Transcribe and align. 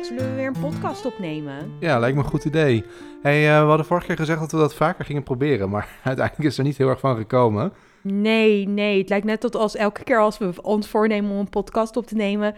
Alex, 0.00 0.14
zullen 0.14 0.30
we 0.30 0.36
weer 0.36 0.46
een 0.46 0.70
podcast 0.70 1.06
opnemen? 1.06 1.72
Ja, 1.80 1.98
lijkt 1.98 2.16
me 2.16 2.22
een 2.22 2.28
goed 2.28 2.44
idee. 2.44 2.84
Hey, 3.22 3.48
eh, 3.48 3.60
we 3.60 3.68
hadden 3.68 3.86
vorige 3.86 4.06
keer 4.06 4.16
gezegd 4.16 4.40
dat 4.40 4.52
we 4.52 4.58
dat 4.58 4.74
vaker 4.74 5.04
gingen 5.04 5.22
proberen, 5.22 5.70
maar 5.70 5.88
uiteindelijk 6.04 6.48
is 6.48 6.58
er 6.58 6.64
niet 6.64 6.76
heel 6.76 6.88
erg 6.88 7.00
van 7.00 7.16
gekomen. 7.16 7.72
Nee, 8.02 8.68
nee. 8.68 8.98
Het 8.98 9.08
lijkt 9.08 9.26
net 9.26 9.40
tot 9.40 9.56
als 9.56 9.76
elke 9.76 10.04
keer 10.04 10.20
als 10.20 10.38
we 10.38 10.62
ons 10.62 10.88
voornemen 10.88 11.30
om 11.30 11.38
een 11.38 11.48
podcast 11.48 11.96
op 11.96 12.06
te 12.06 12.14
nemen, 12.14 12.54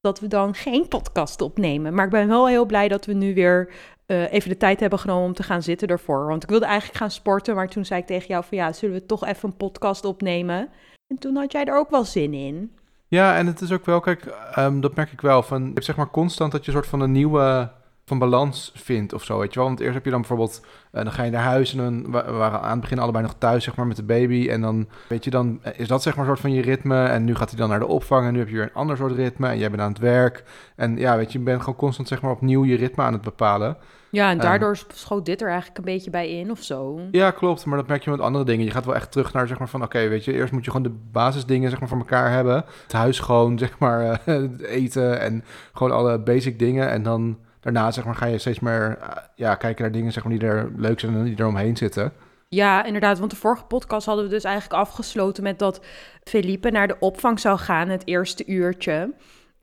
dat 0.00 0.20
we 0.20 0.26
dan 0.26 0.54
geen 0.54 0.88
podcast 0.88 1.40
opnemen. 1.40 1.94
Maar 1.94 2.04
ik 2.04 2.10
ben 2.10 2.28
wel 2.28 2.48
heel 2.48 2.66
blij 2.66 2.88
dat 2.88 3.06
we 3.06 3.12
nu 3.12 3.34
weer 3.34 3.72
eh, 4.06 4.32
even 4.32 4.48
de 4.48 4.56
tijd 4.56 4.80
hebben 4.80 4.98
genomen 4.98 5.26
om 5.26 5.34
te 5.34 5.42
gaan 5.42 5.62
zitten 5.62 5.88
ervoor. 5.88 6.26
Want 6.26 6.42
ik 6.42 6.48
wilde 6.48 6.66
eigenlijk 6.66 6.98
gaan 6.98 7.10
sporten, 7.10 7.54
maar 7.54 7.68
toen 7.68 7.84
zei 7.84 8.00
ik 8.00 8.06
tegen 8.06 8.28
jou 8.28 8.44
van 8.44 8.58
ja, 8.58 8.72
zullen 8.72 8.94
we 8.94 9.06
toch 9.06 9.26
even 9.26 9.48
een 9.48 9.56
podcast 9.56 10.04
opnemen? 10.04 10.68
En 11.06 11.18
toen 11.18 11.36
had 11.36 11.52
jij 11.52 11.64
er 11.64 11.78
ook 11.78 11.90
wel 11.90 12.04
zin 12.04 12.34
in. 12.34 12.77
Ja, 13.08 13.36
en 13.36 13.46
het 13.46 13.60
is 13.60 13.72
ook 13.72 13.86
wel, 13.86 14.00
kijk, 14.00 14.26
ehm, 14.26 14.80
dat 14.80 14.94
merk 14.94 15.12
ik 15.12 15.20
wel. 15.20 15.42
Van, 15.42 15.62
je 15.62 15.72
hebt 15.72 15.84
zeg 15.84 15.96
maar 15.96 16.10
constant 16.10 16.52
dat 16.52 16.64
je 16.64 16.70
een 16.70 16.76
soort 16.76 16.88
van 16.88 17.00
een 17.00 17.12
nieuwe 17.12 17.70
van 18.08 18.18
balans 18.18 18.72
vindt 18.74 19.12
of 19.12 19.24
zo, 19.24 19.38
weet 19.38 19.52
je 19.52 19.58
wel. 19.58 19.68
Want 19.68 19.80
eerst 19.80 19.94
heb 19.94 20.04
je 20.04 20.10
dan 20.10 20.20
bijvoorbeeld, 20.20 20.60
uh, 20.92 21.02
dan 21.02 21.12
ga 21.12 21.22
je 21.22 21.30
naar 21.30 21.42
huis 21.42 21.72
en 21.72 21.78
dan 21.78 22.12
we 22.12 22.32
waren 22.32 22.60
aan 22.60 22.70
het 22.70 22.80
begin 22.80 22.98
allebei 22.98 23.24
nog 23.24 23.34
thuis, 23.38 23.64
zeg 23.64 23.76
maar, 23.76 23.86
met 23.86 23.96
de 23.96 24.02
baby. 24.02 24.48
En 24.48 24.60
dan, 24.60 24.88
weet 25.08 25.24
je, 25.24 25.30
dan 25.30 25.60
is 25.76 25.88
dat 25.88 26.02
zeg 26.02 26.16
maar 26.16 26.24
een 26.24 26.30
soort 26.30 26.40
van 26.40 26.52
je 26.52 26.62
ritme. 26.62 27.04
En 27.04 27.24
nu 27.24 27.34
gaat 27.34 27.48
hij 27.48 27.58
dan 27.58 27.68
naar 27.68 27.78
de 27.78 27.86
opvang 27.86 28.26
en 28.26 28.32
nu 28.32 28.38
heb 28.38 28.48
je 28.48 28.54
weer 28.54 28.62
een 28.62 28.74
ander 28.74 28.96
soort 28.96 29.12
ritme. 29.12 29.48
En 29.48 29.58
jij 29.58 29.70
bent 29.70 29.82
aan 29.82 29.92
het 29.92 29.98
werk. 29.98 30.44
En 30.76 30.96
ja, 30.96 31.16
weet 31.16 31.32
je, 31.32 31.38
je 31.38 31.44
bent 31.44 31.60
gewoon 31.60 31.78
constant 31.78 32.08
zeg 32.08 32.22
maar 32.22 32.30
opnieuw 32.30 32.64
je 32.64 32.76
ritme 32.76 33.02
aan 33.02 33.12
het 33.12 33.22
bepalen. 33.22 33.76
Ja, 34.10 34.30
en 34.30 34.38
daardoor 34.38 34.70
um, 34.70 34.76
schoot 34.94 35.26
dit 35.26 35.40
er 35.40 35.48
eigenlijk 35.48 35.78
een 35.78 35.84
beetje 35.84 36.10
bij 36.10 36.28
in 36.28 36.50
of 36.50 36.62
zo. 36.62 37.00
Ja, 37.10 37.30
klopt. 37.30 37.64
Maar 37.64 37.78
dat 37.78 37.86
merk 37.86 38.04
je 38.04 38.10
met 38.10 38.20
andere 38.20 38.44
dingen. 38.44 38.64
Je 38.64 38.70
gaat 38.70 38.84
wel 38.84 38.94
echt 38.94 39.12
terug 39.12 39.32
naar, 39.32 39.48
zeg 39.48 39.58
maar, 39.58 39.68
van 39.68 39.82
oké, 39.82 40.08
weet 40.08 40.24
je, 40.24 40.32
eerst 40.32 40.52
moet 40.52 40.64
je 40.64 40.70
gewoon 40.70 40.92
de 40.92 40.98
basisdingen, 41.12 41.70
zeg 41.70 41.80
maar, 41.80 41.88
voor 41.88 41.98
elkaar 41.98 42.30
hebben. 42.30 42.64
Het 42.82 42.92
huis 42.92 43.16
schoon, 43.16 43.58
zeg 43.64 43.78
maar, 43.78 44.20
uh, 44.26 44.44
eten 44.60 45.20
en 45.20 45.44
gewoon 45.72 45.92
alle 45.92 46.18
basic 46.18 46.58
dingen. 46.58 46.90
En 46.90 47.02
dan 47.02 47.38
daarna, 47.60 47.90
zeg 47.90 48.04
maar, 48.04 48.14
ga 48.14 48.26
je 48.26 48.38
steeds 48.38 48.60
meer 48.60 48.98
uh, 49.00 49.08
ja, 49.34 49.54
kijken 49.54 49.82
naar 49.82 49.92
dingen, 49.92 50.12
zeg 50.12 50.24
maar, 50.24 50.38
die 50.38 50.48
er 50.48 50.72
leuk 50.76 51.00
zijn 51.00 51.14
en 51.14 51.24
die 51.24 51.36
er 51.36 51.46
omheen 51.46 51.76
zitten. 51.76 52.12
Ja, 52.48 52.84
inderdaad. 52.84 53.18
Want 53.18 53.30
de 53.30 53.36
vorige 53.36 53.64
podcast 53.64 54.06
hadden 54.06 54.24
we 54.24 54.30
dus 54.30 54.44
eigenlijk 54.44 54.80
afgesloten 54.80 55.42
met 55.42 55.58
dat 55.58 55.80
Felipe 56.22 56.70
naar 56.70 56.88
de 56.88 56.98
opvang 56.98 57.40
zou 57.40 57.58
gaan, 57.58 57.88
het 57.88 58.06
eerste 58.06 58.46
uurtje. 58.46 59.14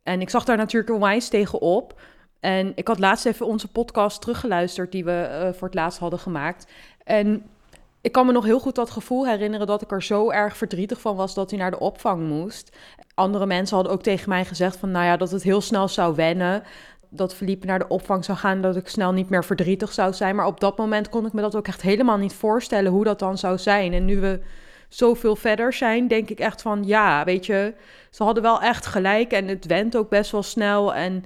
En 0.03 0.21
ik 0.21 0.29
zag 0.29 0.43
daar 0.43 0.57
natuurlijk 0.57 0.93
onwijs 0.93 1.27
tegen 1.27 1.61
op. 1.61 1.99
En 2.45 2.71
ik 2.75 2.87
had 2.87 2.99
laatst 2.99 3.25
even 3.25 3.45
onze 3.45 3.67
podcast 3.67 4.21
teruggeluisterd 4.21 4.91
die 4.91 5.05
we 5.05 5.29
uh, 5.31 5.57
voor 5.57 5.67
het 5.67 5.77
laatst 5.77 5.99
hadden 5.99 6.19
gemaakt. 6.19 6.67
En 7.03 7.43
ik 8.01 8.11
kan 8.11 8.25
me 8.25 8.31
nog 8.31 8.45
heel 8.45 8.59
goed 8.59 8.75
dat 8.75 8.89
gevoel 8.89 9.27
herinneren 9.27 9.67
dat 9.67 9.81
ik 9.81 9.91
er 9.91 10.03
zo 10.03 10.31
erg 10.31 10.57
verdrietig 10.57 11.01
van 11.01 11.15
was 11.15 11.33
dat 11.33 11.49
hij 11.49 11.59
naar 11.59 11.71
de 11.71 11.79
opvang 11.79 12.27
moest. 12.27 12.75
Andere 13.13 13.45
mensen 13.45 13.75
hadden 13.75 13.93
ook 13.93 14.03
tegen 14.03 14.29
mij 14.29 14.45
gezegd 14.45 14.77
van, 14.77 14.91
nou 14.91 15.05
ja, 15.05 15.17
dat 15.17 15.31
het 15.31 15.43
heel 15.43 15.61
snel 15.61 15.87
zou 15.87 16.15
wennen. 16.15 16.63
Dat 17.09 17.35
Philippe 17.35 17.65
naar 17.65 17.79
de 17.79 17.87
opvang 17.87 18.25
zou 18.25 18.37
gaan, 18.37 18.61
dat 18.61 18.75
ik 18.75 18.87
snel 18.87 19.11
niet 19.11 19.29
meer 19.29 19.45
verdrietig 19.45 19.93
zou 19.93 20.13
zijn. 20.13 20.35
Maar 20.35 20.45
op 20.45 20.59
dat 20.59 20.77
moment 20.77 21.09
kon 21.09 21.25
ik 21.25 21.33
me 21.33 21.41
dat 21.41 21.55
ook 21.55 21.67
echt 21.67 21.81
helemaal 21.81 22.17
niet 22.17 22.33
voorstellen 22.33 22.91
hoe 22.91 23.03
dat 23.03 23.19
dan 23.19 23.37
zou 23.37 23.57
zijn. 23.57 23.93
En 23.93 24.05
nu 24.05 24.19
we 24.19 24.39
zoveel 24.89 25.35
verder 25.35 25.73
zijn, 25.73 26.07
denk 26.07 26.29
ik 26.29 26.39
echt 26.39 26.61
van, 26.61 26.83
ja, 26.83 27.23
weet 27.23 27.45
je, 27.45 27.73
ze 28.09 28.23
hadden 28.23 28.43
wel 28.43 28.61
echt 28.61 28.85
gelijk 28.85 29.31
en 29.31 29.47
het 29.47 29.65
went 29.65 29.97
ook 29.97 30.09
best 30.09 30.31
wel 30.31 30.43
snel. 30.43 30.93
En 30.93 31.23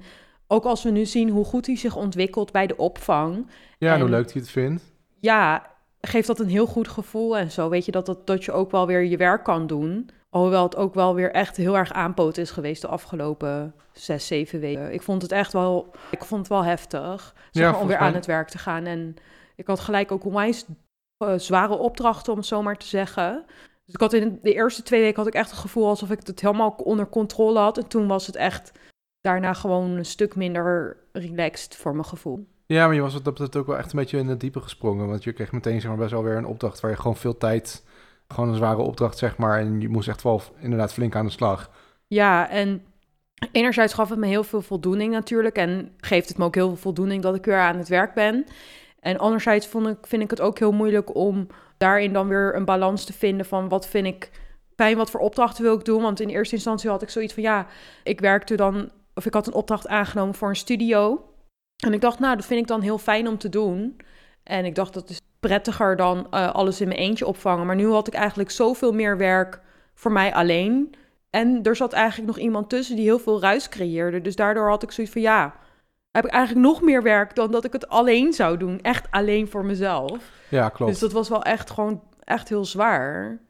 ook 0.52 0.64
als 0.64 0.82
we 0.82 0.90
nu 0.90 1.06
zien 1.06 1.28
hoe 1.28 1.44
goed 1.44 1.66
hij 1.66 1.76
zich 1.76 1.96
ontwikkelt 1.96 2.52
bij 2.52 2.66
de 2.66 2.76
opvang. 2.76 3.46
Ja, 3.78 3.94
en 3.94 4.00
hoe 4.00 4.10
leuk 4.10 4.32
hij 4.32 4.40
het 4.40 4.50
vindt. 4.50 4.82
Ja, 5.20 5.66
geeft 6.00 6.26
dat 6.26 6.38
een 6.38 6.48
heel 6.48 6.66
goed 6.66 6.88
gevoel 6.88 7.36
en 7.36 7.50
zo. 7.50 7.68
Weet 7.68 7.84
je, 7.84 7.92
dat, 7.92 8.06
dat, 8.06 8.26
dat 8.26 8.44
je 8.44 8.52
ook 8.52 8.70
wel 8.70 8.86
weer 8.86 9.04
je 9.04 9.16
werk 9.16 9.44
kan 9.44 9.66
doen. 9.66 10.10
Alhoewel 10.30 10.62
het 10.62 10.76
ook 10.76 10.94
wel 10.94 11.14
weer 11.14 11.30
echt 11.32 11.56
heel 11.56 11.76
erg 11.76 11.92
aanpoot 11.92 12.36
is 12.36 12.50
geweest 12.50 12.82
de 12.82 12.88
afgelopen 12.88 13.74
zes, 13.92 14.26
zeven 14.26 14.60
weken. 14.60 14.92
Ik 14.92 15.02
vond 15.02 15.22
het 15.22 15.32
echt 15.32 15.52
wel, 15.52 15.90
ik 16.10 16.24
vond 16.24 16.40
het 16.40 16.48
wel 16.48 16.64
heftig 16.64 17.34
zeg 17.50 17.72
ja, 17.72 17.80
om 17.80 17.86
weer 17.86 17.98
mij... 17.98 18.06
aan 18.06 18.14
het 18.14 18.26
werk 18.26 18.48
te 18.48 18.58
gaan. 18.58 18.84
En 18.84 19.16
ik 19.56 19.66
had 19.66 19.80
gelijk 19.80 20.12
ook 20.12 20.24
onwijs 20.24 20.64
uh, 21.24 21.32
zware 21.36 21.76
opdrachten, 21.76 22.32
om 22.32 22.38
het 22.38 22.46
zo 22.46 22.62
maar 22.62 22.76
te 22.76 22.86
zeggen. 22.86 23.44
Dus 23.84 23.94
ik 23.94 24.00
had 24.00 24.12
in 24.12 24.38
de 24.42 24.54
eerste 24.54 24.82
twee 24.82 25.00
weken 25.00 25.16
had 25.16 25.26
ik 25.26 25.34
echt 25.34 25.50
het 25.50 25.58
gevoel 25.58 25.86
alsof 25.86 26.10
ik 26.10 26.26
het 26.26 26.40
helemaal 26.40 26.70
onder 26.70 27.08
controle 27.08 27.58
had. 27.58 27.78
En 27.78 27.88
toen 27.88 28.06
was 28.06 28.26
het 28.26 28.36
echt 28.36 28.72
daarna 29.20 29.52
gewoon 29.52 29.90
een 29.90 30.04
stuk 30.04 30.36
minder 30.36 30.96
relaxed 31.12 31.76
voor 31.76 31.92
mijn 31.92 32.04
gevoel. 32.04 32.46
Ja, 32.66 32.86
maar 32.86 32.94
je 32.94 33.00
was 33.00 33.14
op 33.14 33.36
dat 33.36 33.56
ook 33.56 33.66
wel 33.66 33.78
echt 33.78 33.92
een 33.92 33.98
beetje 33.98 34.18
in 34.18 34.28
het 34.28 34.40
diepe 34.40 34.60
gesprongen. 34.60 35.08
Want 35.08 35.24
je 35.24 35.32
kreeg 35.32 35.52
meteen 35.52 35.80
zeg 35.80 35.90
maar, 35.90 35.98
best 35.98 36.10
wel 36.10 36.22
weer 36.22 36.36
een 36.36 36.46
opdracht 36.46 36.80
waar 36.80 36.90
je 36.90 36.96
gewoon 36.96 37.16
veel 37.16 37.36
tijd... 37.36 37.84
Gewoon 38.32 38.48
een 38.48 38.56
zware 38.56 38.82
opdracht, 38.82 39.18
zeg 39.18 39.36
maar. 39.36 39.58
En 39.58 39.80
je 39.80 39.88
moest 39.88 40.08
echt 40.08 40.22
wel 40.22 40.42
inderdaad 40.58 40.92
flink 40.92 41.14
aan 41.14 41.24
de 41.24 41.32
slag. 41.32 41.70
Ja, 42.06 42.48
en 42.48 42.82
enerzijds 43.52 43.94
gaf 43.94 44.08
het 44.08 44.18
me 44.18 44.26
heel 44.26 44.44
veel 44.44 44.62
voldoening 44.62 45.12
natuurlijk. 45.12 45.56
En 45.56 45.92
geeft 45.96 46.28
het 46.28 46.38
me 46.38 46.44
ook 46.44 46.54
heel 46.54 46.68
veel 46.68 46.76
voldoening 46.76 47.22
dat 47.22 47.34
ik 47.34 47.44
weer 47.44 47.58
aan 47.58 47.76
het 47.76 47.88
werk 47.88 48.14
ben. 48.14 48.46
En 49.00 49.18
anderzijds 49.18 49.66
vond 49.66 49.86
ik, 49.86 49.96
vind 50.06 50.22
ik 50.22 50.30
het 50.30 50.40
ook 50.40 50.58
heel 50.58 50.72
moeilijk 50.72 51.14
om 51.14 51.46
daarin 51.78 52.12
dan 52.12 52.28
weer 52.28 52.54
een 52.54 52.64
balans 52.64 53.04
te 53.04 53.12
vinden 53.12 53.46
van 53.46 53.68
wat 53.68 53.86
vind 53.86 54.06
ik 54.06 54.30
fijn, 54.76 54.96
wat 54.96 55.10
voor 55.10 55.20
opdrachten 55.20 55.64
wil 55.64 55.74
ik 55.74 55.84
doen. 55.84 56.02
Want 56.02 56.20
in 56.20 56.28
eerste 56.28 56.54
instantie 56.54 56.90
had 56.90 57.02
ik 57.02 57.10
zoiets 57.10 57.34
van 57.34 57.42
ja, 57.42 57.66
ik 58.02 58.20
werkte 58.20 58.54
dan 58.56 58.90
of 59.20 59.26
ik 59.26 59.34
had 59.34 59.46
een 59.46 59.52
opdracht 59.52 59.88
aangenomen 59.88 60.34
voor 60.34 60.48
een 60.48 60.56
studio. 60.56 61.24
En 61.84 61.92
ik 61.92 62.00
dacht, 62.00 62.18
nou, 62.18 62.36
dat 62.36 62.44
vind 62.44 62.60
ik 62.60 62.66
dan 62.66 62.80
heel 62.80 62.98
fijn 62.98 63.28
om 63.28 63.38
te 63.38 63.48
doen. 63.48 63.96
En 64.42 64.64
ik 64.64 64.74
dacht, 64.74 64.94
dat 64.94 65.10
is 65.10 65.20
prettiger 65.40 65.96
dan 65.96 66.26
uh, 66.30 66.52
alles 66.52 66.80
in 66.80 66.88
mijn 66.88 67.00
eentje 67.00 67.26
opvangen. 67.26 67.66
Maar 67.66 67.76
nu 67.76 67.90
had 67.90 68.06
ik 68.06 68.14
eigenlijk 68.14 68.50
zoveel 68.50 68.92
meer 68.92 69.16
werk 69.16 69.60
voor 69.94 70.12
mij 70.12 70.34
alleen. 70.34 70.94
En 71.30 71.62
er 71.62 71.76
zat 71.76 71.92
eigenlijk 71.92 72.28
nog 72.28 72.38
iemand 72.38 72.68
tussen 72.68 72.96
die 72.96 73.04
heel 73.04 73.18
veel 73.18 73.40
ruis 73.40 73.68
creëerde. 73.68 74.20
Dus 74.20 74.36
daardoor 74.36 74.68
had 74.68 74.82
ik 74.82 74.90
zoiets 74.90 75.12
van, 75.12 75.22
ja, 75.22 75.54
heb 76.10 76.24
ik 76.24 76.30
eigenlijk 76.30 76.66
nog 76.66 76.82
meer 76.82 77.02
werk 77.02 77.34
dan 77.34 77.50
dat 77.50 77.64
ik 77.64 77.72
het 77.72 77.88
alleen 77.88 78.32
zou 78.32 78.56
doen. 78.56 78.80
Echt 78.80 79.10
alleen 79.10 79.48
voor 79.48 79.64
mezelf. 79.64 80.30
Ja, 80.48 80.68
klopt. 80.68 80.92
Dus 80.92 81.00
dat 81.00 81.12
was 81.12 81.28
wel 81.28 81.42
echt 81.42 81.70
gewoon 81.70 82.02
echt 82.24 82.48
heel 82.48 82.64
zwaar. 82.64 83.40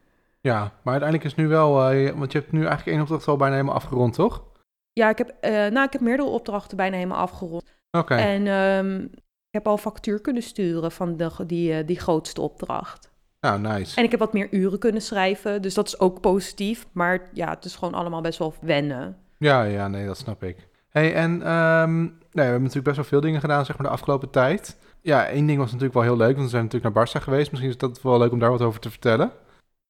Ja, 0.41 0.61
maar 0.83 0.93
uiteindelijk 0.93 1.25
is 1.25 1.35
nu 1.35 1.49
wel, 1.49 1.93
uh, 1.93 2.11
want 2.11 2.33
je 2.33 2.39
hebt 2.39 2.53
nu 2.53 2.59
eigenlijk 2.59 2.89
één 2.89 3.01
opdracht 3.01 3.29
al 3.29 3.37
bijna 3.37 3.55
helemaal 3.55 3.75
afgerond, 3.75 4.15
toch? 4.15 4.49
Ja, 4.93 5.09
ik 5.09 5.19
heb, 5.19 5.37
uh, 5.41 5.51
nou, 5.51 5.87
ik 5.87 5.93
heb 5.93 6.01
meerdere 6.01 6.29
opdrachten 6.29 6.77
bijna 6.77 6.97
helemaal 6.97 7.19
afgerond. 7.19 7.63
Oké. 7.91 7.99
Okay. 7.99 8.35
En 8.35 8.47
um, 8.47 9.03
ik 9.51 9.57
heb 9.57 9.67
al 9.67 9.79
factuur 9.79 10.21
kunnen 10.21 10.43
sturen 10.43 10.93
van 10.93 11.17
de, 11.17 11.31
die, 11.47 11.73
uh, 11.73 11.87
die 11.87 11.99
grootste 11.99 12.41
opdracht. 12.41 13.11
Nou, 13.41 13.61
nice. 13.61 13.97
En 13.97 14.05
ik 14.05 14.11
heb 14.11 14.21
wat 14.21 14.33
meer 14.33 14.49
uren 14.51 14.79
kunnen 14.79 15.03
schrijven, 15.03 15.63
dus 15.63 15.75
dat 15.75 15.87
is 15.87 15.99
ook 15.99 16.21
positief. 16.21 16.87
Maar 16.93 17.29
ja, 17.33 17.49
het 17.49 17.65
is 17.65 17.77
gewoon 17.77 17.95
allemaal 17.95 18.21
best 18.21 18.39
wel 18.39 18.55
wennen. 18.61 19.17
Ja, 19.39 19.63
ja, 19.63 19.89
nee, 19.89 20.07
dat 20.07 20.19
snap 20.19 20.43
ik. 20.43 20.69
hey, 20.89 21.15
en 21.15 21.53
um, 21.53 22.01
nee, 22.03 22.19
we 22.31 22.41
hebben 22.41 22.61
natuurlijk 22.61 22.85
best 22.85 22.97
wel 22.97 23.05
veel 23.05 23.21
dingen 23.21 23.41
gedaan, 23.41 23.65
zeg 23.65 23.79
maar, 23.79 23.87
de 23.87 23.93
afgelopen 23.93 24.31
tijd. 24.31 24.79
Ja, 25.03 25.27
één 25.27 25.47
ding 25.47 25.59
was 25.59 25.67
natuurlijk 25.67 25.95
wel 25.95 26.03
heel 26.03 26.17
leuk, 26.17 26.33
want 26.33 26.45
we 26.45 26.51
zijn 26.51 26.65
natuurlijk 26.65 26.95
naar 26.95 27.07
Barça 27.07 27.23
geweest. 27.23 27.51
Misschien 27.51 27.71
is 27.71 27.79
dat 27.79 28.03
wel 28.03 28.19
leuk 28.19 28.33
om 28.33 28.39
daar 28.39 28.51
wat 28.51 28.63
over 28.63 28.81
te 28.81 28.91
vertellen. 28.91 29.33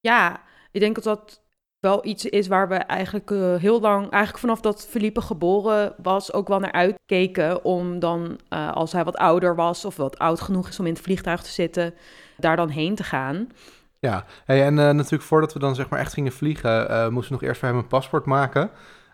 Ja, 0.00 0.40
ik 0.70 0.80
denk 0.80 0.94
dat 0.94 1.04
dat 1.04 1.42
wel 1.80 2.06
iets 2.06 2.24
is 2.24 2.48
waar 2.48 2.68
we 2.68 2.74
eigenlijk 2.74 3.30
uh, 3.30 3.54
heel 3.54 3.80
lang, 3.80 4.10
eigenlijk 4.10 4.38
vanaf 4.38 4.60
dat 4.60 4.86
Felipe 4.91 5.20
geboren 5.20 5.94
was, 6.02 6.32
ook 6.32 6.48
wel 6.48 6.58
naar 6.58 6.72
uitkeken. 6.72 7.64
Om 7.64 7.98
dan, 7.98 8.38
uh, 8.50 8.72
als 8.72 8.92
hij 8.92 9.04
wat 9.04 9.16
ouder 9.16 9.54
was 9.54 9.84
of 9.84 9.96
wat 9.96 10.18
oud 10.18 10.41
genoeg 10.41 10.68
is 10.68 10.80
om 10.80 10.86
in 10.86 10.92
het 10.92 11.02
vliegtuig 11.02 11.42
te 11.42 11.50
zitten, 11.50 11.94
daar 12.36 12.56
dan 12.56 12.68
heen 12.68 12.94
te 12.94 13.04
gaan. 13.04 13.48
Ja, 13.98 14.24
hey, 14.44 14.64
en 14.64 14.76
uh, 14.76 14.84
natuurlijk 14.84 15.22
voordat 15.22 15.52
we 15.52 15.58
dan 15.58 15.74
zeg 15.74 15.88
maar 15.88 16.00
echt 16.00 16.12
gingen 16.12 16.32
vliegen, 16.32 17.12
moesten 17.12 17.32
we 17.32 17.38
nog 17.41 17.42
eerst 17.42 17.60
voor 17.60 17.68
hem 17.68 17.78
een 17.78 17.86
paspoort 17.86 18.24
maken. 18.24 18.70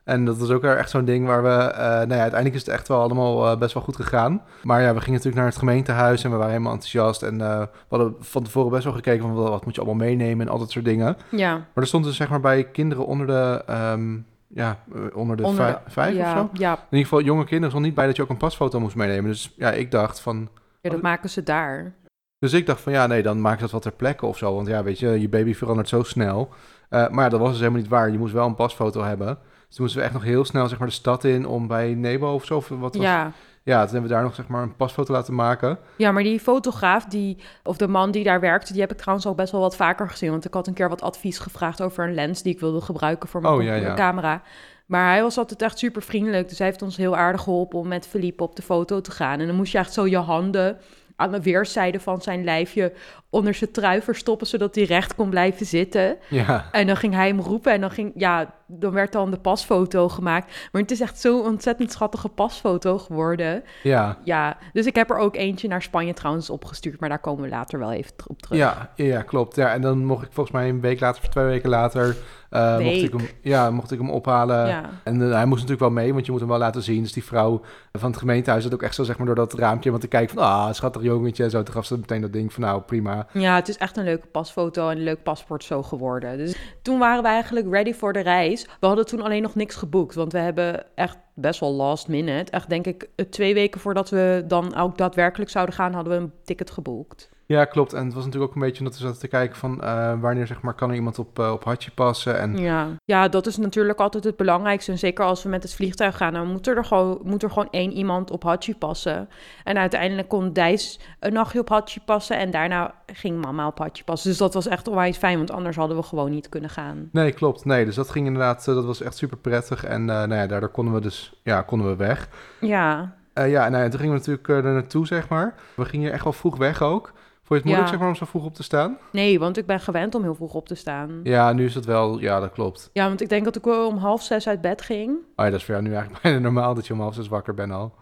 En 0.07 0.25
dat 0.25 0.39
was 0.39 0.51
ook 0.51 0.65
echt 0.65 0.91
zo'n 0.91 1.05
ding 1.05 1.27
waar 1.27 1.43
we... 1.43 1.49
Uh, 1.49 1.79
nou 1.79 2.15
ja, 2.15 2.21
uiteindelijk 2.21 2.55
is 2.55 2.67
het 2.67 2.75
echt 2.75 2.89
wel 2.89 3.01
allemaal 3.01 3.53
uh, 3.53 3.59
best 3.59 3.75
wel 3.75 3.83
goed 3.83 3.97
gegaan. 3.97 4.43
Maar 4.63 4.83
ja, 4.83 4.95
we 4.95 5.01
gingen 5.01 5.13
natuurlijk 5.13 5.37
naar 5.37 5.47
het 5.47 5.57
gemeentehuis 5.57 6.25
en 6.25 6.31
we 6.31 6.37
waren 6.37 6.53
helemaal 6.53 6.73
enthousiast. 6.73 7.23
En 7.23 7.35
uh, 7.35 7.59
we 7.61 7.69
hadden 7.89 8.15
van 8.21 8.43
tevoren 8.43 8.71
best 8.71 8.85
wel 8.85 8.93
gekeken 8.93 9.23
van 9.23 9.35
wat 9.35 9.65
moet 9.65 9.75
je 9.75 9.81
allemaal 9.81 10.07
meenemen 10.07 10.47
en 10.47 10.53
al 10.53 10.59
dat 10.59 10.71
soort 10.71 10.85
dingen. 10.85 11.17
Ja. 11.31 11.53
Maar 11.53 11.67
er 11.75 11.87
stond 11.87 12.05
dus 12.05 12.17
zeg 12.17 12.29
maar 12.29 12.41
bij 12.41 12.65
kinderen 12.65 13.07
onder 13.07 13.27
de... 13.27 13.65
Um, 13.93 14.27
ja, 14.49 14.79
onder 15.15 15.37
de, 15.37 15.43
onder 15.43 15.65
vijf, 15.65 15.79
de, 15.85 15.91
vijf 15.91 16.15
ja, 16.17 16.33
of 16.33 16.39
zo. 16.39 16.49
Ja. 16.53 16.73
In 16.73 16.79
ieder 16.91 17.09
geval, 17.09 17.23
jonge 17.23 17.45
kinderen 17.45 17.71
stond 17.71 17.85
niet 17.85 17.95
bij 17.95 18.07
dat 18.07 18.17
je 18.17 18.23
ook 18.23 18.29
een 18.29 18.37
pasfoto 18.37 18.81
moest 18.81 18.97
meenemen. 18.97 19.31
Dus 19.31 19.55
ja, 19.57 19.71
ik 19.71 19.91
dacht 19.91 20.21
van... 20.21 20.49
Ja, 20.81 20.91
dat 20.91 21.03
maken 21.03 21.31
ze 21.31 21.43
daar. 21.43 21.95
Dus 22.39 22.53
ik 22.53 22.67
dacht 22.67 22.81
van 22.81 22.93
ja, 22.93 23.07
nee, 23.07 23.23
dan 23.23 23.41
maak 23.41 23.55
ik 23.55 23.61
dat 23.61 23.71
wat 23.71 23.83
ter 23.83 23.93
plekke 23.93 24.27
of 24.27 24.39
zo. 24.39 24.55
Want 24.55 24.67
ja, 24.67 24.83
weet 24.83 24.99
je, 24.99 25.21
je 25.21 25.29
baby 25.29 25.55
verandert 25.55 25.89
zo 25.89 26.03
snel. 26.03 26.49
Uh, 26.91 27.09
maar 27.09 27.25
ja, 27.25 27.29
dat 27.31 27.41
was 27.41 27.49
dus 27.49 27.59
helemaal 27.59 27.81
niet 27.81 27.91
waar. 27.91 28.11
Je 28.11 28.19
moest 28.19 28.33
wel 28.33 28.47
een 28.47 28.55
pasfoto 28.55 29.03
hebben. 29.03 29.39
Dus 29.67 29.77
toen 29.77 29.85
moesten 29.85 30.01
we 30.01 30.07
echt 30.07 30.15
nog 30.15 30.25
heel 30.25 30.45
snel 30.45 30.69
zeg 30.69 30.79
maar, 30.79 30.89
de 30.89 30.95
stad 30.95 31.25
in 31.25 31.47
om 31.47 31.67
bij 31.67 31.95
Nebo 31.95 32.33
of 32.35 32.45
zo. 32.45 32.57
Of 32.57 32.69
wat 32.69 32.95
was... 32.95 33.05
Ja. 33.05 33.33
Ja, 33.63 33.83
toen 33.83 33.93
hebben 33.93 34.09
we 34.09 34.15
daar 34.15 34.23
nog 34.25 34.35
zeg 34.35 34.47
maar, 34.47 34.63
een 34.63 34.77
pasfoto 34.77 35.13
laten 35.13 35.35
maken. 35.35 35.79
Ja, 35.97 36.13
maar 36.13 36.23
die 36.23 36.41
fotograaf, 36.41 37.05
die, 37.05 37.39
of 37.63 37.77
de 37.77 37.89
man 37.89 38.11
die 38.11 38.25
daar 38.25 38.41
werkte, 38.41 38.73
die 38.73 38.81
heb 38.81 38.91
ik 38.91 38.99
trouwens 38.99 39.27
ook 39.27 39.37
best 39.37 39.53
wel 39.53 39.61
wat 39.61 39.77
vaker 39.77 40.09
gezien. 40.09 40.31
Want 40.31 40.45
ik 40.45 40.55
had 40.55 40.67
een 40.67 40.75
keer 40.75 40.89
wat 40.89 41.03
advies 41.03 41.39
gevraagd 41.39 41.83
over 41.83 42.05
een 42.05 42.15
lens 42.15 42.43
die 42.43 42.53
ik 42.53 42.61
wilde 42.61 42.81
gebruiken 42.81 43.29
voor 43.29 43.41
mijn 43.41 43.55
oh, 43.55 43.63
ja, 43.63 43.75
ja. 43.75 43.95
camera. 43.95 44.43
Maar 44.87 45.11
hij 45.11 45.23
was 45.23 45.39
altijd 45.39 45.63
echt 45.63 45.79
super 45.79 46.03
vriendelijk. 46.03 46.49
Dus 46.49 46.59
hij 46.59 46.67
heeft 46.67 46.83
ons 46.83 46.97
heel 46.97 47.17
aardig 47.17 47.41
geholpen 47.43 47.79
om 47.79 47.89
met 47.89 48.07
Philippe 48.07 48.43
op 48.43 48.57
de 48.57 48.63
foto 48.63 49.01
te 49.01 49.11
gaan. 49.11 49.41
En 49.41 49.47
dan 49.47 49.57
moest 49.57 49.73
je 49.73 49.79
echt 49.79 49.93
zo 49.93 50.07
je 50.07 50.17
handen 50.17 50.79
aan 51.17 51.31
de 51.31 51.43
weerszijde 51.43 52.01
van 52.01 52.23
zijn 52.23 52.45
lijfje 52.45 52.93
onder 53.31 53.55
zijn 53.55 53.71
trui 53.71 54.03
verstoppen, 54.03 54.47
zodat 54.47 54.75
hij 54.75 54.85
recht 54.85 55.15
kon 55.15 55.31
blijven 55.31 55.67
zitten. 55.67 56.17
Ja. 56.29 56.69
En 56.73 56.87
dan 56.87 56.97
ging 56.97 57.15
hij 57.15 57.27
hem 57.27 57.41
roepen 57.41 57.73
en 57.73 57.81
dan 57.81 57.91
ging, 57.91 58.13
ja, 58.15 58.55
dan 58.67 58.93
werd 58.93 59.13
dan 59.13 59.31
de 59.31 59.39
pasfoto 59.39 60.09
gemaakt. 60.09 60.69
Maar 60.73 60.83
het 60.83 60.91
is 60.91 61.01
echt 61.01 61.21
zo'n 61.21 61.45
ontzettend 61.45 61.93
schattige 61.93 62.29
pasfoto 62.29 62.99
geworden. 62.99 63.63
Ja, 63.83 64.19
Ja, 64.25 64.57
dus 64.73 64.87
ik 64.87 64.95
heb 64.95 65.11
er 65.11 65.17
ook 65.17 65.37
eentje 65.37 65.69
naar 65.69 65.83
Spanje 65.83 66.13
trouwens 66.13 66.51
opgestuurd. 66.51 67.01
Maar 67.01 67.09
daar 67.09 67.19
komen 67.19 67.43
we 67.43 67.49
later 67.49 67.79
wel 67.79 67.93
even 67.93 68.13
op 68.27 68.43
terug. 68.43 68.59
ja, 68.59 68.91
ja, 68.95 69.23
klopt. 69.23 69.57
Ja, 69.57 69.73
en 69.73 69.81
dan 69.81 70.05
mocht 70.05 70.25
ik 70.25 70.33
volgens 70.33 70.57
mij 70.57 70.69
een 70.69 70.81
week 70.81 71.01
later 71.01 71.23
of 71.23 71.29
twee 71.29 71.45
weken 71.45 71.69
later... 71.69 72.17
eh, 72.51 72.79
mocht, 72.79 73.03
ik 73.03 73.13
hem, 73.13 73.29
ja, 73.43 73.71
mocht 73.71 73.91
ik 73.91 73.99
hem 73.99 74.11
ophalen. 74.11 74.69
Ja. 74.69 74.91
En 75.05 75.23
eh, 75.23 75.33
hij 75.33 75.45
moest 75.45 75.61
natuurlijk 75.61 75.81
wel 75.95 76.03
mee, 76.05 76.13
want 76.13 76.27
je 76.27 76.31
moet 76.33 76.41
hem 76.41 76.51
wel 76.51 76.59
laten 76.59 76.83
zien. 76.83 77.03
Dus 77.03 77.13
die 77.13 77.25
vrouw 77.25 77.61
van 77.93 78.11
het 78.11 78.19
gemeentehuis 78.19 78.65
had 78.65 78.75
ook 78.75 78.83
echt 78.83 78.95
zo 78.95 79.03
zeg 79.05 79.17
maar 79.17 79.27
door 79.27 79.35
dat 79.35 79.55
raampje... 79.55 79.91
want 79.91 80.03
te 80.03 80.09
kijken 80.09 80.35
van, 80.35 80.45
ah, 80.45 80.73
schattig 80.73 81.03
jongetje. 81.03 81.45
En 81.45 81.51
zo, 81.51 81.63
toen 81.63 81.75
gaf 81.75 81.85
ze 81.87 81.97
meteen 81.99 82.21
dat 82.21 82.33
ding 82.33 82.53
van, 82.53 82.63
nou, 82.63 82.81
prima. 82.83 83.27
Ja, 83.33 83.55
het 83.55 83.69
is 83.69 83.77
echt 83.77 83.97
een 83.97 84.05
leuke 84.05 84.27
pasfoto 84.27 84.89
en 84.89 84.97
een 84.97 85.03
leuk 85.05 85.23
paspoort 85.23 85.65
zo 85.65 85.83
geworden. 85.83 86.39
Dus 86.39 86.57
toen 86.83 86.99
waren 86.99 87.23
we 87.23 87.29
eigenlijk 87.29 87.67
ready 87.71 87.95
voor 87.95 88.13
de 88.13 88.21
reis. 88.21 88.56
We 88.65 88.87
hadden 88.87 89.07
toen 89.07 89.23
alleen 89.23 89.43
nog 89.43 89.55
niks 89.55 89.75
geboekt, 89.75 90.15
want 90.15 90.33
we 90.33 90.39
hebben 90.39 90.87
echt 90.95 91.19
best 91.35 91.61
wel 91.61 91.73
last 91.73 92.09
minute. 92.09 92.53
Echt 92.53 92.69
denk 92.69 92.87
ik 92.87 93.09
eh, 93.17 93.27
twee 93.27 93.55
weken 93.55 93.81
voordat 93.81 94.11
we 94.11 94.45
dan 94.49 94.75
ook 94.77 94.99
daadwerkelijk 94.99 95.51
zouden 95.51 95.75
gaan, 95.75 95.93
hadden 95.93 96.13
we 96.13 96.19
een 96.19 96.33
ticket 96.45 96.71
geboekt. 96.71 97.31
Ja, 97.49 97.65
klopt. 97.65 97.93
En 97.93 98.05
het 98.05 98.15
was 98.15 98.25
natuurlijk 98.25 98.51
ook 98.51 98.57
een 98.57 98.67
beetje 98.67 98.79
omdat 98.79 98.99
we 98.99 99.05
zaten 99.05 99.21
te 99.21 99.29
kijken 99.29 99.57
van... 99.57 99.83
eh, 99.83 100.21
wanneer 100.21 100.47
zeg 100.47 100.61
maar 100.61 100.75
kan 100.75 100.89
er 100.89 100.95
iemand 100.95 101.19
op, 101.19 101.39
eh, 101.39 101.53
op 101.53 101.65
Hachi 101.65 101.91
passen 101.91 102.39
en... 102.39 102.57
Ja. 102.59 102.89
ja, 103.05 103.29
dat 103.29 103.47
is 103.47 103.57
natuurlijk 103.57 104.01
altijd 104.01 104.25
het 104.25 104.37
belangrijkste. 104.37 104.93
En 104.93 104.99
zeker 104.99 105.25
als 105.25 105.43
we 105.43 105.49
met 105.49 105.63
het 105.63 105.75
vliegtuig 105.75 106.17
gaan, 106.17 106.33
dan 106.33 106.47
moet 106.47 106.67
er, 106.67 106.85
gewoon, 106.85 107.21
moet 107.23 107.43
er 107.43 107.49
gewoon 107.51 107.71
één 107.71 107.93
iemand 107.93 108.31
op 108.31 108.43
Hachi 108.43 108.77
passen. 108.77 109.29
En 109.65 109.79
uiteindelijk 109.79 110.29
kon 110.29 110.53
Dijs 110.53 111.01
een 111.21 111.33
nachtje 111.33 111.61
op 111.61 111.69
Hachi 111.69 112.01
passen 112.05 112.39
en 112.39 112.51
daarna 112.51 112.95
ging 113.17 113.45
mama 113.45 113.67
op 113.67 113.79
Hachi 113.79 114.05
passen. 114.05 114.29
Dus 114.31 114.39
dat 114.39 114.55
was 114.55 114.67
echt 114.67 114.89
onwijs 114.89 115.17
fijn, 115.17 115.37
want 115.37 115.51
anders 115.51 115.77
hadden 115.77 115.97
we 115.97 116.03
gewoon 116.03 116.31
niet 116.31 116.49
kunnen 116.49 116.71
gaan. 116.71 117.09
Nee, 117.13 117.33
klopt. 117.33 117.65
Nee, 117.65 117.85
dus 117.85 117.95
dat 117.95 118.11
ging 118.11 118.27
inderdaad... 118.27 118.69
eh, 118.69 118.75
dat 118.75 118.85
was 118.85 119.01
echt 119.01 119.17
super 119.17 119.37
prettig. 119.37 119.85
En 119.85 120.01
eh, 120.01 120.07
nou 120.17 120.35
ja, 120.35 120.47
daardoor 120.47 120.69
konden 120.71 120.95
we 120.95 121.01
dus... 121.01 121.41
Ja, 121.43 121.63
konden 121.63 121.89
we 121.89 121.97
weg. 121.97 122.29
Ja, 122.61 123.15
Eh, 123.33 123.51
ja, 123.51 123.65
en 123.65 123.71
nou 123.71 123.83
ja, 123.85 123.89
toen 123.91 123.99
gingen 124.01 124.15
we 124.15 124.19
natuurlijk 124.19 124.49
er 124.49 124.73
naartoe, 124.73 125.07
zeg 125.07 125.29
maar. 125.29 125.55
We 125.75 125.85
gingen 125.85 126.13
echt 126.13 126.25
wel 126.25 126.33
vroeg 126.33 126.57
weg 126.57 126.83
ook. 126.83 127.13
Vond 127.43 127.49
je 127.49 127.55
het 127.55 127.65
moeilijk, 127.65 127.85
Ja. 127.87 127.91
zeg 127.93 127.99
maar, 128.01 128.09
om 128.09 128.15
zo 128.15 128.25
vroeg 128.25 128.45
op 128.45 128.55
te 128.55 128.63
staan? 128.63 128.99
nee, 129.13 129.39
want 129.39 129.57
ik 129.57 129.67
ben 129.67 129.81
gewend 129.81 130.15
om 130.15 130.23
heel 130.23 130.35
vroeg 130.35 130.55
op 130.55 130.67
te 130.69 130.75
staan. 130.75 131.21
Ja, 131.23 131.53
nu 131.53 131.65
is 131.65 131.75
het 131.75 131.85
wel... 131.85 132.19
Ja, 132.21 132.41
dat 132.41 132.53
klopt. 132.53 132.91
Ja, 132.93 133.07
want 133.09 133.21
ik 133.21 133.29
denk 133.29 133.45
dat 133.45 133.57
ik 133.57 133.65
wel 133.65 133.87
om 133.89 133.97
half 133.97 134.23
zes 134.23 134.49
uit 134.49 134.61
bed 134.61 134.83
ging. 134.83 135.11
Oh 135.11 135.45
ja, 135.45 135.45
dat 135.45 135.55
is 135.55 135.65
voor 135.65 135.75
jou 135.75 135.87
nu 135.87 135.93
eigenlijk 135.95 136.23
bijna 136.23 136.39
normaal 136.39 136.75
dat 136.75 136.87
je 136.87 136.93
om 136.93 137.01
half 137.01 137.15
zes 137.15 137.29
wakker 137.29 137.55
bent 137.55 137.73
al. 137.73 137.95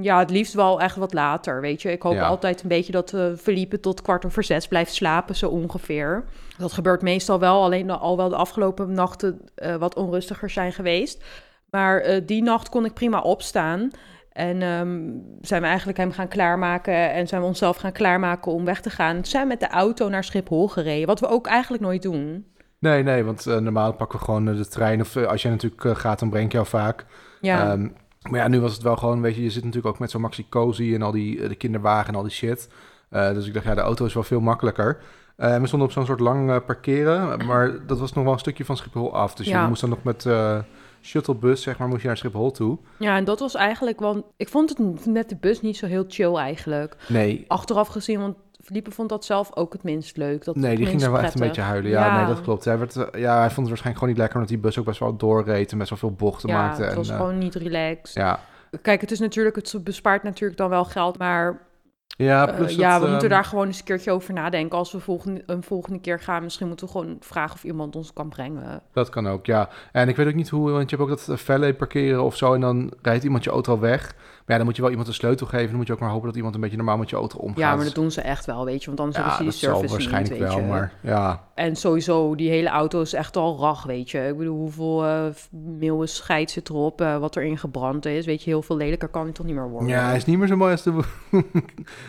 Ja, 0.00 0.18
het 0.18 0.30
liefst 0.30 0.54
wel 0.54 0.80
echt 0.80 0.96
wat 0.96 1.12
later, 1.12 1.60
weet 1.60 1.82
je. 1.82 1.92
Ik 1.92 2.02
hoop 2.02 2.14
Ja. 2.14 2.26
altijd 2.26 2.62
een 2.62 2.68
beetje 2.68 2.92
dat 2.92 3.10
we 3.10 3.32
verliepen 3.36 3.80
tot 3.80 4.02
kwart 4.02 4.26
over 4.26 4.42
zes 4.44 4.68
blijft 4.68 4.94
slapen, 4.94 5.36
zo 5.36 5.48
ongeveer. 5.48 6.24
Dat 6.58 6.72
gebeurt 6.72 7.02
meestal 7.02 7.38
wel, 7.38 7.62
alleen 7.62 7.90
al 7.90 8.16
wel 8.16 8.28
de 8.28 8.36
afgelopen 8.36 8.92
nachten 8.92 9.40
eh, 9.54 9.74
wat 9.76 9.94
onrustiger 9.96 10.50
zijn 10.50 10.72
geweest. 10.72 11.24
Maar 11.70 12.00
eh, 12.00 12.20
die 12.26 12.42
nacht 12.42 12.68
kon 12.68 12.84
ik 12.84 12.92
prima 12.94 13.20
opstaan. 13.20 13.90
En 14.32 14.62
ehm, 14.62 15.00
zijn 15.40 15.62
we 15.62 15.66
eigenlijk 15.68 15.98
hem 15.98 16.12
gaan 16.12 16.28
klaarmaken 16.28 17.12
en 17.12 17.28
zijn 17.28 17.40
we 17.40 17.46
onszelf 17.46 17.76
gaan 17.76 17.92
klaarmaken 17.92 18.52
om 18.52 18.64
weg 18.64 18.80
te 18.80 18.90
gaan. 18.90 19.24
Zijn 19.24 19.42
we 19.42 19.48
met 19.48 19.60
de 19.60 19.68
auto 19.68 20.08
naar 20.08 20.24
Schiphol 20.24 20.68
gereden, 20.68 21.06
wat 21.06 21.20
we 21.20 21.28
ook 21.28 21.46
eigenlijk 21.46 21.82
nooit 21.82 22.02
doen. 22.02 22.46
Nee, 22.78 23.02
nee, 23.02 23.24
want 23.24 23.46
eh, 23.46 23.56
normaal 23.58 23.92
pakken 23.92 24.18
we 24.18 24.24
gewoon 24.24 24.44
de 24.44 24.68
trein. 24.68 25.00
Of 25.00 25.16
als 25.16 25.42
jij 25.42 25.50
natuurlijk 25.50 25.98
gaat, 25.98 26.18
dan 26.18 26.30
breng 26.30 26.44
ik 26.44 26.52
jou 26.52 26.66
vaak. 26.66 27.04
Ja, 27.40 27.70
Ehm, 27.72 27.88
maar 28.28 28.40
ja, 28.40 28.48
nu 28.48 28.60
was 28.60 28.72
het 28.72 28.82
wel 28.82 28.96
gewoon, 28.96 29.20
weet 29.20 29.34
je, 29.36 29.42
je 29.42 29.50
zit 29.50 29.64
natuurlijk 29.64 29.94
ook 29.94 30.00
met 30.00 30.10
zo'n 30.10 30.20
Maxi 30.20 30.48
Cozy 30.48 30.94
en 30.94 31.02
al 31.02 31.12
die 31.12 31.42
eh, 31.42 31.48
de 31.48 31.54
kinderwagen 31.54 32.08
en 32.08 32.14
al 32.14 32.22
die 32.22 32.30
shit. 32.32 32.68
Eh, 33.08 33.32
dus 33.32 33.46
ik 33.46 33.54
dacht, 33.54 33.64
ja, 33.66 33.74
de 33.74 33.80
auto 33.80 34.04
is 34.04 34.14
wel 34.14 34.22
veel 34.22 34.40
makkelijker. 34.40 34.98
Eh, 35.36 35.58
we 35.60 35.66
stonden 35.66 35.88
op 35.88 35.94
zo'n 35.94 36.06
soort 36.06 36.20
lang 36.20 36.64
parkeren, 36.64 37.46
maar 37.46 37.86
dat 37.86 37.98
was 37.98 38.12
nog 38.12 38.24
wel 38.24 38.32
een 38.32 38.38
stukje 38.38 38.64
van 38.64 38.76
Schiphol 38.76 39.14
af. 39.14 39.34
Dus 39.34 39.46
Ja. 39.46 39.62
je 39.62 39.68
moest 39.68 39.80
dan 39.80 39.90
nog 39.90 40.02
met 40.02 40.26
shuttlebus, 41.02 41.62
zeg 41.62 41.78
maar, 41.78 41.88
moest 41.88 42.00
je 42.00 42.06
naar 42.06 42.16
Schiphol 42.16 42.50
toe. 42.50 42.78
ja, 42.98 43.16
en 43.16 43.24
dat 43.24 43.40
was 43.40 43.54
eigenlijk, 43.54 44.00
want 44.00 44.24
ik 44.36 44.48
vond 44.48 44.68
het 44.78 45.06
met 45.06 45.28
de 45.28 45.36
bus 45.36 45.60
niet 45.60 45.76
zo 45.76 45.86
heel 45.86 46.04
chill 46.08 46.34
eigenlijk. 46.34 46.96
Nee, 47.08 47.44
achteraf 47.48 47.88
gezien, 47.88 48.20
want 48.20 48.36
Felipe 48.70 48.90
vond 48.90 49.08
dat 49.08 49.24
zelf 49.24 49.50
ook 49.56 49.72
het 49.72 49.82
minst 49.82 50.16
leuk. 50.16 50.44
Dat 50.44 50.56
nee 50.56 50.76
die 50.76 50.86
ging 50.86 51.00
daar 51.00 51.12
wel 51.12 51.20
echt 51.20 51.34
een 51.34 51.40
beetje 51.46 51.60
huilen. 51.60 51.90
Ja, 51.90 52.06
Ja. 52.06 52.16
nee, 52.16 52.34
dat 52.34 52.40
klopt. 52.42 52.64
Hij, 52.64 52.78
werd, 52.78 52.96
eh, 52.96 53.20
ja, 53.20 53.38
hij 53.38 53.50
vond 53.50 53.56
het 53.56 53.68
waarschijnlijk 53.68 53.94
gewoon 53.98 54.08
niet 54.08 54.18
lekker, 54.18 54.34
omdat 54.36 54.50
die 54.52 54.58
bus 54.58 54.78
ook 54.78 54.84
best 54.84 54.98
wel 54.98 55.16
doorreed 55.16 55.72
en 55.72 55.78
best 55.78 55.90
wel 55.90 55.98
veel 55.98 56.12
bochten 56.12 56.48
Ja, 56.48 56.54
maakte. 56.56 56.82
het 56.82 56.90
en, 56.90 56.96
was 56.96 57.08
eh, 57.08 57.16
gewoon 57.16 57.38
niet 57.38 57.54
relaxed. 57.54 58.12
ja. 58.14 58.40
Kijk, 58.82 59.00
het 59.00 59.10
is 59.10 59.18
natuurlijk, 59.18 59.56
het 59.56 59.84
bespaart 59.84 60.22
natuurlijk 60.22 60.58
dan 60.58 60.68
wel 60.70 60.84
geld, 60.84 61.18
maar 61.18 61.68
Ja, 62.16 62.48
eh, 62.48 62.56
plus 62.56 62.74
ja, 62.74 62.94
we 63.00 63.00
moeten 63.06 63.20
ehm, 63.20 63.28
daar 63.28 63.44
gewoon 63.44 63.66
eens 63.66 63.78
een 63.78 63.84
keertje 63.84 64.10
over 64.12 64.34
nadenken. 64.34 64.78
Als 64.78 64.92
we 64.92 65.00
volgende, 65.00 65.42
een 65.46 65.62
volgende 65.62 66.00
keer 66.00 66.20
gaan, 66.20 66.42
misschien 66.42 66.66
moeten 66.66 66.86
we 66.86 66.92
gewoon 66.92 67.16
vragen 67.20 67.54
of 67.54 67.64
iemand 67.64 67.96
ons 67.96 68.12
kan 68.12 68.28
brengen. 68.28 68.82
Dat 68.92 69.08
kan 69.08 69.28
ook, 69.28 69.46
ja. 69.46 69.68
En 69.92 70.08
ik 70.08 70.16
weet 70.16 70.26
ook 70.26 70.34
niet 70.34 70.48
hoe, 70.48 70.70
want 70.70 70.90
je 70.90 70.96
hebt 70.96 71.10
ook 71.10 71.26
dat 71.26 71.40
valet 71.40 71.76
parkeren 71.76 72.22
of 72.22 72.36
zo 72.36 72.54
en 72.54 72.60
dan 72.60 72.92
rijdt 73.02 73.24
iemand 73.24 73.44
je 73.44 73.50
auto 73.50 73.72
al 73.72 73.80
weg. 73.80 74.14
Ja, 74.50 74.56
dan 74.56 74.64
moet 74.66 74.76
je 74.76 74.82
wel 74.82 74.90
iemand 74.90 75.08
een 75.08 75.14
sleutel 75.14 75.46
geven. 75.46 75.66
Dan 75.66 75.76
moet 75.76 75.86
je 75.86 75.92
ook 75.92 75.98
maar 75.98 76.10
hopen 76.10 76.26
dat 76.26 76.36
iemand 76.36 76.54
een 76.54 76.60
beetje 76.60 76.76
normaal 76.76 76.96
met 76.96 77.10
je 77.10 77.16
auto 77.16 77.38
omgaat. 77.38 77.58
Ja, 77.58 77.74
maar 77.74 77.84
dat 77.84 77.94
doen 77.94 78.10
ze 78.10 78.20
echt 78.20 78.44
wel, 78.44 78.64
weet 78.64 78.80
je, 78.80 78.86
want 78.86 79.00
anders 79.00 79.18
ja, 79.18 79.22
hebben 79.24 79.52
ze 79.52 79.58
die 79.58 79.68
service 79.68 79.92
waarschijnlijk 79.92 80.30
niet, 80.30 80.40
weet 80.40 80.48
wel, 80.48 80.58
je. 80.58 80.66
maar 80.66 80.92
ja. 81.00 81.44
En 81.60 81.76
sowieso, 81.76 82.34
die 82.34 82.50
hele 82.50 82.68
auto 82.68 83.00
is 83.00 83.12
echt 83.12 83.36
al 83.36 83.58
rag, 83.58 83.82
weet 83.82 84.10
je. 84.10 84.26
Ik 84.26 84.36
bedoel, 84.36 84.58
hoeveel 84.58 85.04
eh 85.04 85.26
meeuwen 85.50 86.08
scheid 86.08 86.50
zit 86.50 86.68
erop, 86.68 87.00
eh, 87.00 87.18
wat 87.18 87.36
erin 87.36 87.58
gebrand 87.58 88.06
is. 88.06 88.26
Weet 88.26 88.42
je, 88.42 88.50
heel 88.50 88.62
veel 88.62 88.76
lelijker 88.76 89.08
kan 89.08 89.26
het 89.26 89.34
toch 89.34 89.46
niet 89.46 89.54
meer 89.54 89.68
worden. 89.68 89.88
Ja, 89.88 90.06
hij 90.06 90.16
is 90.16 90.24
niet 90.24 90.38
meer 90.38 90.46
zo 90.46 90.56
mooi 90.56 90.72
als 90.72 90.82
de... 90.82 90.90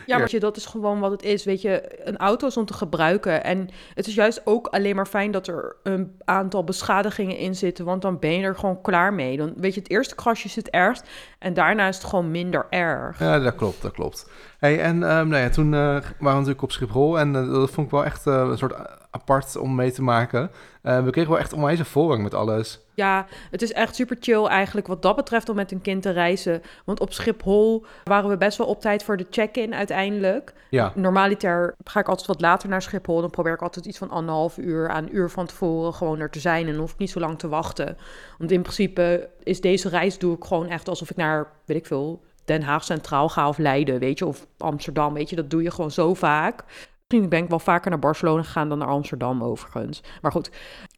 Ja, 0.06 0.18
maar 0.18 0.32
je, 0.32 0.40
dat 0.40 0.58
is 0.58 0.66
gewoon 0.66 1.00
wat 1.00 1.12
het 1.12 1.24
is. 1.24 1.44
Weet 1.44 1.62
je, 1.62 2.00
een 2.08 2.18
auto 2.18 2.48
is 2.48 2.58
om 2.58 2.66
te 2.66 2.74
gebruiken. 2.74 3.44
En 3.44 3.70
het 3.94 4.08
is 4.08 4.16
juist 4.16 4.42
ook 4.44 4.68
alleen 4.68 4.96
maar 4.96 5.06
fijn 5.06 5.32
dat 5.32 5.48
er 5.48 5.76
een 5.84 6.12
aantal 6.26 6.64
beschadigingen 6.64 7.38
in 7.38 7.56
zitten. 7.56 7.86
Want 7.86 8.02
dan 8.02 8.20
ben 8.20 8.34
je 8.34 8.44
er 8.44 8.56
gewoon 8.56 8.82
klaar 8.82 9.14
mee. 9.14 9.38
Dan 9.38 9.54
weet 9.56 9.74
je, 9.74 9.80
het 9.80 9.90
eerste 9.90 10.16
krasje 10.16 10.48
is 10.48 10.56
het 10.56 10.70
ergst. 10.70 11.08
En 11.40 11.54
daarna 11.54 11.88
is 11.88 11.96
het 11.96 12.06
gewoon 12.06 12.32
minder 12.32 12.66
erg. 12.70 13.20
Ja, 13.20 13.40
dat 13.40 13.56
klopt, 13.56 13.82
dat 13.82 13.92
klopt. 13.92 14.30
Hey, 14.62 14.80
en 14.80 15.04
ehm, 15.04 15.28
nou 15.28 15.44
ja, 15.44 15.50
toen 15.50 15.74
eh, 15.74 15.80
waren 15.80 16.04
we 16.18 16.30
natuurlijk 16.30 16.62
op 16.62 16.72
Schiphol 16.72 17.20
en 17.20 17.36
eh, 17.36 17.52
dat 17.52 17.72
vond 17.72 17.88
ik 17.88 17.94
wel 17.94 18.06
echt 18.06 18.28
eh, 18.28 18.48
een 18.50 18.58
soort 18.58 18.74
apart 19.10 19.56
om 19.56 19.76
mee 19.76 19.92
te 19.92 20.02
maken. 20.02 20.52
We 20.82 21.10
kregen 21.10 21.32
wel 21.32 21.40
echt 21.40 21.54
onwijs 21.54 21.80
een 21.80 21.86
voorrang 21.86 22.24
met 22.24 22.34
alles. 22.34 22.80
Ja, 22.94 23.26
het 23.52 23.62
is 23.62 23.74
echt 23.74 23.96
super 23.96 24.18
chill 24.20 24.46
eigenlijk 24.46 24.88
wat 24.88 25.02
dat 25.02 25.16
betreft 25.16 25.50
om 25.50 25.56
met 25.56 25.72
een 25.72 25.82
kind 25.82 26.02
te 26.02 26.10
reizen. 26.10 26.62
Want 26.86 27.00
op 27.00 27.14
Schiphol 27.14 27.86
waren 28.04 28.30
we 28.30 28.38
best 28.38 28.58
wel 28.58 28.68
op 28.68 28.82
tijd 28.82 29.04
voor 29.04 29.18
de 29.18 29.28
check-in 29.30 29.76
uiteindelijk. 29.76 30.54
Ja, 30.70 30.92
Normaliter 30.96 31.76
ga 31.84 32.00
ik 32.00 32.08
altijd 32.08 32.28
wat 32.28 32.42
later 32.42 32.70
naar 32.70 32.82
Schiphol. 32.82 33.22
Dan 33.22 33.30
probeer 33.30 33.54
ik 33.54 33.62
altijd 33.62 33.86
iets 33.86 33.98
van 33.98 34.10
anderhalf 34.10 34.58
uur 34.58 34.90
aan 34.90 35.04
een 35.04 35.16
uur 35.16 35.30
van 35.30 35.46
tevoren 35.46 35.94
gewoon 35.94 36.20
er 36.20 36.30
te 36.30 36.40
zijn. 36.40 36.66
En 36.66 36.72
dan 36.72 36.82
hoef 36.82 36.94
ik 36.94 36.98
niet 36.98 37.12
zo 37.12 37.20
lang 37.20 37.40
te 37.40 37.48
wachten. 37.48 37.98
Want 38.38 38.52
in 38.52 38.62
principe 38.62 39.30
is 39.44 39.62
deze 39.62 39.90
reis 39.90 40.18
doe 40.18 40.36
ik 40.36 40.44
gewoon 40.44 40.68
echt 40.68 40.88
alsof 40.88 41.10
ik 41.10 41.18
naar, 41.18 41.48
weet 41.66 41.78
ik 41.78 41.86
veel, 41.86 42.22
Den 42.52 42.62
Haag 42.62 42.84
Centraal 42.84 43.30
ga 43.30 43.48
of 43.48 43.58
Leiden, 43.58 44.00
weet 44.00 44.20
je. 44.20 44.26
Of 44.26 44.48
Amsterdam, 44.58 45.14
weet 45.14 45.30
je. 45.30 45.36
Dat 45.36 45.50
doe 45.50 45.64
je 45.64 45.72
gewoon 45.72 45.92
zo 45.92 46.14
vaak. 46.14 46.64
Misschien 47.08 47.30
ben 47.30 47.44
ik 47.44 47.50
wel 47.50 47.60
vaker 47.60 47.90
naar 47.90 48.00
Barcelona 48.00 48.44
gegaan 48.44 48.70
dan 48.70 48.78
naar 48.78 48.88
Amsterdam 48.88 49.44
overigens. 49.44 50.04
Maar 50.22 50.32
goed, 50.32 50.52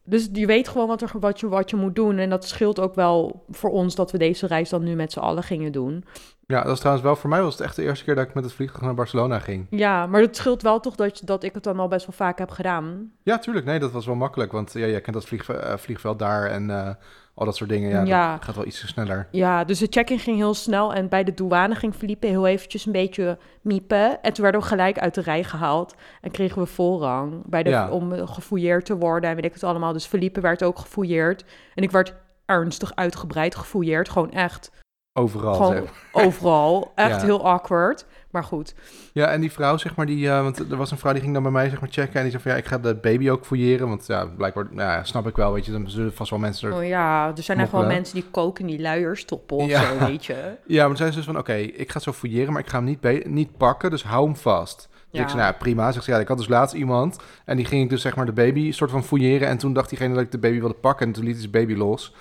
dus 0.04 0.28
je 0.32 0.46
weet 0.46 0.68
gewoon 0.68 0.86
wat, 0.88 1.02
er, 1.02 1.10
wat, 1.20 1.40
je, 1.40 1.48
wat 1.48 1.70
je 1.70 1.76
moet 1.76 1.94
doen. 1.94 2.18
En 2.18 2.30
dat 2.30 2.44
scheelt 2.44 2.80
ook 2.80 2.94
wel 2.94 3.44
voor 3.50 3.70
ons 3.70 3.94
dat 3.94 4.10
we 4.10 4.18
deze 4.18 4.46
reis 4.46 4.68
dan 4.68 4.82
nu 4.84 4.94
met 4.94 5.12
z'n 5.12 5.18
allen 5.18 5.42
gingen 5.42 5.72
doen. 5.72 6.04
ja, 6.46 6.58
dat 6.58 6.66
was 6.66 6.78
trouwens 6.78 7.06
wel 7.06 7.16
voor 7.16 7.30
mij 7.30 7.42
was 7.42 7.52
het 7.52 7.62
echt 7.62 7.76
de 7.76 7.82
eerste 7.82 8.04
keer 8.04 8.14
dat 8.14 8.26
ik 8.28 8.34
met 8.34 8.44
het 8.44 8.52
vliegtuig 8.52 8.82
naar 8.84 8.94
Barcelona 8.94 9.38
ging. 9.38 9.66
Ja, 9.70 10.06
maar 10.06 10.20
het 10.20 10.36
scheelt 10.36 10.62
wel 10.62 10.80
toch 10.80 10.94
dat, 10.94 11.18
je- 11.18 11.26
dat 11.26 11.42
ik 11.44 11.54
het 11.54 11.62
dan 11.64 11.78
al 11.78 11.88
best 11.88 12.06
wel 12.06 12.16
vaak 12.16 12.38
heb 12.38 12.50
gedaan. 12.50 13.12
Ja, 13.22 13.38
tuurlijk. 13.38 13.66
Nee, 13.66 13.78
dat 13.78 13.92
was 13.92 14.06
wel 14.06 14.14
makkelijk, 14.14 14.52
want 14.52 14.72
ja, 14.72 14.86
jij 14.86 15.00
kent 15.00 15.16
dat 15.16 15.26
vlieg, 15.26 15.48
eh, 15.48 15.76
vliegveld 15.76 16.18
daar 16.18 16.46
en 16.50 16.70
eh, 16.70 16.94
al 17.34 17.44
dat 17.44 17.56
soort 17.56 17.70
dingen. 17.70 17.90
Ja, 17.90 18.02
Ja. 18.02 18.32
dat 18.34 18.44
gaat 18.44 18.54
wel 18.56 18.66
iets 18.66 18.86
sneller. 18.86 19.28
Ja, 19.30 19.64
dus 19.64 19.78
de 19.78 19.86
check-in 19.90 20.18
ging 20.18 20.36
heel 20.36 20.54
snel 20.54 20.94
en 20.94 21.08
bij 21.08 21.24
de 21.24 21.34
douane 21.34 21.74
ging 21.74 21.94
Felipe 21.94 22.26
heel 22.26 22.46
eventjes 22.46 22.86
een 22.86 22.92
beetje 22.92 23.38
miepen. 23.62 24.22
En 24.22 24.32
toen 24.32 24.42
werden 24.42 24.60
we 24.60 24.66
gelijk 24.66 24.98
uit 24.98 25.14
de 25.14 25.20
rij 25.20 25.44
gehaald 25.44 25.94
en 26.20 26.30
kregen 26.30 26.58
we 26.62 26.66
voorrang 26.66 27.42
bij 27.46 27.62
de, 27.62 27.70
Ja. 27.70 27.90
om 27.90 28.26
gefouilleerd 28.26 28.84
te 28.86 28.96
worden 28.96 29.30
en 29.30 29.36
weet 29.36 29.44
ik 29.44 29.52
het 29.54 29.64
allemaal. 29.64 29.92
Dus 29.92 30.06
Felipe 30.06 30.40
werd 30.40 30.62
ook 30.64 30.78
gefouilleerd 30.78 31.44
en 31.74 31.82
ik 31.82 31.90
werd 31.90 32.14
ernstig 32.46 32.94
uitgebreid 32.94 33.54
gefouilleerd, 33.54 34.08
gewoon 34.08 34.30
echt, 34.30 34.70
Overal. 35.18 35.54
gewoon 35.54 35.72
zeg. 35.72 35.92
overal. 36.12 36.92
Echt 36.94 37.20
Ja. 37.20 37.26
heel 37.26 37.44
awkward, 37.46 38.06
maar 38.30 38.44
goed. 38.44 38.74
Ja, 39.12 39.26
en 39.26 39.40
die 39.40 39.52
vrouw, 39.52 39.76
zeg 39.76 39.96
maar, 39.96 40.06
die, 40.06 40.28
eh, 40.30 40.42
want 40.42 40.58
er 40.70 40.76
was 40.76 40.90
een 40.90 40.98
vrouw 40.98 41.12
die 41.12 41.20
ging 41.22 41.34
dan 41.34 41.42
bij 41.42 41.52
mij, 41.52 41.68
zeg 41.68 41.80
maar, 41.80 41.88
checken. 41.92 42.14
En 42.14 42.22
die 42.22 42.30
zei 42.30 42.42
van, 42.42 42.52
ja, 42.52 42.58
ik 42.58 42.64
ga 42.66 42.78
de 42.78 42.94
baby 42.94 43.30
ook 43.30 43.44
fouilleren. 43.46 43.88
Want 43.88 44.06
ja, 44.06 44.24
blijkbaar, 44.26 44.66
nou 44.70 44.90
ja, 44.90 45.04
snap 45.04 45.26
ik 45.26 45.36
wel, 45.36 45.52
weet 45.52 45.66
je, 45.66 45.72
dan 45.72 45.90
zullen 45.90 46.12
vast 46.14 46.30
wel 46.30 46.38
mensen 46.38 46.68
er... 46.70 46.76
Oh 46.76 46.86
ja, 46.86 47.32
er 47.36 47.42
zijn 47.42 47.58
echt 47.60 47.70
wel 47.70 47.86
mensen 47.86 48.14
die 48.14 48.24
koken 48.30 48.66
die 48.66 48.80
luiers 48.80 49.20
stoppen 49.20 49.56
of 49.56 49.66
Ja. 49.68 49.80
zo, 49.98 50.06
weet 50.06 50.24
je. 50.24 50.34
Ja, 50.66 50.78
maar 50.78 50.86
toen 50.88 50.96
zei 50.96 51.10
ze 51.10 51.16
dus 51.16 51.24
van, 51.26 51.38
oké, 51.38 51.54
ik 51.54 51.90
ga 51.90 51.98
zo 51.98 52.12
fouilleren, 52.12 52.52
maar 52.52 52.62
ik 52.62 52.68
ga 52.68 52.76
hem 52.82 52.84
niet, 52.86 53.26
niet 53.26 53.56
pakken, 53.56 53.90
dus 53.90 54.04
hou 54.04 54.24
hem 54.24 54.36
vast. 54.36 54.88
Dus 55.10 55.22
ik 55.22 55.28
zei, 55.28 55.42
nou 55.42 55.54
prima. 55.54 55.92
Zegt 55.92 56.04
ze, 56.04 56.10
ja, 56.10 56.18
ik 56.18 56.28
had 56.28 56.36
dus 56.38 56.48
laatst 56.48 56.74
iemand 56.74 57.16
en 57.44 57.56
die 57.56 57.64
ging 57.66 57.82
ik 57.82 57.90
dus, 57.90 58.02
zeg 58.02 58.16
maar, 58.16 58.26
de 58.26 58.32
baby 58.32 58.72
soort 58.72 58.90
van 58.90 59.04
fouilleren. 59.04 59.48
En 59.48 59.58
toen 59.58 59.72
dacht 59.72 59.88
diegene 59.88 60.14
dat 60.14 60.22
ik 60.22 60.30
de 60.30 60.38
baby 60.38 60.58
wilde 60.58 60.74
pakken 60.74 61.06
en 61.06 61.12
toen 61.12 61.22
liet 61.24 61.32
hij 61.32 61.40
zijn 61.40 61.52
baby 61.66 61.74
los. 61.78 62.14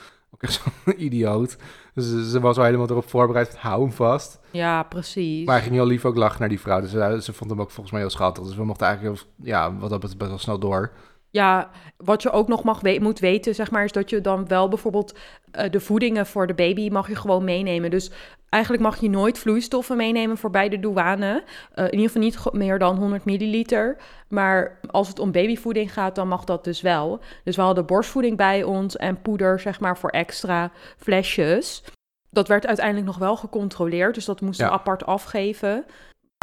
Zo'n 0.52 1.04
idioot. 1.04 1.58
Dus 1.94 2.06
ze, 2.10 2.30
ze 2.30 2.40
was 2.40 2.58
al 2.58 2.64
helemaal 2.64 2.90
erop 2.90 3.10
voorbereid 3.10 3.50
van, 3.50 3.60
hou 3.60 3.82
hem 3.82 3.92
vast. 3.92 4.40
Ja, 4.52 4.84
precies. 4.84 5.46
Maar 5.46 5.56
hij 5.56 5.64
ging 5.64 5.76
heel 5.76 5.86
lief 5.86 6.06
ook 6.06 6.16
lachen 6.16 6.40
naar 6.40 6.50
die 6.50 6.60
vrouw. 6.60 6.82
Dus 6.82 6.94
eh, 6.94 7.18
ze 7.18 7.34
vond 7.34 7.50
hem 7.50 7.62
ook 7.62 7.72
volgens 7.72 7.92
mij 7.92 8.02
heel 8.02 8.10
schattig. 8.10 8.44
Dus 8.44 8.56
we 8.56 8.66
mochten 8.66 8.88
eigenlijk, 8.88 9.18
heel, 9.18 9.46
ja, 9.46 9.78
wat 9.78 9.90
dat 9.90 10.00
betreft 10.00 10.18
best 10.18 10.30
wel 10.30 10.40
snel 10.40 10.60
door. 10.60 10.92
Ja, 11.34 11.70
wat 11.98 12.22
je 12.22 12.32
ook 12.32 12.48
nog 12.48 12.64
mag 12.64 12.82
we 12.82 12.98
moet 13.02 13.20
weten, 13.20 13.56
zeg 13.56 13.72
maar, 13.72 13.84
is 13.84 13.92
dat 13.92 14.10
je 14.10 14.22
dan 14.22 14.48
wel 14.48 14.68
bijvoorbeeld 14.68 15.14
uh, 15.14 15.70
de 15.70 15.80
voedingen 15.80 16.26
voor 16.26 16.48
de 16.48 16.54
baby 16.54 16.90
mag 16.90 17.08
je 17.08 17.16
gewoon 17.16 17.44
meenemen. 17.44 17.90
Dus 17.90 18.12
eigenlijk 18.50 18.84
mag 18.84 19.00
je 19.00 19.10
nooit 19.10 19.40
vloeistoffen 19.40 19.98
meenemen 19.98 20.38
voor 20.38 20.50
bij 20.50 20.70
de 20.70 20.80
douane. 20.80 21.44
Uh, 21.76 21.86
in 21.86 21.92
ieder 21.92 22.06
geval 22.06 22.22
niet 22.22 22.54
meer 22.54 22.80
dan 22.80 22.98
100 22.98 23.26
milliliter. 23.26 23.98
Maar 24.28 24.80
als 24.92 25.08
het 25.08 25.20
om 25.20 25.32
babyvoeding 25.32 25.94
gaat, 25.94 26.16
dan 26.16 26.28
mag 26.28 26.44
dat 26.44 26.64
dus 26.64 26.82
wel. 26.82 27.20
Dus 27.44 27.56
we 27.56 27.62
hadden 27.62 27.86
borstvoeding 27.86 28.38
bij 28.38 28.64
ons 28.64 28.96
en 28.96 29.22
poeder, 29.22 29.60
zeg 29.60 29.80
maar, 29.80 29.98
voor 29.98 30.10
extra 30.10 30.72
flesjes. 30.98 31.84
Dat 32.30 32.48
werd 32.48 32.66
uiteindelijk 32.66 33.06
nog 33.06 33.18
wel 33.18 33.36
gecontroleerd, 33.36 34.16
dus 34.16 34.26
dat 34.26 34.42
moesten 34.42 34.66
we 34.66 34.72
apart 34.72 35.06
afgeven. 35.06 35.86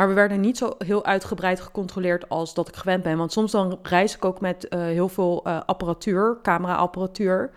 Maar 0.00 0.08
we 0.08 0.14
werden 0.14 0.40
niet 0.40 0.58
zo 0.58 0.72
heel 0.78 1.04
uitgebreid 1.04 1.60
gecontroleerd 1.60 2.28
als 2.28 2.54
dat 2.54 2.68
ik 2.68 2.76
gewend 2.76 3.02
ben. 3.02 3.16
Want 3.16 3.32
soms 3.32 3.50
dan 3.50 3.78
reis 3.82 4.16
ik 4.16 4.24
ook 4.24 4.40
met 4.40 4.66
uh, 4.70 4.80
heel 4.80 5.08
veel 5.08 5.42
uh, 5.46 5.60
apparatuur, 5.66 6.38
camera-apparatuur. 6.42 7.50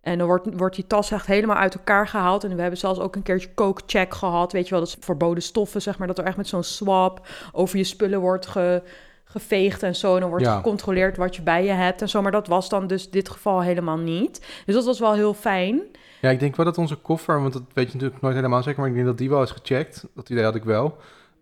En 0.00 0.18
dan 0.18 0.26
wordt, 0.26 0.46
wordt 0.56 0.74
die 0.74 0.86
tas 0.86 1.10
echt 1.10 1.26
helemaal 1.26 1.56
uit 1.56 1.74
elkaar 1.74 2.08
gehaald. 2.08 2.44
En 2.44 2.54
we 2.54 2.60
hebben 2.60 2.78
zelfs 2.78 3.00
ook 3.00 3.16
een 3.16 3.22
keertje 3.22 3.54
coke-check 3.54 4.14
gehad. 4.14 4.52
Weet 4.52 4.64
je 4.64 4.70
wel, 4.70 4.80
dat 4.80 4.88
is 4.88 4.96
verboden 5.00 5.42
stoffen, 5.42 5.82
zeg 5.82 5.98
maar. 5.98 6.06
Dat 6.06 6.18
er 6.18 6.24
echt 6.24 6.36
met 6.36 6.48
zo'n 6.48 6.62
swap 6.62 7.26
over 7.52 7.78
je 7.78 7.84
spullen 7.84 8.20
wordt 8.20 8.46
ge, 8.46 8.82
geveegd 9.24 9.82
en 9.82 9.96
zo. 9.96 10.14
En 10.14 10.20
dan 10.20 10.28
wordt 10.28 10.44
ja. 10.44 10.56
gecontroleerd 10.56 11.16
wat 11.16 11.36
je 11.36 11.42
bij 11.42 11.64
je 11.64 11.70
hebt 11.70 12.02
en 12.02 12.08
zo. 12.08 12.22
Maar 12.22 12.32
dat 12.32 12.46
was 12.46 12.68
dan 12.68 12.86
dus 12.86 13.10
dit 13.10 13.28
geval 13.28 13.62
helemaal 13.62 13.98
niet. 13.98 14.46
Dus 14.66 14.74
dat 14.74 14.84
was 14.84 14.98
wel 14.98 15.14
heel 15.14 15.34
fijn. 15.34 15.82
Ja, 16.20 16.30
ik 16.30 16.40
denk 16.40 16.56
wel 16.56 16.66
dat 16.66 16.78
onze 16.78 16.96
koffer, 16.96 17.40
want 17.40 17.52
dat 17.52 17.62
weet 17.72 17.86
je 17.86 17.92
natuurlijk 17.92 18.22
nooit 18.22 18.34
helemaal 18.34 18.62
zeker, 18.62 18.80
maar 18.80 18.88
ik 18.88 18.94
denk 18.94 19.06
dat 19.06 19.18
die 19.18 19.30
wel 19.30 19.42
is 19.42 19.50
gecheckt. 19.50 20.06
Dat 20.14 20.30
idee 20.30 20.44
had 20.44 20.54
ik 20.54 20.64
wel. 20.64 20.96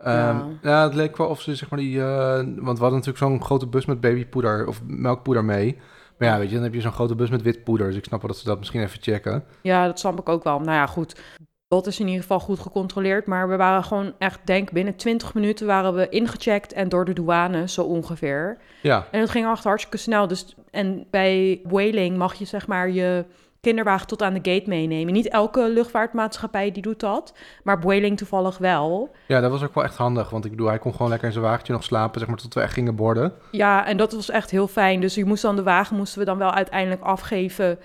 Ja. 0.05 0.31
Um, 0.31 0.59
ja, 0.63 0.83
het 0.83 0.95
leek 0.95 1.17
wel 1.17 1.27
of 1.27 1.41
ze 1.41 1.55
zeg 1.55 1.71
maar 1.71 1.79
die, 1.79 1.97
uh, 1.97 2.35
want 2.37 2.79
we 2.79 2.85
hadden 2.85 2.91
natuurlijk 2.91 3.19
zo'n 3.19 3.43
grote 3.43 3.67
bus 3.67 3.87
met 3.87 4.01
babypoeder 4.01 4.67
of 4.67 4.83
melkpoeder 4.87 5.45
mee. 5.45 5.79
Maar 6.19 6.29
ja, 6.29 6.39
weet 6.39 6.49
je, 6.49 6.55
dan 6.55 6.65
heb 6.65 6.75
je 6.75 6.81
zo'n 6.81 6.93
grote 6.93 7.15
bus 7.15 7.31
met 7.31 7.43
wit 7.43 7.65
poeder. 7.65 7.87
Dus 7.87 7.97
ik 7.97 8.05
snap 8.05 8.21
wel 8.21 8.31
dat 8.31 8.39
ze 8.39 8.45
dat 8.45 8.59
misschien 8.59 8.83
even 8.83 9.03
checken. 9.03 9.45
Ja, 9.63 9.87
dat 9.87 9.99
snap 9.99 10.21
ik 10.21 10.29
ook 10.29 10.45
wel. 10.45 10.59
Nou 10.59 10.73
ja, 10.73 10.87
goed. 10.87 11.21
Dat 11.69 11.87
is 11.87 12.01
in 12.01 12.07
ieder 12.07 12.23
geval 12.23 12.41
goed 12.41 12.59
gecontroleerd. 12.59 13.27
Maar 13.27 13.49
we 13.49 13.57
waren 13.57 13.85
gewoon 13.85 14.15
echt, 14.19 14.41
denk 14.45 14.73
binnen 14.73 14.97
20 14.97 15.35
minuten 15.35 15.67
waren 15.67 15.95
we 15.95 16.09
ingecheckt 16.09 16.73
en 16.73 16.89
door 16.89 17.05
de 17.05 17.13
douane, 17.13 17.69
zo 17.69 17.83
ongeveer. 17.83 18.59
Ja. 18.83 19.07
En 19.11 19.21
het 19.21 19.31
ging 19.31 19.51
echt 19.51 19.65
hartstikke 19.65 19.97
snel. 19.97 20.27
Dus, 20.27 20.57
en 20.71 21.07
bij 21.11 21.61
Whaling 21.65 22.17
mag 22.17 22.35
je 22.35 22.45
zeg 22.45 22.67
maar 22.67 22.91
je 22.91 23.25
kinderwagen 23.61 24.07
tot 24.07 24.23
aan 24.23 24.35
de 24.35 24.53
gate 24.53 24.69
meenemen. 24.69 25.13
Niet 25.13 25.29
elke 25.29 25.69
luchtvaartmaatschappij 25.69 26.73
die 26.73 26.83
doet 26.83 27.01
dat, 27.01 27.35
maar 27.63 27.79
Boeing 27.79 28.17
toevallig 28.17 28.59
wel. 28.59 29.11
Ja, 29.27 29.41
dat 29.41 29.51
was 29.51 29.63
ook 29.63 29.75
wel 29.75 29.85
echt 29.85 29.97
handig, 29.97 30.31
want 30.31 30.45
ik 30.45 30.51
bedoel, 30.51 30.69
hij 30.69 30.79
kon 30.79 30.93
gewoon 30.93 31.09
lekker 31.09 31.27
in 31.27 31.33
zijn 31.33 31.45
wagentje 31.45 31.73
nog 31.73 31.85
slapen, 31.85 32.21
zeg 32.21 32.29
maar, 32.29 32.39
tot 32.39 32.55
we 32.55 32.61
echt 32.61 32.73
gingen 32.73 32.97
borden. 32.97 33.33
Ja, 33.51 33.87
en 33.87 33.97
dat 33.97 34.13
was 34.13 34.31
echt 34.31 34.51
heel 34.51 34.69
fijn. 34.69 35.01
Dus 35.01 35.15
je 35.15 35.25
moest 35.25 35.43
dan 35.43 35.57
de 35.57 35.63
wagen, 35.63 35.97
moesten 35.97 36.19
we 36.19 36.25
dan 36.25 36.39
wel 36.39 36.53
uiteindelijk 36.53 37.03
afgeven 37.03 37.79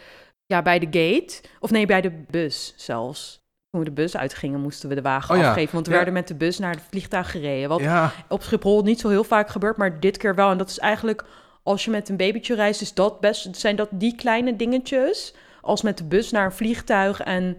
ja, 0.45 0.61
bij 0.61 0.79
de 0.79 0.85
gate. 0.85 1.41
Of 1.59 1.71
nee, 1.71 1.85
bij 1.85 2.01
de 2.01 2.23
bus 2.29 2.73
zelfs. 2.75 3.41
Toen 3.69 3.81
we 3.81 3.87
de 3.87 3.95
bus 3.95 4.17
uitgingen, 4.17 4.59
moesten 4.59 4.89
we 4.89 4.95
de 4.95 5.01
wagen 5.01 5.35
oh 5.35 5.47
afgeven. 5.47 5.73
Want 5.73 5.87
we 5.87 5.93
werden 5.93 6.13
met 6.13 6.27
de 6.27 6.35
bus 6.35 6.59
naar 6.59 6.73
het 6.73 6.83
vliegtuig 6.89 7.31
gereden. 7.31 7.69
Wat 7.69 7.79
ja. 7.79 8.11
op 8.27 8.43
Schiphol 8.43 8.81
niet 8.81 8.99
zo 8.99 9.09
heel 9.09 9.23
vaak 9.23 9.49
gebeurt, 9.49 9.77
maar 9.77 9.99
dit 9.99 10.17
keer 10.17 10.35
wel. 10.35 10.51
En 10.51 10.57
dat 10.57 10.69
is 10.69 10.79
eigenlijk, 10.79 11.23
als 11.63 11.85
je 11.85 11.91
met 11.91 12.09
een 12.09 12.17
babytje 12.17 12.55
reist, 12.55 12.81
is 12.81 12.93
dat 12.93 13.19
best, 13.19 13.57
zijn 13.57 13.75
dat 13.75 13.89
die 13.91 14.15
kleine 14.15 14.55
dingetjes 14.55 15.33
als 15.63 15.81
met 15.81 15.97
de 15.97 16.03
bus 16.03 16.31
naar 16.31 16.45
een 16.45 16.51
vliegtuig 16.51 17.21
en 17.21 17.57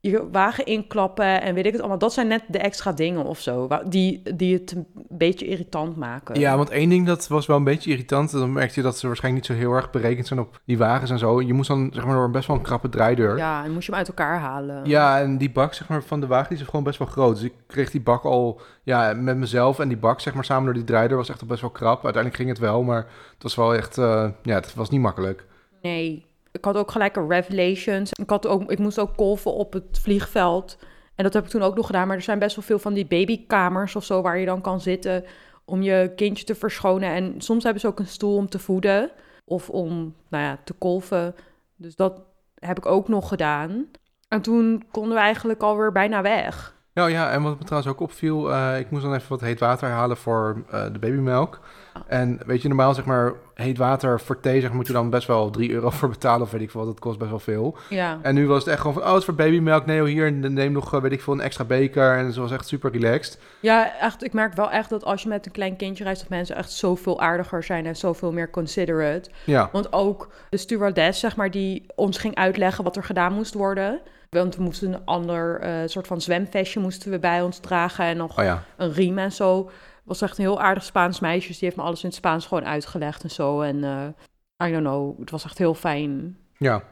je 0.00 0.30
wagen 0.30 0.66
inklappen 0.66 1.42
en 1.42 1.54
weet 1.54 1.66
ik 1.66 1.72
het 1.72 1.80
allemaal. 1.80 1.98
Dat 1.98 2.12
zijn 2.12 2.26
net 2.26 2.42
de 2.48 2.58
extra 2.58 2.92
dingen 2.92 3.24
of 3.24 3.40
zo, 3.40 3.68
die, 3.86 4.22
die 4.34 4.54
het 4.54 4.72
een 4.72 4.86
beetje 5.08 5.46
irritant 5.46 5.96
maken. 5.96 6.40
Ja, 6.40 6.56
want 6.56 6.70
één 6.70 6.88
ding 6.88 7.06
dat 7.06 7.28
was 7.28 7.46
wel 7.46 7.56
een 7.56 7.64
beetje 7.64 7.90
irritant. 7.90 8.30
Dan 8.30 8.52
merkte 8.52 8.74
je 8.74 8.86
dat 8.86 8.98
ze 8.98 9.06
waarschijnlijk 9.06 9.48
niet 9.48 9.58
zo 9.58 9.64
heel 9.64 9.74
erg 9.74 9.90
berekend 9.90 10.26
zijn 10.26 10.40
op 10.40 10.60
die 10.64 10.78
wagens 10.78 11.10
en 11.10 11.18
zo. 11.18 11.40
Je 11.40 11.52
moest 11.52 11.68
dan 11.68 11.90
zeg 11.92 12.04
maar 12.04 12.14
door 12.14 12.24
een 12.24 12.32
best 12.32 12.46
wel 12.46 12.56
een 12.56 12.62
krappe 12.62 12.88
draaideur. 12.88 13.36
Ja, 13.36 13.64
en 13.64 13.72
moest 13.72 13.86
je 13.86 13.90
hem 13.90 14.00
uit 14.00 14.08
elkaar 14.08 14.38
halen. 14.38 14.84
Ja, 14.84 15.20
en 15.20 15.38
die 15.38 15.50
bak 15.50 15.74
zeg 15.74 15.88
maar 15.88 16.02
van 16.02 16.20
de 16.20 16.26
wagen 16.26 16.48
die 16.48 16.58
is 16.58 16.64
gewoon 16.64 16.84
best 16.84 16.98
wel 16.98 17.08
groot. 17.08 17.34
Dus 17.34 17.44
ik 17.44 17.54
kreeg 17.66 17.90
die 17.90 18.00
bak 18.00 18.24
al 18.24 18.60
ja, 18.82 19.12
met 19.14 19.36
mezelf 19.36 19.78
en 19.78 19.88
die 19.88 19.96
bak 19.96 20.20
zeg 20.20 20.34
maar 20.34 20.44
samen 20.44 20.64
door 20.64 20.74
die 20.74 20.84
draaideur 20.84 21.16
was 21.16 21.28
echt 21.28 21.40
al 21.40 21.46
best 21.46 21.60
wel 21.60 21.70
krap. 21.70 22.04
Uiteindelijk 22.04 22.36
ging 22.36 22.48
het 22.48 22.58
wel, 22.58 22.82
maar 22.82 23.06
het 23.34 23.42
was 23.42 23.54
wel 23.54 23.74
echt, 23.74 23.96
uh, 23.96 24.28
ja, 24.42 24.54
het 24.54 24.74
was 24.74 24.90
niet 24.90 25.00
makkelijk. 25.00 25.44
Nee, 25.82 26.25
ik 26.56 26.64
had 26.64 26.76
ook 26.76 26.90
gelijk 26.90 27.16
een 27.16 27.28
Revelations. 27.28 28.12
Ik, 28.12 28.30
had 28.30 28.46
ook, 28.46 28.70
ik 28.70 28.78
moest 28.78 28.98
ook 28.98 29.16
kolven 29.16 29.52
op 29.52 29.72
het 29.72 29.98
vliegveld. 30.02 30.78
En 31.14 31.24
dat 31.24 31.32
heb 31.32 31.44
ik 31.44 31.50
toen 31.50 31.62
ook 31.62 31.76
nog 31.76 31.86
gedaan. 31.86 32.06
Maar 32.06 32.16
er 32.16 32.22
zijn 32.22 32.38
best 32.38 32.56
wel 32.56 32.64
veel 32.64 32.78
van 32.78 32.94
die 32.94 33.06
babykamers 33.06 33.96
of 33.96 34.04
zo... 34.04 34.22
waar 34.22 34.38
je 34.38 34.46
dan 34.46 34.60
kan 34.60 34.80
zitten 34.80 35.24
om 35.64 35.82
je 35.82 36.12
kindje 36.16 36.44
te 36.44 36.54
verschonen. 36.54 37.08
En 37.08 37.34
soms 37.40 37.62
hebben 37.62 37.80
ze 37.80 37.86
ook 37.86 37.98
een 37.98 38.06
stoel 38.06 38.36
om 38.36 38.48
te 38.48 38.58
voeden. 38.58 39.10
Of 39.44 39.70
om, 39.70 40.14
nou 40.28 40.44
ja, 40.44 40.58
te 40.64 40.72
kolven. 40.72 41.34
Dus 41.76 41.96
dat 41.96 42.22
heb 42.54 42.78
ik 42.78 42.86
ook 42.86 43.08
nog 43.08 43.28
gedaan. 43.28 43.86
En 44.28 44.42
toen 44.42 44.84
konden 44.90 45.14
we 45.14 45.20
eigenlijk 45.20 45.62
alweer 45.62 45.92
bijna 45.92 46.22
weg. 46.22 46.75
Nou 46.96 47.10
ja, 47.10 47.30
en 47.30 47.42
wat 47.42 47.58
me 47.58 47.64
trouwens 47.64 47.92
ook 47.92 48.00
opviel... 48.00 48.50
Uh, 48.50 48.78
ik 48.78 48.90
moest 48.90 49.02
dan 49.02 49.14
even 49.14 49.28
wat 49.28 49.40
heet 49.40 49.60
water 49.60 49.88
halen 49.88 50.16
voor 50.16 50.62
uh, 50.72 50.84
de 50.92 50.98
babymelk... 50.98 51.60
En 52.06 52.40
weet 52.46 52.62
je, 52.62 52.68
normaal 52.68 52.94
zeg 52.94 53.04
maar 53.04 53.32
heet 53.54 53.78
water 53.78 54.20
voor 54.20 54.40
thee 54.40 54.60
zeg, 54.60 54.72
moet 54.72 54.86
je 54.86 54.92
dan 54.92 55.10
best 55.10 55.26
wel 55.26 55.50
3 55.50 55.70
euro 55.70 55.90
voor 55.90 56.08
betalen 56.08 56.42
of 56.42 56.50
weet 56.50 56.60
ik 56.60 56.70
veel 56.70 56.80
wat. 56.80 56.90
Dat 56.90 57.00
kost 57.00 57.18
best 57.18 57.30
wel 57.30 57.38
veel. 57.38 57.76
Ja. 57.88 58.18
En 58.22 58.34
nu 58.34 58.46
was 58.46 58.58
het 58.58 58.68
echt 58.68 58.78
gewoon 58.80 58.92
van, 58.92 59.02
oh, 59.02 59.08
het 59.08 59.18
is 59.18 59.24
voor 59.24 59.34
babymelk. 59.34 59.86
Nee, 59.86 60.06
hier, 60.06 60.32
neem 60.32 60.72
nog, 60.72 60.94
eh, 60.94 61.00
weet 61.00 61.12
ik 61.12 61.22
veel, 61.22 61.32
een 61.32 61.40
extra 61.40 61.64
beker. 61.64 62.16
En 62.16 62.32
ze 62.32 62.40
was 62.40 62.52
echt 62.52 62.66
super 62.66 62.92
relaxed. 62.92 63.38
Ja, 63.60 63.98
echt. 64.00 64.24
Ik 64.24 64.32
merk 64.32 64.54
wel 64.54 64.70
echt 64.70 64.90
dat 64.90 65.04
als 65.04 65.22
je 65.22 65.28
met 65.28 65.46
een 65.46 65.52
klein 65.52 65.76
kindje 65.76 66.04
reist, 66.04 66.20
dat 66.20 66.30
mensen 66.30 66.56
echt 66.56 66.70
zoveel 66.70 67.20
aardiger 67.20 67.62
zijn 67.62 67.86
en 67.86 67.96
zoveel 67.96 68.32
meer 68.32 68.50
considerate. 68.50 69.30
Ja. 69.44 69.68
Want 69.72 69.92
ook 69.92 70.28
de 70.50 70.56
stewardess, 70.56 71.20
zeg 71.20 71.36
maar, 71.36 71.50
die 71.50 71.86
ons 71.94 72.18
ging 72.18 72.34
uitleggen 72.34 72.84
wat 72.84 72.96
er 72.96 73.04
gedaan 73.04 73.32
moest 73.32 73.54
worden. 73.54 74.00
Want 74.30 74.56
we 74.56 74.62
moesten 74.62 74.92
een 74.92 75.04
ander 75.04 75.64
uh, 75.64 75.88
soort 75.88 76.06
van 76.06 76.20
zwemvestje 76.20 76.80
moesten 76.80 77.10
we 77.10 77.18
bij 77.18 77.42
ons 77.42 77.58
dragen 77.58 78.04
en 78.04 78.16
nog 78.16 78.38
oh 78.38 78.44
ja. 78.44 78.64
een 78.76 78.92
riem 78.92 79.18
en 79.18 79.32
zo 79.32 79.70
was 80.04 80.22
echt 80.22 80.38
een 80.38 80.44
heel 80.44 80.60
aardig 80.60 80.84
Spaans 80.84 81.20
meisje. 81.20 81.48
Dus 81.48 81.58
die 81.58 81.68
heeft 81.68 81.80
me 81.80 81.86
alles 81.86 82.02
in 82.02 82.08
het 82.08 82.16
Spaans 82.16 82.46
gewoon 82.46 82.64
uitgelegd 82.64 83.22
en 83.22 83.30
zo. 83.30 83.60
En 83.60 83.76
uh, 83.76 84.68
I 84.68 84.72
don't 84.72 84.84
know, 84.84 85.20
het 85.20 85.30
was 85.30 85.44
echt 85.44 85.58
heel 85.58 85.74
fijn. 85.74 86.38
Ja. 86.56 86.82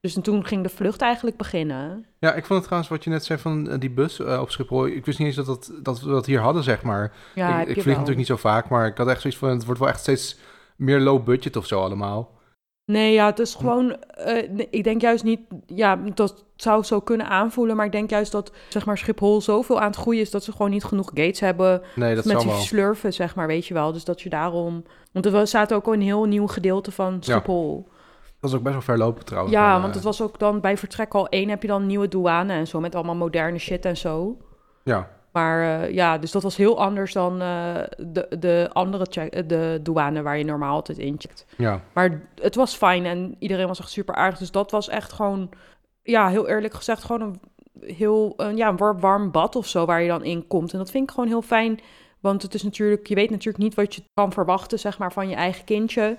Dus 0.00 0.16
en 0.16 0.22
toen 0.22 0.46
ging 0.46 0.62
de 0.62 0.68
vlucht 0.68 1.00
eigenlijk 1.00 1.36
beginnen. 1.36 2.06
Ja, 2.18 2.34
ik 2.34 2.44
vond 2.44 2.58
het 2.58 2.62
trouwens 2.62 2.90
wat 2.90 3.04
je 3.04 3.10
net 3.10 3.24
zei 3.24 3.38
van 3.38 3.72
uh, 3.72 3.78
die 3.78 3.90
bus 3.90 4.18
uh, 4.18 4.40
op 4.40 4.50
Schiphol. 4.50 4.86
Ik 4.86 5.06
wist 5.06 5.18
niet 5.18 5.26
eens 5.26 5.36
dat, 5.36 5.46
dat, 5.46 5.72
dat 5.82 6.00
we 6.00 6.10
dat 6.10 6.26
hier 6.26 6.40
hadden, 6.40 6.62
zeg 6.62 6.82
maar. 6.82 7.12
Ja, 7.34 7.60
ik, 7.60 7.68
ik 7.68 7.72
vlieg 7.72 7.86
natuurlijk 7.86 8.16
niet 8.16 8.26
zo 8.26 8.36
vaak, 8.36 8.68
maar 8.68 8.86
ik 8.86 8.98
had 8.98 9.08
echt 9.08 9.20
zoiets 9.20 9.38
van... 9.38 9.48
het 9.48 9.64
wordt 9.64 9.80
wel 9.80 9.88
echt 9.88 10.00
steeds 10.00 10.38
meer 10.76 11.00
low 11.00 11.24
budget 11.24 11.56
of 11.56 11.66
zo 11.66 11.80
allemaal. 11.80 12.37
Nee, 12.88 13.12
ja, 13.12 13.26
het 13.26 13.38
is 13.38 13.54
gewoon. 13.54 13.96
Uh, 14.26 14.66
ik 14.70 14.84
denk 14.84 15.00
juist 15.00 15.24
niet. 15.24 15.40
Ja, 15.66 15.96
dat 16.14 16.44
zou 16.56 16.82
zo 16.82 17.00
kunnen 17.00 17.28
aanvoelen. 17.28 17.76
Maar 17.76 17.86
ik 17.86 17.92
denk 17.92 18.10
juist 18.10 18.32
dat 18.32 18.52
zeg 18.68 18.86
maar, 18.86 18.98
Schiphol 18.98 19.40
zoveel 19.40 19.80
aan 19.80 19.86
het 19.86 19.96
groeien 19.96 20.20
is 20.20 20.30
dat 20.30 20.44
ze 20.44 20.52
gewoon 20.52 20.70
niet 20.70 20.84
genoeg 20.84 21.08
gates 21.14 21.40
hebben. 21.40 21.82
Nee, 21.94 22.14
dat 22.14 22.24
met 22.24 22.40
die 22.40 22.52
slurven, 22.52 23.12
zeg 23.12 23.34
maar, 23.34 23.46
weet 23.46 23.66
je 23.66 23.74
wel. 23.74 23.92
Dus 23.92 24.04
dat 24.04 24.20
je 24.20 24.28
daarom. 24.28 24.84
Want 25.12 25.26
er 25.26 25.46
zaten 25.46 25.76
ook 25.76 25.86
een 25.86 26.02
heel 26.02 26.24
nieuw 26.24 26.46
gedeelte 26.46 26.92
van 26.92 27.16
Schiphol. 27.20 27.84
Ja. 27.86 27.92
Dat 28.40 28.50
is 28.50 28.56
ook 28.56 28.62
best 28.62 28.74
wel 28.74 28.84
ver 28.84 28.98
lopen 28.98 29.24
trouwens. 29.24 29.54
Ja, 29.54 29.72
maar, 29.72 29.80
want 29.80 29.94
het 29.94 30.04
was 30.04 30.22
ook 30.22 30.38
dan 30.38 30.60
bij 30.60 30.76
vertrek 30.76 31.14
al 31.14 31.28
één 31.28 31.48
heb 31.48 31.62
je 31.62 31.68
dan 31.68 31.86
nieuwe 31.86 32.08
douane 32.08 32.52
en 32.52 32.66
zo. 32.66 32.80
Met 32.80 32.94
allemaal 32.94 33.16
moderne 33.16 33.58
shit 33.58 33.84
en 33.84 33.96
zo. 33.96 34.36
Ja. 34.82 35.10
Maar 35.38 35.82
uh, 35.82 35.94
ja, 35.94 36.18
dus 36.18 36.30
dat 36.30 36.42
was 36.42 36.56
heel 36.56 36.80
anders 36.80 37.12
dan 37.12 37.42
uh, 37.42 37.74
de, 37.98 38.26
de 38.38 38.70
andere 38.72 39.06
check, 39.10 39.48
de 39.48 39.80
douane 39.82 40.22
waar 40.22 40.38
je 40.38 40.44
normaal 40.44 40.74
altijd 40.74 40.98
incheckt. 40.98 41.46
Ja. 41.56 41.80
Maar 41.92 42.22
het 42.34 42.54
was 42.54 42.76
fijn 42.76 43.06
en 43.06 43.36
iedereen 43.38 43.66
was 43.66 43.78
echt 43.78 43.90
super 43.90 44.14
aardig. 44.14 44.38
Dus 44.38 44.50
dat 44.50 44.70
was 44.70 44.88
echt 44.88 45.12
gewoon, 45.12 45.50
ja, 46.02 46.28
heel 46.28 46.48
eerlijk 46.48 46.74
gezegd, 46.74 47.04
gewoon 47.04 47.20
een 47.20 47.40
heel 47.94 48.34
een, 48.36 48.56
ja, 48.56 48.68
een 48.68 49.00
warm 49.00 49.30
bad 49.30 49.56
of 49.56 49.66
zo 49.66 49.84
waar 49.84 50.02
je 50.02 50.08
dan 50.08 50.24
in 50.24 50.46
komt. 50.46 50.72
En 50.72 50.78
dat 50.78 50.90
vind 50.90 51.04
ik 51.04 51.14
gewoon 51.14 51.28
heel 51.28 51.42
fijn. 51.42 51.80
Want 52.20 52.42
het 52.42 52.54
is 52.54 52.62
natuurlijk, 52.62 53.06
je 53.06 53.14
weet 53.14 53.30
natuurlijk 53.30 53.64
niet 53.64 53.74
wat 53.74 53.94
je 53.94 54.02
kan 54.14 54.32
verwachten, 54.32 54.78
zeg 54.78 54.98
maar, 54.98 55.12
van 55.12 55.28
je 55.28 55.34
eigen 55.34 55.64
kindje. 55.64 56.16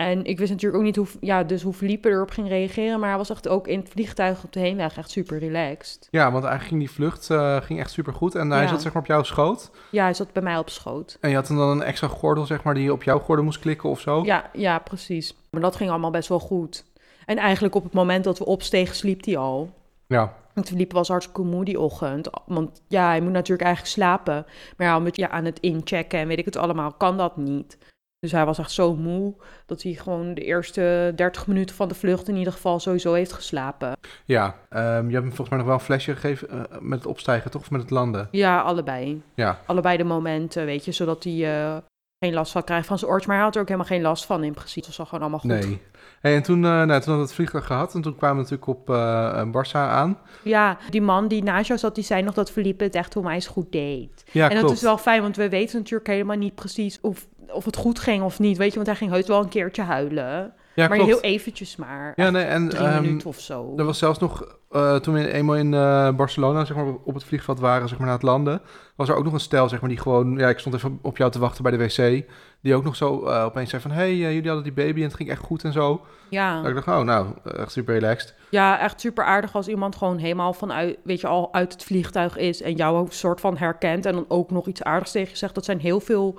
En 0.00 0.24
ik 0.24 0.38
wist 0.38 0.50
natuurlijk 0.50 0.78
ook 0.78 0.86
niet 0.86 0.96
hoe, 0.96 1.06
ja, 1.20 1.44
dus 1.44 1.62
hoe 1.62 1.72
Felipe 1.72 2.08
erop 2.08 2.30
ging 2.30 2.48
reageren. 2.48 3.00
Maar 3.00 3.08
hij 3.08 3.18
was 3.18 3.30
echt 3.30 3.48
ook 3.48 3.68
in 3.68 3.78
het 3.78 3.88
vliegtuig 3.88 4.44
op 4.44 4.52
de 4.52 4.60
heenweg 4.60 4.96
echt 4.96 5.10
super 5.10 5.38
relaxed. 5.38 6.08
Ja, 6.10 6.32
want 6.32 6.44
eigenlijk 6.44 6.64
ging 6.64 6.80
die 6.80 6.90
vlucht 6.90 7.30
uh, 7.30 7.56
ging 7.56 7.80
echt 7.80 7.90
super 7.90 8.12
goed. 8.12 8.34
En 8.34 8.50
hij 8.50 8.68
zat 8.68 8.82
zeg 8.82 8.92
maar 8.92 9.02
op 9.02 9.08
jouw 9.08 9.22
schoot. 9.22 9.70
Ja, 9.90 10.02
hij 10.02 10.14
zat 10.14 10.32
bij 10.32 10.42
mij 10.42 10.58
op 10.58 10.70
schoot. 10.70 11.18
En 11.20 11.30
je 11.30 11.34
had 11.34 11.46
dan 11.46 11.58
een 11.58 11.82
extra 11.82 12.08
gordel, 12.08 12.46
zeg 12.46 12.62
maar, 12.62 12.74
die 12.74 12.82
je 12.82 12.92
op 12.92 13.02
jouw 13.02 13.18
gordel 13.18 13.44
moest 13.44 13.58
klikken 13.58 13.88
of 13.88 14.00
zo? 14.00 14.24
Ja, 14.24 14.50
ja, 14.52 14.78
precies. 14.78 15.34
Maar 15.50 15.60
dat 15.60 15.76
ging 15.76 15.90
allemaal 15.90 16.10
best 16.10 16.28
wel 16.28 16.40
goed. 16.40 16.84
En 17.26 17.36
eigenlijk 17.36 17.74
op 17.74 17.82
het 17.84 17.92
moment 17.92 18.24
dat 18.24 18.38
we 18.38 18.44
opstegen, 18.44 18.94
sliep 18.94 19.24
hij 19.24 19.36
al. 19.36 19.70
Ja. 20.06 20.34
Want 20.54 20.68
Felipe 20.68 20.94
was 20.94 21.08
hartstikke 21.08 21.42
moe 21.42 21.64
die 21.64 21.80
ochtend. 21.80 22.30
Want 22.46 22.82
ja, 22.88 23.06
hij 23.06 23.20
moet 23.20 23.32
natuurlijk 23.32 23.68
eigenlijk 23.68 23.94
slapen. 23.94 24.46
Maar 24.76 24.86
ja, 24.86 24.98
met 24.98 25.16
je 25.16 25.28
aan 25.28 25.44
het 25.44 25.60
inchecken 25.60 26.18
en 26.18 26.28
weet 26.28 26.38
ik 26.38 26.44
het 26.44 26.56
allemaal, 26.56 26.92
kan 26.92 27.16
dat 27.16 27.36
niet. 27.36 27.78
Dus 28.20 28.32
hij 28.32 28.44
was 28.44 28.58
echt 28.58 28.70
zo 28.70 28.96
moe 28.96 29.34
dat 29.66 29.82
hij 29.82 29.92
gewoon 29.92 30.34
de 30.34 30.40
eerste 30.40 31.12
30 31.16 31.46
minuten 31.46 31.76
van 31.76 31.88
de 31.88 31.94
vlucht 31.94 32.28
in 32.28 32.36
ieder 32.36 32.52
geval 32.52 32.80
sowieso 32.80 33.12
heeft 33.12 33.32
geslapen. 33.32 33.96
Ja, 34.24 34.46
um, 34.46 35.06
je 35.06 35.12
hebt 35.12 35.12
hem 35.12 35.22
volgens 35.22 35.48
mij 35.48 35.58
nog 35.58 35.66
wel 35.66 35.76
een 35.76 35.80
flesje 35.80 36.14
gegeven 36.14 36.48
uh, 36.52 36.60
met 36.80 36.98
het 36.98 37.06
opstijgen, 37.06 37.50
toch? 37.50 37.60
Of 37.60 37.70
met 37.70 37.80
het 37.80 37.90
landen? 37.90 38.28
Ja, 38.30 38.60
allebei. 38.60 39.22
Ja. 39.34 39.60
Allebei 39.66 39.96
de 39.96 40.04
momenten, 40.04 40.64
weet 40.64 40.84
je, 40.84 40.92
zodat 40.92 41.24
hij 41.24 41.32
uh, 41.32 41.76
geen 42.24 42.34
last 42.34 42.52
van 42.52 42.64
krijgen 42.64 42.86
van 42.86 42.98
zijn 42.98 43.10
oortjes. 43.10 43.28
Maar 43.28 43.36
hij 43.36 43.46
had 43.46 43.54
er 43.54 43.60
ook 43.60 43.68
helemaal 43.68 43.90
geen 43.90 44.02
last 44.02 44.26
van 44.26 44.44
in 44.44 44.52
principe. 44.52 44.86
Het 44.86 44.96
was 44.96 44.98
al 44.98 45.04
gewoon 45.04 45.20
allemaal 45.20 45.40
goed. 45.40 45.50
Nee. 45.50 45.80
Hey, 46.20 46.34
en 46.34 46.42
toen, 46.42 46.56
uh, 46.56 46.62
nou, 46.62 46.86
toen 46.86 46.94
hadden 46.94 47.16
we 47.16 47.22
het 47.22 47.32
vliegtuig 47.32 47.66
gehad 47.66 47.94
en 47.94 48.02
toen 48.02 48.16
kwamen 48.16 48.36
we 48.36 48.50
natuurlijk 48.50 48.80
op 48.80 48.90
uh, 48.90 49.42
Barça 49.44 49.72
aan. 49.72 50.18
Ja, 50.42 50.78
die 50.90 51.02
man 51.02 51.28
die 51.28 51.42
naast 51.42 51.66
jou 51.66 51.78
zat, 51.78 51.94
die 51.94 52.04
zei 52.04 52.22
nog 52.22 52.34
dat 52.34 52.50
Felipe 52.50 52.84
het 52.84 52.94
echt 52.94 53.16
onwijs 53.16 53.46
goed 53.46 53.72
deed. 53.72 54.24
Ja, 54.32 54.48
en 54.48 54.54
dat 54.54 54.58
klopt. 54.58 54.76
is 54.76 54.82
wel 54.82 54.98
fijn, 54.98 55.22
want 55.22 55.36
we 55.36 55.48
weten 55.48 55.78
natuurlijk 55.78 56.08
helemaal 56.08 56.36
niet 56.36 56.54
precies 56.54 56.98
of, 57.00 57.26
of 57.52 57.64
het 57.64 57.76
goed 57.76 57.98
ging 57.98 58.22
of 58.22 58.38
niet. 58.38 58.56
Weet 58.56 58.68
je, 58.68 58.74
want 58.74 58.86
hij 58.86 58.96
ging 58.96 59.10
heus 59.10 59.26
wel 59.26 59.40
een 59.40 59.48
keertje 59.48 59.82
huilen. 59.82 60.54
Ja, 60.74 60.88
maar 60.88 60.96
klopt. 60.96 61.12
heel 61.12 61.20
eventjes 61.20 61.76
maar. 61.76 62.12
Ja, 62.16 62.30
nee, 62.30 62.44
en 62.44 62.68
drie 62.68 62.86
ehm, 62.86 63.02
minuten 63.02 63.28
of 63.28 63.40
zo. 63.40 63.74
er 63.76 63.84
was 63.84 63.98
zelfs 63.98 64.18
nog, 64.18 64.56
eh, 64.70 64.96
toen 64.96 65.14
we 65.14 65.32
eenmaal 65.32 65.56
in 65.56 65.74
eh, 65.74 66.10
Barcelona 66.10 66.64
zeg 66.64 66.76
maar, 66.76 66.86
op 67.04 67.14
het 67.14 67.24
vliegveld 67.24 67.60
waren, 67.60 67.88
zeg 67.88 67.98
maar, 67.98 68.06
na 68.06 68.12
het 68.12 68.22
landen, 68.22 68.60
was 68.96 69.08
er 69.08 69.14
ook 69.14 69.24
nog 69.24 69.32
een 69.32 69.40
stel, 69.40 69.68
zeg 69.68 69.80
maar, 69.80 69.88
die 69.88 69.98
gewoon, 69.98 70.36
ja, 70.36 70.48
ik 70.48 70.58
stond 70.58 70.74
even 70.74 70.98
op 71.02 71.16
jou 71.16 71.30
te 71.30 71.38
wachten 71.38 71.62
bij 71.62 71.72
de 71.72 71.78
wc, 71.78 72.24
die 72.60 72.74
ook 72.74 72.84
nog 72.84 72.96
zo 72.96 73.24
eh, 73.24 73.44
opeens 73.44 73.70
zei 73.70 73.82
van, 73.82 73.90
hey, 73.90 74.16
jullie 74.16 74.46
hadden 74.46 74.62
die 74.62 74.72
baby 74.72 74.98
en 74.98 75.06
het 75.06 75.14
ging 75.14 75.30
echt 75.30 75.42
goed 75.42 75.64
en 75.64 75.72
zo. 75.72 76.00
Ja. 76.30 76.60
Dat 76.60 76.68
ik 76.68 76.74
dacht, 76.74 76.88
oh, 76.88 77.00
nou, 77.00 77.26
echt 77.44 77.72
super 77.72 77.94
relaxed. 77.94 78.34
ja, 78.50 78.78
echt 78.78 79.00
super 79.00 79.24
aardig 79.24 79.54
als 79.54 79.68
iemand 79.68 79.96
gewoon 79.96 80.18
helemaal 80.18 80.52
vanuit, 80.52 80.98
weet 81.04 81.20
je, 81.20 81.26
al 81.26 81.54
uit 81.54 81.72
het 81.72 81.84
vliegtuig 81.84 82.36
is 82.36 82.62
en 82.62 82.74
jou 82.74 82.98
ook 82.98 83.12
soort 83.12 83.40
van 83.40 83.56
herkent 83.56 84.06
en 84.06 84.12
dan 84.12 84.24
ook 84.28 84.50
nog 84.50 84.66
iets 84.66 84.82
aardigs 84.82 85.12
tegen 85.12 85.30
je 85.30 85.36
zegt. 85.36 85.54
Dat 85.54 85.64
zijn 85.64 85.80
heel 85.80 86.00
veel 86.00 86.38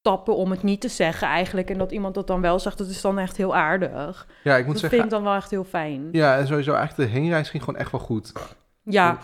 stappen 0.00 0.36
om 0.36 0.50
het 0.50 0.62
niet 0.62 0.80
te 0.80 0.88
zeggen 0.88 1.28
eigenlijk. 1.28 1.70
En 1.70 1.78
dat 1.78 1.92
iemand 1.92 2.14
dat 2.14 2.26
dan 2.26 2.40
wel 2.40 2.58
zegt, 2.58 2.78
dat 2.78 2.86
is 2.88 3.00
dan 3.00 3.18
echt 3.18 3.36
heel 3.36 3.54
aardig. 3.56 4.26
Ja, 4.44 4.56
ik 4.56 4.64
moet 4.64 4.72
dat 4.72 4.80
zeggen, 4.80 4.98
vind 4.98 5.04
ik 5.12 5.16
dan 5.18 5.22
wel 5.22 5.34
echt 5.34 5.50
heel 5.50 5.64
fijn. 5.64 6.08
ja, 6.12 6.36
en 6.36 6.46
sowieso 6.46 6.72
eigenlijk 6.72 7.10
de 7.12 7.18
heenreis 7.18 7.50
ging 7.50 7.62
gewoon 7.64 7.80
echt 7.80 7.90
wel 7.90 8.00
goed. 8.00 8.32
Ja, 8.82 9.18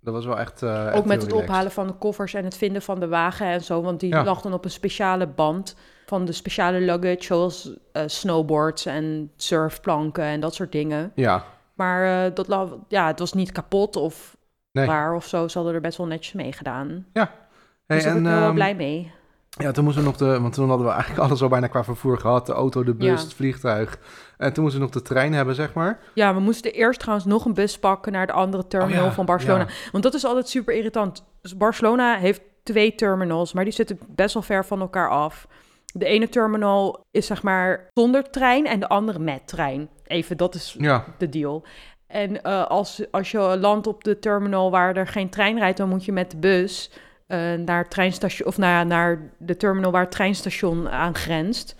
Dat 0.00 0.14
was 0.14 0.24
wel 0.24 0.38
echt, 0.38 0.62
eh, 0.62 0.86
echt 0.86 0.96
ook 0.96 1.04
met 1.04 1.22
het 1.22 1.30
relaxed. 1.30 1.50
ophalen 1.50 1.72
van 1.72 1.86
de 1.86 1.92
koffers 1.92 2.34
en 2.34 2.44
het 2.44 2.56
vinden 2.56 2.82
van 2.82 3.00
de 3.00 3.08
wagen 3.08 3.46
en 3.46 3.60
zo. 3.62 3.82
Want 3.82 4.00
die 4.00 4.10
Ja. 4.10 4.24
lag 4.24 4.40
dan 4.40 4.52
op 4.52 4.64
een 4.64 4.70
speciale 4.70 5.26
band 5.26 5.76
van 6.06 6.24
de 6.24 6.32
speciale 6.32 6.80
luggage, 6.80 7.22
zoals 7.24 7.70
eh, 7.92 8.02
snowboards 8.06 8.86
en 8.86 9.30
surfplanken 9.36 10.24
en 10.24 10.40
dat 10.40 10.54
soort 10.54 10.72
dingen. 10.72 11.12
Ja, 11.14 11.44
Maar 11.74 12.24
eh, 12.26 12.34
dat, 12.34 12.76
ja, 12.88 13.06
het 13.06 13.18
was 13.18 13.32
niet 13.32 13.52
kapot 13.52 13.96
of 13.96 14.36
nee. 14.72 14.86
waar 14.86 15.14
of 15.14 15.26
zo. 15.26 15.48
Ze 15.48 15.56
hadden 15.58 15.74
er 15.76 15.80
best 15.80 15.98
wel 15.98 16.06
netjes 16.06 16.32
mee 16.32 16.52
gedaan. 16.52 17.06
Hey, 17.12 17.28
dus 17.86 18.04
daar 18.04 18.14
ben 18.14 18.22
ik 18.26 18.28
wel 18.28 18.42
ehm, 18.46 18.54
blij 18.54 18.74
mee. 18.74 19.12
Ja, 19.58 19.70
toen 19.70 19.84
moesten 19.84 20.02
we 20.02 20.08
nog 20.08 20.18
de, 20.18 20.40
want 20.40 20.54
toen 20.54 20.68
hadden 20.68 20.86
we 20.86 20.92
eigenlijk 20.92 21.22
alles 21.22 21.42
al 21.42 21.48
bijna 21.48 21.66
qua 21.66 21.84
vervoer 21.84 22.18
gehad. 22.18 22.46
De 22.46 22.52
auto, 22.52 22.84
de 22.84 22.94
bus, 22.94 23.06
Ja. 23.08 23.14
het 23.26 23.34
vliegtuig. 23.34 23.98
En 24.38 24.52
toen 24.52 24.62
moesten 24.62 24.80
we 24.82 24.86
nog 24.86 24.94
de 24.96 25.02
trein 25.02 25.32
hebben, 25.32 25.54
zeg 25.54 25.72
maar. 25.74 25.98
Ja, 26.14 26.34
we 26.34 26.40
moesten 26.40 26.72
eerst 26.72 27.00
trouwens 27.00 27.26
nog 27.26 27.44
een 27.44 27.54
bus 27.54 27.78
pakken 27.78 28.12
naar 28.12 28.26
de 28.26 28.32
andere 28.32 28.66
terminal 28.66 29.02
Oh 29.02 29.08
ja, 29.08 29.12
van 29.14 29.24
Barcelona. 29.26 29.62
ja. 29.68 29.90
Want 29.92 30.04
dat 30.04 30.14
is 30.14 30.24
altijd 30.24 30.48
super 30.48 30.74
irritant. 30.74 31.24
Dus 31.42 31.56
Barcelona 31.56 32.16
heeft 32.16 32.40
twee 32.62 32.94
terminals, 32.94 33.52
maar 33.52 33.64
die 33.64 33.72
zitten 33.72 33.98
best 34.08 34.34
wel 34.34 34.42
ver 34.42 34.64
van 34.64 34.80
elkaar 34.80 35.08
af. 35.10 35.46
De 35.92 36.04
ene 36.04 36.28
terminal 36.28 37.04
is 37.10 37.26
zeg 37.26 37.42
maar 37.42 37.90
zonder 37.92 38.30
trein 38.30 38.66
en 38.66 38.80
de 38.80 38.88
andere 38.88 39.18
met 39.18 39.46
trein. 39.48 39.88
Even, 40.06 40.36
dat 40.36 40.54
is 40.54 40.76
de 41.18 41.28
deal. 41.28 41.64
En 42.06 42.42
eh, 42.42 42.66
als, 42.66 43.02
als 43.10 43.30
je 43.30 43.38
landt 43.58 43.86
op 43.86 44.04
de 44.04 44.18
terminal 44.18 44.70
waar 44.70 44.96
er 44.96 45.06
geen 45.06 45.28
trein 45.30 45.58
rijdt, 45.58 45.76
dan 45.78 45.88
moet 45.88 46.04
je 46.04 46.12
met 46.12 46.30
de 46.30 46.36
bus 46.36 46.90
naar 47.64 47.78
het 47.78 47.90
treinstation 47.90 48.48
of 48.48 48.56
ja, 48.56 48.82
naar 48.84 49.30
de 49.38 49.56
terminal 49.56 49.90
waar 49.90 50.02
het 50.02 50.10
treinstation 50.10 50.88
aan 50.88 51.14
grenst. 51.14 51.74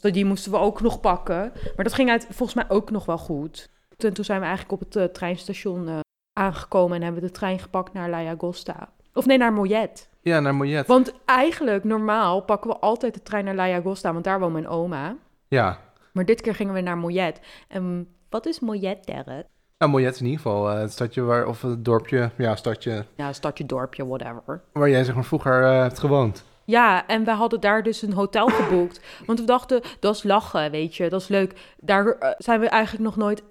die 0.12 0.24
moesten 0.24 0.52
we 0.52 0.58
ook 0.58 0.80
nog 0.80 1.00
pakken. 1.00 1.52
Maar 1.76 1.84
dat 1.84 1.94
ging 1.94 2.10
uit, 2.10 2.26
volgens 2.30 2.54
mij 2.54 2.76
ook 2.76 2.90
nog 2.90 3.04
wel 3.04 3.18
goed. 3.18 3.68
En 3.96 4.12
toen 4.12 4.24
zijn 4.24 4.40
we 4.40 4.46
eigenlijk 4.46 4.82
op 4.82 4.88
het 4.88 4.96
eh, 4.96 5.04
treinstation 5.04 5.88
eh, 5.88 5.98
aangekomen 6.32 6.96
en 6.96 7.02
hebben 7.02 7.20
we 7.20 7.26
de 7.26 7.32
trein 7.32 7.58
gepakt 7.58 7.92
naar 7.92 8.10
La 8.10 8.22
Llagosta. 8.22 8.92
Of 9.14 9.26
nee, 9.26 9.38
naar 9.38 9.52
Mollet. 9.52 10.08
ja 10.20 10.40
naar 10.40 10.54
Mollet. 10.54 10.86
Want 10.86 11.12
eigenlijk, 11.24 11.84
normaal 11.84 12.40
pakken 12.40 12.70
we 12.70 12.76
altijd 12.76 13.14
de 13.14 13.22
trein 13.22 13.44
naar 13.44 13.54
La 13.54 13.68
Llagosta, 13.68 14.12
want 14.12 14.24
daar 14.24 14.40
woont 14.40 14.52
mijn 14.52 14.68
oma. 14.68 15.16
Ja, 15.48 15.78
Maar 16.12 16.24
dit 16.24 16.40
keer 16.40 16.54
gingen 16.54 16.74
we 16.74 16.80
naar 16.80 16.98
Mollet. 16.98 17.40
En 17.68 18.08
wat 18.28 18.46
is 18.46 18.60
Mollet, 18.60 19.04
Derek? 19.04 19.46
Nou, 19.82 19.94
Mollet 19.94 20.14
is 20.14 20.20
in 20.20 20.26
ieder 20.26 20.40
geval 20.40 20.70
eh, 20.70 20.80
het 20.80 20.92
stadje 20.92 21.22
waar, 21.22 21.46
of 21.46 21.62
het 21.62 21.84
dorpje, 21.84 22.30
ja, 22.36 22.56
stadje 22.56 23.04
Ja, 23.16 23.32
stadje, 23.32 23.66
dorpje, 23.66 24.06
whatever. 24.06 24.62
waar 24.72 24.90
jij 24.90 25.04
zeg 25.04 25.14
maar 25.14 25.24
vroeger 25.24 25.62
eh, 25.62 25.80
hebt 25.80 25.98
gewoond. 25.98 26.44
Ja, 26.64 27.06
en 27.06 27.24
we 27.24 27.30
hadden 27.30 27.60
daar 27.60 27.82
dus 27.82 28.02
een 28.02 28.12
hotel 28.12 28.46
geboekt. 28.46 29.00
Want 29.26 29.40
we 29.40 29.46
dachten, 29.46 29.80
dat 30.00 30.14
is 30.14 30.22
lachen, 30.22 30.70
weet 30.70 30.96
je, 30.96 31.08
dat 31.08 31.20
is 31.20 31.28
leuk. 31.28 31.74
Daar 31.80 32.06
eh, 32.06 32.30
zijn 32.38 32.60
we 32.60 32.68
eigenlijk 32.68 33.04
nog 33.04 33.16
nooit 33.16 33.42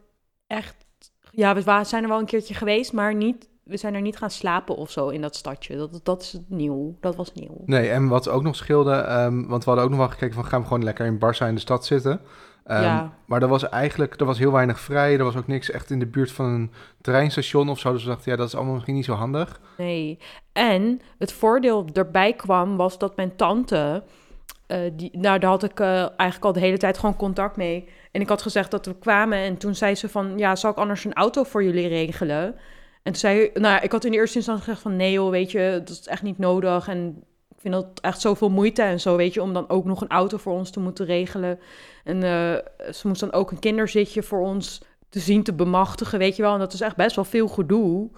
echt... 0.47 0.75
Ja, 1.31 1.55
we 1.55 1.83
zijn 1.83 2.03
er 2.03 2.09
wel 2.09 2.19
een 2.19 2.25
keertje 2.25 2.53
geweest, 2.53 2.93
maar 2.93 3.15
niet, 3.15 3.49
we 3.63 3.77
zijn 3.77 3.93
er 3.93 4.01
niet 4.01 4.17
gaan 4.17 4.29
slapen 4.29 4.75
of 4.75 4.91
zo 4.91 5.07
in 5.09 5.21
dat 5.21 5.35
stadje. 5.35 5.77
Dat, 5.77 5.99
dat 6.03 6.21
is 6.21 6.37
nieuw, 6.47 6.97
dat 6.99 7.15
was 7.15 7.33
nieuw. 7.33 7.61
Nee, 7.65 7.89
en 7.89 8.07
wat 8.07 8.29
ook 8.29 8.43
nog 8.43 8.55
scheelde, 8.55 8.93
ehm, 8.93 9.47
want 9.47 9.63
we 9.63 9.69
hadden 9.69 9.83
ook 9.83 9.89
nog 9.91 9.99
wel 9.99 10.09
gekeken 10.09 10.35
van 10.35 10.45
gaan 10.45 10.61
we 10.61 10.67
gewoon 10.67 10.83
lekker 10.83 11.05
in 11.05 11.19
Barça 11.19 11.47
in 11.47 11.55
de 11.55 11.61
stad 11.61 11.85
zitten. 11.85 12.21
Ehm, 12.71 12.81
Ja. 12.83 13.13
Maar 13.25 13.41
er 13.41 13.47
was 13.47 13.69
eigenlijk, 13.69 14.19
er 14.19 14.25
was 14.25 14.37
heel 14.39 14.51
weinig 14.51 14.79
vrij. 14.79 15.17
Er 15.17 15.23
was 15.23 15.35
ook 15.35 15.47
niks 15.47 15.71
echt 15.71 15.89
in 15.89 15.99
de 15.99 16.05
buurt 16.05 16.31
van 16.31 16.45
een 16.45 16.71
treinstation 17.01 17.69
of 17.69 17.79
zo. 17.79 17.91
Dus 17.93 18.03
we 18.03 18.09
dachten, 18.09 18.31
ja, 18.31 18.37
dat 18.37 18.47
is 18.47 18.55
allemaal 18.55 18.73
misschien 18.73 18.95
niet 18.95 19.05
zo 19.05 19.13
handig. 19.13 19.59
Nee. 19.77 20.19
En 20.53 21.01
het 21.17 21.33
voordeel 21.33 21.85
erbij 21.93 22.33
kwam, 22.33 22.77
was 22.77 22.97
dat 22.97 23.15
mijn 23.15 23.35
tante... 23.35 24.03
eh, 24.67 24.79
die, 24.93 25.17
nou, 25.17 25.39
daar 25.39 25.49
had 25.49 25.63
ik 25.63 25.79
eh, 25.79 25.97
eigenlijk 25.97 26.45
al 26.45 26.53
de 26.53 26.59
hele 26.59 26.77
tijd 26.77 26.97
gewoon 26.97 27.15
contact 27.15 27.55
mee. 27.57 27.87
En 28.11 28.21
ik 28.21 28.29
had 28.29 28.41
gezegd 28.41 28.71
dat 28.71 28.85
we 28.85 28.95
kwamen. 28.99 29.37
En 29.37 29.57
toen 29.57 29.75
zei 29.75 29.95
ze 29.95 30.09
van, 30.09 30.37
ja, 30.37 30.55
zal 30.55 30.71
ik 30.71 30.77
anders 30.77 31.03
een 31.05 31.13
auto 31.13 31.43
voor 31.43 31.63
jullie 31.63 31.87
regelen? 31.87 32.43
En 33.03 33.11
toen 33.11 33.15
zei, 33.15 33.49
nou, 33.53 33.81
ik 33.83 33.91
had 33.91 34.05
in 34.05 34.11
de 34.11 34.17
eerste 34.17 34.37
instantie 34.37 34.63
gezegd 34.63 34.81
van, 34.81 34.95
nee 34.95 35.11
joh, 35.11 35.29
weet 35.29 35.51
je, 35.51 35.81
dat 35.85 35.89
is 35.89 36.07
echt 36.07 36.21
niet 36.23 36.37
nodig. 36.37 36.87
En 36.87 37.23
vind 37.61 37.73
dat 37.73 37.99
echt 38.01 38.21
zoveel 38.21 38.49
moeite 38.49 38.81
en 38.81 38.99
zo, 38.99 39.15
weet 39.15 39.33
je, 39.33 39.41
om 39.41 39.53
dan 39.53 39.69
ook 39.69 39.85
nog 39.85 40.01
een 40.01 40.09
auto 40.09 40.37
voor 40.37 40.53
ons 40.53 40.69
te 40.71 40.79
moeten 40.79 41.05
regelen. 41.05 41.59
En 42.03 42.23
eh, 42.23 42.91
ze 42.93 43.07
moest 43.07 43.19
dan 43.19 43.31
ook 43.33 43.51
een 43.51 43.59
kinderzitje 43.59 44.23
voor 44.23 44.39
ons 44.39 44.81
te 45.09 45.19
zien 45.19 45.43
te 45.43 45.53
bemachtigen, 45.53 46.19
weet 46.19 46.35
je 46.35 46.41
wel. 46.41 46.53
En 46.53 46.59
dat 46.59 46.73
is 46.73 46.81
echt 46.81 46.95
best 46.95 47.15
wel 47.15 47.25
veel 47.25 47.47
gedoe. 47.47 48.09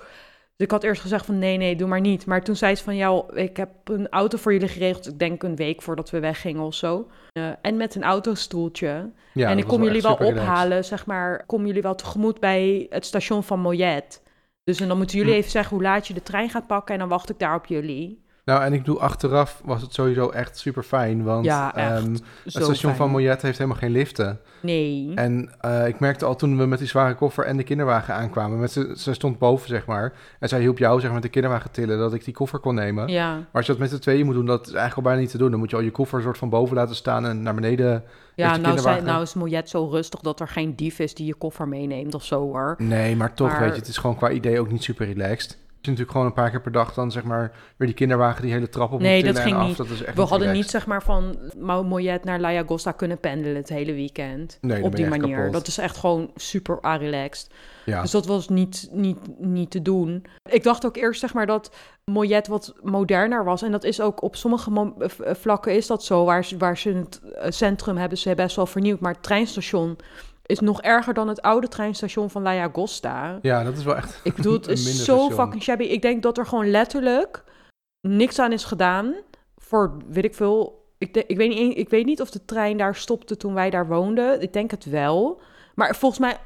Dus 0.56 0.66
ik 0.66 0.72
had 0.72 0.84
eerst 0.84 1.02
gezegd 1.02 1.26
van 1.26 1.40
nee, 1.40 1.58
nee, 1.58 1.76
doe 1.76 1.88
maar 1.88 2.02
niet. 2.02 2.26
Maar 2.26 2.44
toen 2.44 2.56
zei 2.56 2.76
ze 2.76 2.84
van 2.84 2.96
ja, 2.96 3.24
ik 3.34 3.58
heb 3.58 3.70
een 3.84 4.10
auto 4.10 4.38
voor 4.38 4.54
jullie 4.54 4.68
geregeld. 4.68 5.08
Ik 5.08 5.20
denk 5.20 5.44
een 5.44 5.56
week 5.56 5.82
voordat 5.82 6.10
we 6.10 6.20
weggingen 6.20 6.62
of 6.64 6.74
zo. 6.74 7.08
Eh, 7.32 7.44
en 7.62 7.78
met 7.78 7.96
een 7.96 8.04
autostoeltje. 8.04 9.12
Ja, 9.34 9.50
en 9.50 9.58
ik 9.58 9.68
kom 9.68 9.84
jullie 9.84 10.02
wel 10.02 10.18
relaxed. 10.18 10.42
ophalen, 10.42 10.86
zeg 10.86 11.06
maar. 11.06 11.46
Kom 11.46 11.66
jullie 11.66 11.82
wel 11.82 11.96
tegemoet 11.96 12.40
bij 12.40 12.86
het 12.90 13.06
station 13.06 13.44
van 13.44 13.60
Mollet. 13.60 14.22
Dus 14.64 14.80
en 14.80 14.88
dan 14.88 14.98
moeten 14.98 15.18
jullie 15.18 15.32
Hm. 15.34 15.38
even 15.40 15.52
zeggen 15.52 15.76
hoe 15.76 15.86
laat 15.86 16.08
je 16.08 16.14
de 16.14 16.24
trein 16.24 16.50
gaat 16.50 16.68
pakken. 16.68 16.94
En 16.94 17.00
dan 17.00 17.10
wacht 17.10 17.30
ik 17.30 17.40
daar 17.40 17.56
op 17.56 17.66
jullie. 17.66 18.23
Nou, 18.46 18.64
en 18.64 18.74
ik 18.74 18.86
doe 18.86 19.00
achteraf 19.00 19.62
was 19.66 19.82
het 19.82 19.94
sowieso 19.94 20.30
echt 20.30 20.58
super 20.58 20.84
fijn. 20.84 21.24
Want 21.24 21.46
Ja, 21.46 21.76
ehm, 21.76 22.12
het 22.12 22.22
station 22.46 22.76
fijn. 22.76 22.96
van 22.96 23.10
Mollet 23.10 23.42
heeft 23.42 23.58
helemaal 23.58 23.80
geen 23.80 23.92
liften. 23.92 24.40
Nee. 24.62 25.12
En 25.16 25.50
eh, 25.60 25.88
ik 25.88 26.00
merkte 26.00 26.26
al 26.26 26.36
toen 26.36 26.58
we 26.58 26.66
met 26.66 26.80
die 26.80 26.88
zware 26.88 27.16
koffer 27.16 27.46
en 27.46 27.58
de 27.58 27.64
kinderwagen 27.64 28.14
aankwamen. 28.14 28.60
Met 28.60 28.72
ze, 28.72 28.94
ze 28.98 29.14
stond 29.14 29.38
boven, 29.40 29.68
zeg 29.68 29.86
maar. 29.86 30.14
En 30.40 30.50
zij 30.50 30.60
hielp 30.60 30.78
jou 30.78 30.94
zeg 30.96 31.04
maar, 31.04 31.14
met 31.14 31.24
de 31.24 31.30
kinderwagen 31.30 31.72
tillen 31.72 31.98
dat 31.98 32.14
ik 32.14 32.24
die 32.24 32.34
koffer 32.34 32.60
kon 32.60 32.76
nemen. 32.76 33.08
Ja. 33.08 33.34
Maar 33.34 33.46
als 33.52 33.66
je 33.66 33.72
dat 33.72 33.82
met 33.82 33.90
de 33.90 34.00
tweeën 34.00 34.26
moet 34.26 34.36
doen, 34.36 34.46
dat 34.46 34.60
is 34.62 34.74
eigenlijk 34.74 34.96
al 34.98 35.04
bijna 35.04 35.20
niet 35.20 35.32
te 35.32 35.38
doen. 35.38 35.50
Dan 35.52 35.60
moet 35.60 35.70
je 35.70 35.76
al 35.76 35.82
je 35.82 35.92
koffer 35.92 36.22
soort 36.22 36.38
van 36.38 36.50
boven 36.50 36.76
laten 36.76 36.96
staan 36.96 37.26
en 37.26 37.42
naar 37.42 37.56
beneden. 37.56 38.04
Ja, 38.36 38.58
nou, 38.58 39.02
nou 39.02 39.22
is 39.22 39.34
Mollet 39.34 39.70
zo 39.70 39.88
rustig 39.88 40.20
dat 40.20 40.40
er 40.40 40.48
geen 40.48 40.76
dief 40.76 41.00
is 41.00 41.14
die 41.14 41.26
je 41.26 41.36
koffer 41.36 41.68
meeneemt 41.68 42.16
of 42.16 42.24
zo 42.24 42.40
hoor. 42.40 42.76
Nee, 42.78 43.16
maar 43.16 43.34
toch, 43.34 43.52
Maar- 43.52 43.60
weet 43.60 43.74
je, 43.74 43.80
het 43.80 43.88
is 43.88 43.98
gewoon 43.98 44.16
qua 44.16 44.30
idee 44.30 44.60
ook 44.60 44.72
niet 44.72 44.84
super 44.84 45.06
relaxed. 45.06 45.58
Het 45.84 45.92
is 45.92 45.98
natuurlijk 46.00 46.12
gewoon 46.12 46.26
een 46.26 46.44
paar 46.44 46.52
keer 46.52 46.72
per 46.72 46.82
dag 46.84 46.94
dan 46.94 47.12
zeg 47.12 47.24
maar 47.24 47.52
weer 47.78 47.88
die 47.88 47.96
kinderwagen 47.98 48.42
die 48.42 48.52
hele 48.52 48.70
trap 48.70 48.92
op 48.92 49.00
Nee, 49.00 49.24
moet 49.26 49.34
dat 49.34 49.44
ging 49.44 49.56
af. 49.56 49.68
niet. 49.68 49.78
Dat 49.78 49.90
is 49.90 50.04
echt 50.04 50.16
We 50.16 50.22
hadden 50.22 50.40
relaxed. 50.40 50.62
niet 50.62 50.70
zeg 50.72 50.86
maar 50.86 51.04
van 51.04 51.38
Mo- 51.60 51.84
Mollet 51.84 52.24
naar 52.24 52.40
La 52.40 52.52
Llagosta 52.54 52.92
kunnen 52.92 53.20
pendelen 53.20 53.56
het 53.56 53.70
hele 53.70 53.94
weekend. 53.94 54.58
Nee, 54.62 54.84
op 54.84 54.96
die 54.96 55.08
manier. 55.08 55.36
kapot. 55.36 55.54
Dat 55.54 55.68
is 55.68 55.78
echt 55.78 55.98
gewoon 55.98 56.32
super 56.36 56.78
relaxed. 56.82 57.50
Ja. 57.86 58.02
Dus 58.02 58.12
dat 58.12 58.26
was 58.26 58.50
niet, 58.50 58.88
niet, 58.92 59.18
niet 59.40 59.72
te 59.72 59.82
doen. 59.82 60.26
Ik 60.50 60.64
dacht 60.64 60.86
ook 60.86 60.96
eerst 60.98 61.20
zeg 61.20 61.34
maar 61.34 61.46
dat 61.46 61.76
Mollet 62.06 62.48
wat 62.48 62.74
moderner 62.82 63.44
was. 63.44 63.62
En 63.62 63.72
dat 63.72 63.84
is 63.84 64.02
ook 64.02 64.22
op 64.22 64.36
sommige 64.36 64.94
eh, 65.00 65.06
eh, 65.30 65.36
vlakken 65.36 65.76
is 65.76 65.88
dat 65.88 66.04
zo. 66.04 66.26
Waar 66.26 66.46
ze, 66.46 66.58
waar 66.58 66.78
ze 66.78 66.90
het 66.90 67.22
eh, 67.36 67.52
centrum 67.52 67.98
hebben 67.98 68.18
ze 68.18 68.36
best 68.36 68.56
wel 68.56 68.66
vernieuwd. 68.66 69.00
Maar 69.00 69.14
het 69.14 69.24
treinstation 69.24 69.98
is 70.46 70.60
nog 70.60 70.82
erger 70.82 71.14
dan 71.14 71.28
het 71.28 71.42
oude 71.42 71.68
treinstation 71.68 72.30
van 72.30 72.42
La 72.42 72.56
Llagosta. 72.56 73.40
ja, 73.42 73.64
dat 73.64 73.78
is 73.78 73.84
wel 73.84 73.96
echt 73.96 74.20
Ik 74.24 74.36
bedoel, 74.36 74.54
het 74.54 74.68
is 74.78 74.96
zo 74.96 75.18
station. 75.18 75.32
fucking 75.32 75.64
shabby. 75.64 75.84
Ik 75.84 76.02
denk 76.02 76.24
dat 76.24 76.38
er 76.38 76.46
gewoon 76.46 76.70
letterlijk 76.72 77.44
niks 78.08 78.40
aan 78.40 78.52
is 78.52 78.64
gedaan. 78.64 79.14
Voor, 79.58 79.98
weet 80.08 80.24
ik 80.26 80.36
veel... 80.36 80.82
Ik, 80.98 81.14
de- 81.14 81.26
ik, 81.28 81.38
weet 81.38 81.50
niet, 81.50 81.78
ik 81.78 81.90
weet 81.90 82.06
niet 82.06 82.22
of 82.22 82.30
de 82.32 82.46
trein 82.46 82.78
daar 82.78 82.96
stopte 82.96 83.38
toen 83.38 83.54
wij 83.54 83.70
daar 83.70 83.88
woonden. 83.88 84.42
Ik 84.42 84.54
denk 84.54 84.72
het 84.72 84.86
wel. 84.86 85.42
Maar 85.76 85.96
volgens 85.96 86.20
mij, 86.22 86.38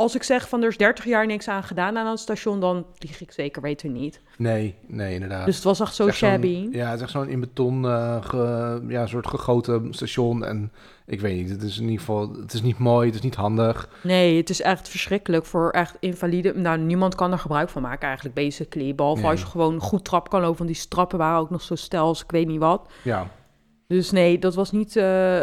als 0.00 0.14
ik 0.14 0.22
zeg 0.22 0.48
van 0.48 0.62
er 0.62 0.68
is 0.68 0.76
30 0.76 1.04
jaar 1.04 1.26
niks 1.26 1.48
aan 1.48 1.62
gedaan 1.62 1.98
aan 1.98 2.06
het 2.06 2.18
station... 2.18 2.60
dan 2.60 2.86
lieg 2.98 3.20
ik 3.20 3.32
zeker 3.32 3.62
weten 3.62 3.92
niet. 3.92 4.20
Nee, 4.36 4.74
nee, 4.86 5.14
inderdaad. 5.14 5.46
Dus 5.46 5.54
het 5.54 5.64
was 5.64 5.80
echt 5.80 5.94
zo 5.94 6.06
echt 6.06 6.16
shabby. 6.16 6.68
Ja, 6.72 6.86
het 6.86 6.96
is 6.96 7.02
echt 7.02 7.10
zo'n 7.10 7.28
in 7.28 7.40
beton, 7.40 7.84
eh, 7.84 8.16
ge- 8.24 8.84
ja, 8.88 9.06
soort 9.06 9.26
gegoten 9.26 9.94
station. 9.94 10.44
En 10.44 10.72
ik 11.06 11.20
weet 11.20 11.36
niet, 11.36 11.50
het 11.50 11.62
is 11.62 11.76
in 11.76 11.82
ieder 11.82 11.98
geval, 11.98 12.32
het 12.40 12.52
is 12.52 12.62
niet 12.62 12.78
mooi, 12.78 13.06
het 13.06 13.14
is 13.14 13.20
niet 13.22 13.34
handig. 13.34 13.88
Nee, 14.02 14.36
het 14.36 14.50
is 14.50 14.62
echt 14.62 14.88
verschrikkelijk 14.88 15.44
voor 15.46 15.70
echt 15.70 15.96
invalide. 16.00 16.52
Nou, 16.54 16.78
niemand 16.78 17.14
kan 17.14 17.32
er 17.32 17.38
gebruik 17.38 17.68
van 17.68 17.82
maken 17.82 18.06
eigenlijk, 18.06 18.34
basically. 18.36 18.94
Behalve 18.94 19.20
Nee. 19.22 19.30
als 19.30 19.40
je 19.40 19.46
gewoon 19.46 19.80
goed 19.80 20.04
trap 20.04 20.28
kan 20.30 20.40
lopen. 20.40 20.56
Want 20.58 20.70
die 20.70 20.78
strappen 20.78 21.18
waren 21.18 21.40
ook 21.40 21.50
nog 21.50 21.62
zo 21.62 21.74
stijl 21.74 22.04
als 22.04 22.22
ik 22.22 22.30
weet 22.30 22.46
niet 22.46 22.58
wat. 22.60 22.90
Ja, 23.02 23.26
Dus 23.86 24.10
nee, 24.10 24.38
dat 24.38 24.54
was 24.54 24.70
niet, 24.72 24.96
eh 24.96 25.40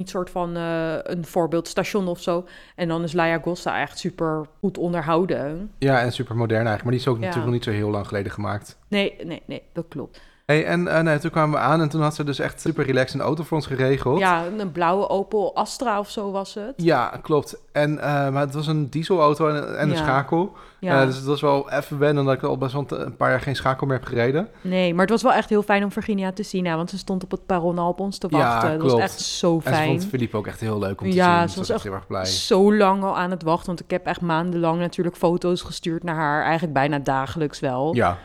niet 0.00 0.10
soort 0.10 0.30
van 0.30 0.56
eh, 0.56 0.94
een 1.02 1.24
voorbeeldstation 1.24 2.08
of 2.08 2.20
zo. 2.20 2.46
En 2.76 2.88
dan 2.88 3.02
is 3.02 3.12
Laia 3.12 3.38
Gosta 3.38 3.80
echt 3.80 3.98
super 3.98 4.46
goed 4.60 4.78
onderhouden. 4.78 5.70
Ja, 5.78 6.00
en 6.00 6.12
super 6.12 6.36
modern 6.36 6.66
eigenlijk. 6.66 6.82
Maar 6.84 6.92
die 6.92 7.00
is 7.00 7.08
ook 7.08 7.14
Ja. 7.14 7.20
natuurlijk 7.20 7.46
nog 7.46 7.54
niet 7.54 7.64
zo 7.64 7.70
heel 7.70 7.90
lang 7.90 8.06
geleden 8.06 8.32
gemaakt. 8.32 8.78
Nee, 8.88 9.16
nee, 9.24 9.42
nee, 9.46 9.62
dat 9.72 9.84
klopt. 9.88 10.20
Hey, 10.50 10.64
en 10.64 10.88
eh, 10.88 11.00
nee, 11.02 11.18
toen 11.18 11.30
kwamen 11.30 11.58
we 11.58 11.64
aan 11.64 11.80
en 11.80 11.88
toen 11.88 12.02
had 12.02 12.14
ze 12.14 12.24
dus 12.24 12.38
echt 12.38 12.60
super 12.60 12.84
relaxed 12.84 13.14
een 13.20 13.26
auto 13.26 13.42
voor 13.44 13.56
ons 13.56 13.66
geregeld. 13.66 14.18
Ja, 14.18 14.42
een 14.58 14.72
blauwe 14.72 15.08
Opel 15.08 15.54
Astra 15.56 15.98
of 15.98 16.10
zo 16.10 16.30
was 16.30 16.54
het. 16.54 16.72
Ja, 16.76 17.12
klopt. 17.22 17.56
En, 17.72 17.98
eh, 17.98 18.28
maar 18.30 18.40
het 18.42 18.54
was 18.54 18.66
een 18.66 18.88
dieselauto 18.88 19.48
en, 19.48 19.78
en 19.78 19.88
een 19.88 19.94
Ja. 19.96 20.02
schakel. 20.02 20.52
Ja. 20.80 21.00
Eh, 21.00 21.06
dus 21.06 21.16
het 21.16 21.24
was 21.24 21.40
wel 21.40 21.70
even 21.70 21.98
wennen 21.98 22.24
dat 22.24 22.34
ik 22.34 22.42
al 22.42 22.58
best 22.58 22.72
wel 22.72 22.84
een- 22.88 23.16
paar 23.16 23.30
jaar 23.30 23.40
geen 23.40 23.56
schakel 23.56 23.86
meer 23.86 23.96
heb 23.96 24.06
gereden. 24.06 24.48
Nee, 24.60 24.92
maar 24.92 25.00
het 25.00 25.10
was 25.10 25.22
wel 25.22 25.32
echt 25.32 25.48
heel 25.48 25.62
fijn 25.62 25.84
om 25.84 25.92
Virginia 25.92 26.32
te 26.32 26.42
zien. 26.42 26.64
want 26.76 26.90
ze 26.90 26.98
stond 26.98 27.24
op 27.24 27.30
het 27.30 27.46
perron 27.46 27.78
al 27.78 27.88
op 27.88 28.00
ons 28.00 28.18
te 28.18 28.26
Ja, 28.30 28.38
wachten. 28.38 28.78
dat 28.78 28.90
was 28.90 29.00
echt 29.00 29.20
zo 29.20 29.54
En 29.56 29.62
ze 29.62 29.68
fijn. 29.68 29.88
vond 29.88 30.06
Philippe 30.06 30.36
ook 30.36 30.46
echt 30.46 30.60
heel 30.60 30.78
leuk 30.78 31.00
om 31.00 31.10
te 31.10 31.16
Ja, 31.16 31.38
zien. 31.38 31.48
ze 31.48 31.52
Ze 31.52 31.58
was 31.58 31.68
was 31.68 31.76
echt 31.76 31.82
heel 31.86 31.94
erg 31.94 32.06
blij. 32.06 32.24
Zo 32.24 32.74
lang 32.74 33.02
al 33.02 33.18
aan 33.18 33.30
het 33.30 33.42
wachten. 33.42 33.66
Want 33.66 33.80
ik 33.80 33.90
heb 33.90 34.06
echt 34.06 34.20
maandenlang 34.20 34.78
natuurlijk 34.80 35.16
foto's 35.16 35.62
gestuurd 35.62 36.02
naar 36.02 36.14
haar. 36.14 36.42
Eigenlijk 36.42 36.72
bijna 36.72 36.98
dagelijks 36.98 37.60
wel. 37.60 37.94
Ja, 37.94 38.18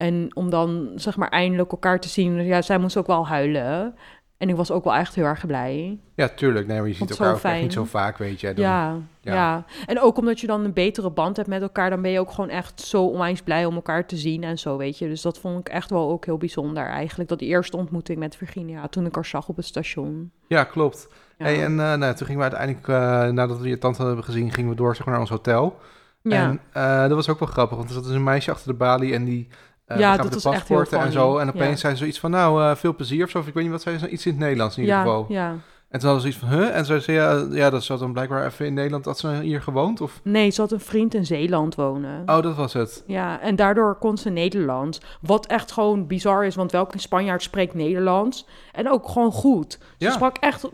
En 0.00 0.30
om 0.36 0.50
dan 0.50 0.92
zeg 0.94 1.16
maar 1.16 1.28
eindelijk 1.28 1.70
elkaar 1.70 2.00
te 2.00 2.08
zien. 2.08 2.44
Ja, 2.44 2.62
zij 2.62 2.78
moest 2.78 2.96
ook 2.96 3.06
wel 3.06 3.26
huilen. 3.26 3.94
En 4.38 4.48
ik 4.48 4.56
was 4.56 4.70
ook 4.70 4.84
wel 4.84 4.94
echt 4.94 5.14
heel 5.14 5.24
erg 5.24 5.46
blij. 5.46 5.98
ja, 6.14 6.28
tuurlijk. 6.28 6.66
Nee, 6.66 6.78
maar 6.78 6.88
je 6.88 6.94
ziet 6.94 7.10
elkaar 7.10 7.34
ook 7.34 7.42
echt 7.42 7.62
niet 7.62 7.72
zo 7.72 7.84
vaak, 7.84 8.18
weet 8.18 8.40
je. 8.40 8.54
Dan- 8.54 8.64
Ja, 8.64 8.96
ja. 9.20 9.34
ja, 9.34 9.64
En 9.86 10.00
ook 10.00 10.16
omdat 10.18 10.40
je 10.40 10.46
dan 10.46 10.64
een 10.64 10.72
betere 10.72 11.10
band 11.10 11.36
hebt 11.36 11.48
met 11.48 11.62
elkaar. 11.62 11.90
Dan 11.90 12.02
ben 12.02 12.10
je 12.10 12.20
ook 12.20 12.30
gewoon 12.30 12.50
echt 12.50 12.80
zo 12.80 13.04
onwijs 13.04 13.42
blij 13.42 13.64
om 13.64 13.74
elkaar 13.74 14.06
te 14.06 14.16
zien 14.16 14.44
en 14.44 14.58
zo, 14.58 14.76
weet 14.76 14.98
je. 14.98 15.08
Dus 15.08 15.22
dat 15.22 15.38
vond 15.38 15.58
ik 15.58 15.68
echt 15.68 15.90
wel 15.90 16.10
ook 16.10 16.24
heel 16.24 16.38
bijzonder 16.38 16.86
eigenlijk. 16.86 17.28
Dat 17.28 17.40
eerste 17.40 17.76
ontmoeting 17.76 18.18
met 18.18 18.36
Virginia. 18.36 18.88
Toen 18.88 19.06
ik 19.06 19.14
haar 19.14 19.24
zag 19.24 19.48
op 19.48 19.56
het 19.56 19.64
station. 19.66 20.30
Ja, 20.46 20.64
klopt. 20.64 21.08
Ja, 21.38 21.44
Hey, 21.44 21.64
en 21.64 21.80
eh, 21.80 21.94
nou, 21.94 22.14
toen 22.14 22.26
gingen 22.26 22.36
we 22.50 22.56
uiteindelijk, 22.56 22.88
eh, 22.88 23.28
nadat 23.34 23.58
we 23.58 23.68
je 23.68 23.78
tante 23.78 24.02
hebben 24.04 24.24
gezien, 24.24 24.52
gingen 24.52 24.70
we 24.70 24.76
door 24.76 24.94
zeg 24.96 25.04
maar, 25.04 25.12
naar 25.14 25.22
ons 25.22 25.30
hotel. 25.30 25.78
ja. 26.22 26.48
En 26.48 26.60
eh, 26.72 27.00
dat 27.00 27.10
was 27.12 27.28
ook 27.28 27.38
wel 27.38 27.48
grappig, 27.48 27.76
want 27.76 27.88
er 27.88 27.94
zat 27.94 28.04
dus 28.04 28.12
een 28.14 28.22
meisje 28.24 28.50
achter 28.50 28.68
de 28.72 28.76
balie 28.78 29.14
en 29.14 29.24
die 29.24 29.48
eh 29.90 29.98
Ja, 29.98 30.16
dat 30.16 30.26
de 30.26 30.30
was 30.40 30.44
echt 30.44 30.68
heel 30.68 30.78
paspoorten 30.78 30.98
en 31.06 31.12
zo. 31.12 31.38
En 31.38 31.48
opeens 31.48 31.70
Ja. 31.70 31.76
zei 31.76 31.92
ze 31.92 31.98
zoiets 31.98 32.20
van, 32.20 32.30
nou, 32.30 32.62
eh, 32.62 32.74
veel 32.76 32.94
plezier 32.94 33.24
of 33.24 33.30
zo. 33.30 33.38
Of 33.38 33.46
ik 33.46 33.54
weet 33.54 33.62
niet 33.62 33.72
wat 33.72 33.82
zei 33.82 33.98
ze, 33.98 34.08
iets 34.08 34.26
in 34.26 34.32
het 34.32 34.40
Nederlands 34.40 34.76
in 34.76 34.82
ieder 34.82 34.96
ja, 34.96 35.02
geval. 35.02 35.26
ja. 35.28 35.54
En 35.88 35.98
toen 36.00 36.08
hadden 36.10 36.30
ze 36.32 36.38
zoiets 36.38 36.54
van, 36.54 36.62
huh? 36.66 36.76
En 36.76 36.84
ze 36.84 37.00
zei, 37.00 37.16
ja, 37.16 37.46
ja, 37.50 37.70
dat 37.70 37.82
zat 37.84 37.98
dan 37.98 38.12
blijkbaar 38.12 38.46
even 38.46 38.66
in 38.66 38.74
Nederland, 38.74 39.04
dat 39.04 39.18
ze 39.18 39.28
hier 39.40 39.62
gewoond, 39.62 40.00
of? 40.00 40.20
Nee, 40.24 40.50
ze 40.50 40.60
had 40.60 40.72
een 40.72 40.80
vriend 40.80 41.14
in 41.14 41.26
Zeeland 41.26 41.74
wonen. 41.74 42.22
Oh, 42.26 42.42
dat 42.42 42.56
was 42.56 42.72
het. 42.72 43.04
Ja, 43.06 43.40
en 43.40 43.56
daardoor 43.56 43.94
kon 43.94 44.18
ze 44.18 44.30
Nederlands. 44.30 45.00
Wat 45.20 45.46
echt 45.46 45.72
gewoon 45.72 46.06
bizar 46.06 46.44
is, 46.44 46.54
want 46.54 46.72
welke 46.72 46.98
Spanjaard 46.98 47.42
spreekt 47.42 47.74
Nederlands? 47.74 48.46
En 48.72 48.90
ook 48.90 49.08
gewoon 49.08 49.32
goed. 49.32 49.72
Ze 49.98 50.04
Ja. 50.04 50.10
sprak 50.10 50.36
echt, 50.36 50.68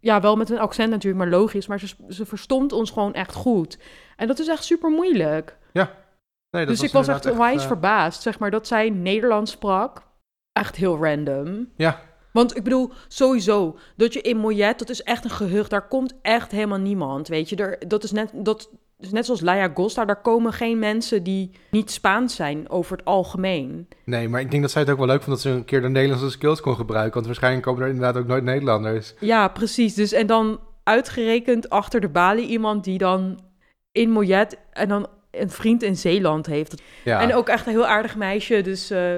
ja, 0.00 0.20
wel 0.20 0.36
met 0.36 0.50
een 0.50 0.58
accent 0.58 0.90
natuurlijk, 0.90 1.22
maar 1.22 1.40
logisch. 1.40 1.66
Maar 1.66 1.80
ze, 1.80 1.94
ze 2.08 2.26
verstond 2.26 2.72
ons 2.72 2.90
gewoon 2.90 3.14
echt 3.14 3.34
goed. 3.34 3.78
En 4.16 4.26
dat 4.26 4.38
is 4.38 4.48
echt 4.48 4.64
super 4.64 4.90
moeilijk. 4.90 5.56
Nee, 6.50 6.66
dus 6.66 6.82
ik 6.82 6.92
was 6.92 7.08
echt 7.08 7.30
onwijs 7.30 7.62
eh, 7.62 7.66
verbaasd, 7.66 8.22
zeg 8.22 8.38
maar, 8.38 8.50
dat 8.50 8.66
zij 8.66 8.90
Nederlands 8.90 9.50
sprak. 9.50 10.02
Echt 10.52 10.76
heel 10.76 11.04
random. 11.04 11.68
Ja. 11.76 12.00
Want 12.32 12.56
ik 12.56 12.64
bedoel, 12.64 12.92
sowieso, 13.08 13.78
dat 13.96 14.12
je 14.12 14.20
in 14.20 14.36
Moyet, 14.36 14.78
dat 14.78 14.88
is 14.88 15.02
echt 15.02 15.24
een 15.24 15.30
gehucht. 15.30 15.70
Daar 15.70 15.88
komt 15.88 16.14
echt 16.22 16.50
helemaal 16.50 16.78
niemand, 16.78 17.28
weet 17.28 17.48
je. 17.48 17.56
Er, 17.56 17.88
dat, 17.88 18.04
is 18.04 18.12
net, 18.12 18.30
dat 18.34 18.70
is 18.98 19.10
net 19.10 19.24
zoals 19.24 19.40
Laia 19.40 19.70
Gosta, 19.74 20.04
daar 20.04 20.20
komen 20.20 20.52
geen 20.52 20.78
mensen 20.78 21.22
die 21.22 21.50
niet 21.70 21.90
Spaans 21.90 22.34
zijn 22.34 22.70
over 22.70 22.96
het 22.96 23.06
algemeen. 23.06 23.88
Nee, 24.04 24.28
maar 24.28 24.40
ik 24.40 24.50
denk 24.50 24.62
dat 24.62 24.70
zij 24.70 24.82
het 24.82 24.90
ook 24.90 24.98
wel 24.98 25.06
leuk 25.06 25.22
vond 25.22 25.30
dat 25.30 25.40
ze 25.40 25.50
een 25.50 25.64
keer 25.64 25.80
de 25.80 25.88
Nederlandse 25.88 26.30
skills 26.30 26.60
kon 26.60 26.74
gebruiken. 26.74 27.14
Want 27.14 27.26
waarschijnlijk 27.26 27.64
komen 27.64 27.82
er 27.82 27.88
inderdaad 27.88 28.16
ook 28.16 28.26
nooit 28.26 28.44
Nederlanders. 28.44 29.14
Ja, 29.20 29.48
precies. 29.48 29.94
Dus 29.94 30.12
en 30.12 30.26
dan 30.26 30.60
uitgerekend 30.82 31.70
achter 31.70 32.00
de 32.00 32.08
balie 32.08 32.46
iemand 32.46 32.84
die 32.84 32.98
dan 32.98 33.40
in 33.92 34.10
Moyet 34.10 34.58
en 34.72 34.88
dan 34.88 35.08
een 35.30 35.50
vriend 35.50 35.82
in 35.82 35.96
Zeeland 35.96 36.46
heeft. 36.46 36.82
Ja, 37.04 37.20
En 37.20 37.34
ook 37.34 37.48
echt 37.48 37.66
een 37.66 37.72
heel 37.72 37.86
aardig 37.86 38.16
meisje, 38.16 38.62
dus... 38.62 38.90
eh, 38.90 39.12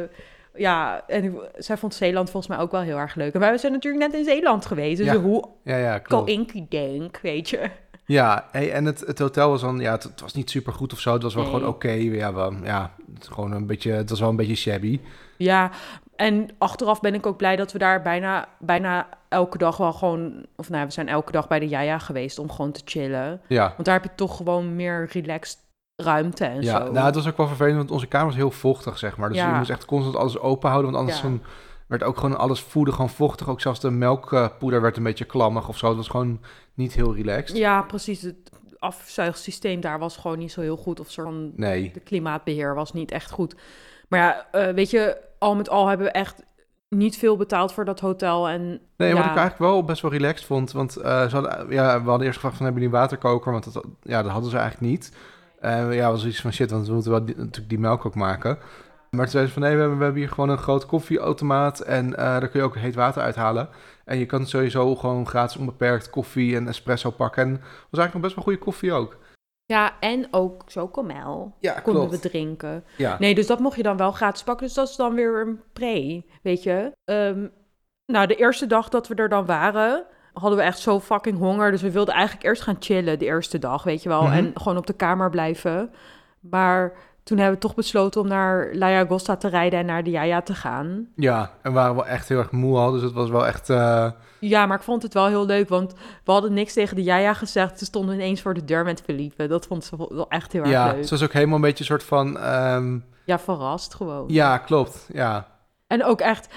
ja, 0.55 1.03
en 1.07 1.35
zij 1.59 1.77
vond 1.77 1.95
Zeeland 1.95 2.31
volgens 2.31 2.53
mij 2.53 2.63
ook 2.65 2.71
wel 2.71 2.81
heel 2.81 2.97
erg 2.97 3.15
leuk. 3.15 3.35
En 3.35 3.41
wij 3.41 3.59
zijn 3.59 3.73
natuurlijk 3.73 4.05
net 4.05 4.15
in 4.21 4.25
Zeeland 4.25 4.67
geweest. 4.67 4.97
Dus 4.97 5.07
Ja, 5.07 5.17
hoe 5.17 5.49
ja, 5.65 5.77
ja 5.77 6.03
denk, 6.69 7.19
weet 7.23 7.49
je. 7.49 7.71
Ja, 8.05 8.47
hey, 8.51 8.73
en 8.73 8.85
het, 8.85 9.01
het 9.01 9.19
hotel 9.19 9.51
was 9.51 9.61
dan, 9.61 9.79
ja, 9.81 9.93
het, 9.93 10.03
het 10.03 10.21
was 10.21 10.35
niet 10.35 10.51
super 10.51 10.73
goed 10.73 10.93
of 10.93 11.01
zo. 11.01 11.13
Het 11.13 11.23
was 11.23 11.35
wel 11.35 11.43
Nee. 11.45 11.53
gewoon 11.53 11.69
oké. 11.69 11.91
Ja, 11.91 12.33
wel, 12.35 12.53
ja, 12.65 12.95
het, 13.15 13.29
gewoon 13.29 13.53
een 13.53 13.67
beetje, 13.67 13.93
het 13.93 14.11
was 14.11 14.21
wel 14.21 14.29
een 14.29 14.37
beetje 14.37 14.55
shabby. 14.55 15.01
Ja, 15.37 15.71
en 16.17 16.49
achteraf 16.59 17.01
ben 17.01 17.15
ik 17.15 17.27
ook 17.27 17.37
blij 17.37 17.57
dat 17.57 17.73
we 17.73 17.79
daar 17.79 18.03
bijna, 18.03 18.49
bijna 18.59 19.09
elke 19.29 19.59
dag 19.59 19.77
wel 19.77 19.93
gewoon... 19.93 20.47
Of 20.57 20.69
nou, 20.71 20.87
we 20.87 20.93
zijn 20.93 21.09
elke 21.09 21.33
dag 21.33 21.49
bij 21.49 21.59
de 21.59 21.69
Jaja 21.69 21.99
geweest 21.99 22.39
om 22.39 22.51
gewoon 22.51 22.73
te 22.73 22.83
chillen. 22.85 23.41
Ja, 23.49 23.69
Want 23.75 23.85
daar 23.85 23.95
heb 23.95 24.05
je 24.05 24.11
toch 24.15 24.37
gewoon 24.37 24.77
meer 24.77 25.09
relaxed 25.13 25.59
ruimte 26.03 26.45
en 26.45 26.63
ja 26.63 26.87
zo. 26.87 26.93
nou, 26.93 27.07
het 27.07 27.15
was 27.15 27.29
ook 27.29 27.37
wel 27.37 27.47
vervelend, 27.47 27.77
want 27.77 27.91
onze 27.91 28.07
kamer 28.07 28.27
was 28.27 28.37
heel 28.37 28.51
vochtig, 28.51 28.99
zeg 28.99 29.17
maar. 29.17 29.29
Dus 29.29 29.39
Ja. 29.39 29.51
je 29.51 29.57
moest 29.57 29.71
echt 29.71 29.85
constant 29.85 30.17
alles 30.17 30.39
open 30.39 30.69
houden, 30.71 30.91
want 30.93 31.03
anders 31.03 31.23
Ja. 31.23 31.29
dan 31.29 31.43
werd 31.87 32.03
ook 32.03 32.17
gewoon 32.19 32.39
alles 32.39 32.61
voeden 32.61 32.95
gewoon 32.95 33.11
vochtig. 33.11 33.49
Ook 33.49 33.61
zelfs 33.61 33.81
de 33.81 33.91
melkpoeder 33.91 34.81
werd 34.81 34.97
een 34.97 35.03
beetje 35.03 35.25
klammig 35.25 35.69
of 35.69 35.79
zo. 35.79 35.87
Het 35.89 35.97
was 35.97 36.09
gewoon 36.09 36.41
niet 36.75 36.93
heel 36.93 37.15
relaxed. 37.15 37.57
Ja, 37.57 37.83
precies. 37.83 38.23
Het 38.23 38.51
afzuigsysteem 38.79 39.81
daar 39.81 39.99
was 39.99 40.17
gewoon 40.17 40.39
niet 40.39 40.53
zo 40.53 40.61
heel 40.61 40.77
goed. 40.77 41.01
Of 41.01 41.11
soort 41.11 41.27
van 41.27 41.53
Nee, 41.57 41.91
de 41.95 42.01
klimaatbeheer 42.01 42.75
was 42.75 42.93
niet 42.93 43.11
echt 43.11 43.31
goed. 43.31 43.55
Maar 44.09 44.21
ja, 44.21 44.47
eh, 44.53 44.75
weet 44.75 44.91
je, 44.91 45.17
al 45.39 45.55
met 45.57 45.69
al 45.69 45.87
hebben 45.89 46.07
we 46.07 46.13
echt 46.13 46.43
niet 46.89 47.17
veel 47.19 47.37
betaald 47.37 47.73
voor 47.73 47.85
dat 47.85 48.01
hotel. 48.01 48.49
En 48.49 48.81
Nee, 48.97 49.09
ja, 49.09 49.15
wat 49.15 49.25
ik 49.25 49.37
eigenlijk 49.37 49.59
wel 49.59 49.85
best 49.85 50.03
wel 50.03 50.11
relaxed 50.11 50.47
vond. 50.47 50.73
Want 50.73 50.97
eh, 50.97 51.29
ze 51.29 51.35
hadden, 51.37 51.67
ja, 51.71 52.03
we 52.03 52.09
hadden 52.09 52.27
eerst 52.27 52.39
gevraagd 52.39 52.57
van 52.57 52.65
hebben 52.67 52.83
jullie 52.83 52.97
een 52.97 53.01
waterkoker? 53.03 53.53
Want 53.53 53.73
dat, 53.75 53.85
ja, 54.03 54.23
dat 54.23 54.33
hadden 54.33 54.51
ze 54.51 54.59
eigenlijk 54.59 54.91
niet. 54.93 55.13
Eh 55.61 55.95
ja, 55.95 56.11
was 56.11 56.27
iets 56.27 56.41
van 56.41 56.53
shit, 56.53 56.71
want 56.71 56.87
we 56.87 56.93
moeten 56.93 57.11
wel 57.11 57.25
die- 57.25 57.37
natuurlijk 57.37 57.69
die 57.69 57.79
melk 57.79 58.07
ook 58.07 58.15
maken. 58.15 58.59
Maar 59.11 59.21
toen 59.21 59.31
zeiden 59.31 59.53
ze 59.53 59.59
van 59.61 59.63
nee, 59.69 59.75
we 59.75 59.81
hebben, 59.81 59.99
we 59.99 60.05
hebben 60.05 60.23
hier 60.23 60.31
gewoon 60.31 60.51
een 60.51 60.59
groot 60.59 60.87
koffieautomaat. 60.87 61.81
En 61.81 62.17
eh, 62.17 62.25
daar 62.25 62.49
kun 62.49 62.61
je 62.61 62.67
ook 62.67 62.77
heet 62.77 62.95
water 62.95 63.23
uithalen. 63.23 63.69
En 64.05 64.19
je 64.19 64.27
kan 64.27 64.47
sowieso 64.47 64.95
gewoon 64.97 65.27
gratis 65.27 65.57
onbeperkt 65.57 66.11
koffie 66.11 66.57
en 66.57 66.69
espresso 66.69 67.11
pakken. 67.11 67.43
En 67.43 67.51
was 67.51 67.61
eigenlijk 68.01 68.13
nog 68.13 68.23
best 68.23 68.35
wel 68.35 68.45
goede 68.45 68.59
koffie 68.59 68.93
ook. 68.93 69.17
ja, 69.67 69.93
en 70.01 70.27
ook 70.31 70.63
chocomel 70.67 71.57
Ja, 71.61 71.81
konden 71.81 72.09
we 72.11 72.19
drinken. 72.19 72.85
Ja. 72.97 73.17
Nee, 73.19 73.35
dus 73.35 73.47
dat 73.47 73.59
mocht 73.59 73.77
je 73.77 73.83
dan 73.83 73.97
wel 73.97 74.13
gratis 74.13 74.43
pakken. 74.43 74.67
Dus 74.67 74.75
dat 74.75 74.89
is 74.89 74.97
dan 74.97 75.15
weer 75.15 75.41
een 75.41 75.61
pre, 75.73 76.25
weet 76.43 76.63
je. 76.63 76.93
Ehm, 77.05 77.47
nou, 78.07 78.27
de 78.27 78.35
eerste 78.37 78.67
dag 78.67 78.89
dat 78.89 79.09
we 79.09 79.15
er 79.15 79.29
dan 79.29 79.47
waren, 79.47 80.07
hadden 80.33 80.59
we 80.59 80.65
echt 80.65 80.79
zo 80.79 81.01
fucking 81.01 81.39
honger. 81.39 81.71
Dus 81.71 81.83
we 81.83 81.91
wilden 81.91 82.15
eigenlijk 82.15 82.45
eerst 82.47 82.63
gaan 82.63 82.77
chillen 82.81 83.19
de 83.19 83.25
eerste 83.25 83.59
dag, 83.59 83.83
weet 83.83 84.03
je 84.03 84.09
wel. 84.09 84.23
Mhm. 84.23 84.33
En 84.33 84.51
gewoon 84.55 84.77
op 84.79 84.87
de 84.87 84.93
kamer 84.93 85.31
blijven. 85.31 85.91
Maar 86.41 86.93
toen 87.23 87.39
hebben 87.39 87.55
we 87.57 87.61
toch 87.67 87.75
besloten 87.75 88.21
om 88.21 88.27
naar 88.29 88.69
La 88.75 88.99
Agosta 89.01 89.37
te 89.37 89.49
rijden 89.49 89.79
en 89.79 89.87
naar 89.87 90.05
de 90.05 90.11
Jaja 90.11 90.43
te 90.43 90.55
gaan. 90.55 91.07
ja, 91.17 91.41
en 91.63 91.71
we 91.73 91.79
waren 91.79 91.95
wel 91.95 92.07
echt 92.07 92.29
heel 92.29 92.39
erg 92.39 92.51
moe 92.51 92.79
al. 92.79 92.91
Dus 92.91 93.03
het 93.03 93.13
was 93.13 93.31
wel 93.31 93.47
echt... 93.47 93.71
eh, 93.71 94.11
Ja, 94.41 94.67
maar 94.67 94.77
ik 94.77 94.83
vond 94.83 95.03
het 95.03 95.15
wel 95.15 95.27
heel 95.27 95.47
leuk, 95.47 95.69
want 95.69 95.93
we 96.25 96.33
hadden 96.33 96.53
niks 96.53 96.73
tegen 96.73 96.97
de 96.97 97.03
Jaja 97.03 97.35
gezegd. 97.35 97.79
Ze 97.79 97.85
stonden 97.85 98.15
ineens 98.15 98.41
voor 98.43 98.55
de 98.55 98.65
deur 98.65 98.85
met 98.85 99.01
Felipe. 99.05 99.47
Dat 99.47 99.67
vond 99.67 99.85
ze 99.85 99.97
wel 99.97 100.29
echt 100.29 100.53
heel 100.53 100.61
erg 100.63 100.71
ja, 100.71 100.87
leuk. 100.87 101.01
het 101.01 101.11
was 101.11 101.23
ook 101.23 101.33
helemaal 101.33 101.55
een 101.55 101.61
beetje 101.61 101.79
een 101.81 101.85
soort 101.91 102.03
van... 102.03 102.39
ehm, 102.39 102.99
Ja, 103.25 103.39
verrast 103.39 103.95
gewoon. 103.95 104.25
ja, 104.29 104.59
klopt. 104.59 105.07
Ja, 105.13 105.47
En 105.87 106.05
ook 106.05 106.21
echt, 106.21 106.49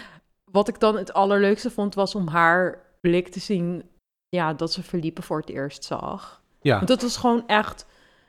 wat 0.51 0.67
ik 0.67 0.79
dan 0.79 0.97
het 0.97 1.13
allerleukste 1.13 1.71
vond, 1.71 1.95
was 1.95 2.15
om 2.15 2.27
haar 2.27 2.81
blik 3.07 3.27
te 3.27 3.39
zien, 3.39 3.83
ja, 4.29 4.53
dat 4.53 4.71
ze 4.73 4.83
Felipe 4.83 5.21
voor 5.21 5.39
het 5.39 5.49
eerst 5.49 5.83
zag. 5.83 6.41
ja. 6.61 6.75
Want 6.75 6.87
dat 6.87 7.01
was 7.01 7.17
gewoon 7.17 7.43
echt, 7.47 7.85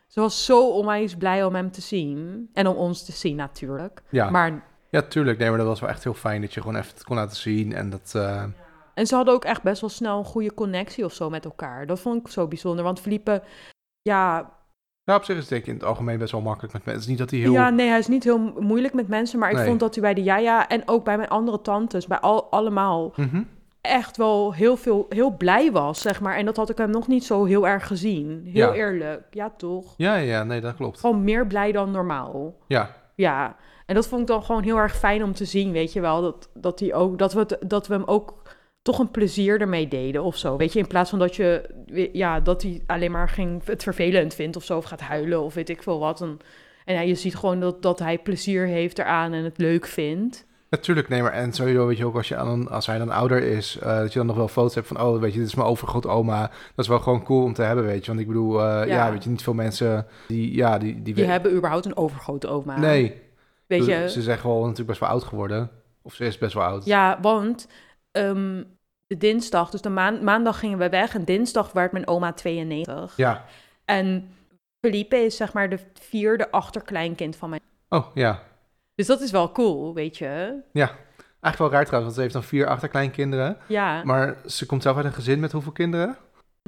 ze 0.07 0.19
was 0.19 0.45
zo 0.45 0.69
onwijs 0.69 1.15
blij 1.15 1.45
om 1.45 1.55
hem 1.55 1.71
te 1.71 1.81
zien. 1.81 2.49
En 2.53 2.67
om 2.67 2.75
ons 2.75 3.05
te 3.05 3.11
zien 3.11 3.35
natuurlijk. 3.35 4.01
ja. 4.09 4.29
Maar, 4.29 4.63
Ja, 4.89 5.01
tuurlijk. 5.01 5.37
Nee, 5.37 5.49
maar 5.49 5.57
dat 5.57 5.67
was 5.67 5.79
wel 5.79 5.89
echt 5.89 6.03
heel 6.03 6.13
fijn 6.13 6.41
dat 6.41 6.53
je 6.53 6.61
gewoon 6.61 6.75
even 6.77 6.93
het 6.93 7.03
kon 7.03 7.15
laten 7.15 7.37
zien. 7.37 7.73
En 7.73 7.89
dat, 7.89 8.11
eh, 8.15 8.43
en 8.93 9.07
ze 9.07 9.15
hadden 9.15 9.33
ook 9.33 9.45
echt 9.45 9.63
best 9.63 9.81
wel 9.81 9.89
snel 9.89 10.17
een 10.17 10.25
goede 10.25 10.53
connectie 10.53 11.05
of 11.05 11.13
zo 11.13 11.29
met 11.29 11.45
elkaar. 11.45 11.85
Dat 11.85 11.99
vond 11.99 12.25
ik 12.25 12.31
zo 12.31 12.47
bijzonder, 12.47 12.83
want 12.83 12.99
Felipe, 12.99 13.43
ja, 14.01 14.53
nou, 15.03 15.19
op 15.19 15.25
zich 15.25 15.35
is 15.35 15.41
het 15.41 15.49
denk 15.49 15.61
ik 15.61 15.67
in 15.67 15.73
het 15.73 15.83
algemeen 15.83 16.17
best 16.17 16.31
wel 16.31 16.41
makkelijk 16.41 16.73
met 16.73 16.85
mensen. 16.85 17.01
Het 17.01 17.11
is 17.11 17.17
niet 17.19 17.29
dat 17.29 17.29
hij 17.29 17.39
heel... 17.39 17.51
ja, 17.53 17.69
nee, 17.69 17.87
hij 17.87 17.99
is 17.99 18.07
niet 18.07 18.23
heel 18.23 18.39
moeilijk 18.59 18.93
met 18.93 19.07
mensen. 19.07 19.39
Maar 19.39 19.49
ik 19.49 19.55
Nee. 19.55 19.65
vond 19.65 19.79
dat 19.79 19.93
hij 19.95 20.03
bij 20.03 20.13
de 20.13 20.23
Jaja 20.23 20.67
en 20.67 20.81
ook 20.87 21.03
bij 21.03 21.17
mijn 21.17 21.29
andere 21.29 21.61
tantes, 21.61 22.07
bij 22.07 22.19
al, 22.19 22.51
allemaal, 22.51 23.13
Mhm. 23.15 23.43
Echt 23.89 24.17
wel 24.17 24.53
heel 24.53 24.77
veel, 24.77 25.05
heel 25.09 25.31
blij 25.37 25.71
was, 25.71 26.01
zeg 26.01 26.21
maar. 26.21 26.35
En 26.37 26.45
dat 26.45 26.55
had 26.55 26.69
ik 26.69 26.77
hem 26.77 26.89
nog 26.89 27.07
niet 27.07 27.23
zo 27.25 27.45
heel 27.45 27.67
erg 27.67 27.87
gezien. 27.87 28.41
Heel 28.53 28.67
Ja. 28.67 28.73
eerlijk, 28.73 29.21
ja 29.31 29.49
toch? 29.57 29.93
Ja, 29.97 30.15
ja, 30.15 30.43
nee, 30.43 30.61
dat 30.61 30.75
klopt. 30.75 30.99
Gewoon 30.99 31.23
meer 31.23 31.47
blij 31.47 31.71
dan 31.71 31.91
normaal. 31.91 32.55
Ja, 32.67 32.95
Ja, 33.15 33.55
en 33.85 33.95
dat 33.95 34.07
vond 34.07 34.21
ik 34.21 34.27
dan 34.27 34.43
gewoon 34.43 34.63
heel 34.63 34.77
erg 34.77 34.95
fijn 34.97 35.23
om 35.23 35.33
te 35.33 35.45
zien, 35.45 35.71
weet 35.71 35.93
je 35.93 36.01
wel. 36.01 36.21
Dat, 36.21 36.49
dat, 36.53 36.79
hij 36.79 36.93
ook, 36.93 37.17
dat, 37.19 37.33
we, 37.33 37.39
het- 37.39 37.57
dat 37.67 37.87
we 37.87 37.93
hem 37.93 38.03
ook 38.05 38.41
toch 38.81 38.99
een 38.99 39.11
plezier 39.11 39.61
ermee 39.61 39.87
deden 39.87 40.23
of 40.23 40.37
zo. 40.37 40.57
Weet 40.57 40.73
je, 40.73 40.79
in 40.79 40.87
plaats 40.87 41.09
van 41.09 41.19
dat, 41.19 41.35
je, 41.35 41.69
ja, 42.13 42.39
dat 42.39 42.61
hij 42.61 42.81
alleen 42.85 43.11
maar 43.11 43.29
ging, 43.29 43.65
het 43.65 43.83
vervelend 43.83 44.33
vindt 44.33 44.55
of 44.55 44.63
zo, 44.63 44.77
of 44.77 44.85
gaat 44.85 45.01
huilen 45.01 45.41
of 45.41 45.53
weet 45.53 45.69
ik 45.69 45.83
veel 45.83 45.99
wat. 45.99 46.21
En, 46.21 46.37
en 46.85 46.93
ja, 46.93 47.01
je 47.01 47.15
ziet 47.15 47.35
gewoon 47.35 47.59
dat, 47.59 47.81
dat 47.81 47.99
hij 47.99 48.17
plezier 48.19 48.65
heeft 48.65 48.99
eraan 48.99 49.33
en 49.33 49.43
het 49.43 49.57
leuk 49.57 49.85
vindt. 49.85 50.45
Natuurlijk, 50.75 51.09
nee, 51.09 51.21
maar 51.21 51.31
en 51.31 51.53
sowieso 51.53 51.87
weet 51.87 51.97
je 51.97 52.05
ook 52.05 52.15
als, 52.15 52.27
je 52.27 52.35
aan, 52.35 52.69
als 52.69 52.85
hij 52.85 52.97
dan 52.97 53.09
ouder 53.09 53.43
is, 53.43 53.77
eh, 53.77 53.97
dat 53.97 54.13
je 54.13 54.17
dan 54.17 54.27
nog 54.27 54.35
wel 54.35 54.47
foto's 54.47 54.75
hebt 54.75 54.87
van, 54.87 55.01
oh, 55.01 55.19
weet 55.19 55.33
je, 55.33 55.39
dit 55.39 55.47
is 55.47 55.55
mijn 55.55 55.67
overgrootoma. 55.67 56.41
Dat 56.41 56.85
is 56.85 56.87
wel 56.87 56.99
gewoon 56.99 57.23
cool 57.23 57.43
om 57.43 57.53
te 57.53 57.61
hebben, 57.61 57.85
weet 57.85 58.01
je. 58.01 58.07
Want 58.07 58.19
ik 58.19 58.27
bedoel, 58.27 58.61
eh, 58.61 58.87
ja. 58.87 59.05
Ja. 59.05 59.11
weet 59.11 59.23
je, 59.23 59.29
niet 59.29 59.43
veel 59.43 59.53
mensen 59.53 60.07
die, 60.27 60.55
ja, 60.55 60.77
die... 60.77 61.01
Die, 61.01 61.25
hebben 61.25 61.53
überhaupt 61.55 61.85
een 61.85 61.97
overgrote 61.97 62.47
oma. 62.47 62.79
Nee, 62.79 63.21
Weet 63.67 63.85
je? 63.85 64.09
ze 64.09 64.21
zeggen 64.21 64.49
wel 64.49 64.59
natuurlijk 64.59 64.87
best 64.87 64.99
wel 64.99 65.09
oud 65.09 65.23
geworden. 65.23 65.69
Of 66.01 66.13
ze 66.13 66.25
is 66.25 66.37
best 66.37 66.53
wel 66.53 66.63
oud. 66.63 66.85
Ja, 66.85 67.17
want 67.21 67.67
ehm, 68.11 68.63
de 69.07 69.17
dinsdag, 69.17 69.69
dus 69.69 69.81
de 69.81 69.89
maan, 69.89 70.23
maandag 70.23 70.59
gingen 70.59 70.77
we 70.77 70.89
weg 70.89 71.15
en 71.15 71.25
dinsdag 71.25 71.71
werd 71.71 71.91
mijn 71.91 72.07
oma 72.07 72.33
92. 72.33 73.13
Ja. 73.17 73.45
En 73.85 74.29
Felipe 74.79 75.17
is 75.17 75.35
zeg 75.35 75.53
maar 75.53 75.69
de 75.69 75.79
vierde 75.93 76.51
achterkleinkind 76.51 77.35
van 77.35 77.49
mij. 77.49 77.59
Oh, 77.89 78.05
ja. 78.13 78.43
Dus 78.95 79.07
dat 79.07 79.21
is 79.21 79.31
wel 79.31 79.51
cool, 79.51 79.93
weet 79.93 80.17
je? 80.17 80.25
Eigenlijk 80.73 81.57
wel 81.57 81.69
raar 81.71 81.85
trouwens, 81.85 81.89
want 82.03 82.13
ze 82.13 82.21
heeft 82.21 82.33
dan 82.33 82.43
vier 82.43 82.67
achterkleinkinderen. 82.67 83.57
Ja. 83.67 84.03
Maar 84.03 84.37
ze 84.45 84.65
komt 84.65 84.81
zelf 84.83 84.95
uit 84.95 85.05
een 85.05 85.13
gezin 85.13 85.39
met 85.39 85.51
hoeveel 85.51 85.71
kinderen? 85.71 86.17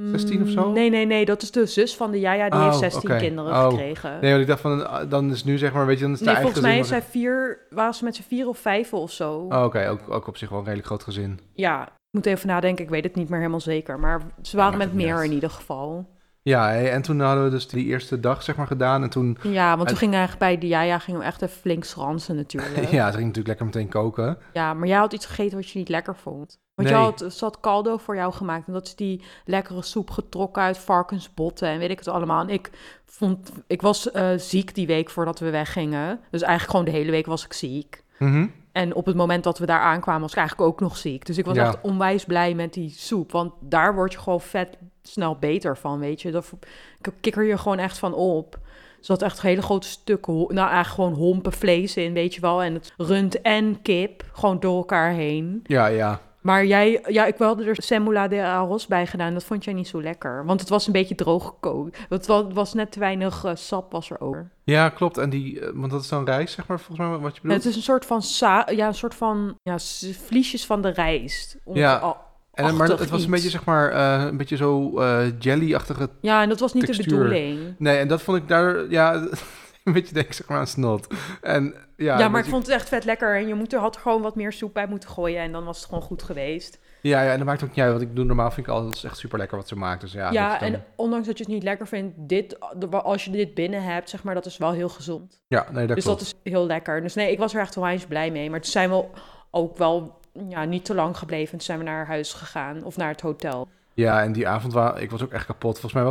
16 0.02 0.42
of 0.42 0.48
zo? 0.48 0.66
Mm, 0.68 0.72
Nee, 0.72 0.90
nee, 0.90 1.06
nee. 1.06 1.24
Dat 1.24 1.42
is 1.42 1.50
de 1.50 1.66
zus 1.66 1.96
van 1.96 2.10
de 2.10 2.20
Jaja. 2.20 2.48
Die 2.48 2.58
Oh, 2.58 2.66
heeft 2.66 2.78
16 2.78 3.10
oké. 3.10 3.18
kinderen 3.20 3.52
Oh. 3.52 3.68
gekregen. 3.68 4.18
Nee, 4.20 4.30
want 4.30 4.42
ik 4.42 4.48
dacht 4.48 4.60
van, 4.60 4.86
eh, 4.86 5.00
dan 5.08 5.30
is 5.30 5.44
nu 5.44 5.58
zeg 5.58 5.72
maar, 5.72 5.86
weet 5.86 5.96
je, 5.98 6.02
dan 6.04 6.12
is 6.12 6.18
het 6.20 6.28
Nee, 6.28 6.36
volgens 6.40 6.60
mij 6.62 6.70
gezin, 6.78 6.82
is 6.82 6.88
zij 6.88 7.02
vier, 7.02 7.58
waren 7.70 7.94
ze 7.94 8.04
met 8.04 8.16
z'n 8.16 8.22
vier 8.22 8.48
of 8.48 8.58
vijf 8.58 8.92
of 8.92 9.10
zo. 9.12 9.46
Oh, 9.48 9.62
oké, 9.64 9.88
ook, 9.88 10.10
ook 10.10 10.26
op 10.26 10.36
zich 10.36 10.48
wel 10.48 10.58
een 10.58 10.64
redelijk 10.64 10.86
groot 10.88 11.02
gezin. 11.02 11.40
Ja, 11.54 11.82
ik 11.86 11.90
moet 12.10 12.26
even 12.26 12.48
nadenken. 12.48 12.84
Ik 12.84 12.90
weet 12.90 13.04
het 13.04 13.14
niet 13.14 13.28
meer 13.28 13.38
helemaal 13.38 13.60
zeker. 13.60 13.98
Maar 13.98 14.20
ze 14.42 14.56
waren 14.56 14.78
met 14.78 14.94
meer 14.94 15.16
uit. 15.16 15.24
in 15.26 15.32
ieder 15.32 15.50
geval. 15.50 16.16
Ja, 16.48 16.74
en 16.74 17.02
toen 17.02 17.20
hadden 17.20 17.44
we 17.44 17.50
dus 17.50 17.68
die 17.68 17.86
eerste 17.86 18.20
dag 18.20 18.42
zeg 18.42 18.56
maar 18.56 18.66
gedaan. 18.66 19.02
En 19.02 19.10
toen, 19.10 19.38
Ja, 19.42 19.68
want 19.68 19.80
En- 19.80 19.86
toen 19.86 19.96
gingen 19.96 20.14
we 20.14 20.18
eigenlijk 20.20 20.50
bij 20.50 20.58
de 20.60 20.66
Jaja 20.66 20.98
gingen 20.98 21.20
we 21.20 21.26
echt 21.26 21.42
even 21.42 21.56
flink 21.60 21.84
schransen 21.84 22.36
natuurlijk. 22.36 22.74
ja, 22.90 23.06
ze 23.06 23.16
ging 23.16 23.26
natuurlijk 23.26 23.46
lekker 23.46 23.64
meteen 23.66 23.88
koken. 23.88 24.38
Ja, 24.52 24.74
maar 24.74 24.88
jij 24.88 24.98
had 24.98 25.12
iets 25.12 25.26
gegeten 25.26 25.56
wat 25.56 25.70
je 25.70 25.78
niet 25.78 25.88
lekker 25.88 26.16
vond. 26.16 26.58
Want 26.74 26.88
Nee. 26.88 26.98
je 26.98 27.04
had, 27.04 27.24
ze 27.32 27.44
had 27.44 27.60
caldo 27.60 27.96
voor 27.96 28.16
jou 28.16 28.32
gemaakt. 28.32 28.66
En 28.66 28.72
dat 28.72 28.86
is 28.86 28.94
die 28.96 29.22
lekkere 29.44 29.82
soep 29.82 30.10
getrokken 30.10 30.62
uit 30.62 30.78
varkensbotten 30.78 31.68
en 31.68 31.78
weet 31.78 31.90
ik 31.90 31.98
het 31.98 32.08
allemaal. 32.08 32.40
En 32.42 32.48
ik, 32.48 32.70
vond, 33.06 33.52
ik 33.66 33.82
was 33.82 34.10
eh, 34.10 34.28
ziek 34.36 34.74
die 34.74 34.86
week 34.86 35.10
voordat 35.10 35.38
we 35.38 35.50
weggingen. 35.50 36.20
Dus 36.30 36.42
eigenlijk 36.42 36.70
gewoon 36.70 36.84
de 36.92 36.98
hele 36.98 37.10
week 37.10 37.26
was 37.26 37.44
ik 37.44 37.52
ziek. 37.52 38.02
Mhm. 38.18 38.46
En 38.78 38.94
op 38.94 39.06
het 39.06 39.16
moment 39.16 39.44
dat 39.44 39.58
we 39.58 39.66
daar 39.66 39.80
aankwamen 39.80 40.20
was 40.22 40.30
ik 40.30 40.36
eigenlijk 40.38 40.68
ook 40.68 40.80
nog 40.80 40.96
ziek. 40.96 41.26
Dus 41.26 41.38
ik 41.38 41.44
was 41.44 41.56
Ja. 41.56 41.66
echt 41.66 41.78
onwijs 41.82 42.24
blij 42.24 42.54
met 42.54 42.72
die 42.72 42.90
soep. 42.90 43.32
Want 43.32 43.52
daar 43.60 43.94
word 43.94 44.12
je 44.12 44.18
gewoon 44.18 44.40
vet 44.40 44.76
snel 45.02 45.36
beter 45.36 45.76
van, 45.76 45.98
weet 45.98 46.22
je. 46.22 46.30
Dat 46.30 46.52
ik 47.00 47.12
kikker 47.20 47.44
je 47.44 47.58
gewoon 47.58 47.78
echt 47.78 47.98
van 47.98 48.14
op. 48.14 48.54
Er 48.98 49.04
zat 49.04 49.22
echt 49.22 49.42
hele 49.42 49.62
grote 49.62 49.86
stukken, 49.88 50.34
nou 50.34 50.54
eigenlijk 50.70 50.88
gewoon 50.88 51.12
hompen 51.12 51.52
vlees 51.52 51.96
in, 51.96 52.12
weet 52.12 52.34
je 52.34 52.40
wel. 52.40 52.62
En 52.62 52.74
het 52.74 52.92
rund 52.96 53.40
en 53.42 53.82
kip, 53.82 54.24
gewoon 54.32 54.60
door 54.60 54.76
elkaar 54.76 55.10
heen. 55.10 55.60
Ja, 55.66 55.86
ja. 55.86 56.20
Maar 56.40 56.66
jij, 56.66 57.04
ja, 57.08 57.26
ik 57.26 57.36
wilde 57.36 57.64
er 57.64 57.82
semula 57.82 58.28
de 58.28 58.44
arroz 58.46 58.86
bij 58.86 59.06
gedaan. 59.06 59.32
Dat 59.32 59.44
vond 59.44 59.64
jij 59.64 59.74
niet 59.74 59.88
zo 59.88 60.02
lekker. 60.02 60.44
Want 60.44 60.60
het 60.60 60.68
was 60.68 60.86
een 60.86 60.92
beetje 60.92 61.14
droog 61.14 61.44
gekookt. 61.44 61.98
Het 62.08 62.26
wa- 62.26 62.46
was 62.52 62.74
net 62.74 62.92
te 62.92 62.98
weinig 62.98 63.44
eh, 63.44 63.50
sap 63.54 63.92
was 63.92 64.10
er 64.10 64.20
over. 64.20 64.50
Ja, 64.64 64.88
klopt. 64.88 65.18
En 65.18 65.30
die, 65.30 65.60
eh, 65.60 65.70
want 65.74 65.90
dat 65.92 66.02
is 66.02 66.08
dan 66.08 66.24
rijst, 66.24 66.54
zeg 66.54 66.66
maar, 66.66 66.80
volgens 66.80 67.08
mij 67.08 67.18
wat 67.18 67.34
je 67.34 67.40
bedoelt. 67.42 67.62
Het 67.62 67.70
is 67.70 67.76
een 67.76 67.82
soort 67.82 68.04
van, 68.04 68.22
sa 68.22 68.68
ja, 68.70 68.86
een 68.86 68.94
soort 68.94 69.14
van 69.14 69.54
ja, 69.62 69.78
vliesjes 70.26 70.66
van 70.66 70.82
de 70.82 70.88
rijst. 70.88 71.58
Ja. 71.72 72.16
en, 72.52 72.76
maar 72.76 72.80
achtig 72.82 72.98
het 73.00 73.10
was 73.10 73.24
een 73.24 73.30
beetje, 73.30 73.50
zeg 73.50 73.64
maar, 73.64 73.90
eh, 73.90 74.24
een 74.26 74.36
beetje 74.36 74.56
zo 74.56 74.98
eh, 74.98 75.26
jelly-achtige... 75.38 76.08
ja, 76.20 76.42
en 76.42 76.48
dat 76.48 76.60
was 76.60 76.72
niet 76.72 76.86
de 76.86 76.96
bedoeling. 76.96 77.74
Nee, 77.78 77.98
en 77.98 78.08
dat 78.08 78.22
vond 78.22 78.38
ik 78.38 78.48
daar, 78.48 78.90
ja, 78.90 79.14
een 79.84 79.92
beetje 79.92 80.14
denk 80.14 80.26
ik, 80.26 80.32
zeg 80.32 80.48
maar, 80.48 80.58
aan 80.58 80.66
snot. 80.66 81.06
En 81.42 81.74
ja, 82.04 82.18
Ja, 82.18 82.28
maar 82.28 82.40
ik 82.40 82.46
vond 82.50 82.66
het 82.66 82.74
echt 82.74 82.88
vet 82.88 83.04
lekker. 83.04 83.36
En 83.36 83.46
je 83.48 83.54
moet 83.54 83.72
er, 83.72 83.78
had 83.80 83.96
gewoon 83.96 84.22
wat 84.22 84.34
meer 84.36 84.52
soep 84.52 84.74
bij 84.74 84.86
moeten 84.86 85.08
gooien. 85.08 85.40
En 85.40 85.52
dan 85.52 85.64
was 85.64 85.76
het 85.78 85.86
gewoon 85.88 86.02
goed 86.02 86.22
geweest. 86.22 86.78
Ja, 87.00 87.22
ja, 87.22 87.30
en 87.32 87.36
dat 87.38 87.46
maakt 87.46 87.62
ook 87.62 87.68
niet 87.68 87.78
uit, 87.78 87.90
want 87.90 88.02
ik 88.02 88.16
doe 88.16 88.24
normaal 88.24 88.50
vind 88.50 88.66
ik 88.66 88.72
altijd 88.72 89.04
echt 89.04 89.16
super 89.16 89.38
lekker 89.38 89.56
wat 89.56 89.68
ze 89.68 89.76
maakt. 89.76 90.00
Dus 90.00 90.12
ja, 90.12 90.30
Ja, 90.30 90.50
dat 90.50 90.60
dan- 90.60 90.72
en 90.72 90.84
ondanks 90.96 91.26
dat 91.26 91.38
je 91.38 91.44
het 91.44 91.52
niet 91.52 91.62
lekker 91.62 91.86
vindt, 91.86 92.14
dit, 92.16 92.58
als 92.90 93.24
je 93.24 93.30
dit 93.30 93.54
binnen 93.54 93.82
hebt, 93.82 94.10
zeg 94.10 94.22
maar, 94.22 94.34
dat 94.34 94.46
is 94.46 94.56
wel 94.56 94.72
heel 94.72 94.88
gezond. 94.88 95.40
ja, 95.46 95.66
nee, 95.72 95.86
dat 95.86 95.96
dus 95.96 96.04
klopt. 96.04 96.18
dat 96.20 96.34
is 96.44 96.52
heel 96.52 96.66
lekker. 96.66 97.02
Dus 97.02 97.14
nee, 97.14 97.32
ik 97.32 97.38
was 97.38 97.54
er 97.54 97.60
echt 97.60 97.76
onwijs 97.76 98.06
blij 98.06 98.30
mee. 98.30 98.50
Maar 98.50 98.60
toen 98.60 98.70
zijn 98.70 98.90
we 98.90 99.04
ook 99.50 99.76
wel 99.76 100.20
ja, 100.48 100.64
niet 100.64 100.84
te 100.84 100.94
lang 100.94 101.16
gebleven. 101.16 101.50
Toen 101.50 101.60
zijn 101.60 101.78
we 101.78 101.84
naar 101.84 102.06
huis 102.06 102.32
gegaan 102.32 102.84
of 102.84 102.96
naar 102.96 103.08
het 103.08 103.20
hotel. 103.20 103.68
Ja, 103.94 104.22
en 104.22 104.32
die 104.32 104.48
avond, 104.48 104.72
wa 104.72 104.96
ik 104.96 105.10
was 105.10 105.22
ook 105.22 105.32
echt 105.32 105.46
kapot. 105.46 105.72
Volgens 105.72 105.92
mij 105.92 106.02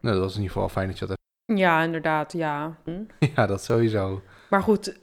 die 0.00 0.10
hebt 0.10 0.12
Nou, 0.12 0.14
dat 0.14 0.24
was 0.24 0.34
in 0.34 0.40
ieder 0.42 0.52
geval 0.52 0.68
fijn 0.68 0.88
dat 0.88 0.98
je 0.98 1.06
dat 1.06 1.16
ja 1.54 1.82
inderdaad, 1.82 2.32
ja. 2.32 2.76
Hm. 2.84 2.90
hebt. 2.90 3.32
Ja, 3.36 3.46
dat 3.46 3.62
sowieso. 3.64 4.22
Maar 4.50 4.62
goed, 4.62 4.98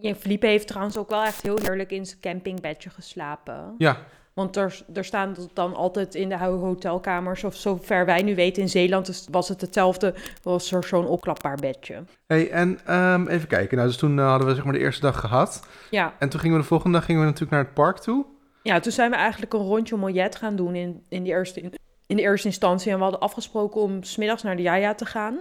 ja, 0.00 0.14
Felipe 0.14 0.46
heeft 0.46 0.66
trouwens 0.66 0.96
ook 0.98 1.10
wel 1.10 1.24
echt 1.24 1.42
heel 1.42 1.58
heerlijk 1.62 1.90
in 1.90 2.06
zijn 2.06 2.20
campingbedje 2.20 2.90
geslapen. 2.90 3.74
Ja, 3.78 3.96
Want 4.34 4.56
er, 4.56 4.84
er 4.94 5.04
staan 5.04 5.34
dan 5.52 5.74
altijd 5.74 6.14
in 6.14 6.28
de 6.28 6.38
ho- 6.38 6.58
hotelkamers, 6.58 7.44
of 7.44 7.54
zover 7.56 8.06
wij 8.06 8.22
nu 8.22 8.34
weten, 8.34 8.62
in 8.62 8.68
Zeeland 8.68 9.08
is- 9.08 9.26
was 9.30 9.48
het 9.48 9.60
hetzelfde, 9.60 10.14
was 10.42 10.72
er 10.72 10.84
zo'n 10.84 11.06
opklapbaar 11.06 11.56
bedje. 11.56 12.02
hey, 12.26 12.50
en 12.50 12.78
ehm, 12.84 13.26
even 13.26 13.48
kijken. 13.48 13.76
Nou, 13.76 13.88
dus 13.88 13.98
toen 13.98 14.18
eh, 14.18 14.28
hadden 14.28 14.48
we 14.48 14.54
zeg 14.54 14.64
maar 14.64 14.72
de 14.72 14.78
eerste 14.78 15.00
dag 15.00 15.20
gehad. 15.20 15.66
Ja. 15.90 16.14
En 16.18 16.28
toen 16.28 16.40
gingen 16.40 16.56
we 16.56 16.62
de 16.62 16.68
volgende 16.68 16.96
dag 16.98 17.06
gingen 17.06 17.20
we 17.20 17.26
natuurlijk 17.26 17.52
naar 17.56 17.64
het 17.64 17.74
park 17.74 17.98
toe. 17.98 18.26
ja, 18.62 18.80
toen 18.80 18.92
zijn 18.92 19.10
we 19.10 19.16
eigenlijk 19.16 19.52
een 19.52 19.60
rondje 19.60 19.96
Mollet 19.96 20.36
gaan 20.36 20.56
doen 20.56 20.74
in, 20.74 21.02
in, 21.08 21.22
de 21.24 21.28
eerste, 21.30 21.70
in 22.08 22.16
de 22.16 22.22
eerste 22.22 22.48
instantie. 22.48 22.90
En 22.90 22.96
we 22.96 23.02
hadden 23.02 23.20
afgesproken 23.20 23.80
om 23.80 24.02
smiddags 24.02 24.42
naar 24.42 24.56
de 24.56 24.62
Jaja 24.62 24.94
te 24.94 25.06
gaan. 25.06 25.38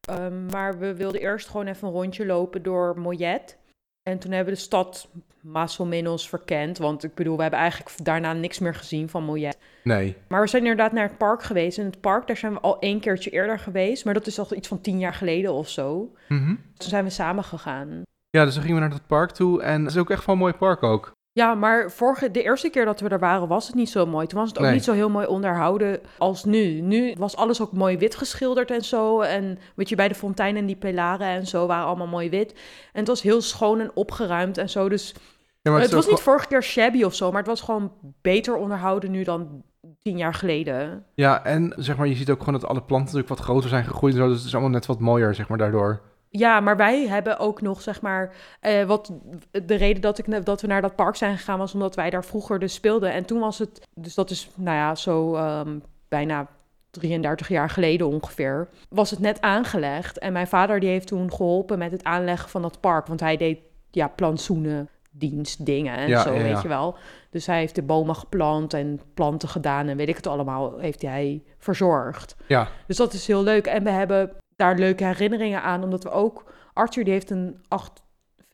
Ehm, 0.00 0.46
maar 0.46 0.78
we 0.78 0.94
wilden 0.94 1.20
eerst 1.20 1.48
gewoon 1.48 1.66
even 1.66 1.88
een 1.88 1.94
rondje 1.94 2.26
lopen 2.26 2.62
door 2.62 3.00
Mollet. 3.00 3.58
En 4.02 4.18
toen 4.18 4.32
hebben 4.32 4.52
we 4.52 4.58
de 4.58 4.64
stad 4.64 5.08
Masselminos 5.40 6.28
verkend. 6.28 6.78
Want 6.78 7.04
ik 7.04 7.14
bedoel, 7.14 7.36
we 7.36 7.42
hebben 7.42 7.60
eigenlijk 7.60 8.04
daarna 8.04 8.32
niks 8.32 8.58
meer 8.58 8.74
gezien 8.74 9.08
van 9.08 9.24
Mollet. 9.24 9.58
Nee. 9.82 10.16
Maar 10.28 10.40
we 10.40 10.48
zijn 10.48 10.62
inderdaad 10.62 10.92
naar 10.92 11.08
het 11.08 11.18
park 11.18 11.42
geweest. 11.42 11.78
En 11.78 11.84
het 11.84 12.00
park, 12.00 12.26
daar 12.26 12.36
zijn 12.36 12.52
we 12.52 12.60
al 12.60 12.78
één 12.78 13.00
keertje 13.00 13.30
eerder 13.30 13.58
geweest. 13.58 14.04
Maar 14.04 14.14
dat 14.14 14.26
is 14.26 14.38
al 14.38 14.46
iets 14.54 14.68
van 14.68 14.80
tien 14.80 14.98
jaar 14.98 15.14
geleden 15.14 15.52
of 15.52 15.68
zo. 15.68 16.12
Mhm. 16.28 16.54
Toen 16.76 16.88
zijn 16.88 17.04
we 17.04 17.10
samen 17.10 17.44
gegaan. 17.44 18.02
Ja, 18.30 18.44
dus 18.44 18.54
dan 18.54 18.62
gingen 18.62 18.80
we 18.80 18.86
naar 18.88 18.98
het 18.98 19.06
park 19.06 19.30
toe. 19.30 19.62
En 19.62 19.80
het 19.80 19.90
is 19.90 19.96
ook 19.96 20.10
echt 20.10 20.26
wel 20.26 20.34
een 20.34 20.40
mooi 20.40 20.52
park 20.52 20.82
ook. 20.82 21.12
Ja, 21.36 21.54
maar 21.54 21.90
vorige, 21.90 22.30
de 22.30 22.42
eerste 22.42 22.68
keer 22.70 22.84
dat 22.84 23.00
we 23.00 23.08
er 23.08 23.18
waren, 23.18 23.48
was 23.48 23.66
het 23.66 23.74
niet 23.76 23.90
zo 23.90 24.06
mooi. 24.06 24.26
Toen 24.26 24.38
was 24.38 24.48
het 24.48 24.58
ook 24.58 24.64
Nee. 24.64 24.72
niet 24.74 24.84
zo 24.84 24.92
heel 24.92 25.10
mooi 25.10 25.26
onderhouden 25.26 26.00
als 26.18 26.44
nu. 26.44 26.80
Nu 26.80 27.14
was 27.18 27.36
alles 27.36 27.60
ook 27.60 27.72
mooi 27.72 27.98
wit 27.98 28.14
geschilderd 28.14 28.70
en 28.70 28.84
zo. 28.84 29.20
En 29.20 29.58
weet 29.74 29.88
je, 29.88 29.96
bij 29.96 30.08
de 30.08 30.14
fontein 30.14 30.56
en 30.56 30.66
die 30.66 30.76
pilaren 30.76 31.26
en 31.26 31.46
zo 31.46 31.66
waren 31.66 31.86
allemaal 31.86 32.06
mooi 32.06 32.30
wit. 32.30 32.52
En 32.92 32.98
het 32.98 33.08
was 33.08 33.22
heel 33.22 33.40
schoon 33.40 33.80
en 33.80 33.90
opgeruimd 33.94 34.58
en 34.58 34.70
zo. 34.70 34.88
Dus 34.88 35.14
Ja, 35.62 35.72
het 35.78 35.92
was 35.92 36.08
niet 36.08 36.20
vorige 36.20 36.46
keer 36.46 36.62
shabby 36.62 37.02
of 37.02 37.14
zo, 37.14 37.28
maar 37.30 37.38
het 37.38 37.50
was 37.50 37.60
gewoon 37.60 37.92
beter 38.22 38.56
onderhouden 38.56 39.10
nu 39.10 39.22
dan 39.22 39.62
tien 40.02 40.16
jaar 40.16 40.34
geleden. 40.34 41.04
Ja, 41.14 41.44
en 41.44 41.72
zeg 41.76 41.96
maar, 41.96 42.06
je 42.06 42.14
ziet 42.14 42.30
ook 42.30 42.38
gewoon 42.42 42.60
dat 42.60 42.68
alle 42.70 42.82
planten 42.82 43.04
natuurlijk 43.14 43.28
wat 43.28 43.38
groter 43.48 43.68
zijn 43.68 43.84
gegroeid 43.84 44.14
en 44.14 44.20
zo. 44.20 44.28
Dus 44.28 44.36
het 44.36 44.46
is 44.46 44.52
allemaal 44.52 44.70
net 44.72 44.86
wat 44.86 45.00
mooier, 45.00 45.34
zeg 45.34 45.48
maar, 45.48 45.58
daardoor. 45.58 46.00
Ja, 46.28 46.60
maar 46.60 46.76
wij 46.76 47.06
hebben 47.06 47.38
ook 47.38 47.60
nog, 47.60 47.80
zeg 47.80 48.00
maar, 48.00 48.34
eh, 48.60 48.84
wat 48.84 49.12
de 49.50 49.74
reden 49.74 50.02
dat, 50.02 50.18
ik, 50.18 50.44
dat 50.44 50.60
we 50.60 50.66
naar 50.66 50.82
dat 50.82 50.96
park 50.96 51.16
zijn 51.16 51.36
gegaan 51.36 51.58
was 51.58 51.74
omdat 51.74 51.94
wij 51.94 52.10
daar 52.10 52.24
vroeger 52.24 52.58
dus 52.58 52.74
speelden. 52.74 53.12
En 53.12 53.24
toen 53.24 53.40
was 53.40 53.58
het, 53.58 53.80
dus 53.94 54.14
dat 54.14 54.30
is, 54.30 54.50
nou 54.54 54.76
ja, 54.76 54.94
zo 54.94 55.34
ehm, 55.34 55.78
bijna 56.08 56.46
33 56.90 57.48
jaar 57.48 57.70
geleden 57.70 58.06
ongeveer, 58.06 58.68
was 58.88 59.10
het 59.10 59.18
net 59.18 59.40
aangelegd. 59.40 60.18
En 60.18 60.32
mijn 60.32 60.46
vader 60.46 60.80
die 60.80 60.88
heeft 60.88 61.06
toen 61.06 61.32
geholpen 61.32 61.78
met 61.78 61.92
het 61.92 62.04
aanleggen 62.04 62.48
van 62.48 62.62
dat 62.62 62.80
park, 62.80 63.06
want 63.06 63.20
hij 63.20 63.36
deed, 63.36 63.58
ja, 63.90 64.08
plantsoenen, 64.08 64.88
dienst, 65.10 65.66
dingen 65.66 65.96
en 65.96 66.08
Ja, 66.08 66.22
zo, 66.22 66.32
ja, 66.32 66.38
ja. 66.38 66.52
weet 66.52 66.62
je 66.62 66.68
wel. 66.68 66.96
Dus 67.30 67.46
hij 67.46 67.58
heeft 67.58 67.74
de 67.74 67.82
bomen 67.82 68.14
geplant 68.14 68.74
en 68.74 69.00
planten 69.14 69.48
gedaan 69.48 69.88
en 69.88 69.96
weet 69.96 70.08
ik 70.08 70.16
het 70.16 70.26
allemaal, 70.26 70.78
heeft 70.78 71.02
hij 71.02 71.42
verzorgd. 71.58 72.36
Ja, 72.46 72.68
Dus 72.86 72.96
dat 72.96 73.12
is 73.12 73.26
heel 73.26 73.42
leuk. 73.42 73.66
En 73.66 73.84
we 73.84 73.90
hebben 73.90 74.30
daar 74.56 74.78
leuke 74.78 75.04
herinneringen 75.04 75.62
aan, 75.62 75.82
omdat 75.82 76.02
we 76.02 76.10
ook... 76.10 76.44
Arthur 76.72 77.04
die 77.04 77.12
heeft 77.12 77.30
een 77.30 77.64
8, 77.68 78.02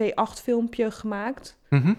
V8 0.03 0.43
filmpje 0.43 0.91
gemaakt 0.91 1.59
Mhm. 1.69 1.95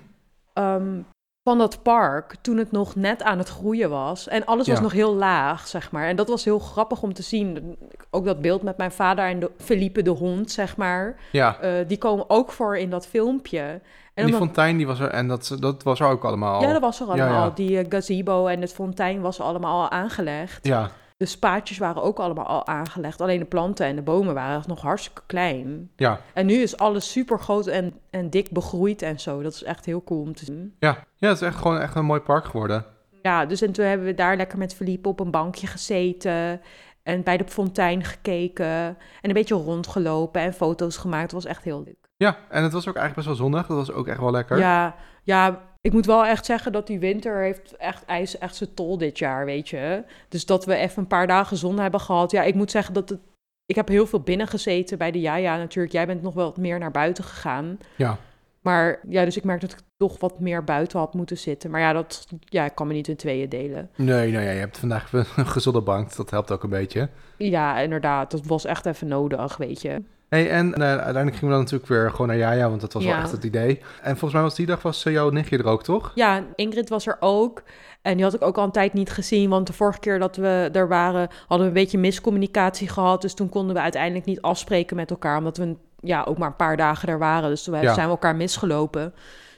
ehm, 0.53 0.99
van 1.43 1.57
dat 1.57 1.83
park 1.83 2.35
toen 2.41 2.57
het 2.57 2.71
nog 2.71 2.95
net 2.95 3.23
aan 3.23 3.37
het 3.37 3.49
groeien 3.49 3.89
was. 3.89 4.27
En 4.27 4.45
alles 4.45 4.67
was 4.67 4.77
Ja. 4.77 4.83
nog 4.83 4.91
heel 4.91 5.15
laag, 5.15 5.67
zeg 5.67 5.91
maar. 5.91 6.07
En 6.07 6.15
dat 6.15 6.27
was 6.27 6.43
heel 6.43 6.59
grappig 6.59 7.01
om 7.01 7.13
te 7.13 7.21
zien. 7.23 7.77
Ook 8.09 8.25
dat 8.25 8.41
beeld 8.41 8.61
met 8.63 8.77
mijn 8.77 8.91
vader 8.91 9.25
en 9.25 9.39
de, 9.39 9.51
Felipe 9.57 10.01
de 10.01 10.09
hond, 10.09 10.51
zeg 10.51 10.77
maar. 10.77 11.15
ja. 11.31 11.59
Eh, 11.59 11.87
die 11.87 11.97
komen 11.97 12.25
ook 12.29 12.51
voor 12.51 12.77
in 12.77 12.89
dat 12.89 13.07
filmpje. 13.07 13.59
En 13.59 13.81
En 14.13 14.25
die 14.25 14.35
fontein, 14.35 14.77
die 14.77 14.87
was 14.87 14.99
er, 14.99 15.09
en 15.09 15.27
dat, 15.27 15.55
dat 15.59 15.83
was 15.83 15.99
er 15.99 16.07
ook 16.07 16.23
allemaal. 16.25 16.61
ja, 16.61 16.71
dat 16.71 16.81
was 16.81 16.99
er 16.99 17.07
allemaal. 17.07 17.45
ja. 17.47 17.49
Die 17.55 17.77
eh, 17.79 17.85
gazebo 17.89 18.47
en 18.47 18.61
het 18.61 18.73
fontein 18.73 19.21
was 19.21 19.39
allemaal 19.41 19.81
al 19.83 19.89
aangelegd. 19.89 20.65
Ja, 20.67 20.89
De 21.23 21.29
spaatjes 21.29 21.77
waren 21.77 22.03
ook 22.03 22.19
allemaal 22.19 22.45
al 22.45 22.67
aangelegd. 22.67 23.21
Alleen 23.21 23.39
de 23.39 23.45
planten 23.45 23.85
en 23.85 23.95
de 23.95 24.01
bomen 24.01 24.33
waren 24.33 24.63
nog 24.67 24.81
hartstikke 24.81 25.21
klein. 25.25 25.89
ja, 25.95 26.19
En 26.33 26.45
nu 26.45 26.53
is 26.53 26.77
alles 26.77 27.11
super 27.11 27.39
groot 27.39 27.67
en, 27.67 27.93
en 28.09 28.29
dik 28.29 28.51
begroeid 28.51 29.01
en 29.01 29.19
zo. 29.19 29.41
Dat 29.41 29.53
is 29.53 29.63
echt 29.63 29.85
heel 29.85 30.03
cool 30.03 30.21
om 30.21 30.35
te 30.35 30.45
zien. 30.45 30.75
ja. 30.79 31.03
Ja, 31.17 31.27
het 31.27 31.41
is 31.41 31.47
echt 31.47 31.55
gewoon 31.57 31.79
echt 31.79 31.95
een 31.95 32.05
mooi 32.05 32.19
park 32.19 32.45
geworden. 32.45 32.85
Ja, 33.21 33.45
dus 33.45 33.61
en 33.61 33.71
toen 33.71 33.85
hebben 33.85 34.07
we 34.07 34.13
daar 34.13 34.37
lekker 34.37 34.57
met 34.57 34.75
Philippe 34.75 35.09
op 35.09 35.19
een 35.19 35.31
bankje 35.31 35.67
gezeten. 35.67 36.61
En 37.03 37.23
bij 37.23 37.37
de 37.37 37.47
fontein 37.47 38.03
gekeken. 38.03 38.65
En 38.65 38.97
een 39.21 39.33
beetje 39.33 39.55
rondgelopen 39.55 40.41
en 40.41 40.53
foto's 40.53 40.97
gemaakt. 40.97 41.23
Het 41.23 41.31
was 41.31 41.45
echt 41.45 41.63
heel 41.63 41.83
leuk. 41.85 42.09
Ja, 42.15 42.37
en 42.49 42.63
het 42.63 42.73
was 42.73 42.87
ook 42.87 42.95
eigenlijk 42.95 43.15
best 43.15 43.27
wel 43.27 43.35
zonnig. 43.35 43.67
Dat 43.67 43.77
was 43.77 43.91
ook 43.91 44.07
echt 44.07 44.19
wel 44.19 44.31
lekker. 44.31 44.57
Ja, 44.57 44.95
ja, 45.23 45.61
ik 45.81 45.93
moet 45.93 46.05
wel 46.05 46.25
echt 46.25 46.45
zeggen 46.45 46.71
dat 46.71 46.87
die 46.87 46.99
winter 46.99 47.41
heeft 47.41 47.75
echt, 47.75 48.05
ijs, 48.05 48.37
echt 48.37 48.55
zijn 48.55 48.73
tol 48.73 48.97
dit 48.97 49.17
jaar, 49.17 49.45
weet 49.45 49.69
je. 49.69 50.03
Dus 50.29 50.45
dat 50.45 50.65
we 50.65 50.75
even 50.75 51.01
een 51.01 51.07
paar 51.07 51.27
dagen 51.27 51.57
zon 51.57 51.79
hebben 51.79 51.99
gehad. 51.99 52.31
Ja, 52.31 52.43
ik 52.43 52.55
moet 52.55 52.71
zeggen 52.71 52.93
dat 52.93 53.09
het... 53.09 53.19
Ik 53.65 53.75
heb 53.75 53.87
heel 53.87 54.05
veel 54.05 54.19
binnen 54.19 54.47
gezeten 54.47 54.97
bij 54.97 55.11
de 55.11 55.19
Jaja 55.19 55.57
natuurlijk. 55.57 55.93
Jij 55.93 56.05
bent 56.05 56.21
nog 56.21 56.33
wel 56.33 56.45
wat 56.45 56.57
meer 56.57 56.79
naar 56.79 56.91
buiten 56.91 57.23
gegaan. 57.23 57.77
Ja. 57.95 58.17
Maar 58.63 58.99
ja, 59.09 59.25
dus 59.25 59.37
ik 59.37 59.43
merk 59.43 59.61
dat 59.61 59.71
ik 59.71 59.77
toch 59.97 60.19
wat 60.19 60.39
meer 60.39 60.63
buiten 60.63 60.99
had 60.99 61.13
moeten 61.13 61.37
zitten. 61.37 61.71
Maar 61.71 61.81
ja, 61.81 61.93
dat 61.93 62.27
ja, 62.39 62.65
ik 62.65 62.75
kan 62.75 62.87
me 62.87 62.93
niet 62.93 63.07
in 63.07 63.15
tweeën 63.15 63.49
delen. 63.49 63.89
Nee, 63.95 64.31
nou 64.31 64.43
ja, 64.43 64.51
je 64.51 64.59
hebt 64.59 64.77
vandaag 64.77 65.11
een 65.13 65.47
gezonde 65.47 65.81
bank. 65.81 66.15
Dat 66.15 66.29
helpt 66.29 66.51
ook 66.51 66.63
een 66.63 66.69
beetje. 66.69 67.09
Ja, 67.37 67.79
inderdaad. 67.79 68.31
Dat 68.31 68.45
was 68.45 68.65
echt 68.65 68.85
even 68.85 69.07
nodig, 69.07 69.57
weet 69.57 69.81
je. 69.81 70.01
Hey, 70.29 70.49
en 70.49 70.67
uh, 70.67 70.83
uiteindelijk 70.83 71.35
gingen 71.35 71.47
we 71.47 71.51
dan 71.51 71.59
natuurlijk 71.59 71.89
weer 71.89 72.11
gewoon 72.11 72.27
naar 72.27 72.37
Jaja, 72.37 72.69
want 72.69 72.81
dat 72.81 72.93
was 72.93 73.05
wel 73.05 73.13
echt 73.13 73.31
het 73.31 73.43
idee. 73.43 73.79
En 74.01 74.11
volgens 74.11 74.33
mij 74.33 74.41
was 74.41 74.55
die 74.55 74.65
dag 74.65 74.81
was 74.81 75.05
eh, 75.05 75.13
jouw 75.13 75.29
nichtje 75.29 75.57
er 75.57 75.65
ook, 75.65 75.83
toch? 75.83 76.11
Ja, 76.15 76.43
Ingrid 76.55 76.89
was 76.89 77.07
er 77.07 77.17
ook. 77.19 77.63
En 78.01 78.15
die 78.15 78.23
had 78.23 78.33
ik 78.33 78.41
ook 78.41 78.57
al 78.57 78.63
een 78.63 78.71
tijd 78.71 78.93
niet 78.93 79.11
gezien. 79.11 79.49
Want 79.49 79.67
de 79.67 79.73
vorige 79.73 79.99
keer 79.99 80.19
dat 80.19 80.35
we 80.35 80.69
er 80.71 80.87
waren, 80.87 81.29
hadden 81.39 81.59
we 81.59 81.73
een 81.73 81.83
beetje 81.83 81.97
miscommunicatie 81.97 82.89
gehad. 82.89 83.21
Dus 83.21 83.33
toen 83.33 83.49
konden 83.49 83.75
we 83.75 83.81
uiteindelijk 83.81 84.25
niet 84.25 84.41
afspreken 84.41 84.95
met 84.95 85.09
elkaar. 85.09 85.37
Omdat 85.37 85.57
we 85.57 85.75
ja, 86.03 86.23
ook 86.23 86.37
maar 86.37 86.47
een 86.47 86.55
paar 86.55 86.77
dagen 86.77 87.09
er 87.09 87.19
waren. 87.19 87.49
Dus 87.49 87.63
toen 87.63 87.81
Ja. 87.81 87.93
zijn 87.93 88.05
we 88.05 88.11
elkaar 88.11 88.35
misgelopen. 88.35 89.13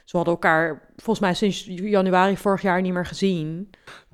We 0.06 0.16
hadden 0.16 0.34
elkaar 0.34 0.82
volgens 0.96 1.20
mij 1.20 1.34
sinds 1.34 1.64
januari 1.64 2.36
vorig 2.36 2.62
jaar 2.62 2.80
niet 2.80 2.92
meer 2.92 3.06
gezien. 3.06 3.70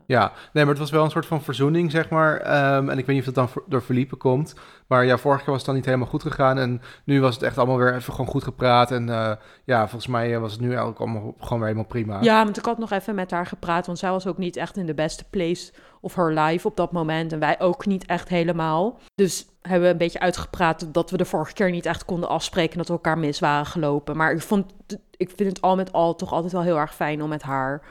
Ja, 0.07 0.33
nee, 0.53 0.65
maar 0.65 0.73
het 0.73 0.83
was 0.83 0.91
wel 0.91 1.05
een 1.05 1.11
soort 1.11 1.27
van 1.27 1.43
verzoening, 1.43 1.91
zeg 1.91 2.09
maar. 2.09 2.37
Ehm, 2.37 2.89
en 2.89 2.99
ik 2.99 3.07
weet 3.07 3.17
niet 3.17 3.29
of 3.29 3.35
het 3.35 3.35
dan 3.35 3.63
door 3.67 3.83
verliepen 3.83 4.19
komt. 4.19 4.55
Maar 4.87 5.05
ja, 5.05 5.19
vorige 5.19 5.43
keer 5.43 5.51
was 5.51 5.57
het 5.57 5.67
dan 5.67 5.75
niet 5.75 5.85
helemaal 5.85 6.07
goed 6.07 6.23
gegaan. 6.23 6.59
En 6.59 6.83
nu 7.05 7.21
was 7.21 7.35
het 7.35 7.43
echt 7.43 7.59
allemaal 7.59 7.77
weer 7.77 7.95
even 7.95 8.13
gewoon 8.13 8.31
goed 8.31 8.45
gepraat. 8.45 8.91
En 8.91 9.09
eh, 9.09 9.33
ja, 9.65 9.81
volgens 9.81 10.07
mij 10.07 10.35
eh, 10.35 10.41
was 10.41 10.53
het 10.53 10.61
nu 10.61 10.69
eigenlijk 10.69 10.99
allemaal 10.99 11.35
gewoon 11.39 11.59
weer 11.59 11.69
helemaal 11.69 11.89
prima. 11.89 12.19
Ja, 12.21 12.45
want 12.45 12.57
ik 12.57 12.65
had 12.65 12.79
nog 12.79 12.91
even 12.91 13.15
met 13.15 13.31
haar 13.31 13.47
gepraat. 13.47 13.87
Want 13.87 13.99
zij 13.99 14.11
was 14.11 14.27
ook 14.27 14.39
niet 14.39 14.57
echt 14.57 14.77
in 14.77 14.87
de 14.87 14.95
beste 14.95 15.25
place 15.31 15.73
of 16.01 16.15
her 16.15 16.33
life 16.33 16.67
op 16.67 16.77
dat 16.77 16.93
moment. 16.93 17.33
En 17.33 17.39
wij 17.39 17.61
ook 17.61 17.87
niet 17.87 18.07
echt 18.07 18.29
helemaal. 18.29 18.99
Dus 19.15 19.47
hebben 19.63 19.83
we 19.83 19.93
een 19.93 19.99
beetje 19.99 20.21
uitgepraat 20.21 20.95
dat 20.95 21.11
we 21.11 21.17
de 21.17 21.25
vorige 21.25 21.53
keer 21.53 21.71
niet 21.71 21.87
echt 21.87 22.05
konden 22.05 22.29
afspreken. 22.29 22.79
Dat 22.79 22.87
we 22.87 22.93
elkaar 22.93 23.19
mis 23.19 23.39
waren 23.39 23.67
gelopen. 23.67 24.17
Maar 24.17 24.33
ik, 24.33 24.43
vond, 24.43 24.73
ik 25.17 25.31
vind 25.37 25.49
het 25.49 25.61
al 25.61 25.77
met 25.77 25.93
al 25.93 26.15
toch 26.15 26.33
altijd 26.33 26.53
wel 26.53 26.63
heel 26.63 26.79
erg 26.79 26.95
fijn 26.95 27.23
om 27.23 27.29
met 27.29 27.43
haar 27.43 27.83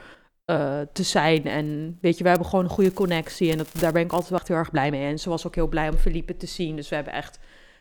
eh, 0.44 0.80
te 0.92 1.02
zijn. 1.02 1.46
En 1.46 1.98
weet 2.00 2.16
je, 2.18 2.22
we 2.22 2.28
hebben 2.28 2.48
gewoon 2.48 2.64
een 2.64 2.70
goede 2.70 2.92
connectie. 2.92 3.50
En 3.50 3.58
dat, 3.58 3.68
daar 3.78 3.92
ben 3.92 4.02
ik 4.02 4.10
altijd 4.12 4.30
wel 4.30 4.38
echt 4.38 4.48
heel 4.48 4.56
erg 4.56 4.70
blij 4.70 4.90
mee. 4.90 5.06
En 5.06 5.18
ze 5.18 5.28
was 5.28 5.46
ook 5.46 5.54
heel 5.54 5.68
blij 5.68 5.88
om 5.88 5.96
Felipe 5.96 6.36
te 6.36 6.46
zien. 6.46 6.76
Dus 6.76 6.88
we 6.88 6.94
hebben 6.94 7.12
echt 7.12 7.38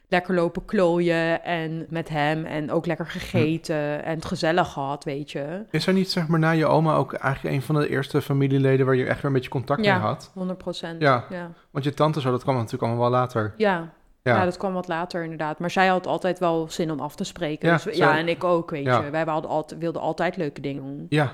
lekker 0.08 0.34
lopen 0.36 0.66
klooien 0.66 1.44
en 1.44 1.86
met 1.90 2.10
hem. 2.10 2.46
En 2.46 2.72
ook 2.72 2.86
lekker 2.86 3.06
gegeten 3.08 4.04
en 4.04 4.16
het 4.16 4.26
gezellig 4.26 4.72
gehad, 4.72 5.04
weet 5.04 5.32
je. 5.32 5.64
Is 5.72 5.88
er 5.88 5.94
niet, 5.94 6.12
zeg 6.12 6.28
maar, 6.28 6.40
na 6.40 6.50
je 6.52 6.66
oma 6.66 6.96
ook 6.96 7.14
eigenlijk 7.14 7.56
een 7.56 7.62
van 7.62 7.76
de 7.76 7.90
eerste 7.90 8.22
familieleden 8.22 8.86
waar 8.86 8.96
je 8.96 9.06
echt 9.06 9.16
weer 9.16 9.26
een 9.26 9.34
beetje 9.34 9.50
contact 9.50 9.86
Ja. 9.86 9.94
mee 9.98 10.04
had? 10.08 10.32
100 10.34 10.58
procent. 10.58 11.02
Ja. 11.02 11.26
Ja. 11.30 11.52
Want 11.72 11.86
je 11.86 11.94
tante 11.94 12.22
zo, 12.22 12.32
dat 12.32 12.44
kwam 12.44 12.56
natuurlijk 12.56 12.84
allemaal 12.84 13.02
wel 13.10 13.20
later. 13.20 13.54
Ja. 13.58 13.94
Ja. 14.24 14.36
Ja. 14.38 14.46
dat 14.46 14.58
kwam 14.58 14.74
wat 14.74 14.88
later 14.88 15.24
inderdaad. 15.24 15.60
Maar 15.60 15.72
zij 15.72 15.88
had 15.88 16.08
altijd 16.08 16.40
wel 16.40 16.70
zin 16.70 16.92
om 16.92 17.00
af 17.00 17.16
te 17.16 17.24
spreken. 17.24 17.70
Ja, 17.70 17.80
dus, 17.84 17.98
ja 17.98 18.18
en 18.18 18.28
ik 18.28 18.44
ook, 18.44 18.70
weet 18.70 18.86
Ja. 18.86 19.02
je. 19.04 19.10
Wij 19.10 19.24
hadden 19.24 19.52
altijd, 19.52 19.80
wilden 19.80 20.02
altijd 20.02 20.38
leuke 20.38 20.62
dingen 20.62 20.84
doen. 20.84 21.06
Ja. 21.10 21.32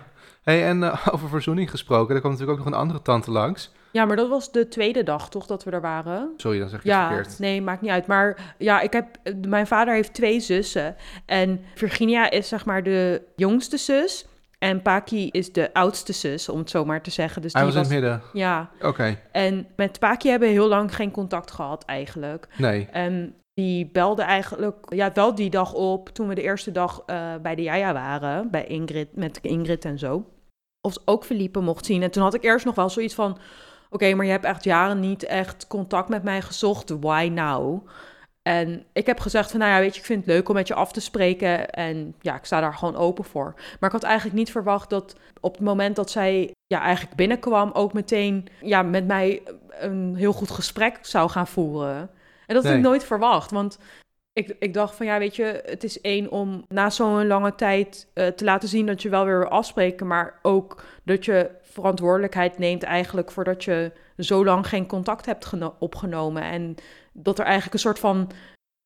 Hey, 0.48 0.66
en 0.66 0.84
eh, 0.84 1.08
over 1.14 1.30
verzoening 1.30 1.70
gesproken, 1.70 2.14
er 2.16 2.20
kwam 2.20 2.32
natuurlijk 2.32 2.60
ook 2.60 2.66
nog 2.66 2.74
een 2.74 2.80
andere 2.82 3.02
tante 3.02 3.32
langs. 3.32 3.72
Ja, 3.92 4.06
maar 4.06 4.16
dat 4.16 4.30
was 4.30 4.52
de 4.52 4.68
tweede 4.68 5.04
dag 5.04 5.30
toch 5.30 5.46
dat 5.46 5.64
we 5.64 5.72
er 5.72 5.82
waren? 5.82 6.34
Sorry, 6.38 6.60
dan 6.60 6.70
zeg 6.70 6.80
ik 6.80 6.86
het 6.86 6.94
Ja, 6.94 7.08
verkeerd. 7.14 7.40
nee, 7.40 7.62
maakt 7.62 7.82
niet 7.82 7.92
uit. 7.92 8.08
Maar 8.08 8.56
ja, 8.58 8.82
ik 8.82 8.94
heb, 8.94 9.08
mijn 9.48 9.68
vader 9.68 9.94
heeft 9.94 10.14
twee 10.14 10.40
zussen. 10.40 10.96
En 11.26 11.62
Virginia 11.76 12.30
is 12.30 12.48
zeg 12.48 12.66
maar 12.66 12.84
de 12.84 13.22
jongste 13.36 13.78
zus. 13.78 14.28
En 14.60 14.82
Paki 14.82 15.30
is 15.32 15.54
de 15.54 15.74
oudste 15.74 16.14
zus, 16.14 16.50
om 16.50 16.60
het 16.60 16.70
zo 16.70 16.86
maar 16.86 17.02
te 17.02 17.12
zeggen. 17.12 17.42
Dus 17.42 17.54
Hij 17.54 17.64
die 17.64 17.74
was 17.74 17.82
in 17.88 17.94
het 17.94 18.02
midden. 18.02 18.22
Ja, 18.34 18.70
Oké, 18.82 19.20
en 19.32 19.68
met 19.76 20.00
Paki 20.00 20.30
hebben 20.30 20.48
we 20.48 20.54
heel 20.54 20.68
lang 20.68 20.96
geen 20.96 21.12
contact 21.12 21.52
gehad 21.52 21.86
eigenlijk. 21.86 22.48
nee. 22.58 22.88
En 22.92 23.36
die 23.54 23.90
belde 23.92 24.22
eigenlijk, 24.22 24.76
ja, 24.90 25.12
wel 25.14 25.36
die 25.36 25.50
dag 25.50 25.74
op 25.74 26.10
toen 26.10 26.28
we 26.28 26.36
de 26.36 26.42
eerste 26.42 26.72
dag 26.72 27.04
eh, 27.06 27.36
bij 27.42 27.56
de 27.56 27.62
Jaja 27.62 27.94
waren, 27.94 28.52
bij 28.52 28.66
Ingrid, 28.66 29.16
met 29.16 29.40
Ingrid 29.42 29.86
en 29.86 30.00
zo. 30.00 30.26
Of 30.88 30.98
ook 31.06 31.26
Felipe 31.26 31.60
mocht 31.60 31.86
zien. 31.86 32.04
En 32.04 32.12
toen 32.12 32.24
had 32.24 32.34
ik 32.34 32.44
eerst 32.44 32.66
nog 32.66 32.76
wel 32.76 32.90
zoiets 32.90 33.14
van, 33.14 33.38
oké, 33.90 34.14
maar 34.14 34.26
je 34.26 34.32
hebt 34.32 34.46
echt 34.46 34.64
jaren 34.64 35.00
niet 35.00 35.24
echt 35.24 35.68
contact 35.68 36.10
met 36.10 36.24
mij 36.24 36.42
gezocht, 36.42 36.90
why 37.00 37.30
now? 37.34 37.88
En 38.42 38.86
ik 38.94 39.06
heb 39.06 39.20
gezegd 39.20 39.52
van, 39.52 39.60
nou 39.60 39.72
ja, 39.72 39.80
weet 39.80 39.94
je, 39.94 40.00
ik 40.00 40.06
vind 40.06 40.26
het 40.26 40.34
leuk 40.34 40.50
om 40.50 40.56
met 40.56 40.68
je 40.68 40.74
af 40.74 40.92
te 40.92 41.02
spreken. 41.02 41.70
En 41.70 42.16
ja, 42.22 42.36
ik 42.36 42.46
sta 42.46 42.60
daar 42.60 42.74
gewoon 42.74 42.96
open 42.96 43.24
voor. 43.24 43.54
Maar 43.56 43.90
ik 43.90 43.96
had 43.96 44.04
eigenlijk 44.04 44.38
niet 44.38 44.52
verwacht 44.52 44.90
dat 44.90 45.16
op 45.40 45.54
het 45.54 45.64
moment 45.64 45.96
dat 45.96 46.12
zij 46.12 46.54
ja, 46.68 46.82
eigenlijk 46.82 47.16
binnenkwam... 47.16 47.72
ook 47.74 47.94
meteen 47.94 48.48
ja, 48.62 48.82
met 48.82 49.08
mij 49.08 49.42
een 49.70 50.16
heel 50.16 50.34
goed 50.34 50.52
gesprek 50.52 50.98
zou 51.02 51.30
gaan 51.30 51.48
voeren. 51.48 52.10
En 52.46 52.56
dat 52.56 52.64
had 52.64 52.74
ik 52.74 52.82
nooit 52.82 53.04
verwacht, 53.04 53.52
want... 53.52 53.78
Ik, 54.38 54.56
ik 54.60 54.74
dacht 54.74 54.96
van 54.96 55.06
ja, 55.06 55.20
weet 55.20 55.36
je, 55.36 55.62
het 55.66 55.84
is 55.84 56.02
één 56.02 56.32
om 56.32 56.66
na 56.70 56.90
zo'n 56.90 57.28
lange 57.28 57.56
tijd 57.56 58.08
eh, 58.14 58.28
te 58.28 58.44
laten 58.44 58.70
zien 58.70 58.86
dat 58.86 59.02
je 59.02 59.10
wel 59.10 59.26
weer 59.26 59.40
wil 59.40 59.48
afspreken, 59.48 60.08
maar 60.08 60.40
ook 60.42 60.84
dat 61.04 61.26
je 61.26 61.50
verantwoordelijkheid 61.62 62.58
neemt 62.58 62.84
eigenlijk 62.84 63.32
voordat 63.32 63.64
je 63.64 63.92
zo 64.18 64.46
lang 64.46 64.68
geen 64.68 64.88
contact 64.88 65.26
hebt 65.26 65.46
geno- 65.46 65.76
opgenomen. 65.80 66.44
En 66.44 66.76
dat 67.12 67.40
er 67.40 67.46
eigenlijk 67.46 67.74
een 67.74 67.80
soort 67.80 68.00
van 68.00 68.32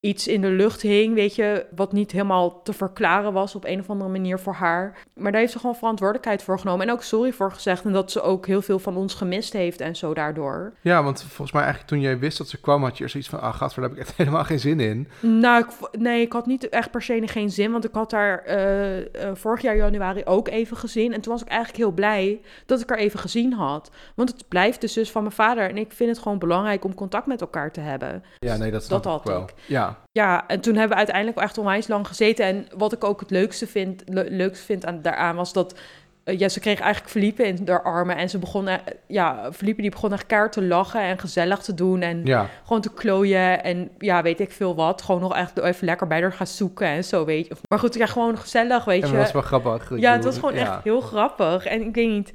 iets 0.01 0.27
in 0.27 0.41
de 0.41 0.49
lucht 0.49 0.81
hing, 0.81 1.13
weet 1.13 1.35
je, 1.35 1.65
wat 1.75 1.91
niet 1.91 2.11
helemaal 2.11 2.61
te 2.61 2.73
verklaren 2.73 3.33
was 3.33 3.55
op 3.55 3.65
een 3.65 3.79
of 3.79 3.89
andere 3.89 4.09
manier 4.09 4.39
voor 4.39 4.53
haar. 4.53 4.97
Maar 5.13 5.31
daar 5.31 5.41
heeft 5.41 5.53
ze 5.53 5.59
gewoon 5.59 5.75
verantwoordelijkheid 5.75 6.43
voor 6.43 6.59
genomen 6.59 6.87
en 6.87 6.93
ook 6.93 7.03
sorry 7.03 7.31
voor 7.31 7.51
gezegd 7.51 7.83
en 7.85 7.91
dat 7.91 8.11
ze 8.11 8.21
ook 8.21 8.47
heel 8.47 8.61
veel 8.61 8.79
van 8.79 8.97
ons 8.97 9.13
gemist 9.13 9.53
heeft 9.53 9.81
en 9.81 9.95
zo 9.95 10.13
daardoor. 10.13 10.73
Ja, 10.81 11.03
want 11.03 11.23
volgens 11.23 11.51
mij 11.51 11.61
eigenlijk 11.61 11.91
toen 11.91 12.01
jij 12.01 12.19
wist 12.19 12.37
dat 12.37 12.47
ze 12.47 12.59
kwam, 12.59 12.83
had 12.83 12.97
je 12.97 13.03
er 13.03 13.09
zoiets 13.09 13.29
van, 13.29 13.41
ah, 13.41 13.53
gadver, 13.53 13.81
daar 13.81 13.89
heb 13.89 13.99
ik 13.99 14.05
echt 14.07 14.17
helemaal 14.21 14.43
geen 14.43 14.59
zin 14.59 14.79
in. 14.79 15.07
Nou, 15.19 15.63
ik, 15.63 15.99
nee, 15.99 16.21
ik 16.21 16.33
had 16.33 16.45
niet 16.45 16.69
echt 16.69 16.91
per 16.91 17.01
se 17.01 17.19
geen 17.25 17.49
zin, 17.49 17.71
want 17.71 17.85
ik 17.85 17.93
had 17.93 18.11
haar 18.11 18.43
eh, 18.43 18.97
eh, 18.99 19.35
vorig 19.35 19.61
jaar 19.61 19.75
januari 19.75 20.21
ook 20.25 20.47
even 20.47 20.77
gezien. 20.77 21.13
En 21.13 21.21
toen 21.21 21.31
was 21.33 21.41
ik 21.41 21.47
eigenlijk 21.47 21.77
heel 21.77 21.91
blij 21.91 22.41
dat 22.65 22.81
ik 22.81 22.89
haar 22.89 22.97
even 22.97 23.19
gezien 23.19 23.53
had. 23.53 23.91
Want 24.15 24.31
het 24.31 24.47
blijft 24.47 24.81
de 24.81 24.87
zus 24.87 25.11
van 25.11 25.21
mijn 25.21 25.35
vader 25.35 25.69
en 25.69 25.77
ik 25.77 25.91
vind 25.91 26.09
het 26.09 26.19
gewoon 26.19 26.39
belangrijk 26.39 26.83
om 26.83 26.93
contact 26.93 27.25
met 27.25 27.41
elkaar 27.41 27.71
te 27.71 27.79
hebben. 27.79 28.23
Ja, 28.39 28.55
nee, 28.57 28.71
dat 28.71 28.83
snap 28.83 29.03
Dat 29.03 29.13
ik 29.13 29.27
had 29.27 29.33
wel. 29.33 29.43
ik. 29.43 29.53
Ja, 29.65 29.90
Ja, 30.11 30.47
en 30.47 30.61
toen 30.61 30.73
hebben 30.73 30.91
we 30.91 30.97
uiteindelijk 31.03 31.37
echt 31.37 31.57
onwijs 31.57 31.87
lang 31.87 32.07
gezeten. 32.07 32.45
En 32.45 32.67
wat 32.77 32.93
ik 32.93 33.03
ook 33.03 33.19
het 33.19 33.29
leukste 33.29 33.67
vind, 33.67 34.03
le- 34.05 34.25
leukste 34.29 34.65
vind 34.65 34.85
aan, 34.85 35.01
daaraan 35.01 35.35
was 35.35 35.53
dat... 35.53 35.79
eh, 36.23 36.39
ja, 36.39 36.49
ze 36.49 36.59
kreeg 36.59 36.79
eigenlijk 36.79 37.11
Felipe 37.11 37.43
in 37.43 37.61
haar 37.67 37.83
armen 37.83 38.15
en 38.15 38.29
ze 38.29 38.37
begon... 38.39 38.67
eh, 38.67 38.77
ja, 39.07 39.51
Felipe 39.53 39.81
die 39.81 39.91
begon 39.91 40.13
echt 40.13 40.25
keihard 40.25 40.51
te 40.51 40.63
lachen 40.63 41.01
en 41.01 41.19
gezellig 41.19 41.59
te 41.59 41.73
doen 41.73 42.01
en 42.01 42.25
ja. 42.25 42.47
gewoon 42.63 42.81
te 42.81 42.93
klooien 42.93 43.63
en 43.63 43.91
ja, 43.97 44.21
weet 44.21 44.39
ik 44.39 44.51
veel 44.51 44.75
wat. 44.75 45.01
Gewoon 45.01 45.21
nog 45.21 45.35
echt 45.35 45.59
even 45.59 45.85
lekker 45.85 46.07
bij 46.07 46.21
haar 46.21 46.33
gaan 46.33 46.47
zoeken 46.47 46.87
en 46.87 47.03
zo, 47.03 47.25
weet 47.25 47.47
je. 47.47 47.55
Maar 47.69 47.79
goed, 47.79 47.93
ja, 47.93 48.05
gewoon 48.05 48.37
gezellig, 48.37 48.85
weet 48.85 49.01
En 49.03 49.07
je. 49.09 49.13
dat 49.15 49.23
was 49.23 49.33
wel 49.33 49.41
grappig. 49.41 49.99
Ja, 49.99 50.11
het 50.11 50.23
was 50.23 50.35
gewoon 50.35 50.53
ja. 50.53 50.59
echt 50.61 50.83
heel 50.83 51.01
grappig. 51.01 51.65
En 51.65 51.81
ik 51.81 51.95
weet 51.95 52.09
niet, 52.09 52.31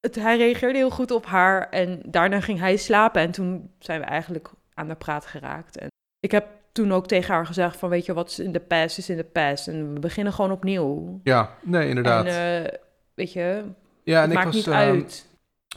het, 0.00 0.14
hij 0.14 0.36
reageerde 0.36 0.78
heel 0.78 0.90
goed 0.90 1.10
op 1.10 1.26
haar. 1.26 1.68
En 1.70 2.00
daarna 2.06 2.40
ging 2.40 2.58
hij 2.58 2.76
slapen. 2.76 3.22
En 3.22 3.30
toen 3.30 3.70
zijn 3.78 4.00
we 4.00 4.06
eigenlijk 4.06 4.50
aan 4.74 4.88
de 4.88 4.94
praat 4.94 5.26
geraakt. 5.26 5.78
En 5.78 5.88
ik 6.20 6.30
heb 6.30 6.46
toen 6.74 6.92
ook 6.92 7.06
tegen 7.06 7.34
haar 7.34 7.46
gezegd 7.46 7.76
van, 7.76 7.88
weet 7.88 8.04
je, 8.06 8.14
wat 8.14 8.28
is 8.30 8.38
in 8.38 8.52
de 8.52 8.60
past 8.60 8.98
is 8.98 9.08
in 9.10 9.16
de 9.16 9.24
past. 9.24 9.68
En 9.68 9.92
we 9.94 10.00
beginnen 10.00 10.32
gewoon 10.32 10.50
opnieuw. 10.50 11.20
Ja, 11.22 11.50
nee, 11.62 11.88
inderdaad. 11.88 12.26
En 12.26 12.64
eh, 12.64 12.72
weet 13.14 13.32
je, 13.32 13.64
ja, 14.04 14.16
en 14.16 14.20
het 14.20 14.30
ik 14.30 14.34
maakt 14.36 14.46
was, 14.46 14.54
niet 14.66 14.68
uit. 14.74 15.26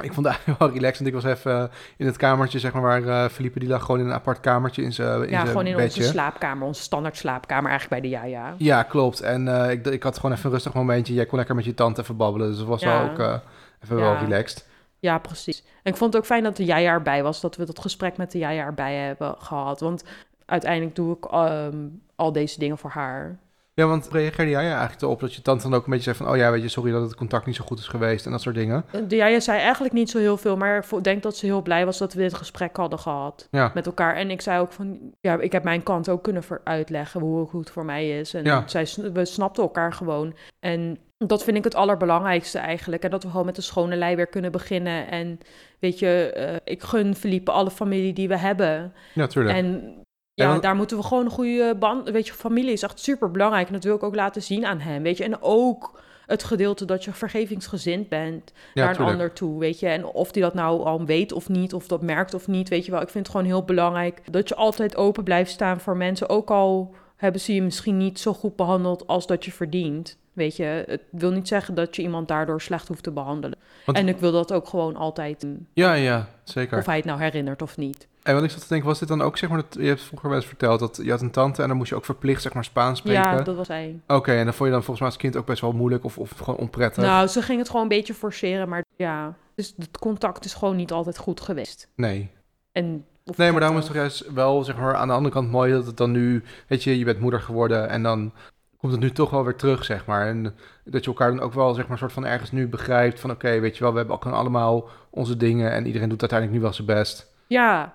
ik 0.01 0.13
vond 0.13 0.25
het 0.25 0.35
eigenlijk 0.35 0.59
wel 0.63 0.69
relaxed, 0.71 0.97
want 1.03 1.15
ik 1.15 1.21
was 1.21 1.31
even 1.37 1.61
eh, 1.61 1.67
in 1.97 2.05
het 2.05 2.17
kamertje, 2.17 2.59
zeg 2.59 2.73
maar, 2.73 2.81
waar 2.81 3.23
eh 3.23 3.29
Felipe, 3.29 3.59
die 3.59 3.69
lag 3.69 3.83
gewoon 3.85 3.99
in 3.99 4.05
een 4.05 4.13
apart 4.13 4.39
kamertje 4.39 4.81
in 4.83 4.93
zijn 4.93 5.23
in 5.23 5.29
Ja, 5.29 5.45
gewoon 5.45 5.65
in 5.67 5.75
bedje. 5.75 5.99
onze 5.99 6.11
slaapkamer, 6.11 6.67
onze 6.67 6.81
standaard 6.81 7.17
slaapkamer 7.17 7.69
eigenlijk 7.69 8.01
bij 8.01 8.09
de 8.11 8.15
Jaja. 8.17 8.53
Ja, 8.57 8.83
klopt. 8.83 9.19
En 9.21 9.47
eh, 9.47 9.71
ik, 9.71 9.85
ik 9.85 10.03
had 10.03 10.15
gewoon 10.15 10.31
even 10.31 10.45
een 10.45 10.51
rustig 10.51 10.73
momentje. 10.73 11.13
Jij 11.13 11.25
kon 11.25 11.37
lekker 11.37 11.55
met 11.55 11.65
je 11.65 11.73
tante 11.73 12.01
even 12.01 12.17
babbelen, 12.17 12.47
dus 12.49 12.57
dat 12.57 12.67
was 12.67 12.81
Ja. 12.81 12.99
wel 13.01 13.09
ook 13.09 13.19
eh, 13.19 13.35
even 13.83 13.97
Ja. 13.97 14.01
wel 14.03 14.17
relaxed. 14.17 14.67
Ja, 14.99 15.17
precies. 15.17 15.63
En 15.83 15.91
ik 15.91 15.97
vond 15.97 16.13
het 16.13 16.21
ook 16.21 16.27
fijn 16.27 16.43
dat 16.43 16.57
de 16.57 16.65
Jaja 16.65 16.91
erbij 16.91 17.23
was, 17.23 17.41
dat 17.41 17.55
we 17.55 17.65
dat 17.65 17.79
gesprek 17.79 18.17
met 18.17 18.31
de 18.31 18.37
Jaja 18.37 18.63
erbij 18.65 18.95
hebben 18.95 19.35
gehad. 19.39 19.79
Want 19.79 20.03
uiteindelijk 20.47 20.95
doe 20.95 21.15
ik 21.17 21.25
ehm, 21.25 21.87
al 22.15 22.31
deze 22.31 22.59
dingen 22.59 22.77
voor 22.77 22.89
haar. 22.89 23.39
Ja, 23.73 23.85
want 23.85 24.07
reageerde 24.11 24.51
jij 24.51 24.69
eigenlijk 24.71 25.01
erop 25.01 25.19
dat 25.19 25.33
je 25.33 25.41
tante 25.41 25.63
dan 25.63 25.73
ook 25.73 25.83
een 25.85 25.89
beetje 25.89 26.13
zei 26.13 26.15
van... 26.15 26.29
oh 26.29 26.37
ja, 26.37 26.51
weet 26.51 26.61
je, 26.61 26.67
sorry 26.67 26.91
dat 26.91 27.01
het 27.01 27.15
contact 27.15 27.45
niet 27.45 27.55
zo 27.55 27.63
goed 27.65 27.79
is 27.79 27.87
geweest 27.87 28.25
en 28.25 28.31
dat 28.31 28.41
soort 28.41 28.55
dingen. 28.55 28.85
De 29.07 29.15
Jaja 29.15 29.39
zei 29.39 29.59
eigenlijk 29.59 29.93
niet 29.93 30.09
zo 30.09 30.17
heel 30.19 30.37
veel, 30.37 30.57
maar 30.57 30.85
ik 30.91 31.03
denk 31.03 31.23
dat 31.23 31.37
ze 31.37 31.45
heel 31.45 31.61
blij 31.61 31.85
was 31.85 31.97
dat 31.97 32.13
we 32.13 32.21
dit 32.21 32.33
gesprek 32.33 32.77
hadden 32.77 32.99
gehad 32.99 33.47
Ja, 33.51 33.71
met 33.73 33.85
elkaar. 33.85 34.15
En 34.15 34.31
ik 34.31 34.41
zei 34.41 34.59
ook 34.59 34.71
van, 34.71 34.99
ja, 35.19 35.39
ik 35.39 35.51
heb 35.51 35.63
mijn 35.63 35.83
kant 35.83 36.09
ook 36.09 36.23
kunnen 36.23 36.43
uitleggen 36.63 37.21
hoe 37.21 37.59
het 37.59 37.69
voor 37.69 37.85
mij 37.85 38.19
is. 38.19 38.33
En 38.33 38.43
Ja. 38.43 38.63
zij, 38.65 38.87
we 39.13 39.25
snapten 39.25 39.63
elkaar 39.63 39.93
gewoon. 39.93 40.35
En 40.59 40.97
Dat 41.17 41.43
vind 41.43 41.57
ik 41.57 41.63
het 41.63 41.75
allerbelangrijkste 41.75 42.59
eigenlijk. 42.59 43.03
En 43.03 43.09
dat 43.09 43.23
we 43.23 43.29
gewoon 43.29 43.45
met 43.45 43.57
een 43.57 43.63
schone 43.63 43.95
lei 43.95 44.15
weer 44.15 44.27
kunnen 44.27 44.51
beginnen. 44.51 45.07
En 45.07 45.39
weet 45.79 45.99
je, 45.99 46.31
eh, 46.35 46.55
ik 46.63 46.83
gun 46.83 47.15
Felipe 47.15 47.51
alle 47.51 47.71
familie 47.71 48.13
die 48.13 48.27
we 48.27 48.37
hebben. 48.37 48.93
Ja, 49.13 49.27
tuurlijk. 49.27 49.55
En 49.57 49.95
Ja, 50.43 50.47
want- 50.47 50.61
daar 50.61 50.75
moeten 50.75 50.97
we 50.97 51.03
gewoon 51.03 51.25
een 51.25 51.31
goede 51.31 51.75
band... 51.79 52.09
Weet 52.09 52.27
je, 52.27 52.33
familie 52.33 52.71
is 52.71 52.81
echt 52.81 52.99
super 52.99 53.31
belangrijk. 53.31 53.67
En 53.67 53.73
dat 53.73 53.83
wil 53.83 53.95
ik 53.95 54.03
ook 54.03 54.15
laten 54.15 54.41
zien 54.43 54.65
aan 54.65 54.79
hem, 54.79 55.03
weet 55.03 55.17
je. 55.17 55.23
En 55.23 55.41
ook 55.41 56.01
het 56.25 56.43
gedeelte 56.43 56.85
dat 56.85 57.03
je 57.03 57.11
vergevingsgezind 57.13 58.09
bent 58.09 58.51
ja, 58.73 58.81
naar 58.81 58.89
een 58.89 58.95
tuurlijk. 58.95 59.17
ander 59.17 59.33
toe, 59.33 59.59
weet 59.59 59.79
je. 59.79 59.87
En 59.87 60.05
of 60.05 60.31
die 60.31 60.41
dat 60.41 60.53
nou 60.53 60.83
al 60.83 61.05
weet 61.05 61.31
of 61.31 61.49
niet, 61.49 61.73
of 61.73 61.87
dat 61.87 62.01
merkt 62.01 62.33
of 62.33 62.47
niet, 62.47 62.69
weet 62.69 62.85
je 62.85 62.91
wel. 62.91 63.01
Ik 63.01 63.09
vind 63.09 63.25
het 63.27 63.35
gewoon 63.35 63.51
heel 63.51 63.63
belangrijk 63.63 64.21
dat 64.31 64.47
je 64.47 64.55
altijd 64.55 64.95
open 64.95 65.23
blijft 65.23 65.51
staan 65.51 65.79
voor 65.79 65.97
mensen. 65.97 66.29
Ook 66.29 66.51
al 66.51 66.95
hebben 67.15 67.41
ze 67.41 67.53
je 67.53 67.61
misschien 67.61 67.97
niet 67.97 68.19
zo 68.19 68.33
goed 68.33 68.55
behandeld 68.55 69.07
als 69.07 69.27
dat 69.27 69.45
je 69.45 69.51
verdient. 69.51 70.17
Weet 70.37 70.55
je, 70.55 70.83
het 70.87 71.01
wil 71.11 71.31
niet 71.31 71.47
zeggen 71.47 71.73
dat 71.75 71.95
je 71.95 72.01
iemand 72.01 72.27
daardoor 72.27 72.61
slecht 72.61 72.87
hoeft 72.87 73.03
te 73.03 73.11
behandelen. 73.11 73.57
Want- 73.85 73.97
En 73.97 74.07
ik 74.07 74.17
wil 74.17 74.31
dat 74.31 74.53
ook 74.53 74.67
gewoon 74.67 74.95
altijd, 74.95 75.43
mm, 75.43 75.67
Ja, 75.73 75.93
ja, 75.93 76.29
zeker. 76.43 76.77
of 76.77 76.85
hij 76.85 76.95
het 76.95 77.05
nou 77.05 77.19
herinnert 77.19 77.61
of 77.61 77.77
niet. 77.77 78.07
En 78.23 78.33
wat 78.33 78.43
ik 78.43 78.49
zat 78.49 78.61
te 78.61 78.67
denken, 78.67 78.87
was 78.87 78.99
dit 78.99 79.07
dan 79.07 79.21
ook, 79.21 79.37
zeg 79.37 79.49
maar, 79.49 79.57
dat, 79.69 79.77
je 79.81 79.87
hebt 79.87 80.01
vroeger 80.01 80.29
wel 80.29 80.37
eens 80.37 80.47
verteld 80.47 80.79
dat 80.79 80.99
je 81.03 81.09
had 81.11 81.21
een 81.21 81.31
tante 81.31 81.61
en 81.61 81.67
dan 81.67 81.77
moest 81.77 81.89
je 81.89 81.95
ook 81.95 82.05
verplicht, 82.05 82.41
zeg 82.41 82.53
maar, 82.53 82.63
Spaans 82.63 82.99
spreken. 82.99 83.21
Ja, 83.21 83.41
dat 83.41 83.55
was 83.55 83.67
hij. 83.67 83.99
Oké, 84.07 84.31
en 84.31 84.43
dan 84.43 84.53
vond 84.53 84.69
je 84.69 84.75
dan 84.75 84.83
volgens 84.83 84.99
mij 84.99 85.07
als 85.07 85.17
kind 85.17 85.35
ook 85.35 85.45
best 85.45 85.61
wel 85.61 85.71
moeilijk 85.71 86.03
of, 86.03 86.17
of 86.17 86.31
gewoon 86.37 86.59
onprettig. 86.59 87.03
Nou, 87.03 87.27
ze 87.27 87.41
ging 87.41 87.57
het 87.59 87.67
gewoon 87.67 87.81
een 87.81 87.87
beetje 87.87 88.13
forceren, 88.13 88.69
maar 88.69 88.83
ja. 88.95 89.33
Dus 89.55 89.73
het 89.77 89.97
contact 89.99 90.45
is 90.45 90.53
gewoon 90.53 90.75
niet 90.75 90.91
altijd 90.91 91.17
goed 91.17 91.41
geweest. 91.41 91.87
Nee. 91.95 92.29
En, 92.71 93.05
of 93.25 93.37
Nee, 93.37 93.51
maar 93.51 93.59
daarom 93.59 93.77
is 93.77 93.83
het 93.83 93.93
toch 93.93 94.01
juist 94.01 94.31
wel, 94.33 94.63
zeg 94.63 94.77
maar, 94.77 94.95
aan 94.95 95.07
de 95.07 95.13
andere 95.13 95.33
kant 95.33 95.51
mooi 95.51 95.71
dat 95.71 95.85
het 95.85 95.97
dan 95.97 96.11
nu, 96.11 96.43
weet 96.67 96.83
je, 96.83 96.97
je 96.99 97.05
bent 97.05 97.19
moeder 97.19 97.41
geworden 97.41 97.89
en 97.89 98.03
dan 98.03 98.31
komt 98.77 98.91
het 98.91 99.01
nu 99.01 99.11
toch 99.11 99.29
wel 99.29 99.43
weer 99.43 99.55
terug, 99.55 99.85
zeg 99.85 100.05
maar. 100.05 100.27
En 100.27 100.55
dat 100.83 101.03
je 101.03 101.09
elkaar 101.09 101.29
dan 101.29 101.39
ook 101.39 101.53
wel, 101.53 101.73
zeg 101.73 101.87
maar, 101.87 101.97
soort 101.97 102.13
van 102.13 102.25
ergens 102.25 102.51
nu 102.51 102.67
begrijpt 102.67 103.19
van, 103.19 103.31
oké, 103.31 103.59
weet 103.59 103.77
je 103.77 103.83
wel, 103.83 103.91
we 103.91 103.97
hebben 103.97 104.15
ook 104.15 104.25
allemaal 104.25 104.89
onze 105.09 105.37
dingen 105.37 105.71
en 105.71 105.85
iedereen 105.85 106.09
doet 106.09 106.21
uiteindelijk 106.21 106.59
nu 106.59 106.65
wel 106.65 106.73
zijn 106.75 106.87
best. 106.87 107.33
Ja, 107.47 107.93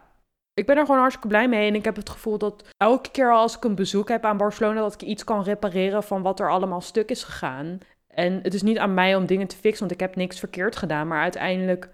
ik 0.54 0.66
ben 0.66 0.76
er 0.76 0.84
gewoon 0.84 1.00
hartstikke 1.00 1.28
blij 1.28 1.48
mee. 1.48 1.68
En 1.68 1.74
ik 1.74 1.84
heb 1.84 1.96
het 1.96 2.10
gevoel 2.10 2.38
dat 2.38 2.64
elke 2.76 3.10
keer 3.10 3.32
als 3.32 3.56
ik 3.56 3.64
een 3.64 3.74
bezoek 3.74 4.08
heb 4.08 4.24
aan 4.24 4.36
Barcelona, 4.36 4.80
dat 4.80 4.94
ik 4.94 5.02
iets 5.02 5.24
kan 5.24 5.42
repareren 5.42 6.02
van 6.02 6.22
wat 6.22 6.40
er 6.40 6.50
allemaal 6.50 6.80
stuk 6.80 7.10
is 7.10 7.24
gegaan. 7.24 7.78
En 8.06 8.40
het 8.42 8.54
is 8.54 8.62
niet 8.62 8.78
aan 8.78 8.94
mij 8.94 9.16
om 9.16 9.26
dingen 9.26 9.46
te 9.46 9.56
fixen, 9.56 9.80
want 9.80 9.92
ik 9.92 10.00
heb 10.00 10.16
niks 10.16 10.38
verkeerd 10.38 10.76
gedaan. 10.76 11.08
Maar 11.08 11.20
uiteindelijk 11.20 11.88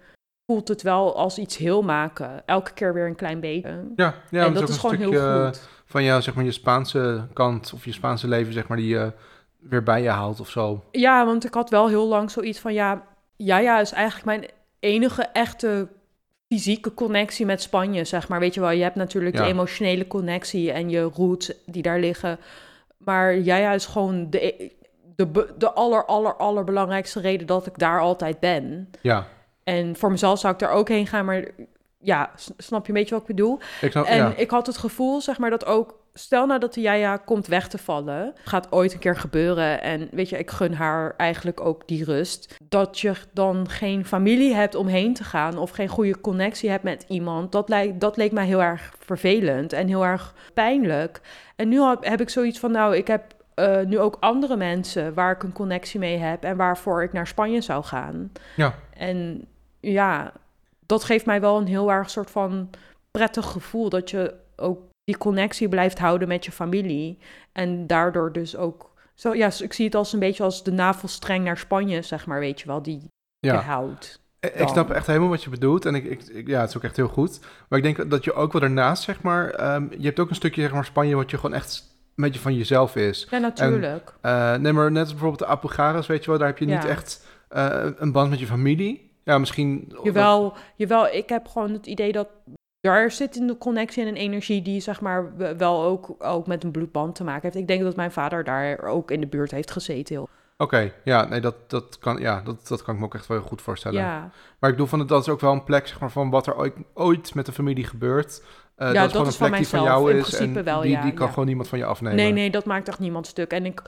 voelt 0.45 0.67
het 0.67 0.81
wel 0.81 1.15
als 1.15 1.37
iets 1.37 1.57
heel 1.57 1.81
maken. 1.81 2.45
Elke 2.45 2.73
keer 2.73 2.93
weer 2.93 3.07
een 3.07 3.15
klein 3.15 3.39
beetje. 3.39 3.91
Ja, 3.95 4.13
ja 4.29 4.45
en 4.45 4.53
dat 4.53 4.69
is 4.69 4.77
gewoon 4.77 4.95
stukje 4.95 5.19
heel 5.19 5.45
goed. 5.45 5.67
Van 5.89 6.03
jou, 6.03 6.21
zeg 6.21 6.35
maar, 6.35 6.43
je 6.43 6.51
Spaanse 6.51 7.27
kant 7.33 7.71
of 7.73 7.85
je 7.85 7.91
Spaanse 7.91 8.27
leven, 8.27 8.53
zeg 8.53 8.67
maar, 8.67 8.77
die 8.77 8.87
je 8.87 9.11
weer 9.59 9.83
bij 9.83 10.01
je 10.01 10.09
haalt 10.09 10.39
of 10.39 10.49
zo. 10.49 10.83
Ja, 10.91 11.25
want 11.25 11.45
ik 11.45 11.53
had 11.53 11.69
wel 11.69 11.87
heel 11.87 12.07
lang 12.07 12.31
zoiets 12.31 12.59
van, 12.59 12.73
ja, 12.73 13.03
ja, 13.35 13.57
ja, 13.57 13.79
is 13.79 13.91
eigenlijk 13.91 14.25
mijn 14.25 14.45
enige 14.79 15.21
echte 15.23 15.87
fysieke 16.47 16.93
connectie 16.93 17.45
met 17.45 17.61
Spanje, 17.61 18.03
zeg 18.05 18.27
maar. 18.27 18.39
Weet 18.39 18.53
je 18.53 18.59
wel, 18.59 18.69
je 18.69 18.83
hebt 18.83 18.95
natuurlijk 18.95 19.35
Ja. 19.35 19.43
de 19.43 19.49
emotionele 19.49 20.07
connectie 20.07 20.71
en 20.71 20.89
je 20.89 21.01
roots 21.01 21.51
die 21.65 21.81
daar 21.81 21.99
liggen. 21.99 22.39
Maar 22.97 23.33
ja, 23.37 23.55
ja, 23.55 23.71
is 23.71 23.85
gewoon 23.85 24.29
de, 24.29 24.71
de, 25.15 25.53
de 25.57 25.71
aller, 25.73 26.05
aller, 26.05 26.35
allerbelangrijkste 26.35 27.19
reden 27.19 27.47
dat 27.47 27.65
ik 27.65 27.77
daar 27.77 27.99
altijd 27.99 28.39
ben. 28.39 28.89
Ja, 29.01 29.27
En 29.63 29.95
voor 29.95 30.11
mezelf 30.11 30.39
zou 30.39 30.53
ik 30.53 30.59
daar 30.59 30.71
ook 30.71 30.87
heen 30.87 31.07
gaan, 31.07 31.25
maar 31.25 31.45
ja, 32.01 32.31
snap 32.57 32.85
je 32.85 32.91
een 32.91 32.97
beetje 32.97 33.13
wat 33.13 33.21
ik 33.21 33.35
bedoel? 33.35 33.59
ik 33.81 33.91
snap, 33.91 34.05
En 34.05 34.17
ja. 34.17 34.33
ik 34.35 34.49
had 34.49 34.67
het 34.67 34.77
gevoel, 34.77 35.21
zeg 35.21 35.37
maar, 35.37 35.49
dat 35.49 35.65
ook... 35.65 35.97
Stel 36.13 36.45
nou 36.45 36.59
dat 36.59 36.73
de 36.73 36.81
Jaja 36.81 37.17
komt 37.17 37.47
weg 37.47 37.67
te 37.67 37.77
vallen. 37.77 38.33
Gaat 38.43 38.71
ooit 38.71 38.93
een 38.93 38.99
keer 38.99 39.15
gebeuren. 39.15 39.81
En 39.81 40.07
weet 40.11 40.29
je, 40.29 40.37
ik 40.37 40.49
gun 40.49 40.73
haar 40.73 41.13
eigenlijk 41.17 41.61
ook 41.61 41.87
die 41.87 42.03
rust. 42.03 42.55
Dat 42.63 42.99
je 42.99 43.13
dan 43.33 43.69
geen 43.69 44.05
familie 44.05 44.53
hebt 44.53 44.75
om 44.75 44.87
heen 44.87 45.13
te 45.13 45.23
gaan... 45.23 45.57
of 45.57 45.69
geen 45.69 45.87
goede 45.87 46.21
connectie 46.21 46.69
hebt 46.69 46.83
met 46.83 47.05
iemand... 47.07 47.51
dat, 47.51 47.69
lijkt, 47.69 47.99
dat 47.99 48.17
leek 48.17 48.31
mij 48.31 48.45
heel 48.45 48.61
erg 48.61 48.93
vervelend 48.99 49.73
en 49.73 49.87
heel 49.87 50.05
erg 50.05 50.33
pijnlijk. 50.53 51.21
En 51.55 51.69
nu 51.69 51.81
heb, 51.81 52.05
heb 52.05 52.21
ik 52.21 52.29
zoiets 52.29 52.59
van, 52.59 52.71
nou, 52.71 52.95
ik 52.95 53.07
heb 53.07 53.23
eh, 53.55 53.81
nu 53.85 53.99
ook 53.99 54.17
andere 54.19 54.55
mensen... 54.55 55.13
waar 55.13 55.31
ik 55.31 55.43
een 55.43 55.53
connectie 55.53 55.99
mee 55.99 56.17
heb... 56.17 56.43
en 56.43 56.57
waarvoor 56.57 57.03
ik 57.03 57.13
naar 57.13 57.27
Spanje 57.27 57.61
zou 57.61 57.83
gaan. 57.83 58.31
Ja. 58.55 58.73
En 58.93 59.47
ja, 59.79 60.33
dat 60.89 61.03
geeft 61.03 61.25
mij 61.25 61.41
wel 61.41 61.57
een 61.57 61.67
heel 61.67 61.91
erg 61.91 62.09
soort 62.09 62.31
van 62.31 62.69
prettig 63.11 63.45
gevoel 63.45 63.89
dat 63.89 64.09
je 64.09 64.33
ook 64.55 64.79
die 65.03 65.17
connectie 65.17 65.69
blijft 65.69 65.99
houden 65.99 66.27
met 66.27 66.45
je 66.45 66.51
familie. 66.51 67.17
En 67.51 67.87
daardoor 67.87 68.31
dus 68.31 68.55
ook. 68.57 68.91
Zo, 69.13 69.35
ja, 69.35 69.49
ik 69.61 69.73
zie 69.73 69.85
het 69.85 69.95
als 69.95 70.13
een 70.13 70.19
beetje 70.19 70.43
als 70.43 70.63
de 70.63 70.71
navelstreng 70.71 71.43
naar 71.45 71.57
Spanje, 71.57 72.01
zeg 72.01 72.25
maar, 72.25 72.39
weet 72.39 72.59
je 72.59 72.67
wel, 72.67 72.81
die 72.81 72.99
je 73.39 73.47
ja. 73.47 73.61
houdt. 73.61 74.21
Ik 74.39 74.57
dan. 74.57 74.69
snap 74.69 74.89
echt 74.89 75.07
helemaal 75.07 75.29
wat 75.29 75.43
je 75.43 75.49
bedoelt. 75.49 75.85
En 75.85 75.95
ik, 75.95 76.03
ik, 76.03 76.23
ik- 76.23 76.47
ja, 76.47 76.59
het 76.59 76.69
is 76.69 76.77
ook 76.77 76.83
echt 76.83 76.95
heel 76.95 77.07
goed. 77.07 77.39
Maar 77.69 77.79
ik 77.79 77.95
denk 77.95 78.09
dat 78.09 78.23
je 78.23 78.33
ook 78.33 78.51
wel 78.51 78.61
daarnaast, 78.61 79.03
zeg 79.03 79.21
maar... 79.21 79.49
ehm, 79.49 79.85
je 79.97 80.05
hebt 80.05 80.19
ook 80.19 80.29
een 80.29 80.35
stukje, 80.35 80.61
zeg 80.61 80.71
maar, 80.73 80.85
Spanje... 80.85 81.15
wat 81.15 81.29
je 81.29 81.37
gewoon 81.37 81.55
echt 81.55 81.83
een 82.15 82.23
beetje 82.23 82.39
van 82.39 82.55
jezelf 82.55 82.95
is. 82.95 83.27
Ja, 83.29 83.37
natuurlijk. 83.37 84.13
Eh, 84.21 84.55
nee, 84.55 84.73
maar 84.73 84.91
net 84.91 85.01
als 85.01 85.11
bijvoorbeeld 85.11 85.39
de 85.39 85.45
Apogares, 85.55 86.07
weet 86.07 86.23
je 86.23 86.29
wel... 86.29 86.39
daar 86.39 86.47
heb 86.47 86.57
je 86.57 86.65
niet 86.65 86.85
echt 86.85 87.25
eh, 87.49 87.85
een 87.95 88.11
band 88.11 88.29
met 88.29 88.39
je 88.39 88.45
familie. 88.45 89.08
Ja, 89.29 89.37
misschien... 89.37 89.93
Jawel, 90.03 90.53
jawel, 90.75 91.07
ik 91.07 91.29
heb 91.29 91.47
gewoon 91.47 91.71
het 91.71 91.85
idee 91.87 92.11
dat 92.11 92.27
daar 92.81 93.11
zit 93.11 93.35
in 93.35 93.47
de 93.47 93.57
connectie 93.57 94.01
en 94.03 94.07
een 94.09 94.15
energie 94.15 94.61
die 94.61 94.79
zeg 94.81 95.01
maar 95.01 95.37
wel 95.57 95.83
ook, 95.83 96.15
ook 96.19 96.47
met 96.47 96.63
een 96.63 96.71
bloedband 96.71 97.15
te 97.15 97.23
maken 97.23 97.41
heeft. 97.41 97.55
Ik 97.55 97.67
denk 97.67 97.81
dat 97.83 97.95
mijn 97.95 98.11
vader 98.11 98.43
daar 98.43 98.79
ook 98.83 99.11
in 99.11 99.19
de 99.19 99.27
buurt 99.27 99.51
heeft 99.51 99.71
gezeten. 99.71 100.15
heel- 100.15 100.29
Oké, 100.57 100.91
ja, 101.03 101.25
nee, 101.25 101.41
dat, 101.41 101.55
dat, 101.69 101.97
kan, 101.99 102.17
ja 102.19 102.41
dat, 102.41 102.67
dat 102.67 102.81
kan 102.83 102.93
ik 102.93 102.99
me 102.99 103.05
ook 103.05 103.15
echt 103.15 103.27
wel 103.27 103.41
goed 103.41 103.61
voorstellen. 103.61 103.99
Ja, 104.01 104.19
Maar 104.59 104.69
ik 104.69 104.75
bedoel, 104.75 104.87
van, 104.87 105.07
dat 105.07 105.21
is 105.21 105.29
ook 105.29 105.39
wel 105.39 105.51
een 105.51 105.63
plek 105.63 105.87
zeg 105.87 105.99
maar, 105.99 106.11
van 106.11 106.29
wat 106.29 106.47
er 106.47 106.57
ooit, 106.57 106.73
ooit 106.93 107.33
met 107.35 107.45
de 107.45 107.51
familie 107.51 107.85
gebeurt. 107.85 108.43
Eh, 108.75 108.93
Ja, 108.93 108.93
dat 108.93 109.05
is 109.05 109.11
gewoon 109.11 109.27
is 109.27 109.33
een 109.33 109.39
van 109.39 109.47
plek 109.49 109.59
die 109.61 109.69
van 109.69 109.83
jou 109.83 110.11
In 110.11 110.17
is. 110.17 110.29
principe 110.29 110.59
en 110.59 110.65
wel, 110.65 110.81
die, 110.81 110.91
ja, 110.91 111.01
die 111.01 111.13
kan 111.13 111.25
ja. 111.25 111.31
gewoon 111.31 111.45
niemand 111.47 111.67
van 111.67 111.77
je 111.77 111.85
afnemen. 111.85 112.17
Nee, 112.17 112.31
nee, 112.31 112.49
dat 112.51 112.65
maakt 112.65 112.87
echt 112.87 112.99
niemand 112.99 113.27
stuk. 113.27 113.51
En 113.51 113.65
ik 113.65 113.81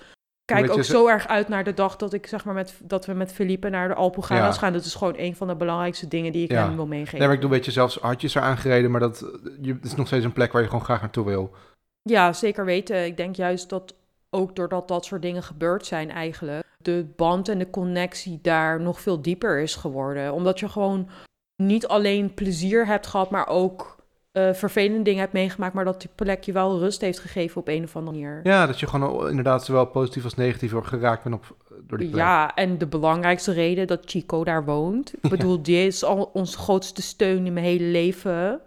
kijk 0.45 0.65
je, 0.65 0.71
ook 0.71 0.83
zo 0.83 1.07
erg 1.07 1.27
uit 1.27 1.47
naar 1.47 1.63
de 1.63 1.73
dag 1.73 1.95
dat 1.95 2.13
ik 2.13 2.27
zeg 2.27 2.45
maar 2.45 2.53
met 2.53 2.79
dat 2.83 3.05
we 3.05 3.13
met 3.13 3.31
Felipe 3.31 3.69
naar 3.69 3.87
de 3.87 4.11
Ja. 4.27 4.51
gaan. 4.51 4.73
Dat 4.73 4.85
is 4.85 4.95
gewoon 4.95 5.13
een 5.17 5.35
van 5.35 5.47
de 5.47 5.55
belangrijkste 5.55 6.07
dingen 6.07 6.31
die 6.31 6.43
ik 6.43 6.51
Ja. 6.51 6.65
hem 6.65 6.75
wil 6.75 6.87
meegeven. 6.87 7.17
Nee, 7.17 7.27
maar 7.27 7.35
ik 7.35 7.41
doe, 7.41 7.49
weet 7.49 7.65
je, 7.65 7.71
zelfs 7.71 7.95
hartjes 7.97 8.35
er 8.35 8.41
aangereden, 8.41 8.91
maar 8.91 8.99
dat 8.99 9.25
je, 9.61 9.73
het 9.73 9.85
is 9.85 9.95
nog 9.95 10.07
steeds 10.07 10.25
een 10.25 10.33
plek 10.33 10.51
waar 10.51 10.61
je 10.61 10.67
gewoon 10.67 10.83
graag 10.83 11.01
naartoe 11.01 11.25
wil. 11.25 11.51
Ja, 12.01 12.33
zeker 12.33 12.65
weten. 12.65 13.05
Ik 13.05 13.17
denk 13.17 13.35
juist 13.35 13.69
dat 13.69 13.93
ook 14.29 14.55
doordat 14.55 14.87
dat 14.87 15.05
soort 15.05 15.21
dingen 15.21 15.43
gebeurd 15.43 15.85
zijn 15.85 16.09
eigenlijk, 16.11 16.65
de 16.77 17.05
band 17.15 17.49
en 17.49 17.57
de 17.59 17.69
connectie 17.69 18.39
daar 18.41 18.81
nog 18.81 19.01
veel 19.01 19.21
dieper 19.21 19.59
is 19.59 19.75
geworden. 19.75 20.33
Omdat 20.33 20.59
je 20.59 20.69
gewoon 20.69 21.09
niet 21.55 21.87
alleen 21.87 22.33
plezier 22.33 22.85
hebt 22.85 23.07
gehad, 23.07 23.29
maar 23.29 23.47
ook 23.47 23.99
eh, 24.31 24.53
vervelende 24.53 25.01
dingen 25.01 25.19
hebt 25.19 25.33
meegemaakt, 25.33 25.73
maar 25.73 25.85
dat 25.85 26.01
die 26.01 26.09
plek 26.15 26.43
je 26.43 26.51
wel 26.51 26.79
rust 26.79 27.01
heeft 27.01 27.19
gegeven 27.19 27.61
op 27.61 27.67
een 27.67 27.83
of 27.83 27.95
andere 27.95 28.17
manier. 28.17 28.39
Ja, 28.43 28.65
dat 28.67 28.79
je 28.79 28.87
gewoon 28.87 29.29
inderdaad 29.29 29.65
zowel 29.65 29.85
positief 29.85 30.23
als 30.23 30.35
negatief 30.35 30.71
wordt 30.71 30.87
geraakt 30.87 31.23
bent 31.23 31.35
op, 31.35 31.55
door 31.87 31.97
die 31.97 32.09
plek. 32.09 32.19
Ja, 32.21 32.55
en 32.55 32.77
de 32.77 32.87
belangrijkste 32.87 33.51
reden 33.51 33.87
dat 33.87 34.01
Chico 34.05 34.43
daar 34.43 34.65
woont. 34.65 35.13
Ik 35.21 35.29
bedoel, 35.35 35.61
die 35.61 35.85
is 35.85 36.03
al 36.03 36.29
onze 36.33 36.57
grootste 36.57 37.01
steun 37.01 37.45
in 37.45 37.53
mijn 37.53 37.65
hele 37.65 37.83
leven. 37.83 38.61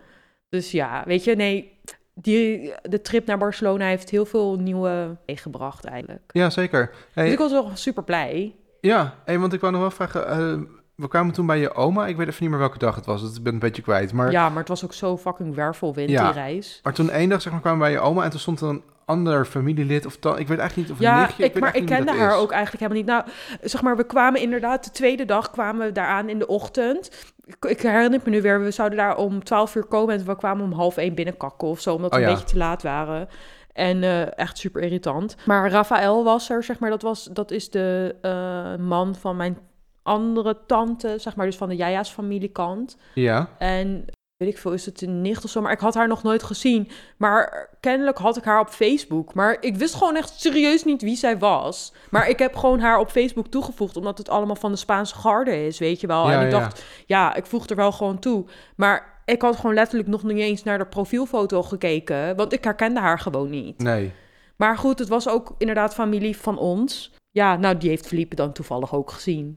Dus 0.49 0.71
ja, 0.71 1.03
weet 1.07 1.25
je, 1.25 1.37
nee, 1.37 1.79
die, 2.15 2.73
de 2.83 3.01
trip 3.01 3.27
naar 3.27 3.39
Barcelona 3.39 3.87
heeft 3.87 4.11
heel 4.11 4.27
veel 4.27 4.57
nieuwe 4.59 5.17
meegebracht 5.27 5.85
eigenlijk. 5.85 6.23
Ja, 6.33 6.51
zeker. 6.51 6.91
Hey, 7.13 7.25
Dus 7.25 7.33
ik 7.33 7.39
was 7.39 7.53
wel 7.53 7.71
super 7.75 8.05
blij. 8.05 8.55
Ja, 8.81 9.19
hey, 9.25 9.39
want 9.39 9.53
ik 9.53 9.61
wou 9.61 9.73
nog 9.73 9.81
wel 9.81 9.91
vragen, 9.91 10.29
eh, 10.29 10.61
we 10.97 11.09
kwamen 11.09 11.33
toen 11.35 11.47
bij 11.47 11.59
je 11.59 11.75
oma. 11.75 12.07
Ik 12.07 12.17
weet 12.17 12.27
even 12.29 12.39
niet 12.43 12.51
meer 12.51 12.59
welke 12.59 12.79
dag 12.79 12.95
het 12.95 13.07
was, 13.07 13.23
dat 13.23 13.37
ik 13.37 13.43
ben 13.43 13.53
een 13.53 13.59
beetje 13.59 13.83
kwijt. 13.83 14.13
Maar, 14.13 14.31
Ja, 14.31 14.49
maar 14.49 14.59
het 14.59 14.69
was 14.69 14.85
ook 14.85 14.93
zo 14.93 15.17
fucking 15.17 15.55
wervelwind, 15.55 16.11
Ja. 16.11 16.25
die 16.25 16.33
reis. 16.43 16.81
maar 16.83 16.93
toen 16.93 17.11
één 17.11 17.29
dag 17.29 17.43
zeg 17.43 17.53
maar, 17.53 17.61
kwamen 17.61 17.79
we 17.81 17.85
bij 17.85 17.95
je 17.95 18.01
oma 18.01 18.25
en 18.25 18.31
toen 18.31 18.41
stond 18.41 18.61
er 18.61 18.69
een 18.69 18.83
ander 19.05 19.45
familielid 19.45 20.07
of 20.07 20.17
dan, 20.19 20.39
ik 20.39 20.49
weet 20.49 20.59
eigenlijk 20.59 20.89
niet 20.89 20.99
of 20.99 21.05
een 21.05 21.11
Ja, 21.13 21.21
nichtje. 21.21 21.45
ik, 21.45 21.53
weet 21.53 21.63
maar 21.63 21.77
ik 21.77 21.87
kende 21.87 22.13
haar 22.13 22.31
is. 22.35 22.37
ook 22.43 22.51
eigenlijk 22.51 22.83
helemaal 22.83 23.03
niet. 23.03 23.29
Nou, 23.51 23.69
zeg 23.69 23.83
maar, 23.83 23.97
we 23.97 24.05
kwamen 24.05 24.41
inderdaad, 24.41 24.85
de 24.85 24.91
tweede 24.91 25.25
dag 25.25 25.51
kwamen 25.51 25.87
we 25.87 25.93
daaraan 25.93 26.29
in 26.29 26.39
de 26.39 26.47
ochtend. 26.47 27.11
Ik, 27.45 27.65
ik 27.65 27.81
herinner 27.81 28.21
me 28.25 28.31
nu 28.31 28.43
weer, 28.43 28.61
we 28.63 28.71
zouden 28.71 28.99
daar 28.99 29.17
om 29.17 29.45
12 29.45 29.75
uur 29.75 29.85
komen 29.85 30.19
en 30.19 30.25
we 30.27 30.37
kwamen 30.37 30.65
om 30.65 30.73
half 30.73 30.97
één 30.97 31.15
binnenkakken 31.15 31.69
of 31.69 31.81
zo, 31.81 31.95
omdat 31.95 32.11
we 32.11 32.17
Oh 32.21 32.23
een 32.23 32.29
beetje 32.29 32.47
te 32.47 32.57
laat 32.57 32.83
waren. 32.83 33.29
En 33.73 34.03
eh, 34.03 34.39
echt 34.39 34.59
super 34.59 34.83
irritant. 34.83 35.37
Maar 35.47 35.71
Rafael 35.71 36.25
was 36.25 36.51
er, 36.51 36.63
zeg 36.63 36.79
maar, 36.79 36.91
dat, 36.91 37.03
was, 37.03 37.25
dat 37.33 37.51
is 37.51 37.71
de 37.71 38.15
eh, 38.21 38.85
man 38.87 39.15
van 39.15 39.37
mijn 39.37 39.59
andere 40.05 40.57
tante, 40.67 41.19
zeg 41.19 41.37
maar, 41.37 41.47
dus 41.47 41.57
van 41.57 41.69
de 41.69 41.77
Jaja's 41.77 42.11
familiekant. 42.11 42.97
Ja, 43.15 43.49
En 43.59 44.05
weet 44.37 44.49
ik 44.49 44.59
veel, 44.59 44.73
is 44.73 44.87
het 44.87 45.03
een 45.03 45.21
nicht 45.21 45.45
of 45.45 45.51
zo, 45.51 45.61
maar 45.61 45.73
ik 45.73 45.79
had 45.79 45.95
haar 45.95 46.09
nog 46.09 46.23
nooit 46.23 46.43
gezien. 46.43 46.89
Maar 47.17 47.69
kennelijk 47.81 48.19
had 48.19 48.37
ik 48.37 48.45
haar 48.45 48.61
op 48.61 48.69
Facebook. 48.69 49.35
Maar 49.35 49.57
ik 49.61 49.77
wist 49.77 49.95
gewoon 49.95 50.17
echt 50.17 50.41
serieus 50.41 50.85
niet 50.85 51.03
wie 51.03 51.17
zij 51.17 51.39
was. 51.39 51.93
Maar 52.11 52.29
ik 52.29 52.39
heb 52.39 52.57
gewoon 52.57 52.81
haar 52.81 52.99
op 52.99 53.11
Facebook 53.11 53.47
toegevoegd, 53.47 53.97
omdat 53.97 54.19
het 54.19 54.29
allemaal 54.29 54.57
van 54.57 54.71
de 54.71 54.79
Spaanse 54.79 55.15
garde 55.15 55.67
is, 55.67 55.79
weet 55.79 56.01
je 56.01 56.07
wel. 56.07 56.31
Ja, 56.31 56.39
en 56.39 56.47
ik 56.47 56.53
ja. 56.53 56.59
dacht, 56.59 56.85
ja, 57.07 57.35
ik 57.35 57.47
voeg 57.47 57.67
er 57.67 57.77
wel 57.77 57.93
gewoon 57.93 58.19
toe. 58.19 58.45
Maar 58.77 59.23
ik 59.25 59.43
had 59.43 59.57
gewoon 59.57 59.75
letterlijk 59.75 60.09
nog 60.09 60.23
niet 60.23 60.39
eens 60.39 60.63
naar 60.63 60.79
de 60.79 60.87
profielfoto 60.87 61.63
gekeken, 61.63 62.37
want 62.37 62.53
ik 62.53 62.65
herkende 62.65 63.01
haar 63.01 63.19
gewoon 63.19 63.51
niet. 63.51 63.79
nee. 63.79 64.13
Maar 64.57 64.79
goed, 64.79 64.99
het 64.99 65.09
was 65.09 65.29
ook 65.29 65.55
inderdaad 65.59 65.95
familie 65.95 66.37
van 66.37 66.59
ons. 66.59 67.13
Ja, 67.31 67.57
nou, 67.57 67.77
die 67.77 67.89
heeft 67.89 68.07
Felipe 68.07 68.35
dan 68.35 68.53
toevallig 68.53 68.95
ook 68.95 69.11
gezien. 69.11 69.57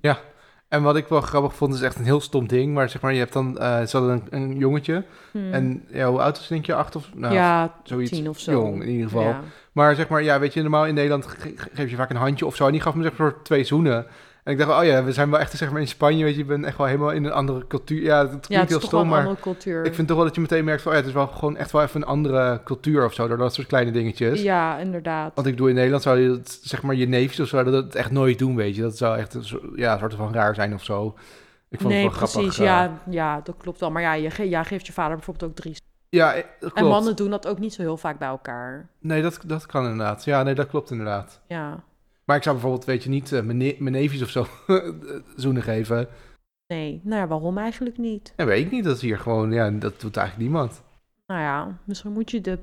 En 0.70 0.82
wat 0.84 0.96
ik 0.96 1.08
wel 1.08 1.22
grappig 1.22 1.56
vond, 1.56 1.74
is 1.74 1.82
echt 1.82 1.96
een 1.96 2.04
heel 2.04 2.20
stom 2.22 2.48
ding. 2.48 2.74
Maar 2.74 2.90
zeg 2.90 3.02
maar, 3.02 3.14
je 3.14 3.20
hebt 3.20 3.34
dan, 3.34 3.58
eh 3.60 3.82
ze 3.86 3.98
hadden 3.98 4.24
een, 4.30 4.42
een 4.42 4.58
jongetje. 4.58 5.04
Hmm. 5.32 5.54
En 5.54 5.84
ja, 5.88 6.10
hoe 6.10 6.22
oud 6.22 6.38
is 6.40 6.48
denk 6.48 6.66
je? 6.66 6.74
Acht 6.74 6.96
of 6.96 7.10
nou, 7.16 7.34
ja, 7.34 7.74
zoiets. 7.84 8.12
tien 8.12 8.30
of 8.30 8.40
zo. 8.40 8.52
Jong, 8.52 8.82
in 8.82 8.90
ieder 8.90 9.04
geval. 9.10 9.24
Ja. 9.24 9.42
Maar 9.72 9.96
zeg 9.96 10.08
maar, 10.08 10.24
ja, 10.24 10.40
weet 10.40 10.54
je, 10.54 10.62
normaal 10.62 10.86
in 10.86 10.94
Nederland 10.94 11.26
ge- 11.26 11.54
ge- 11.56 11.70
geef 11.74 11.90
je 11.90 11.96
vaak 11.96 12.10
een 12.10 12.16
handje 12.16 12.46
of 12.46 12.56
zo. 12.56 12.66
En 12.66 12.72
die 12.72 12.82
gaf 12.82 12.94
me 12.96 13.04
zeg 13.04 13.18
maar 13.18 13.34
twee 13.44 13.64
zoenen. 13.64 14.06
En 14.48 14.54
ik 14.54 14.60
dacht, 14.60 14.80
oh 14.80 14.86
ja, 14.86 15.04
we 15.04 15.12
zijn 15.12 15.30
wel 15.30 15.40
echt 15.40 15.58
zeg 15.58 15.72
maar 15.72 15.82
in 15.82 15.88
Spanje, 15.88 16.24
weet 16.24 16.34
je, 16.34 16.40
je 16.40 16.46
bent 16.46 16.66
echt 16.66 16.78
wel 16.78 16.88
helemaal 16.88 17.12
in 17.12 17.26
een 17.26 17.32
andere 17.32 17.68
cultuur. 17.68 18.02
Ja, 18.02 18.18
het 18.20 18.28
klinkt 18.30 18.48
Ja, 18.48 18.60
het 18.60 18.70
is 18.70 18.76
heel 18.78 18.88
stom, 18.88 19.08
maar 19.08 19.36
cultuur. 19.42 19.86
ik 19.86 19.94
vind 19.94 20.08
toch 20.08 20.18
wel 20.18 20.26
dat 20.26 20.36
je 20.36 20.42
meteen 20.42 20.64
merkt 20.66 20.82
van, 20.82 20.92
oh 20.92 20.98
ja, 20.98 21.04
het 21.04 21.10
is 21.10 21.18
wel 21.18 21.28
gewoon 21.28 21.58
echt 21.58 21.72
wel 21.72 21.82
even 21.82 22.02
een 22.02 22.08
andere 22.08 22.62
cultuur 22.64 23.06
of 23.06 23.14
zo, 23.14 23.28
door 23.28 23.38
dat 23.38 23.54
soort 23.54 23.68
kleine 23.68 23.92
dingetjes. 23.92 24.42
Ja, 24.42 24.78
inderdaad. 24.78 25.32
Want 25.36 25.48
ik 25.48 25.58
doe 25.58 25.70
in 25.70 25.76
Nederland 25.76 26.04
zou 26.04 26.20
je 26.20 26.28
dat, 26.28 26.60
zeg 26.62 26.82
maar, 26.82 26.96
je 26.96 27.08
neefjes 27.08 27.40
of 27.40 27.48
zo, 27.48 27.58
zouden 27.58 27.74
dat 27.84 27.96
echt 27.96 28.12
nooit 28.12 28.40
doen, 28.40 28.56
weet 28.56 28.76
je. 28.76 28.82
Dat 28.82 28.98
zou 28.98 29.18
echt 29.18 29.38
ja, 29.76 29.98
soort 29.98 30.14
van 30.14 30.34
raar 30.34 30.56
zijn 30.56 30.74
of 30.74 30.84
zo. 30.84 31.16
Ik 31.70 31.80
vond 31.82 31.94
nee, 31.94 32.04
het 32.04 32.12
wel 32.12 32.20
precies. 32.30 32.56
grappig. 32.56 32.58
eh, 32.60 32.66
ja, 32.66 33.00
ja, 33.10 33.42
dat 33.44 33.56
klopt 33.58 33.80
wel. 33.80 33.92
Maar 33.92 34.02
ja, 34.02 34.14
je, 34.14 34.30
ge- 34.30 34.50
ja, 34.50 34.64
geeft 34.64 34.88
je 34.88 34.94
vader 34.94 35.16
bijvoorbeeld 35.16 35.50
ook 35.52 35.56
drie. 35.58 35.76
ja, 36.10 36.34
eh, 36.34 36.44
dat 36.60 36.70
En 36.70 36.76
klopt. 36.76 36.90
mannen 36.94 37.16
doen 37.16 37.30
dat 37.30 37.48
ook 37.48 37.60
niet 37.60 37.74
zo 37.74 37.82
heel 37.82 37.98
vaak 37.98 38.20
bij 38.20 38.28
elkaar. 38.28 38.90
Nee, 39.00 39.22
dat, 39.22 39.40
dat 39.46 39.66
kan 39.66 39.84
inderdaad. 39.84 40.24
Ja, 40.26 40.44
nee, 40.44 40.54
dat 40.56 40.68
klopt 40.68 40.92
inderdaad. 40.92 41.42
Ja, 41.48 41.84
Maar 42.28 42.36
ik 42.38 42.44
zou 42.44 42.56
bijvoorbeeld, 42.56 42.86
weet 42.86 43.04
je, 43.04 43.10
niet 43.10 43.32
eh, 43.32 43.42
mijn, 43.42 43.58
mijn 43.58 43.92
neefjes 43.92 44.22
of 44.22 44.30
zo 44.30 44.46
zoenen 45.36 45.64
geven. 45.64 46.08
nee. 46.68 47.02
Nou 47.04 47.22
ja, 47.22 47.28
waarom 47.28 47.58
eigenlijk 47.58 47.98
niet? 47.98 48.34
Ja, 48.36 48.46
weet 48.46 48.66
ik 48.66 48.72
niet. 48.72 48.84
Dat 48.84 48.96
is 48.96 49.02
hier 49.02 49.20
gewoon, 49.20 49.52
ja, 49.52 49.70
dat 49.70 50.02
doet 50.02 50.18
eigenlijk 50.18 50.50
niemand. 50.50 50.82
Nou 51.28 51.42
ja, 51.42 51.78
misschien 51.84 52.12
moet 52.12 52.32
je 52.32 52.42
de 52.42 52.60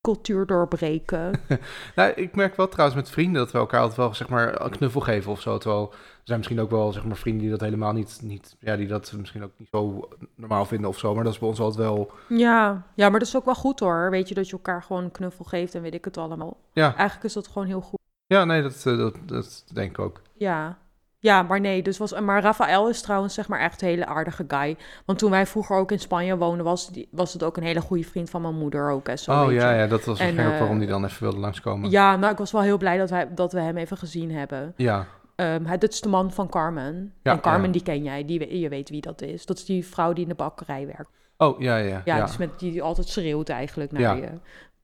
cultuur 0.00 0.46
doorbreken. 0.46 1.40
Nou, 1.96 2.12
ik 2.12 2.34
merk 2.36 2.56
wel 2.56 2.68
trouwens 2.68 3.00
met 3.00 3.10
vrienden 3.10 3.42
dat 3.42 3.52
we 3.52 3.58
elkaar 3.58 3.80
altijd 3.80 3.98
wel, 3.98 4.14
zeg 4.14 4.28
maar, 4.28 4.60
een 4.60 4.70
knuffel 4.70 5.00
geven 5.00 5.32
of 5.32 5.40
zo. 5.40 5.58
Terwijl 5.58 5.90
er 5.92 5.96
zijn 6.24 6.38
misschien 6.38 6.60
ook 6.60 6.70
wel, 6.70 6.92
zeg 6.92 7.04
maar, 7.04 7.16
vrienden 7.16 7.42
die 7.42 7.50
dat 7.50 7.60
helemaal 7.60 7.92
niet, 7.92 8.18
niet 8.22 8.56
ja, 8.60 8.76
die 8.76 8.86
dat 8.86 9.12
misschien 9.16 9.42
ook 9.42 9.52
niet 9.56 9.68
zo 9.70 10.08
normaal 10.34 10.64
vinden 10.64 10.88
of 10.90 10.98
zo. 10.98 11.14
Maar 11.14 11.24
dat 11.24 11.32
is 11.32 11.38
bij 11.38 11.48
ons 11.48 11.60
altijd 11.60 11.86
wel, 11.88 12.10
ja. 12.28 12.86
ja, 12.94 13.08
maar 13.08 13.18
dat 13.18 13.28
is 13.28 13.36
ook 13.36 13.44
wel 13.44 13.54
goed 13.54 13.80
hoor. 13.80 14.10
Weet 14.10 14.28
je, 14.28 14.34
dat 14.34 14.46
je 14.46 14.52
elkaar 14.52 14.82
gewoon 14.82 15.04
een 15.04 15.10
knuffel 15.10 15.44
geeft 15.44 15.74
en 15.74 15.82
weet 15.82 15.94
ik 15.94 16.04
het 16.04 16.16
allemaal. 16.16 16.56
ja, 16.72 16.94
Eigenlijk 16.94 17.24
is 17.24 17.32
dat 17.32 17.46
gewoon 17.48 17.68
heel 17.68 17.80
goed. 17.80 17.97
Ja, 18.28 18.44
nee, 18.44 18.62
dat, 18.62 18.86
eh, 18.86 18.96
dat, 18.96 19.14
dat 19.26 19.64
denk 19.72 19.90
ik 19.90 19.98
ook. 19.98 20.22
Ja. 20.34 20.78
Ja, 21.20 21.42
maar 21.42 21.60
nee, 21.60 21.82
dus 21.82 21.98
was, 21.98 22.20
maar 22.20 22.42
Rafael 22.42 22.88
is 22.88 23.00
trouwens 23.00 23.34
zeg 23.34 23.48
maar 23.48 23.60
echt 23.60 23.82
een 23.82 23.88
hele 23.88 24.06
aardige 24.06 24.44
guy. 24.48 24.76
Want 25.06 25.18
toen 25.18 25.30
wij 25.30 25.46
vroeger 25.46 25.76
ook 25.76 25.92
in 25.92 26.00
Spanje 26.00 26.36
woonden, 26.36 26.64
was, 26.64 26.88
die, 26.88 27.08
was 27.10 27.32
het 27.32 27.42
ook 27.42 27.56
een 27.56 27.62
hele 27.62 27.80
goede 27.80 28.04
vriend 28.04 28.30
van 28.30 28.42
mijn 28.42 28.54
moeder 28.54 28.90
ook. 28.90 29.06
Hè, 29.06 29.16
zo, 29.16 29.32
oh 29.32 29.46
weet 29.46 29.60
ja, 29.60 29.74
ja, 29.74 29.86
dat 29.86 30.04
was 30.04 30.18
En, 30.18 30.24
waarschijnlijk 30.24 30.46
ook 30.46 30.52
eh, 30.52 30.58
waarom 30.60 30.78
die 30.78 30.88
dan 30.88 31.04
even 31.04 31.22
wilde 31.22 31.38
langskomen. 31.38 31.90
Ja, 31.90 32.16
nou, 32.16 32.32
ik 32.32 32.38
was 32.38 32.52
wel 32.52 32.62
heel 32.62 32.78
blij 32.78 32.98
dat, 32.98 33.10
wij, 33.10 33.34
dat 33.34 33.52
we 33.52 33.60
hem 33.60 33.76
even 33.76 33.96
gezien 33.96 34.32
hebben. 34.32 34.72
Ja, 34.76 35.06
Ehm 35.38 35.64
hij, 35.64 35.78
dat 35.78 35.92
is 35.92 36.00
de 36.00 36.08
man 36.08 36.32
van 36.32 36.48
Carmen. 36.48 37.12
Ja, 37.22 37.32
en 37.32 37.40
Carmen, 37.40 37.66
ja. 37.66 37.72
die 37.72 37.82
ken 37.82 38.02
jij, 38.02 38.24
die, 38.24 38.58
je 38.58 38.68
weet 38.68 38.88
wie 38.88 39.00
dat 39.00 39.22
is. 39.22 39.46
Dat 39.46 39.58
is 39.58 39.64
die 39.64 39.86
vrouw 39.86 40.12
die 40.12 40.22
in 40.22 40.28
de 40.28 40.34
bakkerij 40.34 40.86
werkt. 40.86 41.10
oh 41.36 41.60
ja, 41.60 41.76
ja, 41.76 42.02
Ja, 42.04 42.16
ja. 42.16 42.24
dus 42.24 42.36
met 42.36 42.58
die 42.58 42.82
altijd 42.82 43.08
schreeuwt 43.08 43.48
eigenlijk 43.48 43.92
naar 43.92 44.00
Ja. 44.00 44.12
je. 44.14 44.30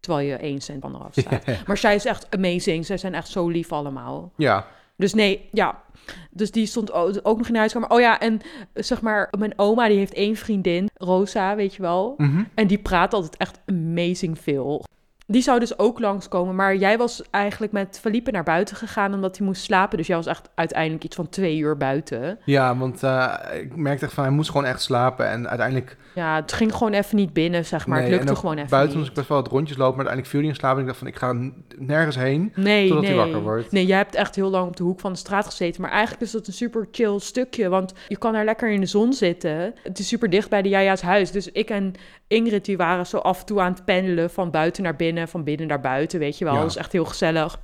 Terwijl 0.04 0.26
je 0.26 0.34
één 0.34 0.60
cent 0.60 0.80
van 0.80 0.94
eraf 0.94 1.12
staat. 1.12 1.44
Maar 1.66 1.76
zij 1.78 1.94
is 1.94 2.04
echt 2.04 2.26
amazing. 2.30 2.86
Zij 2.86 2.96
zijn 2.96 3.14
echt 3.14 3.28
zo 3.28 3.48
lief 3.48 3.72
allemaal. 3.72 4.32
ja, 4.36 4.66
Dus 4.96 5.14
nee, 5.14 5.48
ja. 5.52 5.82
Dus 6.30 6.50
die 6.50 6.66
stond 6.66 6.92
ook 7.24 7.36
nog 7.36 7.46
in 7.46 7.52
de 7.52 7.58
huiskamer. 7.58 7.90
Oh 7.90 8.00
ja, 8.00 8.20
en 8.20 8.40
zeg 8.74 9.00
maar, 9.00 9.32
mijn 9.38 9.52
oma 9.56 9.88
die 9.88 9.96
heeft 9.98 10.14
één 10.14 10.36
vriendin, 10.36 10.88
Rosa, 10.94 11.56
weet 11.56 11.74
je 11.74 11.82
wel. 11.82 12.14
Mhm. 12.16 12.44
En 12.54 12.66
die 12.66 12.78
praat 12.78 13.14
altijd 13.14 13.36
echt 13.36 13.60
amazing 13.66 14.38
veel. 14.38 14.84
Die 15.26 15.42
zou 15.42 15.60
dus 15.60 15.78
ook 15.78 15.98
langskomen, 16.00 16.54
maar 16.54 16.76
jij 16.76 16.98
was 16.98 17.22
eigenlijk 17.30 17.72
met 17.72 17.98
Felipe 18.00 18.30
naar 18.30 18.42
buiten 18.42 18.76
gegaan 18.76 19.14
omdat 19.14 19.36
hij 19.36 19.46
moest 19.46 19.62
slapen. 19.62 19.98
Dus 19.98 20.06
jij 20.06 20.16
was 20.16 20.26
echt 20.26 20.48
uiteindelijk 20.54 21.04
iets 21.04 21.16
van 21.16 21.28
twee 21.28 21.58
uur 21.58 21.76
buiten. 21.76 22.38
ja, 22.44 22.76
want 22.76 23.02
eh, 23.02 23.34
ik 23.52 23.76
merkte 23.76 24.04
echt 24.04 24.14
van, 24.14 24.24
hij 24.24 24.32
moest 24.32 24.50
gewoon 24.50 24.66
echt 24.66 24.82
slapen. 24.82 25.28
En 25.28 25.48
uiteindelijk 25.48 25.96
Ja, 26.14 26.34
het 26.36 26.52
ging 26.52 26.74
gewoon 26.74 26.92
even 26.92 27.16
niet 27.16 27.32
binnen, 27.32 27.64
zeg 27.64 27.86
maar. 27.86 28.00
Nee, 28.00 28.10
het 28.10 28.18
lukte 28.18 28.36
gewoon 28.36 28.56
even 28.56 28.70
buiten 28.70 28.96
moest 28.96 29.08
ik 29.08 29.14
best 29.14 29.28
wel 29.28 29.42
wat 29.42 29.50
rondjes 29.50 29.76
lopen, 29.76 29.96
maar 29.96 30.06
uiteindelijk 30.06 30.34
viel 30.34 30.40
hij 30.40 30.48
in 30.48 30.54
slaap. 30.54 30.74
En 30.74 30.80
ik 30.80 30.86
dacht 30.86 30.98
van, 30.98 31.06
ik 31.06 31.16
ga 31.16 31.52
nergens 31.86 32.16
heen. 32.16 32.52
Nee, 32.54 32.88
Totdat 32.88 33.04
nee. 33.04 33.14
hij 33.14 33.24
wakker 33.24 33.42
wordt. 33.42 33.72
Nee, 33.72 33.86
jij 33.86 33.96
hebt 33.96 34.14
echt 34.14 34.34
heel 34.34 34.50
lang 34.50 34.66
op 34.66 34.76
de 34.76 34.82
hoek 34.82 35.00
van 35.00 35.12
de 35.12 35.18
straat 35.18 35.46
gezeten. 35.46 35.82
Maar 35.82 35.90
eigenlijk 35.90 36.22
is 36.22 36.30
dat 36.30 36.46
een 36.46 36.52
super 36.52 36.88
chill 36.90 37.18
stukje. 37.18 37.68
Want 37.68 37.92
je 38.08 38.18
kan 38.18 38.32
daar 38.32 38.44
lekker 38.44 38.70
in 38.70 38.80
de 38.80 38.86
zon 38.86 39.12
zitten. 39.12 39.74
Het 39.82 39.98
is 39.98 40.08
super 40.08 40.30
dicht 40.30 40.50
bij 40.50 40.62
de 40.62 40.68
Jaja's 40.68 41.02
huis. 41.02 41.30
Dus 41.30 41.52
ik 41.52 41.70
en 41.70 41.94
Ingrid 42.28 42.64
die 42.64 42.76
waren 42.76 43.06
zo 43.06 43.18
af 43.18 43.40
en 43.40 43.46
toe 43.46 43.60
aan 43.60 43.72
het 43.72 43.84
pendelen. 43.84 44.30
Van 44.30 44.50
buiten 44.50 44.82
naar 44.82 44.96
binnen, 44.96 45.28
van 45.28 45.44
binnen 45.44 45.66
naar 45.66 45.80
buiten. 45.80 46.18
Weet 46.18 46.38
je 46.38 46.44
wel. 46.44 46.54
Ja. 46.54 46.60
Dat 46.60 46.70
is 46.70 46.76
echt 46.76 46.92
heel 46.92 47.04
gezellig. 47.04 47.58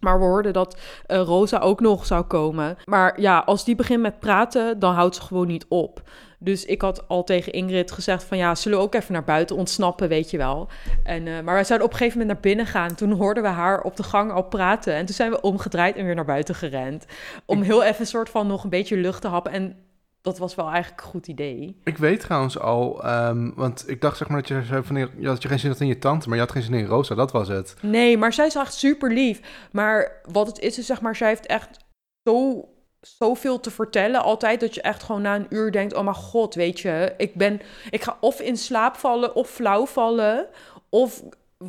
Maar 0.00 0.18
we 0.18 0.24
hoorden 0.24 0.52
dat 0.52 0.78
eh, 1.06 1.20
Rosa 1.20 1.58
ook 1.58 1.80
nog 1.80 2.06
zou 2.06 2.24
komen. 2.24 2.76
Maar 2.84 3.20
ja, 3.20 3.38
als 3.38 3.64
die 3.64 3.74
begint 3.74 4.02
met 4.02 4.20
praten, 4.20 4.78
dan 4.78 4.94
houdt 4.94 5.14
ze 5.14 5.22
gewoon 5.22 5.46
niet 5.46 5.66
op. 5.68 6.02
Dus 6.38 6.64
ik 6.64 6.82
had 6.82 7.08
al 7.08 7.24
tegen 7.24 7.52
Ingrid 7.52 7.90
gezegd 7.90 8.24
van 8.24 8.38
ja, 8.38 8.54
zullen 8.54 8.78
we 8.78 8.84
ook 8.84 8.94
even 8.94 9.12
naar 9.12 9.24
buiten 9.24 9.56
ontsnappen, 9.56 10.08
weet 10.08 10.30
je 10.30 10.36
wel. 10.36 10.68
En, 11.04 11.26
eh, 11.26 11.32
maar 11.32 11.54
wij 11.54 11.64
zouden 11.64 11.86
op 11.86 11.92
een 11.92 11.98
gegeven 11.98 12.18
moment 12.18 12.34
naar 12.34 12.52
binnen 12.52 12.72
gaan. 12.72 12.94
Toen 12.94 13.12
hoorden 13.12 13.42
we 13.42 13.48
haar 13.48 13.80
op 13.80 13.96
de 13.96 14.02
gang 14.02 14.32
al 14.32 14.42
praten. 14.42 14.94
En 14.94 15.06
toen 15.06 15.14
zijn 15.14 15.30
we 15.30 15.40
omgedraaid 15.40 15.96
en 15.96 16.04
weer 16.04 16.14
naar 16.14 16.24
buiten 16.24 16.54
gerend. 16.54 17.06
Om 17.46 17.62
heel 17.62 17.82
even 17.82 18.00
een 18.00 18.06
soort 18.06 18.30
van 18.30 18.46
nog 18.46 18.64
een 18.64 18.70
beetje 18.70 18.96
lucht 18.96 19.20
te 19.20 19.28
happen. 19.28 19.52
En 19.52 19.76
dat 20.22 20.38
was 20.38 20.54
wel 20.54 20.70
eigenlijk 20.70 21.02
een 21.02 21.08
goed 21.08 21.26
idee. 21.26 21.80
Ik 21.84 21.98
weet 21.98 22.20
trouwens 22.20 22.58
al, 22.58 23.04
ehm, 23.04 23.50
want 23.54 23.88
ik 23.88 24.00
dacht 24.00 24.16
zeg 24.16 24.28
maar 24.28 24.38
dat 24.38 24.48
je 24.48 24.62
zei 24.62 24.82
van, 24.82 24.96
ja, 24.96 25.08
dat 25.16 25.42
je 25.42 25.48
geen 25.48 25.58
zin 25.58 25.70
had 25.70 25.80
in 25.80 25.86
je 25.86 25.98
tante, 25.98 26.28
maar 26.28 26.36
je 26.36 26.44
had 26.44 26.52
geen 26.52 26.62
zin 26.62 26.74
in 26.74 26.86
Rosa, 26.86 27.14
dat 27.14 27.32
was 27.32 27.48
het. 27.48 27.74
Nee, 27.82 28.18
maar 28.18 28.32
zij 28.32 28.46
is 28.46 28.54
echt 28.54 28.74
super 28.74 29.12
lief. 29.12 29.40
Maar 29.72 30.20
wat 30.32 30.46
het 30.46 30.58
is, 30.58 30.78
is 30.78 30.86
zeg 30.86 31.00
maar, 31.00 31.16
zij 31.16 31.28
heeft 31.28 31.46
echt 31.46 31.78
zo, 32.22 32.68
zoveel 33.00 33.60
te 33.60 33.70
vertellen 33.70 34.22
altijd. 34.22 34.60
Dat 34.60 34.74
je 34.74 34.82
echt 34.82 35.02
gewoon 35.02 35.22
na 35.22 35.36
een 35.36 35.46
uur 35.48 35.72
denkt, 35.72 35.94
oh 35.94 36.04
mijn 36.04 36.16
god, 36.16 36.54
weet 36.54 36.80
je. 36.80 37.14
Ik 37.16 37.34
ben, 37.34 37.60
ik 37.90 38.02
ga 38.02 38.16
of 38.20 38.40
in 38.40 38.56
slaap 38.56 38.96
vallen 38.96 39.34
of 39.34 39.50
flauw 39.50 39.86
vallen. 39.86 40.46
Of 40.88 41.22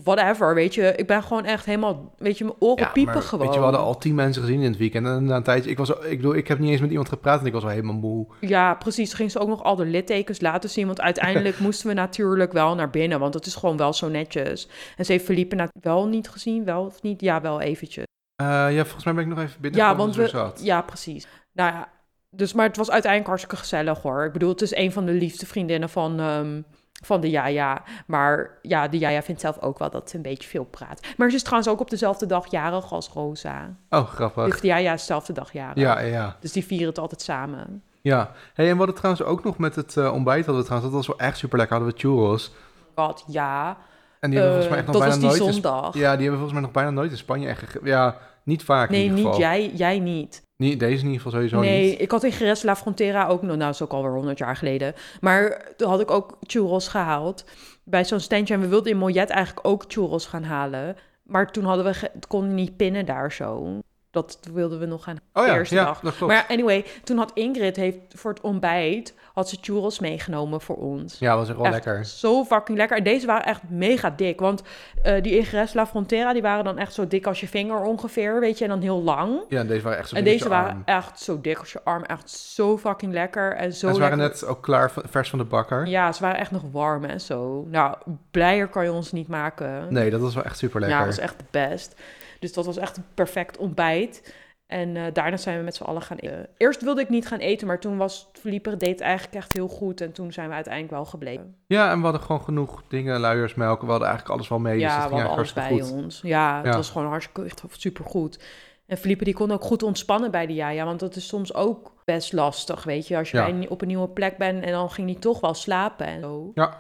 whatever, 0.04 0.54
weet 0.54 0.74
je. 0.74 0.94
Ik 0.96 1.08
ben 1.08 1.24
gewoon 1.24 1.46
echt 1.46 1.66
helemaal, 1.66 2.14
weet 2.18 2.38
je, 2.38 2.44
mijn 2.44 2.56
oren 2.60 2.84
Ja, 2.84 2.90
piepen 2.90 3.14
maar, 3.14 3.24
gewoon. 3.24 3.46
Weet 3.46 3.54
je, 3.54 3.60
we 3.60 3.66
hadden 3.66 3.84
al 3.84 3.98
tien 3.98 4.16
mensen 4.16 4.42
gezien 4.42 4.62
in 4.62 4.70
het 4.70 4.78
weekend. 4.78 5.06
En 5.06 5.24
na 5.24 5.36
een 5.36 5.44
tijdje, 5.44 5.70
ik, 5.70 5.78
was, 5.78 5.90
ik, 5.90 6.18
bedoel, 6.18 6.36
ik 6.36 6.48
heb 6.48 6.60
niet 6.60 6.70
eens 6.70 6.82
met 6.82 6.90
iemand 6.90 7.10
gepraat 7.10 7.40
en 7.40 7.46
ik 7.46 7.54
was 7.54 7.64
al 7.64 7.70
helemaal 7.70 7.96
moe. 7.96 8.28
Ja, 8.40 8.74
precies. 8.74 9.08
Toen 9.10 9.18
ging 9.18 9.32
ze 9.32 9.40
ook 9.40 9.48
nog 9.48 9.64
al 9.64 9.76
de 9.76 9.86
littekens 9.86 10.42
laten 10.42 10.70
zien. 10.70 10.86
Want 10.86 11.02
uiteindelijk 11.02 11.60
moesten 11.68 11.88
we 11.88 11.94
natuurlijk 11.94 12.52
wel 12.52 12.76
naar 12.76 12.90
binnen. 12.90 13.20
Want 13.20 13.34
het 13.34 13.46
is 13.46 13.56
gewoon 13.56 13.78
wel 13.78 13.94
zo 13.94 14.10
netjes. 14.10 14.70
En 14.98 15.06
ze 15.06 15.12
heeft 15.12 15.26
Felipe 15.26 15.70
wel 15.82 16.08
niet 16.08 16.30
gezien, 16.30 16.66
wel 16.66 16.86
of 16.86 17.02
niet? 17.02 17.22
Ja, 17.22 17.42
wel 17.42 17.62
eventjes. 17.62 18.06
Eh, 18.36 18.48
ja, 18.48 18.84
volgens 18.84 19.04
mij 19.04 19.14
ben 19.14 19.24
ik 19.24 19.30
nog 19.30 19.40
even 19.40 19.62
binnen. 19.62 19.80
Ja, 19.80 19.96
want 19.96 20.16
we, 20.16 20.28
zat. 20.28 20.62
ja, 20.64 20.82
precies. 20.82 21.28
Nou 21.52 21.74
ja, 21.74 21.90
dus, 22.30 22.54
maar 22.54 22.68
het 22.68 22.78
was 22.78 22.92
uiteindelijk 22.92 23.30
hartstikke 23.30 23.64
gezellig 23.64 24.02
hoor. 24.02 24.26
Ik 24.26 24.34
bedoel, 24.34 24.50
het 24.50 24.62
is 24.62 24.76
een 24.76 24.92
van 24.92 25.06
de 25.06 25.12
liefste 25.12 25.46
vriendinnen 25.46 25.90
van, 25.90 26.20
ehm, 26.20 26.62
van 27.02 27.22
de 27.22 27.30
Jaja. 27.30 27.84
Maar 28.06 28.58
ja, 28.62 28.88
de 28.88 28.98
Jaja 28.98 29.22
vindt 29.22 29.42
zelf 29.42 29.60
ook 29.60 29.80
wel 29.80 29.90
dat 29.90 30.10
ze 30.10 30.16
een 30.16 30.22
beetje 30.22 30.50
veel 30.50 30.64
praat. 30.64 31.08
Maar 31.18 31.30
ze 31.30 31.36
is 31.36 31.44
trouwens 31.44 31.72
ook 31.72 31.80
op 31.80 31.90
dezelfde 31.90 32.26
dag 32.26 32.52
jarig 32.52 32.92
als 32.94 33.10
Rosa. 33.10 33.70
Oh, 33.90 34.08
grappig. 34.08 34.46
Dus 34.46 34.62
de 34.62 34.68
Jaja 34.68 34.94
is 34.94 35.00
dezelfde 35.00 35.34
dag 35.34 35.54
jarig. 35.54 35.78
Ja, 35.84 36.00
ja. 36.00 36.36
Dus 36.40 36.52
die 36.52 36.66
vieren 36.66 36.88
het 36.88 37.00
altijd 37.00 37.22
samen. 37.22 37.84
ja. 38.02 38.32
Hey, 38.54 38.66
en 38.66 38.72
we 38.72 38.78
hadden 38.78 38.96
trouwens 38.96 39.24
ook 39.26 39.44
nog 39.44 39.58
met 39.58 39.76
het 39.76 39.98
eh, 39.98 40.14
ontbijt, 40.14 40.46
hadden 40.46 40.64
we 40.64 40.68
trouwens, 40.70 40.94
dat 40.94 41.06
was 41.06 41.18
wel 41.18 41.28
echt 41.28 41.38
super 41.38 41.58
lekker, 41.58 41.76
hadden 41.78 41.94
we 41.94 42.00
churros. 42.00 42.52
God, 42.96 43.24
ja. 43.28 43.78
En 44.20 44.30
die 44.30 44.40
hebben 44.40 44.58
we 44.58 44.64
volgens 44.64 44.70
mij 44.70 44.72
Eh, 44.72 44.78
echt 44.78 44.86
nog 44.86 44.96
dat 44.96 45.02
bijna 45.20 45.26
was 45.28 45.34
die 45.36 45.42
nooit 45.46 45.56
in 45.56 45.62
zondag. 45.62 45.94
Ja, 45.94 46.00
die 46.00 46.02
hebben 46.10 46.26
we 46.26 46.32
volgens 46.32 46.54
mij 46.54 46.62
nog 46.62 46.72
bijna 46.72 46.90
nooit 46.90 47.12
in 47.12 47.18
Spanje 47.18 47.48
echt. 47.48 47.78
Ja, 47.84 48.18
niet 48.44 48.64
vaak 48.64 48.90
in 48.90 48.94
Nee, 48.94 49.02
ieder 49.04 49.18
niet 49.18 49.26
geval. 49.26 49.40
jij. 49.42 49.72
Jij 49.74 50.00
niet. 50.00 50.42
Niet, 50.58 50.80
deze 50.80 50.92
in 50.98 51.12
ieder 51.12 51.16
geval 51.16 51.32
sowieso 51.32 51.60
nee, 51.60 51.90
niet. 51.90 52.02
ik 52.02 52.12
had 52.12 52.24
in 52.24 52.30
Jerez 52.32 52.64
La 52.64 52.76
Frontera 52.76 53.28
ook 53.28 53.42
nog... 53.42 53.50
Nou, 53.50 53.60
dat 53.60 53.74
is 53.74 53.82
ook 53.82 53.92
alweer 53.92 54.12
100 54.12 54.38
jaar 54.38 54.56
geleden. 54.56 54.94
Maar 55.20 55.68
toen 55.78 55.90
had 55.90 56.00
ik 56.00 56.12
ook 56.12 56.38
churros 56.42 56.88
gehaald 56.88 57.46
bij 57.84 58.06
zo'n 58.06 58.20
standje. 58.20 58.54
En 58.54 58.60
we 58.62 58.68
wilden 58.68 58.92
in 58.92 58.98
Mollet 58.98 59.30
eigenlijk 59.30 59.68
ook 59.68 59.84
churros 59.88 60.26
gaan 60.26 60.44
halen. 60.44 60.96
Maar 61.24 61.52
toen 61.52 61.64
hadden 61.64 61.86
we... 61.86 62.10
Het 62.14 62.28
kon 62.28 62.54
niet 62.56 62.78
pinnen 62.78 63.06
daar 63.06 63.32
zo. 63.32 63.80
Dat 64.12 64.40
wilden 64.54 64.80
we 64.80 64.86
nog 64.86 65.04
gaan 65.04 65.18
Oh 65.34 65.46
ja, 65.46 65.56
eerste 65.56 65.76
ja 65.76 65.84
dag. 65.86 66.00
dat 66.00 66.16
klopt. 66.18 66.34
Maar 66.34 66.46
anyway, 66.48 66.86
toen 67.04 67.18
had 67.18 67.32
Ingrid 67.34 67.76
heeft 67.76 68.00
voor 68.10 68.32
het 68.32 68.42
ontbijt... 68.42 69.14
had 69.34 69.50
ze 69.50 69.58
churros 69.62 70.00
meegenomen 70.00 70.62
voor 70.62 70.76
ons. 70.76 71.20
ja, 71.20 71.36
was 71.36 71.48
echt 71.48 71.58
wel 71.58 71.66
Echt 71.66 71.74
lekker. 71.86 72.06
Zo 72.06 72.44
fucking 72.44 72.78
lekker. 72.78 72.98
En 72.98 73.04
deze 73.04 73.26
waren 73.26 73.46
echt 73.46 73.62
mega 73.70 74.10
dik. 74.10 74.40
Want 74.40 74.62
eh, 75.04 75.22
die 75.22 75.38
Ingres 75.38 75.74
La 75.74 75.88
Frontera, 75.88 76.34
die 76.34 76.42
waren 76.42 76.64
dan 76.64 76.78
echt 76.78 76.94
zo 76.94 77.08
dik 77.08 77.26
als 77.28 77.40
je 77.40 77.48
vinger 77.48 77.82
ongeveer, 77.84 78.40
weet 78.40 78.58
je. 78.58 78.64
En 78.64 78.70
dan 78.70 78.82
heel 78.82 79.02
lang. 79.02 79.40
Ja, 79.50 79.60
en 79.60 79.68
deze 79.68 79.82
waren 79.84 79.98
echt 79.98 80.10
zo 80.10 80.16
En 80.16 80.24
dik 80.24 80.34
als 80.34 80.42
deze 80.42 80.56
je 80.56 80.62
waren 80.62 80.72
arm. 80.72 80.82
echt 80.86 81.20
zo 81.20 81.42
dik 81.42 81.58
als 81.58 81.72
je 81.72 81.80
arm. 81.84 82.04
Echt 82.04 82.30
zo 82.30 82.78
fucking 82.78 83.14
lekker. 83.14 83.56
En 83.56 83.74
zo 83.74 83.88
En 83.88 83.94
ze 83.94 84.00
waren 84.00 84.18
net 84.18 84.46
ook 84.46 84.62
klaar, 84.64 84.92
vers 85.10 85.30
van 85.30 85.40
de 85.40 85.46
bakker. 85.46 85.88
Ja, 85.88 86.12
ze 86.12 86.22
waren 86.22 86.40
echt 86.40 86.52
nog 86.52 86.64
warm 86.72 87.04
en 87.06 87.22
zo. 87.22 87.66
Nou, 87.70 87.96
blijer 88.32 88.68
kan 88.68 88.84
je 88.84 88.92
ons 88.92 89.12
niet 89.12 89.28
maken. 89.28 89.94
Nee, 89.94 90.10
dat 90.10 90.22
was 90.22 90.34
wel 90.36 90.44
echt 90.44 90.58
super 90.58 90.80
lekker. 90.80 91.00
Ja, 91.00 91.06
dat 91.06 91.16
was 91.16 91.24
echt 91.24 91.38
het 91.38 91.52
best. 91.52 91.96
Dus 92.40 92.54
dat 92.54 92.66
was 92.66 92.78
echt 92.78 92.98
een 92.98 93.06
perfect 93.14 93.58
ontbijt. 93.58 94.34
En 94.72 94.96
eh, 94.98 95.04
daarna 95.14 95.38
zijn 95.38 95.58
we 95.58 95.64
met 95.64 95.76
z'n 95.76 95.84
allen 95.84 96.02
gaan 96.02 96.18
eten. 96.18 96.48
Eerst 96.58 96.82
wilde 96.82 97.02
ik 97.02 97.10
niet 97.10 97.28
gaan 97.28 97.40
eten, 97.40 97.68
maar 97.68 97.80
toen 97.80 97.98
was 97.98 98.30
Felipe 98.34 98.78
deed 98.78 99.02
eigenlijk 99.02 99.36
echt 99.36 99.54
heel 99.54 99.68
goed. 99.68 100.02
En 100.02 100.12
toen 100.12 100.34
zijn 100.34 100.48
we 100.48 100.54
uiteindelijk 100.54 100.94
wel 100.94 101.06
gebleven. 101.06 101.56
Ja, 101.68 101.92
en 101.92 101.98
we 101.98 102.04
hadden 102.04 102.22
gewoon 102.22 102.42
genoeg 102.42 102.84
dingen, 102.88 103.20
luiersmelk. 103.20 103.82
We 103.82 103.88
hadden 103.88 104.08
eigenlijk 104.08 104.36
alles 104.38 104.50
wel 104.50 104.60
mee. 104.60 104.74
dus 104.74 104.82
ja, 104.84 105.00
dat 105.02 105.10
we 105.10 105.16
hadden 105.16 105.32
alles 105.34 105.54
bij 105.54 105.70
goed. 105.70 105.92
ons. 105.92 106.20
Ja, 106.24 106.58
het 106.58 106.66
Ja. 106.66 106.72
was 106.76 106.90
gewoon 106.90 107.08
hartstikke 107.08 107.44
echt 107.44 107.64
super 107.70 108.06
goed. 108.06 108.40
En 108.88 108.98
Felipe 108.98 109.24
die 109.24 109.34
kon 109.34 109.52
ook 109.52 109.64
goed 109.64 109.84
ontspannen 109.84 110.32
bij 110.32 110.46
de 110.46 110.54
Jaja, 110.54 110.86
want 110.86 111.00
dat 111.00 111.16
is 111.16 111.28
soms 111.28 111.54
ook 111.54 111.94
best 112.06 112.34
lastig, 112.34 112.84
weet 112.84 113.08
je. 113.08 113.18
Als 113.18 113.32
je 113.32 113.38
Ja. 113.38 113.44
bij 113.46 113.54
een- 113.54 113.70
op 113.70 113.82
een 113.82 113.88
nieuwe 113.88 114.10
plek 114.10 114.38
bent 114.38 114.64
en 114.64 114.72
dan 114.72 114.90
ging 114.90 115.10
hij 115.12 115.20
toch 115.20 115.40
wel 115.40 115.54
slapen 115.54 116.06
en 116.06 116.22
zo. 116.22 116.52
Ja. 116.54 116.78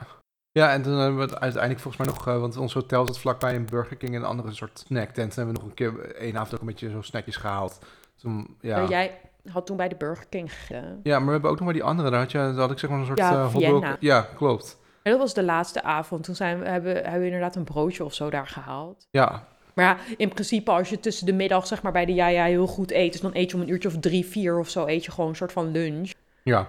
Ja, 0.53 0.71
en 0.71 0.81
toen 0.81 0.97
hebben 0.97 1.15
we 1.15 1.21
het 1.21 1.39
uiteindelijk 1.39 1.81
volgens 1.81 2.05
mij 2.05 2.15
nog, 2.15 2.27
eh, 2.27 2.39
want 2.39 2.57
ons 2.57 2.73
hotel 2.73 3.05
zat 3.05 3.19
vlakbij 3.19 3.55
een 3.55 3.65
Burger 3.65 3.97
King 3.97 4.15
en 4.15 4.21
een 4.21 4.27
andere 4.27 4.53
soort 4.53 4.83
snacktent. 4.85 5.29
En 5.29 5.35
hebben 5.35 5.53
we 5.53 5.59
nog 5.59 5.69
een 5.69 5.75
keer 5.75 6.15
één 6.15 6.35
avond 6.35 6.53
ook 6.53 6.59
een 6.59 6.65
beetje 6.65 6.89
zo 6.89 7.01
snackjes 7.01 7.35
gehaald. 7.35 7.79
Toen, 8.15 8.57
ja. 8.61 8.85
Jij 8.87 9.19
had 9.51 9.65
toen 9.65 9.77
bij 9.77 9.87
de 9.87 9.95
Burger 9.95 10.25
King 10.29 10.53
gegeten. 10.53 10.99
ja, 11.03 11.17
maar 11.17 11.25
we 11.25 11.31
hebben 11.31 11.49
ook 11.49 11.55
nog 11.55 11.65
maar 11.65 11.73
die 11.73 11.83
andere. 11.83 12.09
Daar 12.09 12.19
had, 12.19 12.31
je, 12.31 12.37
daar 12.37 12.53
had 12.53 12.71
ik 12.71 12.79
zeg 12.79 12.89
maar 12.89 12.99
een 12.99 13.05
soort 13.05 13.17
Ja, 13.17 13.43
hotdog. 13.43 13.61
Vienna. 13.61 13.97
Ja, 13.99 14.27
klopt. 14.35 14.79
En 15.03 15.11
dat 15.11 15.19
was 15.19 15.33
de 15.33 15.43
laatste 15.43 15.83
avond. 15.83 16.23
Toen 16.23 16.35
zijn 16.35 16.59
we, 16.59 16.67
hebben, 16.67 16.95
hebben 16.95 17.19
we 17.19 17.25
inderdaad 17.25 17.55
een 17.55 17.63
broodje 17.63 18.05
of 18.05 18.13
zo 18.13 18.29
daar 18.29 18.47
gehaald. 18.47 19.07
Ja, 19.11 19.47
Maar 19.73 19.85
ja, 19.85 19.97
in 20.17 20.29
principe 20.29 20.71
als 20.71 20.89
je 20.89 20.99
tussen 20.99 21.25
de 21.25 21.33
middag 21.33 21.67
zeg 21.67 21.81
maar 21.81 21.91
bij 21.91 22.05
de 22.05 22.13
Jaja 22.13 22.45
heel 22.45 22.67
goed 22.67 22.91
eet... 22.91 23.11
dus 23.11 23.21
dan 23.21 23.31
eet 23.33 23.49
je 23.49 23.55
om 23.55 23.61
een 23.61 23.69
uurtje 23.69 23.87
of 23.87 23.97
drie, 23.99 24.25
vier 24.25 24.59
of 24.59 24.69
zo... 24.69 24.85
eet 24.87 25.05
je 25.05 25.11
gewoon 25.11 25.29
een 25.29 25.35
soort 25.35 25.51
van 25.51 25.71
lunch. 25.71 26.11
ja. 26.43 26.67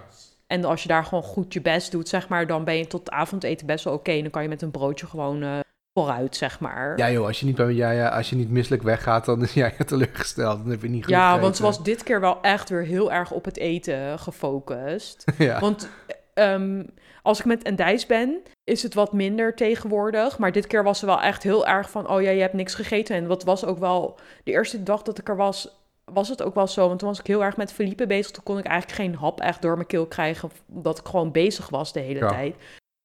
En 0.53 0.65
als 0.65 0.81
je 0.81 0.87
daar 0.87 1.05
gewoon 1.05 1.23
goed 1.23 1.53
je 1.53 1.61
best 1.61 1.91
doet, 1.91 2.09
zeg 2.09 2.27
maar... 2.27 2.47
dan 2.47 2.63
ben 2.63 2.77
je 2.77 2.87
tot 2.87 3.11
avondeten 3.11 3.67
best 3.67 3.83
wel 3.83 3.93
oké. 3.93 4.21
Dan 4.21 4.29
kan 4.29 4.43
je 4.43 4.49
met 4.49 4.61
een 4.61 4.71
broodje 4.71 5.05
gewoon 5.05 5.43
eh, 5.43 5.59
vooruit, 5.93 6.35
zeg 6.35 6.59
maar. 6.59 6.97
Ja 6.97 7.11
joh, 7.11 7.25
als 7.25 7.39
je 7.39 7.45
niet, 7.45 7.57
ja, 7.57 7.91
ja, 7.91 8.07
als 8.07 8.29
je 8.29 8.35
niet 8.35 8.49
misselijk 8.49 8.83
weggaat, 8.83 9.25
dan 9.25 9.41
is 9.41 9.53
jij 9.63 9.71
teleurgesteld. 9.85 10.57
Dan 10.57 10.69
heb 10.69 10.81
je 10.81 10.89
niet 10.89 11.03
goed 11.03 11.13
Ja, 11.13 11.39
want 11.39 11.55
ze 11.55 11.61
was 11.61 11.83
dit 11.83 12.03
keer 12.03 12.19
wel 12.19 12.41
echt 12.41 12.69
weer 12.69 12.83
heel 12.83 13.11
erg 13.11 13.31
op 13.31 13.45
het 13.45 13.57
eten 13.57 14.19
gefocust. 14.19 15.23
ja. 15.37 15.59
Want 15.59 15.89
ehm, 16.33 16.83
als 17.21 17.39
ik 17.39 17.45
met 17.45 17.63
Endijs 17.63 18.05
ben, 18.05 18.41
is 18.63 18.83
het 18.83 18.93
wat 18.93 19.13
minder 19.13 19.55
tegenwoordig. 19.55 20.37
Maar 20.37 20.51
dit 20.51 20.67
keer 20.67 20.83
was 20.83 20.99
ze 20.99 21.05
wel 21.05 21.21
echt 21.21 21.43
heel 21.43 21.67
erg 21.67 21.89
van... 21.89 22.09
oh 22.09 22.21
ja, 22.21 22.29
je 22.29 22.41
hebt 22.41 22.53
niks 22.53 22.75
gegeten. 22.75 23.15
En 23.15 23.27
wat 23.27 23.43
was 23.43 23.65
ook 23.65 23.79
wel... 23.79 24.19
De 24.43 24.51
eerste 24.51 24.83
dag 24.83 25.01
dat 25.01 25.17
ik 25.17 25.29
er 25.29 25.35
was, 25.35 25.82
was 26.05 26.29
het 26.29 26.43
ook 26.43 26.55
wel 26.55 26.67
zo. 26.67 26.87
Want 26.87 26.99
toen 26.99 27.07
was 27.09 27.19
ik 27.19 27.27
heel 27.27 27.43
erg 27.43 27.57
met 27.57 27.73
Felipe 27.73 28.07
bezig. 28.07 28.31
Toen 28.31 28.43
kon 28.43 28.57
ik 28.57 28.65
eigenlijk 28.65 28.99
geen 29.01 29.15
hap 29.15 29.39
echt 29.39 29.61
door 29.61 29.75
mijn 29.75 29.87
keel 29.87 30.05
krijgen... 30.05 30.49
omdat 30.73 30.99
ik 30.99 31.07
gewoon 31.07 31.31
bezig 31.31 31.69
was 31.69 31.93
de 31.93 31.99
hele 31.99 32.19
Ja. 32.19 32.27
tijd. 32.27 32.55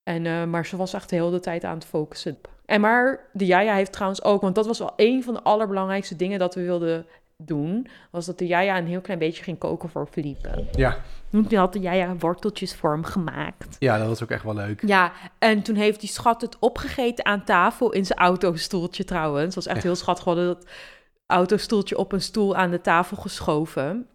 En, 0.03 0.27
eh, 0.27 0.45
maar 0.45 0.67
ze 0.67 0.77
was 0.77 0.93
echt 0.93 1.11
de 1.11 1.17
hele 1.17 1.41
tijd 1.41 1.65
aan 1.65 1.75
het 1.75 1.85
focussen. 1.85 2.39
En 2.65 2.81
maar 2.81 3.21
de 3.33 3.47
Jaja 3.47 3.75
heeft 3.75 3.93
trouwens 3.93 4.23
ook... 4.25 4.41
want 4.43 4.55
dat 4.55 4.67
was 4.67 4.79
wel 4.79 4.93
een 4.97 5.23
van 5.25 5.35
de 5.35 5.43
allerbelangrijkste 5.43 6.17
dingen 6.17 6.39
dat 6.39 6.55
we 6.55 6.63
wilden 6.63 7.07
doen... 7.37 7.87
was 8.11 8.27
dat 8.27 8.39
de 8.39 8.47
Jaja 8.47 8.79
een 8.79 8.87
heel 8.87 9.01
klein 9.01 9.19
beetje 9.19 9.43
ging 9.43 9.59
koken 9.59 9.89
voor 9.89 10.07
Felipe. 10.11 10.65
ja. 10.73 10.97
Toen 11.31 11.55
had 11.55 11.73
de 11.73 11.81
Jaja 11.81 12.17
worteltjes 12.17 12.75
voor 12.75 12.91
hem 12.93 13.05
gemaakt. 13.05 13.77
ja, 13.79 13.99
dat 13.99 14.07
was 14.07 14.23
ook 14.23 14.31
echt 14.31 14.43
wel 14.45 14.55
leuk. 14.55 14.83
Ja, 14.87 15.13
en 15.39 15.63
toen 15.63 15.75
heeft 15.75 16.01
die 16.01 16.09
schat 16.09 16.41
het 16.41 16.57
opgegeten 16.59 17.25
aan 17.25 17.45
tafel 17.45 17.93
in 17.93 18.07
zijn 18.07 18.19
autostoeltje 18.19 19.05
trouwens. 19.05 19.55
Dat 19.55 19.65
was 19.65 19.75
echt 19.75 19.83
heel 19.83 19.95
schattig. 19.97 20.25
Dat 20.25 20.67
autostoeltje 21.33 21.99
op 21.99 22.13
een 22.13 22.23
stoel 22.23 22.57
aan 22.57 22.71
de 22.71 22.81
tafel 22.81 23.17
geschoven. 23.17 24.07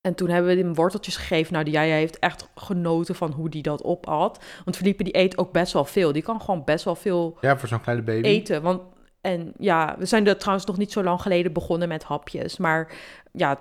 En 0.00 0.14
toen 0.14 0.28
hebben 0.28 0.56
we 0.56 0.62
hem 0.62 0.74
worteltjes 0.74 1.16
gegeven. 1.16 1.52
Nou, 1.52 1.64
die 1.64 1.74
Jaja 1.74 1.94
heeft 1.94 2.18
echt 2.18 2.48
genoten 2.54 3.14
van 3.14 3.32
hoe 3.32 3.48
die 3.48 3.62
dat 3.62 3.84
opat. 3.84 4.44
Want 4.64 4.76
Felipe 4.76 5.02
die 5.04 5.16
eet 5.16 5.38
ook 5.38 5.52
best 5.52 5.72
wel 5.72 5.84
veel. 5.84 6.12
Die 6.12 6.22
kan 6.22 6.40
gewoon 6.40 6.64
best 6.64 6.84
wel 6.84 6.94
veel 6.94 7.38
Ja, 7.40 7.58
voor 7.58 7.68
zo'n 7.68 7.80
kleine 7.80 8.04
baby. 8.04 8.26
eten. 8.28 8.62
Want, 8.62 8.82
en 9.20 9.52
ja, 9.58 9.94
we 9.98 10.06
zijn 10.06 10.26
er 10.26 10.36
trouwens 10.38 10.66
nog 10.66 10.76
niet 10.76 10.92
zo 10.92 11.02
lang 11.02 11.20
geleden 11.22 11.52
begonnen 11.52 11.88
met 11.88 12.04
hapjes. 12.04 12.56
Maar 12.56 12.92
ja, 13.32 13.58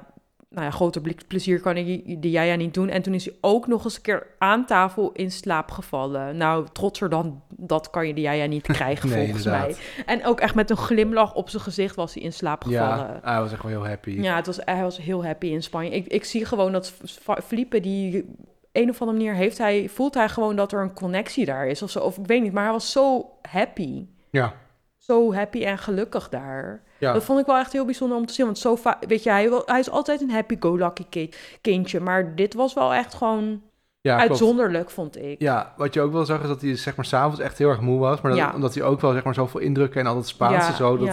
nou 0.54 0.66
ja, 0.66 0.72
groter 0.72 1.02
ple- 1.02 1.16
plezier 1.28 1.60
kan 1.62 1.78
ik 1.78 2.22
de 2.22 2.30
Jaja 2.30 2.56
niet 2.56 2.74
doen. 2.74 2.90
En 2.90 3.02
toen 3.02 3.14
is 3.14 3.26
hij 3.26 3.34
ook 3.42 3.68
nog 3.68 3.84
eens 3.84 3.96
een 3.96 4.02
keer 4.02 4.28
aan 4.38 4.66
tafel 4.66 5.12
in 5.12 5.32
slaap 5.32 5.72
gevallen. 5.72 6.38
Nou, 6.38 6.68
trotser 6.72 7.10
dan 7.10 7.42
dat 7.50 7.90
kan 7.90 8.08
je 8.08 8.14
de 8.14 8.22
Jaja 8.22 8.46
niet 8.46 8.62
krijgen 8.78 9.10
Nee, 9.10 9.18
volgens 9.26 9.46
inderdaad. 9.46 9.68
mij. 9.68 10.06
En 10.06 10.26
ook 10.26 10.40
echt 10.40 10.56
met 10.56 10.70
een 10.70 10.78
glimlach 10.78 11.34
op 11.34 11.50
zijn 11.50 11.64
gezicht 11.64 11.96
was 11.96 12.14
hij 12.14 12.24
in 12.24 12.34
slaap 12.34 12.64
gevallen. 12.64 12.98
Ja, 12.98 13.20
hij 13.24 13.40
was 13.40 13.52
echt 13.52 13.62
wel 13.64 13.72
heel 13.72 13.88
happy. 13.88 14.10
Ja, 14.12 14.36
het 14.36 14.46
was, 14.46 14.60
hij 14.66 14.82
was 14.82 14.98
heel 14.98 15.26
happy 15.26 15.48
in 15.48 15.64
Spanje. 15.64 15.90
Ik, 15.90 16.08
ik 16.08 16.24
zie 16.24 16.46
gewoon 16.46 16.72
dat 16.72 16.94
F- 17.06 17.44
Felipe, 17.44 17.80
die 17.80 18.26
een 18.72 18.90
of 18.90 19.02
andere 19.02 19.18
manier 19.18 19.36
heeft 19.36 19.58
hij, 19.58 19.90
voelt 19.90 20.14
hij 20.14 20.30
gewoon 20.30 20.56
dat 20.56 20.72
er 20.72 20.82
een 20.82 20.94
connectie 20.94 21.46
daar 21.46 21.68
is 21.68 21.82
of 21.82 21.90
zo. 21.90 22.00
Of 22.00 22.18
ik 22.18 22.26
weet 22.28 22.42
niet, 22.42 22.54
maar 22.54 22.64
hij 22.64 22.72
was 22.72 22.92
zo 22.92 23.30
happy. 23.42 24.06
Ja, 24.30 24.54
Zo 24.98 25.34
happy 25.34 25.64
en 25.66 25.78
gelukkig 25.78 26.30
daar. 26.30 26.82
Ja. 27.02 27.14
Dat 27.14 27.24
vond 27.24 27.40
ik 27.40 27.46
wel 27.46 27.58
echt 27.58 27.72
heel 27.74 27.86
bijzonder 27.86 28.18
om 28.18 28.26
te 28.26 28.34
zien. 28.34 28.46
Want 28.46 28.58
zo 28.58 28.76
va- 28.76 29.00
weet 29.08 29.24
je, 29.24 29.30
hij, 29.30 29.50
wil- 29.50 29.64
hij 29.66 29.80
is 29.80 29.90
altijd 29.90 30.22
een 30.22 30.32
happy-go-lucky 30.32 31.06
ki- 31.10 31.30
kindje. 31.62 32.00
Maar 32.00 32.36
dit 32.36 32.54
was 32.54 32.74
wel 32.74 32.94
echt 32.94 33.14
gewoon 33.14 33.62
ja 34.02 34.16
klopt. 34.16 34.30
uitzonderlijk, 34.30 34.90
vond 34.90 35.18
ik. 35.18 35.42
Ja, 35.42 35.74
wat 35.78 35.94
je 35.94 36.02
ook 36.02 36.12
wel 36.12 36.26
zag 36.26 36.42
is 36.42 36.48
dat 36.48 36.62
hij 36.62 36.76
zeg 36.76 36.96
maar 36.96 37.06
s'avonds 37.06 37.40
echt 37.40 37.58
heel 37.58 37.70
erg 37.70 37.82
moe 37.82 38.00
was. 38.00 38.22
Maar 38.22 38.32
dat- 38.32 38.40
Ja. 38.40 38.52
omdat 38.56 38.74
hij 38.74 38.84
ook 38.84 39.02
wel 39.02 39.12
zeg 39.14 39.24
maar 39.24 39.34
zoveel 39.34 39.60
indrukken 39.60 40.02
en 40.02 40.08
al 40.08 40.16
dat 40.16 40.28
Spaans 40.28 40.68
en 40.68 40.74
zo. 40.74 40.98
Dat. 40.98 41.10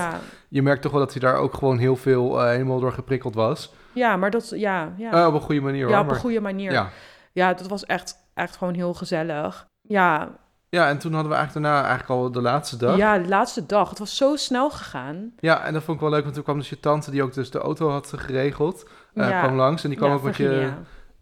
Je 0.49 0.63
merkt 0.63 0.83
toch 0.83 0.93
wel 0.93 1.01
dat 1.01 1.13
hij 1.13 1.21
daar 1.21 1.37
ook 1.37 1.55
gewoon 1.55 1.79
heel 1.79 1.97
veel 1.97 2.41
eh, 2.41 2.49
helemaal 2.51 2.81
door 2.81 2.93
geprikkeld 2.93 3.35
was. 3.35 3.73
ja, 3.93 4.17
maar 4.17 4.31
dat, 4.31 4.49
ja, 4.55 4.93
ja. 4.97 5.13
Eh, 5.13 5.27
op 5.27 5.35
een 5.35 5.41
goede 5.41 5.61
manier 5.61 5.83
hoor. 5.83 5.91
ja, 5.93 5.99
op 5.99 6.05
een 6.07 6.11
maar- 6.11 6.21
goede 6.21 6.41
manier. 6.41 6.73
Ja. 6.73 6.89
ja. 7.33 7.55
dat 7.55 7.67
was 7.69 7.85
echt, 7.87 8.15
echt 8.35 8.57
gewoon 8.57 8.75
heel 8.75 8.95
gezellig. 8.95 9.67
Ja, 9.83 10.29
ja, 10.71 10.89
en 10.89 10.99
toen 10.99 11.13
hadden 11.13 11.31
we 11.31 11.37
eigenlijk 11.37 11.67
daarna 11.67 11.89
eigenlijk 11.89 12.21
al 12.21 12.31
de 12.31 12.41
laatste 12.41 12.77
dag. 12.77 12.97
ja, 12.97 13.19
de 13.19 13.29
laatste 13.29 13.67
dag. 13.67 13.89
Het 13.89 13.99
was 13.99 14.17
zo 14.17 14.37
snel 14.37 14.71
gegaan. 14.71 15.33
Ja, 15.39 15.65
en 15.65 15.73
dat 15.73 15.83
vond 15.83 15.97
ik 15.97 16.03
wel 16.03 16.13
leuk, 16.13 16.23
want 16.23 16.35
toen 16.35 16.45
kwam 16.45 16.59
dus 16.59 16.69
je 16.69 16.81
tante, 16.81 17.11
die 17.11 17.23
ook 17.23 17.35
dus 17.35 17.51
de 17.51 17.59
auto 17.59 17.91
had 17.91 18.13
geregeld, 18.17 18.89
ja. 19.15 19.41
kwam 19.41 19.57
langs. 19.57 19.83
En 19.83 19.89
die 19.89 19.99
kwam 19.99 20.11
Ja, 20.11 20.17
ook 20.17 20.23
met 20.23 20.37
je, 20.37 20.73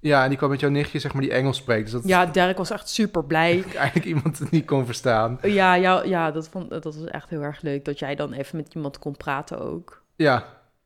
ja, 0.01 0.23
en 0.23 0.29
die 0.29 0.39
kwam 0.39 0.51
met 0.51 0.61
jouw 0.61 0.71
nichtje, 0.71 0.99
zeg 0.99 1.13
maar, 1.13 1.23
die 1.23 1.33
Engels 1.33 1.57
spreekt. 1.57 1.83
Dus 1.83 1.93
dat 1.93 2.05
Ja, 2.05 2.27
Dirk 2.27 2.57
was 2.57 2.71
echt 2.71 2.89
super 2.89 3.25
blij. 3.25 3.65
eigenlijk 3.75 4.07
iemand 4.07 4.39
het 4.39 4.51
niet 4.51 4.67
kon 4.67 4.87
verstaan. 4.87 5.39
Ja, 5.43 5.75
ja, 5.75 6.03
ja 6.03 6.31
dat, 6.31 6.49
vond, 6.49 6.71
dat 6.71 6.85
was 6.85 7.05
echt 7.05 7.31
heel 7.31 7.43
erg 7.43 7.61
leuk 7.61 7.85
dat 7.85 7.99
jij 7.99 8.15
dan 8.15 8.33
even 8.33 8.57
met 8.57 8.75
iemand 8.75 8.99
kon 8.99 9.17
praten 9.17 9.59
ook. 9.59 10.03
Ja, 10.17 10.45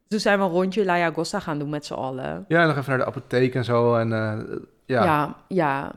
Toen 0.09 0.21
zijn 0.21 0.39
we 0.39 0.45
een 0.45 0.51
rondje 0.51 0.85
La 0.85 0.99
Llagosta 0.99 1.41
gaan 1.41 1.59
doen 1.59 1.71
met 1.71 1.87
z'n 1.87 1.95
allen. 1.95 2.45
ja, 2.49 2.61
en 2.61 2.67
nog 2.67 2.77
even 2.77 2.89
naar 2.89 2.99
de 2.99 3.05
apotheek 3.05 3.55
en 3.55 3.65
zo. 3.65 3.95
En 3.95 4.13
eh, 4.13 4.57
ja. 4.87 5.05
ja. 5.05 5.37
Ja, 5.49 5.93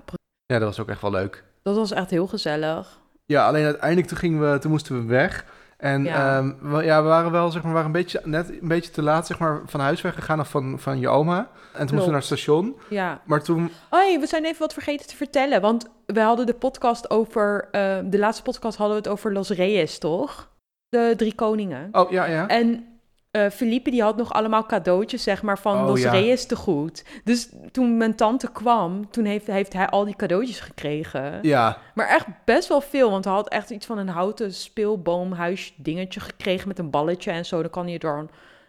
ja, 0.46 0.60
dat 0.60 0.62
was 0.62 0.80
ook 0.80 0.90
echt 0.90 1.02
wel 1.02 1.12
leuk. 1.12 1.44
Dat 1.64 1.76
was 1.76 1.92
echt 1.92 2.10
heel 2.10 2.28
gezellig. 2.28 3.00
Ja, 3.26 3.48
alleen 3.48 3.66
uiteindelijk 3.66 4.08
toen, 4.08 4.18
gingen 4.18 4.52
we, 4.52 4.60
toen 4.60 4.72
moesten 4.72 4.96
we 5.02 5.06
weg. 5.14 5.46
En 5.78 6.04
Ja. 6.04 6.36
ja. 6.38 6.54
we, 6.62 6.84
ja, 6.84 7.02
we 7.02 7.08
waren 7.08 7.32
wel, 7.32 7.52
zeg 7.52 7.64
maar, 7.64 7.72
waren 7.72 7.86
een 7.86 7.92
beetje, 7.92 8.22
net 8.24 8.50
een 8.50 8.68
beetje 8.68 8.92
te 8.92 9.02
laat, 9.02 9.28
zeg 9.28 9.40
maar, 9.40 9.62
van 9.66 9.80
huis 9.80 10.02
weggegaan 10.02 10.40
of 10.40 10.50
van, 10.50 10.80
van 10.80 11.00
je 11.00 11.10
oma. 11.10 11.38
En 11.38 11.48
toen 11.72 11.80
moesten 11.80 11.98
we 11.98 12.06
naar 12.06 12.16
het 12.16 12.26
station. 12.26 12.76
Ja. 12.90 13.22
Maar 13.26 13.44
toen, 13.44 13.72
we 13.90 14.26
zijn 14.28 14.46
even 14.46 14.60
wat 14.60 14.74
vergeten 14.74 15.08
te 15.08 15.16
vertellen. 15.16 15.62
Want 15.62 15.90
we 16.06 16.20
hadden 16.20 16.46
de 16.46 16.54
podcast 16.54 17.10
over... 17.10 17.68
eh, 17.72 17.98
de 18.06 18.20
laatste 18.20 18.44
podcast 18.44 18.78
hadden 18.78 18.96
we 18.98 19.02
het 19.04 19.12
over 19.12 19.34
Los 19.34 19.50
Reyes, 19.50 19.98
toch? 19.98 20.50
De 20.90 21.14
Drie 21.18 21.36
Koningen. 21.36 21.90
oh 21.92 22.12
ja, 22.12 22.26
ja. 22.26 22.48
En 22.48 22.93
eh 23.34 23.50
Felipe 23.50 23.90
die 23.90 24.02
had 24.02 24.18
nog 24.18 24.34
allemaal 24.34 24.66
cadeautjes, 24.66 25.24
zeg 25.24 25.42
maar, 25.42 25.60
van 25.60 25.80
Oh, 25.80 25.88
Los 25.88 26.02
ja. 26.02 26.12
Reyes 26.12 26.46
te 26.46 26.56
goed. 26.56 27.04
Dus 27.24 27.50
toen 27.72 27.98
mijn 27.98 28.16
tante 28.16 28.52
kwam, 28.52 29.10
toen 29.10 29.26
heeft, 29.26 29.48
heeft 29.48 29.74
hij 29.74 29.88
al 29.88 30.06
die 30.06 30.16
cadeautjes 30.16 30.60
gekregen. 30.60 31.40
Ja, 31.42 31.78
Maar 31.94 32.08
echt 32.08 32.26
best 32.46 32.68
wel 32.68 32.82
veel, 32.82 33.12
want 33.12 33.26
hij 33.26 33.34
had 33.34 33.50
echt 33.50 33.70
iets 33.70 33.86
van 33.86 33.98
een 33.98 34.08
houten 34.08 34.54
speelboomhuis 34.54 35.74
dingetje 35.78 36.20
gekregen 36.20 36.68
met 36.68 36.80
een 36.80 36.90
balletje 36.90 37.32
en 37.32 37.46
zo. 37.46 37.62
Dan 37.62 37.72
kan 37.72 37.88
hij, 37.88 38.00
er, 38.00 38.26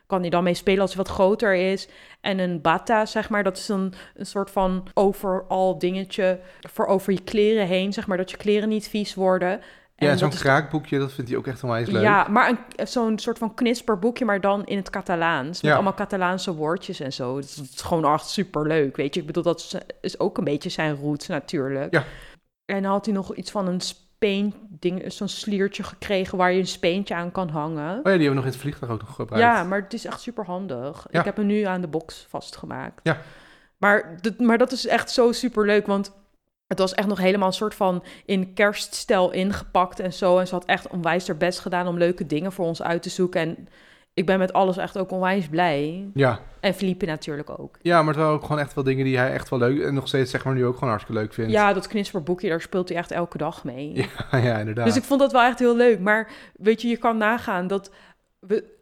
kan 0.06 0.20
hij 0.20 0.30
dan 0.30 0.44
mee 0.44 0.54
spelen 0.54 0.80
als 0.80 0.94
hij 0.94 1.02
wat 1.04 1.12
groter 1.12 1.54
is. 1.54 1.88
En 2.20 2.38
een 2.38 2.60
bata, 2.60 3.06
zeg 3.06 3.28
maar, 3.28 3.44
dat 3.44 3.56
is 3.56 3.68
een, 3.68 3.94
een 4.16 4.26
soort 4.26 4.50
van 4.50 4.86
overal 4.94 5.78
dingetje 5.78 6.40
voor 6.72 6.86
over 6.86 7.12
je 7.12 7.22
kleren 7.24 7.66
heen, 7.66 7.92
zeg 7.92 8.06
maar, 8.06 8.16
dat 8.16 8.30
je 8.30 8.36
kleren 8.36 8.68
niet 8.68 8.88
vies 8.88 9.14
worden. 9.14 9.60
Ja 9.96 10.08
dat 10.10 10.18
zo'n 10.18 10.30
kraakboekje, 10.30 10.98
dat 10.98 11.12
vindt 11.12 11.30
hij 11.30 11.38
ook 11.38 11.46
echt 11.46 11.62
onwijs 11.62 11.88
leuk. 11.88 12.02
Ja, 12.02 12.26
maar 12.30 12.52
zo'n 12.76 13.18
soort 13.18 13.38
van 13.38 13.54
knisperboekje, 13.54 14.24
maar 14.24 14.40
dan 14.40 14.64
in 14.66 14.76
het 14.76 14.90
Catalaans. 14.90 15.48
Met 15.62 15.70
Ja. 15.70 15.74
allemaal 15.74 15.94
Catalaanse 15.94 16.54
woordjes 16.54 17.00
en 17.00 17.12
zo. 17.12 17.36
Het 17.36 17.44
is, 17.44 17.80
gewoon 17.80 18.12
echt 18.12 18.28
super 18.28 18.66
leuk, 18.66 18.96
weet 18.96 19.14
je. 19.14 19.20
Ik 19.20 19.26
bedoel, 19.26 19.42
dat 19.42 19.58
is, 19.60 19.74
is 20.00 20.18
ook 20.18 20.38
een 20.38 20.44
beetje 20.44 20.68
zijn 20.68 20.94
roots 20.96 21.26
natuurlijk. 21.26 21.92
Ja. 21.94 22.04
En 22.64 22.82
dan 22.82 22.92
had 22.92 23.04
hij 23.04 23.14
nog 23.14 23.34
iets 23.34 23.50
van 23.50 23.66
een 23.66 23.80
speen, 23.80 24.54
ding, 24.68 25.12
zo'n 25.12 25.28
sliertje 25.28 25.82
gekregen 25.82 26.38
waar 26.38 26.52
je 26.52 26.58
een 26.58 26.66
speentje 26.66 27.14
aan 27.14 27.32
kan 27.32 27.48
hangen. 27.48 27.90
Oh 27.90 27.94
ja, 27.96 28.02
die 28.02 28.10
hebben 28.10 28.28
we 28.28 28.34
nog 28.34 28.44
in 28.44 28.50
het 28.50 28.60
vliegtuig 28.60 28.92
ook 28.92 29.00
nog 29.00 29.14
gebruikt. 29.14 29.46
Ja, 29.46 29.64
maar 29.64 29.80
het 29.80 29.92
is 29.94 30.04
echt 30.04 30.20
super 30.20 30.44
handig. 30.44 31.06
Ja. 31.10 31.18
Ik 31.18 31.24
heb 31.24 31.36
hem 31.36 31.46
nu 31.46 31.62
aan 31.62 31.80
de 31.80 31.88
box 31.88 32.26
vastgemaakt. 32.28 33.00
Ja. 33.02 33.18
Maar, 33.76 34.18
dat- 34.20 34.38
maar 34.38 34.58
dat 34.58 34.72
is 34.72 34.86
echt 34.86 35.10
zo 35.10 35.32
super 35.32 35.66
leuk, 35.66 35.86
want 35.86 36.12
het 36.66 36.78
was 36.78 36.94
echt 36.94 37.08
nog 37.08 37.18
helemaal 37.18 37.48
een 37.48 37.54
soort 37.54 37.74
van 37.74 38.04
in 38.24 38.52
kerststijl 38.54 39.30
ingepakt 39.30 40.00
en 40.00 40.12
zo. 40.12 40.38
En 40.38 40.46
ze 40.46 40.54
had 40.54 40.64
echt 40.64 40.88
onwijs 40.88 41.26
haar 41.26 41.36
best 41.36 41.58
gedaan 41.58 41.86
om 41.86 41.98
leuke 41.98 42.26
dingen 42.26 42.52
voor 42.52 42.66
ons 42.66 42.82
uit 42.82 43.02
te 43.02 43.10
zoeken. 43.10 43.40
En 43.40 43.68
ik 44.14 44.26
ben 44.26 44.38
met 44.38 44.52
alles 44.52 44.76
echt 44.76 44.98
ook 44.98 45.10
onwijs 45.10 45.48
blij. 45.48 46.10
Ja. 46.14 46.40
En 46.60 46.74
Felipe 46.74 47.06
natuurlijk 47.06 47.58
ook. 47.58 47.78
ja, 47.82 47.98
maar 47.98 48.14
het 48.14 48.22
waren 48.22 48.34
ook 48.34 48.42
gewoon 48.42 48.58
echt 48.58 48.74
wel 48.74 48.84
dingen 48.84 49.04
die 49.04 49.18
hij 49.18 49.32
echt 49.32 49.48
wel 49.48 49.58
leuk... 49.58 49.82
en 49.82 49.94
nog 49.94 50.08
steeds 50.08 50.30
zeg 50.30 50.44
maar 50.44 50.54
nu 50.54 50.66
ook 50.66 50.74
gewoon 50.74 50.88
hartstikke 50.88 51.20
leuk 51.20 51.32
vindt. 51.32 51.52
Ja, 51.52 51.72
dat 51.72 51.86
knisperboekje, 51.86 52.48
daar 52.48 52.60
speelt 52.60 52.88
hij 52.88 52.98
echt 52.98 53.10
elke 53.10 53.38
dag 53.38 53.64
mee. 53.64 53.92
Ja, 54.30 54.38
ja, 54.48 54.58
inderdaad. 54.58 54.86
Dus 54.86 54.96
ik 54.96 55.02
vond 55.02 55.20
dat 55.20 55.32
wel 55.32 55.42
echt 55.42 55.58
heel 55.58 55.76
leuk. 55.76 56.00
Maar 56.00 56.30
weet 56.56 56.82
je, 56.82 56.88
je 56.88 56.96
kan 56.96 57.16
nagaan 57.16 57.66
dat 57.66 57.90
we. 58.38 58.72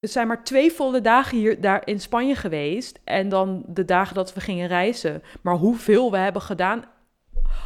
Het 0.00 0.10
zijn 0.10 0.26
maar 0.26 0.44
twee 0.44 0.72
volle 0.72 1.00
dagen 1.00 1.38
hier 1.38 1.60
daar 1.60 1.82
in 1.84 2.00
Spanje 2.00 2.34
geweest. 2.34 2.98
En 3.04 3.28
dan 3.28 3.62
de 3.66 3.84
dagen 3.84 4.14
dat 4.14 4.34
we 4.34 4.40
gingen 4.40 4.68
reizen. 4.68 5.22
Maar 5.42 5.54
hoeveel 5.54 6.10
we 6.10 6.16
hebben 6.16 6.42
gedaan. 6.42 6.84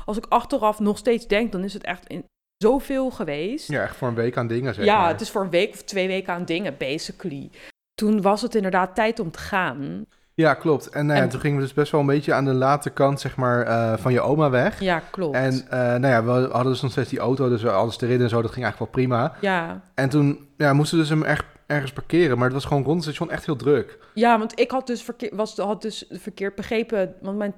Als 0.05 0.16
ik 0.16 0.26
achteraf 0.28 0.78
nog 0.80 0.99
steeds 0.99 1.26
denk, 1.26 1.53
dan 1.53 1.64
is 1.64 1.72
het 1.74 1.85
echt 1.85 2.07
in 2.07 2.24
zoveel 2.57 3.11
geweest. 3.11 3.68
Ja, 3.68 3.82
echt 3.82 3.97
voor 3.97 4.09
een 4.09 4.14
week 4.14 4.37
aan 4.37 4.47
dingen, 4.47 4.74
zeg 4.74 4.85
ja, 4.85 4.99
maar. 5.01 5.09
het 5.09 5.20
is 5.20 5.30
voor 5.30 5.43
een 5.43 5.51
week 5.51 5.72
of 5.72 5.82
twee 5.82 6.07
weken 6.07 6.32
aan 6.32 6.45
dingen, 6.45 6.74
basically. 6.78 7.51
toen 7.95 8.22
was 8.22 8.43
het 8.43 8.55
inderdaad 8.55 8.95
tijd 8.95 9.20
om 9.20 9.30
te 9.30 9.39
gaan. 9.39 10.07
Ja, 10.35 10.55
klopt. 10.55 10.89
En, 10.89 11.11
En- 11.11 11.28
toen 11.28 11.41
gingen 11.41 11.57
we 11.57 11.62
dus 11.62 11.72
best 11.74 11.93
wel 11.93 12.01
een 12.01 12.07
beetje 12.07 12.35
aan 12.35 12.45
de 12.45 12.53
late 12.53 12.91
kant, 12.91 13.20
zeg 13.20 13.37
maar, 13.37 13.62
eh, 13.66 13.97
van 13.99 14.12
je 14.12 14.20
oma 14.20 14.51
weg. 14.51 14.80
Ja, 14.80 14.99
klopt. 15.11 15.37
En 15.37 15.66
eh, 15.70 15.78
nou 15.78 16.07
ja, 16.07 16.24
we 16.24 16.30
hadden 16.30 16.72
dus 16.72 16.82
nog 16.82 16.91
steeds 16.91 17.11
die 17.11 17.18
auto, 17.18 17.49
dus 17.49 17.66
alles 17.66 18.01
erin 18.01 18.20
en 18.20 18.28
zo, 18.28 18.43
dat 18.43 18.51
ging 18.53 18.64
eigenlijk 18.64 18.78
wel 18.95 19.05
prima. 19.05 19.35
ja. 19.41 19.80
En 19.95 20.09
toen 20.09 20.49
ja, 20.57 20.72
moesten 20.72 20.97
we 20.97 21.03
dus 21.03 21.12
hem 21.12 21.22
echt 21.22 21.45
ergens 21.66 21.93
parkeren, 21.93 22.37
maar 22.37 22.45
het 22.45 22.55
was 22.55 22.64
gewoon 22.64 22.82
rond 22.82 22.95
het 23.05 23.14
station 23.14 23.30
echt 23.30 23.47
heel 23.47 23.57
druk. 23.57 23.99
ja, 24.14 24.39
want 24.39 24.61
ik 24.61 24.70
had 24.70 24.87
dus, 24.87 25.03
verkeer, 25.03 25.37
was, 25.37 25.57
had 25.57 25.82
dus 25.82 26.05
verkeerd 26.11 26.55
begrepen. 26.55 27.14
Want 27.20 27.39
mijn, 27.39 27.55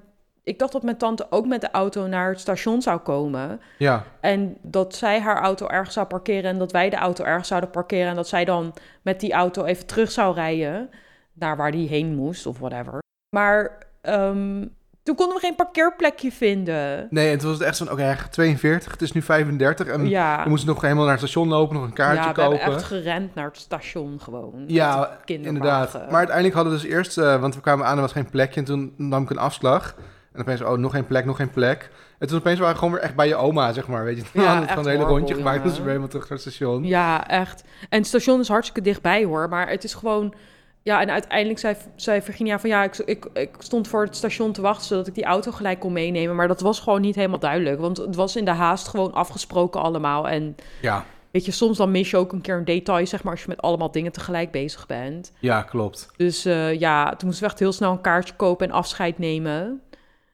ik 0.47 0.59
dacht 0.59 0.73
dat 0.73 0.83
mijn 0.83 0.97
tante 0.97 1.27
ook 1.31 1.47
met 1.47 1.61
de 1.61 1.71
auto 1.71 2.07
naar 2.07 2.29
het 2.29 2.41
station 2.41 2.83
zou 2.83 2.99
komen. 2.99 3.61
Ja, 3.79 4.05
En 4.21 4.57
dat 4.63 4.95
zij 4.95 5.21
haar 5.21 5.43
auto 5.43 5.67
ergens 5.67 5.95
zou 5.95 6.07
parkeren 6.07 6.51
en 6.51 6.59
dat 6.59 6.73
wij 6.73 6.91
de 6.91 6.97
auto 6.97 7.25
ergens 7.25 7.49
zouden 7.49 7.71
parkeren. 7.71 8.09
En 8.09 8.15
dat 8.15 8.29
zij 8.29 8.45
dan 8.45 8.75
met 9.03 9.21
die 9.21 9.33
auto 9.33 9.65
even 9.65 9.87
terug 9.87 10.11
zou 10.11 10.35
rijden 10.35 10.91
naar 11.33 11.57
waar 11.57 11.71
die 11.71 11.89
heen 11.89 12.15
moest 12.15 12.47
of 12.47 12.59
whatever. 12.59 12.99
Maar 13.37 13.79
ehm, 14.03 14.67
toen 15.03 15.15
konden 15.17 15.35
we 15.35 15.41
geen 15.41 15.55
parkeerplekje 15.55 16.33
vinden. 16.33 17.07
nee, 17.11 17.31
en 17.31 17.39
toen 17.39 17.49
was 17.49 17.59
het 17.59 17.67
echt 17.67 17.77
zo'n, 17.77 17.91
oké, 17.91 18.17
42, 18.31 18.93
het 18.93 19.03
is 19.03 19.13
nu 19.13 19.23
35 19.23 19.87
en 19.87 20.09
ja, 20.09 20.43
we 20.43 20.49
moesten 20.49 20.69
nog 20.69 20.81
helemaal 20.81 21.05
naar 21.05 21.13
het 21.13 21.23
station 21.23 21.49
lopen, 21.49 21.75
nog 21.77 21.85
een 21.85 21.93
kaartje 21.93 22.23
ja 22.23 22.29
we 22.29 22.35
kopen. 22.35 22.59
hebben 22.59 22.75
echt 22.79 22.85
gerend 22.85 23.35
naar 23.35 23.47
het 23.47 23.57
station 23.57 24.21
gewoon. 24.21 24.65
Ja. 24.67 25.19
Inderdaad. 25.25 25.93
Maar 25.93 26.17
uiteindelijk 26.17 26.55
hadden 26.55 26.73
we 26.73 26.79
dus 26.79 26.89
eerst, 26.89 27.19
eh, 27.19 27.41
want 27.41 27.55
we 27.55 27.61
kwamen 27.61 27.87
aan, 27.87 27.95
er 27.95 28.01
was 28.01 28.13
geen 28.13 28.31
plekje. 28.31 28.61
En 28.61 28.67
toen 28.67 28.95
nam 28.97 29.23
ik 29.23 29.31
een 29.31 29.39
afslag. 29.39 29.95
En 30.37 30.43
opeens, 30.43 30.63
oh, 30.63 30.79
nog 30.79 30.93
geen 30.93 31.07
plek, 31.07 31.25
nog 31.25 31.37
geen 31.37 31.51
plek. 31.51 31.91
En 32.19 32.29
toen 32.29 32.39
opeens 32.39 32.59
waren 32.59 32.75
we 32.75 32.79
gewoon 32.79 32.95
weer 32.95 33.03
echt 33.03 33.15
bij 33.15 33.29
je 33.29 33.37
oma, 33.37 33.73
zeg 33.73 33.87
maar. 33.87 34.05
Weet 34.05 34.17
je, 34.17 34.23
Ja, 34.41 34.47
hadden 34.47 34.69
gewoon 34.69 34.85
een 34.85 34.91
hele 34.91 35.03
horrible, 35.03 35.19
rondje 35.19 35.35
gemaakt. 35.35 35.63
Dus 35.63 35.73
we 35.73 35.79
weer 35.79 35.87
helemaal 35.87 36.09
terug 36.09 36.29
naar 36.29 36.39
het 36.39 36.49
station. 36.49 36.85
Ja, 36.85 37.29
echt. 37.29 37.65
En 37.89 37.99
het 37.99 38.07
station 38.07 38.41
is 38.41 38.49
hartstikke 38.49 38.81
dichtbij 38.81 39.25
hoor. 39.25 39.49
Maar 39.49 39.69
het 39.69 39.85
is 39.85 39.95
gewoon. 39.95 40.35
Ja, 40.83 41.01
en 41.01 41.11
uiteindelijk 41.11 41.59
zei, 41.59 41.77
zei 41.97 42.23
Virginia 42.23 42.59
van 42.59 42.71
ja, 42.71 42.83
ik, 42.83 42.97
ik, 42.97 43.27
ik 43.33 43.55
stond 43.59 43.89
voor 43.89 44.05
het 44.05 44.17
station 44.17 44.53
te 44.53 44.61
wachten 44.61 44.87
zodat 44.87 45.07
ik 45.07 45.15
die 45.15 45.25
auto 45.25 45.53
gelijk 45.53 45.79
kon 45.81 45.93
meenemen. 45.93 46.37
Maar 46.37 46.49
dat 46.49 46.61
was 46.61 46.81
gewoon 46.81 47.01
niet 47.01 47.15
helemaal 47.15 47.39
duidelijk. 47.39 47.81
Want 47.81 47.97
het 47.97 48.15
was 48.15 48.37
in 48.37 48.45
de 48.45 48.51
haast 48.51 48.89
gewoon 48.89 49.13
afgesproken 49.13 49.81
allemaal. 49.81 50.29
En 50.29 50.57
Ja, 50.81 51.05
weet 51.31 51.45
je, 51.45 51.53
soms 51.53 51.77
dan 51.77 51.91
mis 51.91 52.11
je 52.11 52.17
ook 52.17 52.33
een 52.33 52.41
keer 52.41 52.57
een 52.57 52.65
detail, 52.65 53.07
zeg 53.07 53.23
maar, 53.23 53.33
als 53.33 53.43
je 53.43 53.49
met 53.49 53.63
allemaal 53.63 53.91
dingen 53.91 54.13
tegelijk 54.13 54.51
bezig 54.51 54.87
bent. 54.87 55.33
ja, 55.39 55.63
klopt. 55.63 56.09
Dus 56.17 56.45
eh, 56.45 56.79
ja, 56.79 57.17
toen 57.17 57.27
moesten 57.27 57.45
we 57.45 57.51
echt 57.51 57.59
heel 57.59 57.73
snel 57.73 57.93
een 57.93 58.01
kaartje 58.01 58.35
kopen 58.35 58.67
en 58.69 58.73
afscheid 58.73 59.19
nemen. 59.19 59.81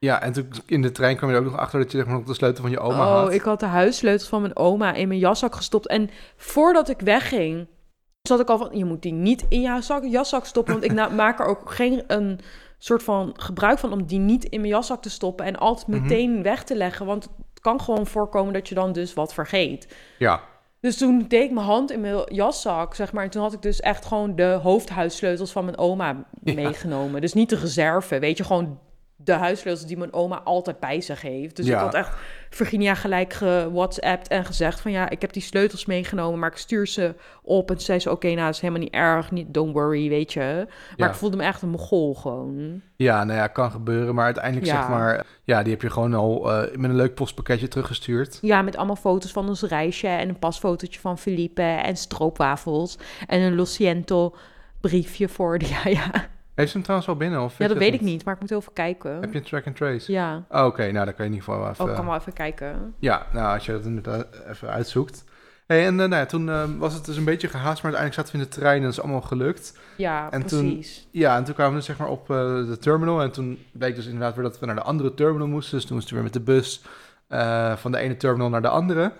Ja, 0.04 0.22
en 0.22 0.32
toen 0.32 0.48
in 0.66 0.82
de 0.82 0.92
trein 0.92 1.16
kwam 1.16 1.28
je 1.30 1.34
er 1.36 1.42
ook 1.42 1.50
nog 1.50 1.58
achter 1.60 1.78
dat 1.80 1.92
je 1.92 1.96
zeg 1.98 2.06
maar, 2.06 2.16
nog 2.16 2.24
de 2.26 2.34
sleutel 2.34 2.62
van 2.62 2.70
je 2.70 2.78
oma 2.80 3.06
oh, 3.06 3.12
had. 3.22 3.32
ik 3.32 3.42
had 3.42 3.60
de 3.60 3.66
huissleutels 3.66 4.28
van 4.28 4.40
mijn 4.40 4.56
oma 4.56 4.92
in 4.94 5.08
mijn 5.08 5.20
jaszak 5.20 5.54
gestopt. 5.54 5.86
En 5.86 6.10
voordat 6.36 6.88
ik 6.88 7.00
wegging, 7.00 7.66
zat 8.22 8.40
ik 8.40 8.48
al 8.48 8.58
van... 8.58 8.70
je 8.72 8.84
moet 8.84 9.02
die 9.02 9.12
niet 9.12 9.44
in 9.48 9.60
je 9.60 9.82
zak, 9.82 10.04
jaszak 10.04 10.44
stoppen... 10.46 10.72
want 10.72 10.84
ik 10.84 10.92
na- 10.92 11.08
maak 11.22 11.38
er 11.40 11.46
ook 11.46 11.70
geen 11.70 12.02
een 12.06 12.40
soort 12.78 13.02
van 13.02 13.34
gebruik 13.36 13.78
van... 13.78 13.92
om 13.92 14.04
die 14.06 14.18
niet 14.18 14.44
in 14.44 14.60
mijn 14.60 14.72
jaszak 14.72 15.02
te 15.02 15.10
stoppen... 15.10 15.46
en 15.46 15.56
altijd 15.56 15.86
Mhm. 15.86 16.02
meteen 16.02 16.42
weg 16.42 16.64
te 16.64 16.76
leggen. 16.76 17.06
Want 17.06 17.24
het 17.24 17.60
kan 17.60 17.80
gewoon 17.80 18.06
voorkomen 18.06 18.52
dat 18.52 18.68
je 18.68 18.74
dan 18.74 18.92
dus 18.92 19.14
wat 19.14 19.34
vergeet. 19.34 19.94
Ja, 20.18 20.40
Dus 20.80 20.96
toen 20.96 21.24
deed 21.28 21.42
ik 21.44 21.50
mijn 21.52 21.66
hand 21.66 21.90
in 21.90 22.00
mijn 22.00 22.22
jaszak, 22.26 22.94
zeg 22.94 23.12
maar. 23.12 23.24
En 23.24 23.30
toen 23.30 23.42
had 23.42 23.52
ik 23.52 23.62
dus 23.62 23.80
echt 23.80 24.04
gewoon 24.04 24.36
de 24.36 24.58
hoofdhuissleutels 24.62 25.52
van 25.52 25.64
mijn 25.64 25.78
oma 25.78 26.24
Ja. 26.42 26.54
meegenomen. 26.54 27.20
Dus 27.20 27.32
niet 27.32 27.48
de 27.50 27.56
reserve, 27.56 28.18
weet 28.18 28.36
je, 28.36 28.44
gewoon 28.44 28.78
de 29.24 29.32
huissleutels 29.32 29.86
die 29.86 29.96
mijn 29.96 30.12
oma 30.12 30.40
altijd 30.44 30.80
bij 30.80 31.00
zich 31.00 31.20
heeft. 31.22 31.56
Dus 31.56 31.66
Ja. 31.66 31.74
ik 31.74 31.80
had 31.80 31.94
echt 31.94 32.12
Virginia 32.50 32.94
gelijk 32.94 33.32
gewhatsappt 33.32 34.28
en 34.28 34.44
gezegd 34.44 34.80
van 34.80 34.92
ja, 34.92 35.10
ik 35.10 35.20
heb 35.20 35.32
die 35.32 35.42
sleutels 35.42 35.86
meegenomen, 35.86 36.38
maar 36.38 36.50
ik 36.50 36.56
stuur 36.56 36.86
ze 36.86 37.14
op. 37.42 37.68
En 37.70 37.76
toen 37.76 37.84
zei 37.84 37.98
ze, 37.98 38.10
oké, 38.10 38.26
nou, 38.26 38.38
dat 38.46 38.54
is 38.54 38.60
helemaal 38.60 38.82
niet 38.82 38.92
erg, 38.92 39.30
niet, 39.30 39.54
don't 39.54 39.72
worry, 39.72 40.08
weet 40.08 40.32
je. 40.32 40.40
Maar 40.66 40.66
Ja. 40.96 41.08
ik 41.08 41.14
voelde 41.14 41.36
me 41.36 41.42
echt 41.42 41.62
een 41.62 41.68
mogol 41.68 42.14
gewoon. 42.14 42.80
ja, 42.96 43.24
nou 43.24 43.38
ja, 43.38 43.46
kan 43.46 43.70
gebeuren. 43.70 44.14
Maar 44.14 44.24
uiteindelijk 44.24 44.66
Ja. 44.66 44.80
zeg 44.80 44.88
maar, 44.88 45.26
ja, 45.44 45.62
die 45.62 45.72
heb 45.72 45.82
je 45.82 45.90
gewoon 45.90 46.14
al 46.14 46.52
eh, 46.52 46.76
met 46.76 46.90
een 46.90 46.96
leuk 46.96 47.14
postpakketje 47.14 47.68
teruggestuurd. 47.68 48.38
Ja, 48.42 48.62
met 48.62 48.76
allemaal 48.76 48.96
foto's 48.96 49.32
van 49.32 49.48
ons 49.48 49.62
reisje 49.62 50.06
en 50.08 50.28
een 50.28 50.38
pasfotootje 50.38 51.00
van 51.00 51.18
Felipe 51.18 51.62
en 51.62 51.96
stroopwafels 51.96 52.98
en 53.26 53.40
een 53.40 53.54
Lo 53.54 53.64
Siento 53.64 54.34
briefje 54.80 55.28
voor 55.28 55.58
de, 55.58 55.68
ja, 55.84 55.88
ja. 55.90 56.10
Heeft 56.54 56.68
ze 56.70 56.74
hem 56.76 56.82
trouwens 56.82 57.10
al 57.10 57.16
binnen? 57.16 57.40
Of 57.42 57.58
Ja, 57.58 57.68
dat 57.68 57.76
weet 57.76 57.94
ik 57.94 58.00
niet, 58.00 58.24
maar 58.24 58.34
ik 58.34 58.40
moet 58.40 58.48
heel 58.48 58.58
even 58.58 58.72
kijken. 58.72 59.20
Heb 59.20 59.32
je 59.32 59.38
een 59.38 59.44
track 59.44 59.66
and 59.66 59.76
trace? 59.76 60.12
Ja, 60.12 60.44
Oh, 60.48 60.64
Oké, 60.64 60.82
nou 60.92 61.04
dan 61.04 61.14
kan 61.14 61.24
je 61.24 61.30
in 61.30 61.36
ieder 61.36 61.44
geval 61.44 61.60
wel 61.60 61.70
even... 61.70 61.84
Oh, 61.88 61.94
kan 61.94 62.06
wel 62.06 62.14
even 62.14 62.32
kijken. 62.32 62.94
Ja, 62.98 63.26
nou, 63.32 63.54
als 63.54 63.66
je 63.66 63.72
dat 63.72 63.84
inderdaad 63.84 64.26
even 64.50 64.68
uitzoekt. 64.68 65.24
Hey, 65.66 65.86
en 65.86 66.00
eh, 66.00 66.08
nou 66.08 66.14
ja, 66.20 66.26
toen 66.26 66.48
eh, 66.50 66.64
was 66.78 66.94
het 66.94 67.04
dus 67.04 67.16
een 67.16 67.24
beetje 67.24 67.48
gehaast, 67.48 67.82
maar 67.82 67.92
uiteindelijk 67.92 68.14
zaten 68.14 68.32
we 68.32 68.38
in 68.38 68.50
de 68.50 68.56
trein 68.60 68.76
en 68.76 68.82
dat 68.82 68.92
is 68.92 69.00
allemaal 69.00 69.20
gelukt. 69.20 69.78
Ja, 69.96 70.30
En 70.30 70.46
toen- 70.46 70.72
precies. 70.72 71.08
Ja, 71.10 71.36
en 71.36 71.44
toen 71.44 71.54
kwamen 71.54 71.72
we 71.72 71.78
dus 71.78 71.86
zeg 71.86 71.98
maar 71.98 72.08
op 72.08 72.30
eh, 72.30 72.36
de 72.66 72.76
terminal 72.80 73.22
en 73.22 73.30
toen 73.30 73.58
bleek 73.72 73.94
dus 73.94 74.04
inderdaad 74.06 74.34
weer 74.34 74.44
dat 74.44 74.58
we 74.58 74.66
naar 74.66 74.74
de 74.74 74.82
andere 74.82 75.14
terminal 75.14 75.46
moesten. 75.48 75.76
Dus 75.76 75.86
toen 75.86 75.96
moesten 75.96 76.14
we 76.16 76.22
weer 76.22 76.30
met 76.32 76.46
de 76.46 76.52
bus 76.52 76.82
van 77.80 77.92
de 77.92 77.98
ene 77.98 78.16
terminal 78.16 78.48
naar 78.48 78.62
de 78.62 78.68
andere. 78.68 79.12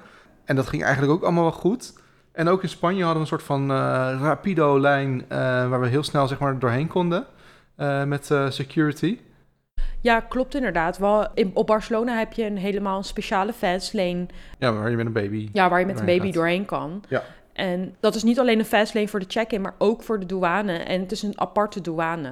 En 0.44 0.56
dat 0.56 0.66
ging 0.66 0.82
eigenlijk 0.82 1.12
ook 1.12 1.22
allemaal 1.22 1.42
wel 1.42 1.52
goed. 1.52 1.92
En 2.32 2.48
ook 2.48 2.62
in 2.62 2.68
Spanje 2.68 3.04
hadden 3.04 3.14
we 3.14 3.20
een 3.20 3.38
soort 3.38 3.42
van 3.42 3.62
eh, 3.70 3.76
rapido-lijn 4.20 5.24
eh, 5.28 5.38
waar 5.68 5.80
we 5.80 5.86
heel 5.86 6.02
snel 6.02 6.28
zeg 6.28 6.38
maar 6.38 6.58
doorheen 6.58 6.88
konden 6.88 7.26
eh, 7.76 8.04
met 8.04 8.34
security. 8.48 9.18
Ja, 10.00 10.20
klopt 10.20 10.54
inderdaad. 10.54 10.98
Wel, 10.98 11.26
in, 11.34 11.50
op 11.54 11.66
Barcelona 11.66 12.18
heb 12.18 12.32
je 12.32 12.44
een 12.44 12.56
helemaal 12.56 12.96
een 12.98 13.04
speciale 13.04 13.52
fastlane. 13.52 14.26
Ja, 14.58 14.72
waar 14.72 14.90
je 14.90 14.96
met 14.96 15.06
een 15.06 15.12
baby. 15.12 15.48
Ja, 15.52 15.68
waar 15.68 15.80
je 15.80 15.86
met 15.86 15.98
een 15.98 16.06
baby 16.06 16.24
gaat. 16.24 16.34
doorheen 16.34 16.64
kan. 16.64 17.04
Ja. 17.08 17.22
En 17.52 17.94
dat 18.00 18.14
is 18.14 18.22
niet 18.22 18.38
alleen 18.38 18.58
een 18.58 18.64
fastlane 18.64 19.08
voor 19.08 19.20
de 19.20 19.26
check-in, 19.28 19.60
maar 19.60 19.74
ook 19.78 20.02
voor 20.02 20.20
de 20.20 20.26
douane. 20.26 20.72
En 20.72 21.00
het 21.00 21.12
is 21.12 21.22
een 21.22 21.40
aparte 21.40 21.80
douane. 21.80 22.30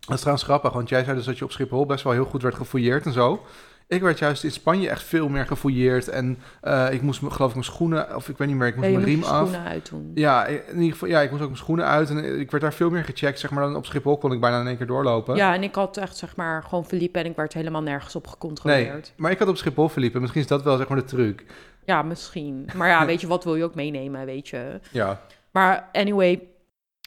Dat 0.00 0.14
is 0.14 0.18
trouwens 0.18 0.44
grappig, 0.44 0.72
want 0.72 0.88
jij 0.88 1.04
zei 1.04 1.16
dus 1.16 1.24
dat 1.24 1.38
je 1.38 1.44
op 1.44 1.52
Schiphol 1.52 1.86
best 1.86 2.04
wel 2.04 2.12
heel 2.12 2.24
goed 2.24 2.42
werd 2.42 2.54
gefouilleerd 2.54 3.06
en 3.06 3.12
zo. 3.12 3.42
Ik 3.86 4.02
werd 4.02 4.18
juist 4.18 4.44
in 4.44 4.50
Spanje 4.50 4.88
echt 4.88 5.02
veel 5.02 5.28
meer 5.28 5.46
gefouilleerd 5.46 6.08
en 6.08 6.38
eh, 6.60 6.92
ik 6.92 7.02
moest 7.02 7.18
geloof 7.18 7.48
ik 7.48 7.54
mijn 7.54 7.64
schoenen, 7.64 8.16
of 8.16 8.28
ik 8.28 8.36
weet 8.38 8.48
niet 8.48 8.56
meer, 8.56 8.66
ik 8.66 8.76
moest 8.76 8.86
Ja, 8.88 8.92
mijn 8.94 9.04
riem 9.04 9.22
af. 9.22 9.48
schoenen 9.48 9.68
uitdoen. 9.68 10.10
Ja, 10.14 10.46
in 10.46 10.74
ieder 10.76 10.92
geval, 10.92 11.08
ja, 11.08 11.20
ik 11.20 11.30
moest 11.30 11.42
ook 11.42 11.48
mijn 11.48 11.60
schoenen 11.60 11.86
uit 11.86 12.10
en 12.10 12.40
ik 12.40 12.50
werd 12.50 12.62
daar 12.62 12.72
veel 12.74 12.90
meer 12.90 13.04
gecheckt, 13.04 13.38
zeg 13.38 13.50
maar, 13.50 13.64
dan 13.64 13.76
op 13.76 13.86
Schiphol 13.86 14.18
kon 14.18 14.32
ik 14.32 14.40
bijna 14.40 14.60
in 14.60 14.66
één 14.66 14.76
keer 14.76 14.86
doorlopen. 14.86 15.36
Ja, 15.36 15.54
en 15.54 15.62
ik 15.62 15.74
had 15.74 15.96
echt 15.96 16.16
zeg 16.16 16.36
maar 16.36 16.62
gewoon 16.62 16.84
Philippe 16.86 17.18
en 17.18 17.26
ik 17.26 17.36
werd 17.36 17.52
helemaal 17.52 17.82
nergens 17.82 18.16
op 18.16 18.22
nee, 18.24 18.32
gecontroleerd. 18.32 19.12
maar 19.16 19.30
ik 19.30 19.38
had 19.38 19.48
op 19.48 19.56
Schiphol 19.56 19.88
verliepen, 19.88 20.20
misschien 20.20 20.42
is 20.42 20.48
dat 20.48 20.62
wel 20.62 20.76
zeg 20.76 20.88
maar 20.88 20.98
de 20.98 21.04
truc. 21.04 21.44
Ja, 21.84 22.02
misschien. 22.02 22.68
Maar 22.76 22.88
ja, 22.88 23.06
weet 23.06 23.20
je, 23.20 23.26
wat 23.26 23.44
wil 23.44 23.56
je 23.56 23.64
ook 23.64 23.74
meenemen, 23.74 24.24
weet 24.26 24.48
je. 24.48 24.80
Ja, 24.90 25.20
Maar 25.50 25.88
anyway, 25.92 26.42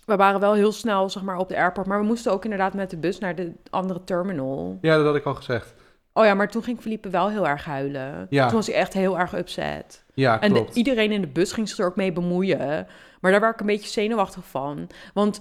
we 0.05 0.15
waren 0.15 0.39
wel 0.39 0.53
heel 0.53 0.71
snel 0.71 1.09
zeg 1.09 1.23
maar 1.23 1.37
op 1.37 1.49
de 1.49 1.57
airport. 1.57 1.87
Maar 1.87 1.99
we 1.99 2.05
moesten 2.05 2.31
ook 2.31 2.43
inderdaad 2.43 2.73
met 2.73 2.89
de 2.89 2.97
bus 2.97 3.19
naar 3.19 3.35
de 3.35 3.51
andere 3.69 4.03
terminal. 4.03 4.77
ja 4.81 4.95
dat 4.97 5.05
had 5.05 5.15
ik 5.15 5.25
al 5.25 5.35
gezegd. 5.35 5.73
Oh 6.17 6.25
ja, 6.25 6.33
maar 6.33 6.49
toen 6.49 6.63
ging 6.63 6.81
Philippe 6.81 7.09
wel 7.09 7.29
heel 7.29 7.47
erg 7.47 7.65
huilen. 7.65 8.27
Ja. 8.29 8.45
Toen 8.47 8.55
was 8.55 8.67
hij 8.67 8.75
echt 8.75 8.93
heel 8.93 9.19
erg 9.19 9.35
upset. 9.37 10.03
Ja, 10.13 10.41
En 10.41 10.49
de- 10.53 10.59
klopt. 10.59 10.75
iedereen 10.75 11.11
in 11.11 11.21
de 11.21 11.27
bus 11.27 11.51
ging 11.51 11.69
zich 11.69 11.77
er 11.77 11.85
ook 11.85 11.95
mee 11.95 12.11
bemoeien. 12.11 12.87
Maar 13.21 13.31
daar 13.31 13.39
werd 13.41 13.53
ik 13.53 13.59
een 13.59 13.65
beetje 13.65 13.89
zenuwachtig 13.89 14.45
van. 14.45 14.89
Want 15.13 15.39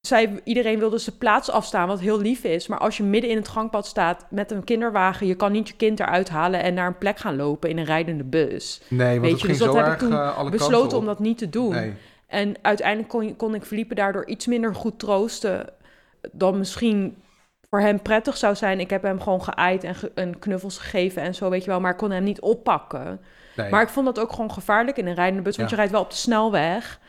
zij, 0.00 0.40
iedereen 0.44 0.78
wilde 0.78 0.98
zijn 0.98 1.18
plaats 1.18 1.50
afstaan, 1.50 1.88
wat 1.88 2.00
heel 2.00 2.20
lief 2.20 2.44
is. 2.44 2.66
Maar 2.66 2.78
als 2.78 2.96
je 2.96 3.02
midden 3.02 3.30
in 3.30 3.36
het 3.36 3.48
gangpad 3.48 3.86
staat 3.86 4.26
met 4.30 4.50
een 4.50 4.64
kinderwagen... 4.64 5.26
je 5.26 5.34
kan 5.34 5.52
niet 5.52 5.68
je 5.68 5.74
kind 5.74 6.00
eruit 6.00 6.28
halen 6.28 6.62
en 6.62 6.74
naar 6.74 6.86
een 6.86 6.98
plek 6.98 7.18
gaan 7.18 7.36
lopen 7.36 7.70
in 7.70 7.78
een 7.78 7.84
rijdende 7.84 8.24
bus. 8.24 8.80
nee, 8.88 9.08
want 9.08 9.20
weet 9.20 9.30
het 9.30 9.40
je, 9.40 9.46
ging 9.46 9.58
dus 9.58 9.66
dat 9.66 9.74
zo 9.76 9.82
heb 9.82 9.86
ik 9.86 9.92
erg 9.92 10.10
toen 10.10 10.12
eh, 10.12 10.50
Besloten 10.50 10.98
om 10.98 11.04
dat 11.04 11.18
niet 11.18 11.38
te 11.38 11.48
doen. 11.48 11.70
Nee, 11.70 11.92
En 12.26 12.54
uiteindelijk 12.62 13.08
kon, 13.08 13.36
kon 13.36 13.54
ik 13.54 13.62
Philippe 13.64 13.94
daardoor 13.94 14.26
iets 14.26 14.46
minder 14.46 14.74
goed 14.74 14.98
troosten... 14.98 15.68
dan 16.32 16.58
misschien 16.58 17.16
voor 17.72 17.80
hem 17.80 18.02
prettig 18.02 18.36
zou 18.36 18.54
zijn. 18.54 18.80
Ik 18.80 18.90
heb 18.90 19.02
hem 19.02 19.20
gewoon 19.20 19.42
geaaid 19.42 19.84
en, 19.84 19.94
ge- 19.94 20.12
en 20.14 20.38
knuffels 20.38 20.78
gegeven 20.78 21.22
en 21.22 21.34
zo, 21.34 21.50
weet 21.50 21.64
je 21.64 21.70
wel. 21.70 21.80
Maar 21.80 21.90
ik 21.90 21.96
kon 21.96 22.10
hem 22.10 22.22
niet 22.24 22.40
oppakken. 22.40 23.20
nee. 23.56 23.70
Maar 23.70 23.82
ik 23.82 23.88
vond 23.88 24.06
dat 24.06 24.18
ook 24.20 24.30
gewoon 24.32 24.52
gevaarlijk 24.52 24.96
in 24.96 25.06
een 25.06 25.14
rijdende 25.14 25.42
bus, 25.42 25.56
want 25.56 25.68
Ja. 25.70 25.74
je 25.74 25.80
rijdt 25.80 25.92
wel 25.96 26.02
op 26.04 26.10
de 26.10 26.16
snelweg. 26.16 27.00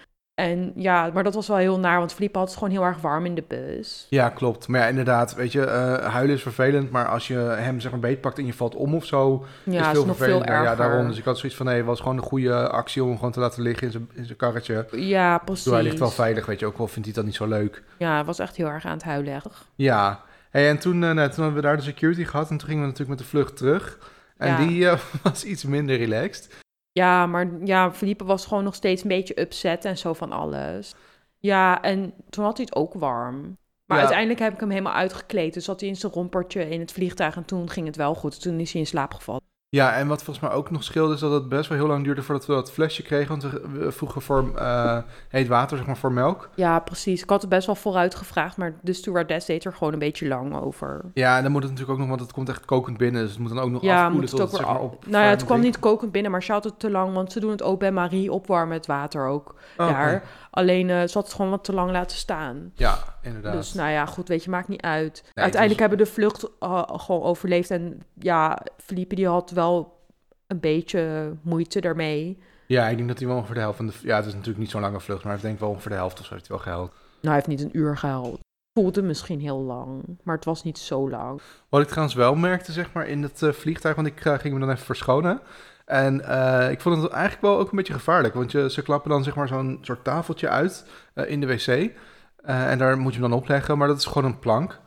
En 0.41 0.72
ja, 0.76 1.09
maar 1.14 1.24
dat 1.24 1.34
was 1.34 1.47
wel 1.47 1.57
heel 1.57 1.80
naar, 1.80 1.97
want 1.99 2.14
Philippe 2.14 2.38
had 2.38 2.47
het 2.47 2.57
gewoon 2.57 2.74
heel 2.74 2.84
erg 2.84 3.01
warm 3.01 3.26
in 3.26 3.36
de 3.36 3.43
bus. 3.47 4.07
Ja, 4.09 4.30
klopt. 4.30 4.68
Maar 4.68 4.80
ja, 4.82 4.88
inderdaad, 4.88 5.36
weet 5.36 5.51
je, 5.51 5.64
eh, 5.66 6.11
huilen 6.11 6.36
is 6.36 6.41
vervelend, 6.41 6.91
maar 6.91 7.07
als 7.07 7.28
je 7.28 7.36
hem 7.38 7.80
zeg 7.80 7.91
maar 7.91 7.99
beetpakt 7.99 8.38
en 8.38 8.45
je 8.45 8.53
valt 8.53 8.76
om 8.76 8.95
of 8.95 9.05
zo, 9.05 9.45
Ja, 9.64 9.80
is 9.80 9.86
het 9.88 9.97
veel 9.97 10.09
is 10.11 10.18
veel. 10.18 10.43
Ja, 10.45 10.76
daarom. 10.76 11.07
Dus 11.07 11.18
ik 11.18 11.26
had 11.26 11.38
zoiets 11.38 11.57
van, 11.57 11.66
nee, 11.66 11.84
was 11.84 11.99
gewoon 11.99 12.18
een 12.18 12.24
goede 12.24 12.70
actie 12.70 13.01
om 13.01 13.07
hem 13.07 13.18
gewoon 13.18 13.32
te 13.32 13.39
laten 13.39 13.61
liggen 13.61 13.86
in 13.88 13.91
zijn, 13.91 14.09
in 14.14 14.26
zijn 14.26 14.38
karretje. 14.38 14.88
Ja, 14.91 15.38
precies. 15.38 15.64
Doe, 15.64 15.74
hij 15.74 15.84
ligt 15.84 15.99
wel 15.99 16.09
veilig, 16.09 16.45
weet 16.45 16.59
je, 16.59 16.66
ook 16.66 16.78
wel 16.78 16.88
vindt 16.88 17.05
hij 17.07 17.16
dat 17.16 17.26
niet 17.26 17.36
zo 17.36 17.47
leuk. 17.47 17.84
Ja, 17.97 18.24
was 18.24 18.39
echt 18.39 18.55
heel 18.55 18.68
erg 18.68 18.86
aan 18.86 18.91
het 18.93 19.03
huilen. 19.03 19.41
Ja, 19.76 20.20
hey, 20.54 20.70
en 20.70 20.80
toen, 20.80 21.04
eh, 21.04 21.12
nou, 21.12 21.30
toen 21.30 21.43
hebben 21.43 21.62
we 21.62 21.68
daar 21.68 21.78
de 21.78 21.84
security 21.84 22.24
gehad 22.24 22.49
en 22.49 22.58
toen 22.58 22.68
gingen 22.68 22.82
we 22.84 22.89
natuurlijk 22.89 23.20
met 23.20 23.28
de 23.28 23.34
vlucht 23.34 23.58
terug. 23.58 24.12
En 24.38 24.47
Ja. 24.49 24.58
die 24.68 24.89
eh, 24.89 24.99
was 25.24 25.43
iets 25.43 25.64
minder 25.64 25.97
relaxed. 25.97 26.62
Ja, 26.91 27.26
maar 27.26 27.49
ja, 27.64 27.91
Philippe 27.93 28.24
was 28.24 28.45
gewoon 28.45 28.64
nog 28.64 28.76
steeds 28.76 29.01
een 29.01 29.08
beetje 29.08 29.41
upset 29.41 29.86
en 29.86 29.97
zo 29.97 30.14
van 30.14 30.32
alles. 30.32 30.95
Ja, 31.39 31.82
en 31.82 32.14
toen 32.30 32.43
had 32.43 32.58
hij 32.58 32.66
het 32.70 32.76
ook 32.76 32.93
warm. 32.93 33.58
Maar 33.86 33.97
Ja. 33.97 34.04
uiteindelijk 34.04 34.39
heb 34.39 34.54
ik 34.54 34.60
hem 34.60 34.70
helemaal 34.70 34.93
uitgekleed. 34.93 35.54
Dus 35.54 35.66
zat 35.66 35.80
hij 35.80 35.89
in 35.89 35.95
zijn 35.95 36.12
rompertje 36.12 36.70
in 36.70 36.80
het 36.80 36.91
vliegtuig 36.91 37.36
en 37.36 37.45
toen 37.45 37.70
ging 37.70 37.86
het 37.86 37.95
wel 37.95 38.16
goed. 38.16 38.41
Toen 38.41 38.60
is 38.60 38.72
hij 38.72 38.82
in 38.82 38.88
slaap 38.88 39.14
gevallen. 39.14 39.41
Ja, 39.74 39.94
en 39.94 40.08
wat 40.08 40.24
volgens 40.24 40.46
mij 40.46 40.56
ook 40.56 40.72
nog 40.72 40.84
scheelde 40.84 41.14
is 41.14 41.20
dat 41.20 41.32
het 41.32 41.50
best 41.50 41.70
wel 41.70 41.78
heel 41.78 41.88
lang 41.88 42.04
duurde 42.04 42.22
voordat 42.22 42.46
we 42.46 42.54
dat 42.54 42.72
flesje 42.72 43.04
kregen. 43.04 43.28
Want 43.28 43.44
we, 43.44 43.92
vroegen 43.92 44.22
voor 44.22 44.52
eh, 44.56 44.98
heet 45.30 45.48
water, 45.48 45.78
zeg 45.78 45.86
maar, 45.86 45.98
voor 45.98 46.12
melk. 46.12 46.50
Ja, 46.56 46.80
precies. 46.80 47.22
Ik 47.22 47.30
had 47.30 47.42
het 47.42 47.50
best 47.50 47.66
wel 47.66 47.76
vooruit 47.76 48.16
gevraagd, 48.16 48.58
maar 48.58 48.74
de 48.82 48.94
stewardess 48.94 49.46
deed 49.46 49.66
er 49.66 49.74
gewoon 49.74 49.94
een 49.94 50.00
beetje 50.00 50.28
lang 50.28 50.56
over. 50.56 51.02
Ja, 51.14 51.38
en 51.38 51.44
dan 51.44 51.52
moet 51.52 51.62
het 51.62 51.72
natuurlijk 51.72 52.00
ook 52.00 52.06
nog, 52.06 52.16
want 52.16 52.22
het 52.22 52.34
komt 52.34 52.50
echt 52.50 52.66
kokend 52.66 52.98
binnen. 52.98 53.22
Dus 53.22 53.32
het 53.32 53.40
moet 53.40 53.50
dan 53.50 53.60
ook 53.60 53.70
nog 53.70 53.82
Ja, 53.82 53.94
afkoelen 53.94 54.20
moet 54.20 54.30
het 54.30 54.40
tot 54.40 54.42
ook 54.42 54.48
het, 54.48 54.58
zeg 54.58 54.68
maar, 54.68 54.80
op 54.82 55.06
Nou 55.06 55.24
ja, 55.24 55.30
het 55.30 55.46
kwam 55.46 55.60
niet 55.60 55.80
kokend 55.80 56.12
binnen, 56.12 56.32
maar 56.32 56.44
ze 56.44 56.52
had 56.52 56.64
het 56.64 56.80
te 56.80 56.90
lang, 56.92 57.14
want 57.14 57.32
ze 57.32 57.40
doen 57.40 57.52
het 57.52 57.64
ook 57.64 57.80
bij 57.80 57.92
Marie 57.92 58.32
opwarmen 58.32 58.78
het 58.78 58.86
water 58.86 59.28
ook 59.28 59.56
Oh, 59.78 59.88
daar. 59.88 60.24
Alleen 60.54 60.89
eh, 60.89 60.95
ze 60.95 61.14
had 61.14 61.24
het 61.26 61.34
gewoon 61.34 61.51
wat 61.51 61.64
te 61.64 61.74
lang 61.74 61.91
laten 61.91 62.18
staan. 62.18 62.72
Ja, 62.76 62.97
inderdaad. 63.22 63.54
Dus 63.54 63.74
nou 63.74 63.89
ja, 63.89 64.06
goed, 64.06 64.28
weet 64.28 64.43
je, 64.43 64.49
maakt 64.49 64.68
niet 64.68 64.82
uit. 64.82 65.24
Uiteindelijk 65.34 65.80
was- 65.80 65.89
hebben 65.89 65.97
de 66.08 66.12
vlucht 66.14 66.47
eh, 66.60 66.84
gewoon 66.88 67.22
overleefd. 67.22 67.72
En 67.72 68.01
ja, 68.20 68.60
Felipe 68.78 69.16
die 69.16 69.28
had 69.28 69.51
wel 69.51 70.01
een 70.47 70.60
beetje 70.60 71.34
moeite 71.41 71.82
daarmee. 71.82 72.39
Ja, 72.68 72.88
ik 72.88 72.95
denk 72.97 73.08
dat 73.10 73.18
hij 73.20 73.28
wel 73.28 73.36
ongeveer 73.38 73.56
de 73.56 73.62
helft 73.62 73.78
van 73.78 73.88
de... 73.88 73.93
Ja, 74.01 74.16
het 74.16 74.26
is 74.26 74.32
natuurlijk 74.34 74.60
niet 74.60 74.70
zo'n 74.70 74.82
lange 74.82 74.99
vlucht, 74.99 75.22
maar 75.24 75.32
heeft 75.32 75.43
denk 75.43 75.54
ik 75.56 75.60
wel 75.62 75.70
ongeveer 75.70 75.91
de 75.91 75.97
helft 75.97 76.20
of 76.20 76.26
zo 76.26 76.34
heeft 76.34 76.47
hij 76.47 76.56
wel 76.58 76.66
gehaald. 76.66 76.89
Nou, 76.91 76.99
hij 77.22 77.34
heeft 77.34 77.47
niet 77.47 77.62
een 77.62 77.78
uur 77.80 77.97
gehaald. 77.97 78.39
Voelde 78.80 79.01
misschien 79.01 79.39
heel 79.39 79.60
lang, 79.62 80.04
maar 80.24 80.36
het 80.36 80.45
was 80.45 80.64
niet 80.64 80.78
zo 80.78 81.10
lang. 81.10 81.41
Wat 81.70 81.82
ik 81.82 81.88
trouwens 81.88 82.16
wel 82.16 82.36
merkte, 82.36 82.72
zeg 82.72 82.93
maar, 82.93 83.08
in 83.08 83.24
het 83.24 83.41
eh, 83.41 83.51
vliegtuig, 83.51 83.95
want 83.95 84.08
ik 84.08 84.20
ging 84.20 84.54
me 84.54 84.60
dan 84.60 84.70
even 84.72 84.86
verschonen. 84.86 85.39
En 85.86 86.26
eh, 86.26 86.72
ik 86.72 86.82
vond 86.82 87.02
het 87.02 87.12
eigenlijk 87.12 87.42
wel 87.42 87.58
ook 87.58 87.72
een 87.72 87.78
beetje 87.78 87.94
gevaarlijk, 87.94 88.34
want 88.34 88.52
je, 88.52 88.70
ze 88.70 88.82
klappen 88.82 89.10
dan 89.10 89.24
zeg 89.24 89.36
maar 89.36 89.48
zo'n 89.48 89.78
soort 89.82 90.04
tafeltje 90.04 90.50
uit 90.50 90.86
eh, 91.14 91.30
in 91.30 91.40
de 91.40 91.48
wc. 91.48 91.68
Eh, 91.68 92.72
en 92.72 92.78
daar 92.78 92.98
moet 92.98 93.14
je 93.14 93.20
hem 93.20 93.30
dan 93.30 93.40
opleggen, 93.40 93.78
maar 93.78 93.88
dat 93.88 93.98
is 93.98 94.06
gewoon 94.06 94.32
een 94.32 94.40
plank. 94.40 94.82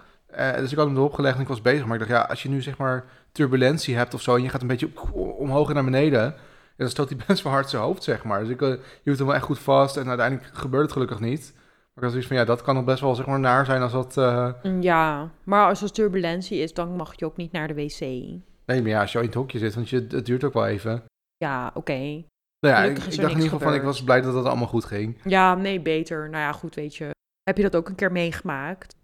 Dus 0.56 0.72
ik 0.72 0.78
had 0.78 0.86
hem 0.86 0.96
erop 0.96 1.14
gelegd 1.14 1.36
en 1.36 1.42
ik 1.42 1.48
was 1.48 1.62
bezig. 1.62 1.86
Maar 1.86 2.00
ik 2.00 2.08
dacht, 2.08 2.20
ja, 2.20 2.28
als 2.28 2.42
je 2.42 2.48
nu 2.48 2.62
zeg 2.62 2.78
maar 2.78 3.04
turbulentie 3.32 3.96
hebt 3.96 4.14
of 4.14 4.20
zo 4.22 4.34
en 4.34 4.42
je 4.42 4.48
gaat 4.48 4.60
een 4.60 4.66
beetje 4.66 4.90
omhoog 5.38 5.68
en 5.68 5.74
naar 5.74 5.84
beneden, 5.84 6.22
ja, 6.22 6.34
dan 6.76 6.88
stoot 6.88 7.08
hij 7.08 7.18
best 7.26 7.42
wel 7.42 7.52
hard 7.52 7.70
zijn 7.70 7.82
hoofd, 7.82 8.02
zeg 8.02 8.24
maar. 8.24 8.40
Dus 8.40 8.48
ik 8.48 8.62
eh, 8.62 8.74
hield 9.02 9.18
hem 9.18 9.26
wel 9.26 9.36
echt 9.36 9.44
goed 9.44 9.58
vast 9.58 9.96
en 9.96 10.08
uiteindelijk 10.08 10.50
gebeurde 10.52 10.84
het 10.84 10.92
gelukkig 10.92 11.20
niet. 11.20 11.52
Maar 11.54 11.96
ik 11.96 12.02
had 12.02 12.10
zoiets 12.10 12.28
van, 12.28 12.36
ja, 12.36 12.44
dat 12.44 12.62
kan 12.62 12.74
nog 12.74 12.84
best 12.84 13.00
wel 13.00 13.14
zeg 13.14 13.26
maar 13.26 13.40
naar 13.40 13.64
zijn 13.64 13.82
als 13.82 13.92
dat... 13.92 14.14
Ja, 14.80 15.30
maar 15.44 15.68
als 15.68 15.82
er 15.82 15.92
turbulentie 15.92 16.58
is, 16.58 16.74
dan 16.74 16.96
mag 16.96 17.12
je 17.16 17.24
ook 17.24 17.36
niet 17.36 17.52
naar 17.52 17.68
de 17.68 17.74
wc. 17.74 18.00
Nee, 18.66 18.80
maar 18.82 18.90
ja, 18.90 19.00
als 19.00 19.12
je 19.12 19.18
al 19.18 19.24
in 19.24 19.30
het 19.30 19.38
hokje 19.38 19.58
zit, 19.58 19.74
want 19.74 19.88
je, 19.88 20.06
het 20.08 20.26
duurt 20.26 20.44
ook 20.44 20.52
wel 20.52 20.66
even. 20.66 21.04
Ja, 21.36 21.70
oké. 21.74 22.24
Nou 22.60 22.74
ja, 22.74 22.82
ik, 22.82 22.94
dacht 22.94 23.16
in 23.16 23.22
ieder 23.22 23.42
geval 23.42 23.58
van, 23.58 23.74
ik 23.74 23.82
was 23.82 24.02
blij 24.02 24.20
dat 24.20 24.34
het 24.34 24.44
allemaal 24.44 24.66
goed 24.66 24.84
ging. 24.84 25.18
Ja, 25.24 25.54
nee, 25.54 25.80
beter. 25.80 26.30
Nou 26.30 26.42
ja, 26.42 26.52
goed, 26.52 26.74
weet 26.74 26.96
je. 26.96 27.10
Heb 27.42 27.56
je 27.56 27.62
dat 27.62 27.76
ook 27.76 27.88
een 27.88 27.94
keer 27.94 28.12
meegemaakt? 28.12 28.94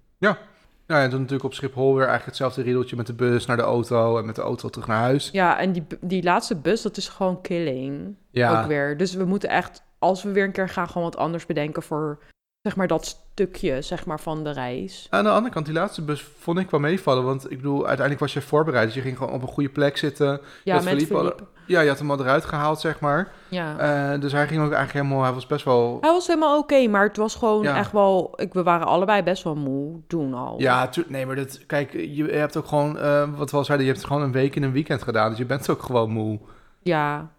Nou 0.93 1.05
ja, 1.05 1.07
en 1.07 1.11
toen 1.11 1.21
natuurlijk 1.21 1.49
op 1.49 1.55
Schiphol 1.55 1.91
weer 1.91 2.07
eigenlijk 2.07 2.27
hetzelfde 2.27 2.63
riedeltje 2.63 2.97
met 2.97 3.07
de 3.07 3.15
bus 3.15 3.47
naar 3.47 3.57
de 3.57 3.63
auto 3.63 4.19
en 4.19 4.27
met 4.27 4.35
de 4.35 4.43
auto 4.43 4.69
terug 4.69 4.87
naar 4.87 5.01
huis. 5.01 5.29
Ja, 5.33 5.59
en 5.59 5.73
die, 5.73 5.87
die 6.01 6.23
laatste 6.23 6.57
bus, 6.57 6.83
dat 6.83 6.97
is 6.97 7.09
gewoon 7.09 7.41
killing. 7.41 8.17
Ja, 8.31 8.61
Ook 8.61 8.67
weer. 8.67 8.97
Dus 8.97 9.15
we 9.15 9.25
moeten 9.25 9.49
echt, 9.49 9.83
als 9.99 10.23
we 10.23 10.33
weer 10.33 10.45
een 10.45 10.53
keer 10.53 10.69
gaan, 10.69 10.89
gewoon 10.89 11.03
wat 11.03 11.17
anders 11.17 11.47
bedenken 11.47 11.83
voor, 11.83 12.19
zeg 12.63 12.77
maar, 12.77 12.87
dat 12.87 13.05
stukje, 13.33 13.83
zeg 13.83 14.07
maar, 14.07 14.21
van 14.21 14.45
de 14.45 14.51
reis. 14.51 15.07
aan 15.11 15.25
de 15.25 15.31
andere 15.31 15.55
kant, 15.55 15.67
die 15.67 15.75
laatste 15.75 16.03
bus 16.03 16.25
vond 16.39 16.59
ik 16.59 16.71
wel 16.71 16.81
meevallen, 16.81 17.25
want 17.25 17.45
ik 17.51 17.57
bedoel, 17.57 17.79
uiteindelijk 17.79 18.19
was 18.21 18.33
je 18.33 18.41
voorbereid. 18.41 18.87
Dus 18.87 18.95
je 18.95 19.01
ging 19.01 19.17
gewoon 19.17 19.33
op 19.33 19.43
een 19.43 19.49
goede 19.49 19.69
plek 19.69 19.97
zitten. 19.97 20.41
Ja, 20.65 20.75
met 20.75 20.85
Philippe. 20.85 21.35
Ja, 21.67 21.81
je 21.81 21.89
had 21.89 21.99
hem 21.99 22.11
al 22.11 22.21
eruit 22.21 22.45
gehaald, 22.45 22.81
zeg 22.81 23.01
maar. 23.01 23.33
Ja. 23.49 23.79
Eh, 24.13 24.21
dus 24.21 24.33
hij 24.33 24.47
ging 24.47 24.63
ook 24.63 24.73
eigenlijk 24.73 25.05
helemaal, 25.05 25.25
hij 25.25 25.33
was 25.33 25.47
best 25.47 25.65
wel... 25.65 25.99
Hij 26.01 26.11
was 26.11 26.27
helemaal 26.27 26.59
oké, 26.59 26.87
maar 26.89 27.07
het 27.07 27.17
was 27.17 27.35
gewoon 27.35 27.63
Ja. 27.63 27.77
echt 27.77 27.93
wel... 27.93 28.33
Ik, 28.37 28.53
we 28.53 28.63
waren 28.63 28.87
allebei 28.87 29.23
best 29.23 29.43
wel 29.43 29.55
moe 29.55 30.01
toen 30.07 30.35
al. 30.35 30.61
Ja, 30.61 30.89
nee, 31.09 31.27
maar 31.27 31.37
dat, 31.37 31.67
kijk, 31.67 31.93
je 31.93 32.25
hebt 32.25 32.57
ook 32.57 32.67
gewoon, 32.67 32.99
eh, 32.99 33.29
wat 33.37 33.51
we 33.51 33.57
al 33.57 33.65
zeiden, 33.65 33.87
je 33.87 33.93
hebt 33.93 34.05
gewoon 34.07 34.23
een 34.23 34.33
week 34.33 34.57
in 34.57 34.63
een 34.63 34.73
weekend 34.73 35.03
gedaan. 35.03 35.29
Dus 35.29 35.39
je 35.39 35.45
bent 35.47 35.71
ook 35.71 35.83
gewoon 35.83 36.11
moe. 36.11 36.39
Ja. 36.83 37.31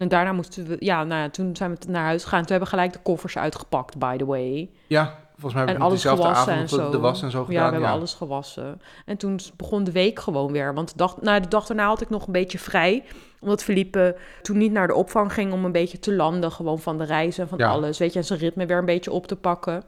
En 0.00 0.08
daarna 0.08 0.32
moesten 0.32 0.66
we... 0.66 0.76
Ja, 0.78 1.04
nou 1.04 1.22
ja, 1.22 1.30
toen 1.30 1.56
zijn 1.56 1.70
we 1.70 1.90
naar 1.90 2.04
huis 2.04 2.22
gegaan. 2.22 2.38
Toen 2.40 2.50
hebben 2.50 2.68
we 2.68 2.74
gelijk 2.74 2.92
de 2.92 2.98
koffers 3.02 3.38
uitgepakt, 3.38 3.98
by 3.98 4.16
the 4.16 4.24
way. 4.24 4.70
Ja, 4.86 5.14
volgens 5.32 5.54
mij 5.54 5.62
En 5.62 5.80
hebben 5.80 5.98
we 5.98 6.08
gewassen 6.08 6.52
avond 6.52 6.92
de, 6.92 6.98
was 6.98 7.22
en 7.22 7.30
zo 7.30 7.44
gedaan. 7.44 7.62
Ja, 7.62 7.66
we 7.66 7.72
hebben 7.72 7.90
alles 7.90 8.14
gewassen. 8.14 8.80
En 9.04 9.16
toen 9.16 9.40
begon 9.56 9.84
de 9.84 9.92
week 9.92 10.18
gewoon 10.18 10.52
weer. 10.52 10.74
Want 10.74 10.88
de 10.88 10.96
dag, 10.96 11.20
nou, 11.20 11.40
de 11.40 11.48
dag 11.48 11.66
daarna 11.66 11.86
had 11.86 12.00
ik 12.00 12.10
nog 12.10 12.26
een 12.26 12.32
beetje 12.32 12.58
vrij. 12.58 13.04
Omdat 13.40 13.62
Philippe 13.62 14.16
toen 14.42 14.58
niet 14.58 14.72
naar 14.72 14.86
de 14.86 14.94
opvang 14.94 15.32
ging 15.32 15.52
om 15.52 15.64
een 15.64 15.72
beetje 15.72 15.98
te 15.98 16.14
landen. 16.14 16.52
Gewoon 16.52 16.78
van 16.78 16.98
de 16.98 17.04
reis 17.04 17.38
en 17.38 17.48
van 17.48 17.58
Ja. 17.58 17.68
alles. 17.68 17.98
Weet 17.98 18.12
je, 18.12 18.18
en 18.18 18.24
zijn 18.24 18.38
ritme 18.38 18.66
weer 18.66 18.78
een 18.78 18.84
beetje 18.84 19.12
op 19.12 19.26
te 19.26 19.36
pakken. 19.36 19.82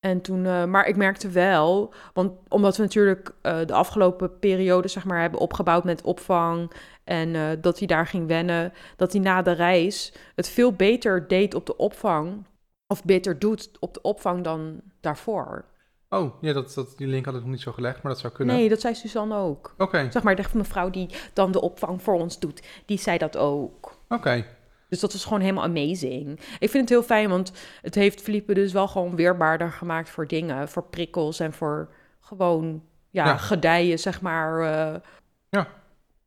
En 0.00 0.20
toen, 0.20 0.46
eh, 0.46 0.64
maar 0.64 0.86
ik 0.86 0.96
merkte 0.96 1.28
wel, 1.28 1.94
want 2.12 2.32
omdat 2.48 2.76
we 2.76 2.82
natuurlijk 2.82 3.34
eh, 3.42 3.58
de 3.66 3.72
afgelopen 3.72 4.38
periode 4.38 4.88
zeg 4.88 5.04
maar 5.04 5.20
hebben 5.20 5.40
opgebouwd 5.40 5.84
met 5.84 6.02
opvang 6.02 6.70
en 7.06 7.34
eh, 7.34 7.42
dat 7.60 7.78
hij 7.78 7.86
daar 7.86 8.06
ging 8.06 8.26
wennen, 8.26 8.72
dat 8.96 9.12
hij 9.12 9.20
na 9.20 9.42
de 9.42 9.52
reis 9.52 10.12
het 10.34 10.48
veel 10.48 10.72
beter 10.72 11.28
deed 11.28 11.54
op 11.54 11.66
de 11.66 11.76
opvang 11.76 12.46
of 12.86 13.04
beter 13.04 13.38
doet 13.38 13.70
op 13.80 13.94
de 13.94 14.00
opvang 14.02 14.44
dan 14.44 14.80
daarvoor. 15.00 15.64
Oh, 16.08 16.42
ja, 16.42 16.52
dat, 16.52 16.72
dat, 16.74 16.92
die 16.96 17.06
link 17.06 17.24
had 17.24 17.34
ik 17.34 17.40
nog 17.40 17.50
niet 17.50 17.60
zo 17.60 17.72
gelegd, 17.72 18.02
maar 18.02 18.12
dat 18.12 18.20
zou 18.20 18.32
kunnen. 18.32 18.56
Nee, 18.56 18.68
dat 18.68 18.80
zei 18.80 18.94
Suzanne 18.94 19.36
ook. 19.36 19.74
Oké, 19.78 20.06
Zeg 20.10 20.22
maar, 20.22 20.36
de 20.36 20.44
mevrouw 20.54 20.90
die 20.90 21.08
dan 21.32 21.52
de 21.52 21.60
opvang 21.60 22.02
voor 22.02 22.14
ons 22.14 22.38
doet, 22.38 22.62
die 22.86 22.98
zei 22.98 23.18
dat 23.18 23.36
ook. 23.36 23.98
oké. 24.08 24.44
Dus 24.88 25.00
dat 25.00 25.12
was 25.12 25.24
gewoon 25.24 25.40
helemaal 25.40 25.64
amazing. 25.64 26.40
Ik 26.58 26.70
vind 26.70 26.74
het 26.74 26.88
heel 26.88 27.02
fijn, 27.02 27.28
want 27.28 27.52
het 27.82 27.94
heeft 27.94 28.20
Philippe 28.22 28.54
dus 28.54 28.72
wel 28.72 28.88
gewoon 28.88 29.16
weerbaarder 29.16 29.70
gemaakt 29.72 30.10
voor 30.10 30.26
dingen. 30.26 30.68
Voor 30.68 30.82
prikkels 30.84 31.40
en 31.40 31.52
voor 31.52 31.88
gewoon, 32.20 32.82
ja, 33.10 33.24
Ja. 33.26 33.36
gedijen, 33.36 33.98
zeg 33.98 34.20
maar. 34.20 34.60
eh. 34.60 35.00
Ja. 35.48 35.68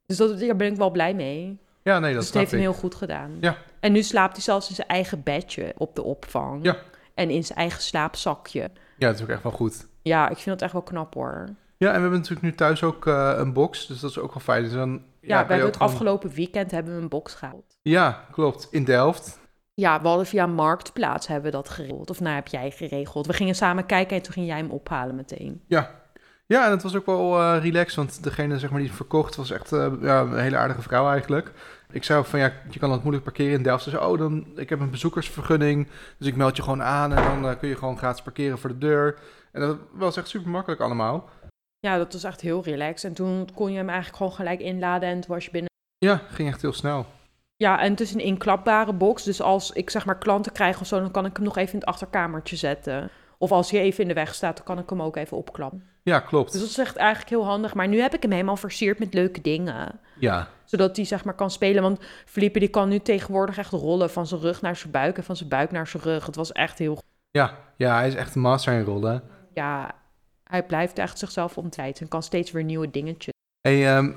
Dus 0.09 0.17
dat, 0.17 0.39
daar 0.39 0.55
ben 0.55 0.71
ik 0.71 0.77
wel 0.77 0.91
blij 0.91 1.13
mee. 1.13 1.59
Ja, 1.83 1.99
nee, 1.99 2.09
dat 2.13 2.19
dus 2.19 2.29
het 2.29 2.37
heeft 2.39 2.51
hem 2.51 2.59
heel 2.59 2.73
goed 2.73 2.95
gedaan. 2.95 3.37
Ja. 3.41 3.57
En 3.79 3.91
nu 3.91 4.03
slaapt 4.03 4.33
hij 4.33 4.41
zelfs 4.41 4.69
in 4.69 4.75
zijn 4.75 4.87
eigen 4.87 5.23
bedje 5.23 5.73
op 5.77 5.95
de 5.95 6.03
opvang. 6.03 6.65
Ja. 6.65 6.77
En 7.13 7.29
in 7.29 7.43
zijn 7.43 7.57
eigen 7.57 7.81
slaapzakje. 7.81 8.59
Ja, 8.97 9.07
dat 9.07 9.15
is 9.15 9.21
ook 9.21 9.29
echt 9.29 9.43
wel 9.43 9.51
goed. 9.51 9.87
Ja, 10.01 10.29
ik 10.29 10.37
vind 10.37 10.45
dat 10.45 10.61
echt 10.61 10.71
wel 10.73 10.81
knap 10.81 11.13
hoor. 11.13 11.49
Ja, 11.77 11.87
en 11.87 11.93
we 11.95 11.99
hebben 12.01 12.11
natuurlijk 12.19 12.41
nu 12.41 12.55
thuis 12.55 12.83
ook 12.83 13.07
eh, 13.07 13.33
een 13.37 13.53
box, 13.53 13.87
dus 13.87 13.99
dat 13.99 14.09
is 14.09 14.17
ook 14.19 14.33
wel 14.33 14.43
fijn. 14.43 14.63
Dus 14.63 14.71
dan, 14.73 14.89
Ja, 14.91 14.97
kan 14.97 15.27
we 15.27 15.33
hebben 15.51 15.57
het 15.67 15.75
gewoon- 15.77 15.91
afgelopen 15.91 16.29
weekend 16.29 16.71
hebben 16.71 16.95
we 16.95 17.01
een 17.01 17.09
box 17.09 17.33
gehaald. 17.33 17.77
Ja, 17.81 18.25
klopt. 18.31 18.67
In 18.71 18.83
Delft. 18.83 19.39
Ja, 19.73 20.01
we 20.01 20.07
hadden 20.07 20.25
via 20.25 20.45
Marktplaats 20.45 21.27
hebben 21.27 21.51
we 21.51 21.57
dat 21.57 21.69
geregeld. 21.69 22.09
Of 22.09 22.19
nou 22.19 22.35
heb 22.35 22.47
jij 22.47 22.71
geregeld. 22.71 23.25
We 23.27 23.33
gingen 23.33 23.55
samen 23.55 23.85
kijken 23.85 24.15
en 24.17 24.21
toen 24.23 24.33
ging 24.33 24.45
jij 24.47 24.57
hem 24.57 24.69
ophalen 24.71 25.15
meteen. 25.15 25.61
Ja, 25.67 25.98
en 26.57 26.71
het 26.71 26.83
was 26.83 26.95
ook 26.95 27.05
wel 27.05 27.39
eh 27.39 27.61
relaxed, 27.61 27.95
want 27.95 28.23
degene 28.23 28.59
zeg 28.59 28.69
maar, 28.69 28.79
die 28.79 28.87
het 28.87 28.97
verkocht 28.97 29.35
was 29.35 29.51
echt 29.51 29.71
eh, 29.71 29.91
ja, 30.01 30.21
een 30.21 30.39
hele 30.39 30.57
aardige 30.57 30.81
vrouw 30.81 31.09
eigenlijk. 31.09 31.51
Ik 31.91 32.03
zei 32.03 32.19
ook 32.19 32.25
van, 32.25 32.39
ja, 32.39 32.51
je 32.69 32.79
kan 32.79 32.89
dat 32.89 33.01
moeilijk 33.01 33.23
parkeren 33.23 33.53
in 33.53 33.63
Delft. 33.63 33.83
Ze 33.83 33.89
zei, 33.89 34.05
oh, 34.05 34.17
dan, 34.17 34.45
ik 34.55 34.69
heb 34.69 34.79
een 34.79 34.89
bezoekersvergunning, 34.89 35.87
dus 36.17 36.27
ik 36.27 36.35
meld 36.35 36.55
je 36.55 36.61
gewoon 36.61 36.83
aan 36.83 37.13
en 37.13 37.23
dan 37.23 37.51
eh, 37.51 37.59
kun 37.59 37.69
je 37.69 37.75
gewoon 37.75 37.97
gratis 37.97 38.21
parkeren 38.21 38.57
voor 38.57 38.69
de 38.69 38.77
deur. 38.77 39.19
En 39.51 39.61
dat 39.61 39.77
was 39.91 40.17
echt 40.17 40.27
super 40.27 40.49
makkelijk 40.49 40.81
allemaal. 40.81 41.29
Ja, 41.79 41.97
dat 41.97 42.13
was 42.13 42.23
echt 42.23 42.41
heel 42.41 42.63
relaxed. 42.63 43.09
En 43.09 43.15
toen 43.15 43.49
kon 43.53 43.71
je 43.71 43.77
hem 43.77 43.89
eigenlijk 43.89 44.17
gewoon 44.17 44.33
gelijk 44.33 44.59
inladen 44.59 45.09
en 45.09 45.19
toen 45.19 45.33
was 45.33 45.45
je 45.45 45.51
binnen. 45.51 45.69
Ja, 45.97 46.21
ging 46.29 46.49
echt 46.49 46.61
heel 46.61 46.73
snel. 46.73 47.05
Ja, 47.55 47.79
en 47.79 47.91
het 47.91 47.99
is 47.99 48.13
een 48.13 48.19
inklapbare 48.19 48.93
box. 48.93 49.23
Dus 49.23 49.41
als 49.41 49.71
ik 49.71 49.89
zeg 49.89 50.05
maar 50.05 50.17
klanten 50.17 50.51
krijg 50.51 50.81
of 50.81 50.87
zo, 50.87 50.99
dan 50.99 51.11
kan 51.11 51.25
ik 51.25 51.35
hem 51.35 51.45
nog 51.45 51.57
even 51.57 51.73
in 51.73 51.79
het 51.79 51.87
achterkamertje 51.87 52.55
zetten. 52.55 53.09
Of 53.37 53.51
als 53.51 53.71
hij 53.71 53.79
even 53.79 54.01
in 54.01 54.07
de 54.07 54.13
weg 54.13 54.35
staat, 54.35 54.55
dan 54.55 54.65
kan 54.65 54.79
ik 54.79 54.89
hem 54.89 55.01
ook 55.01 55.15
even 55.15 55.37
opklappen. 55.37 55.88
Ja, 56.09 56.19
klopt. 56.19 56.51
Dus 56.51 56.61
dat 56.61 56.69
is 56.69 56.77
echt 56.77 56.95
eigenlijk 56.95 57.29
heel 57.29 57.45
handig. 57.45 57.73
Maar 57.73 57.87
nu 57.87 57.99
heb 58.01 58.13
ik 58.13 58.21
hem 58.21 58.31
helemaal 58.31 58.57
versierd 58.57 58.99
met 58.99 59.13
leuke 59.13 59.41
dingen. 59.41 59.99
Ja, 60.19 60.47
Zodat 60.65 60.95
hij 60.95 61.05
zeg 61.05 61.23
maar 61.25 61.33
kan 61.33 61.51
spelen. 61.51 61.81
Want 61.81 61.99
Felipe 62.25 62.59
die 62.59 62.67
kan 62.67 62.89
nu 62.89 62.99
tegenwoordig 62.99 63.57
echt 63.57 63.71
rollen 63.71 64.09
van 64.09 64.27
zijn 64.27 64.41
rug 64.41 64.61
naar 64.61 64.75
zijn 64.75 64.91
buik 64.91 65.17
en 65.17 65.23
van 65.23 65.35
zijn 65.35 65.49
buik 65.49 65.71
naar 65.71 65.87
zijn 65.87 66.03
rug. 66.03 66.25
Het 66.25 66.35
was 66.35 66.51
echt 66.51 66.77
heel 66.77 67.01
ja, 67.31 67.57
ja, 67.75 67.95
hij 67.95 68.07
is 68.07 68.15
echt 68.15 68.35
een 68.35 68.41
master 68.41 68.73
in 68.73 68.83
rollen. 68.83 69.23
ja, 69.53 69.95
hij 70.43 70.63
blijft 70.63 70.97
echt 70.97 71.19
zichzelf 71.19 71.57
ontwijten 71.57 72.01
en 72.03 72.07
kan 72.07 72.23
steeds 72.23 72.51
weer 72.51 72.63
nieuwe 72.63 72.89
dingetjes. 72.89 73.33
Hey, 73.61 73.95
ehm, 73.95 74.11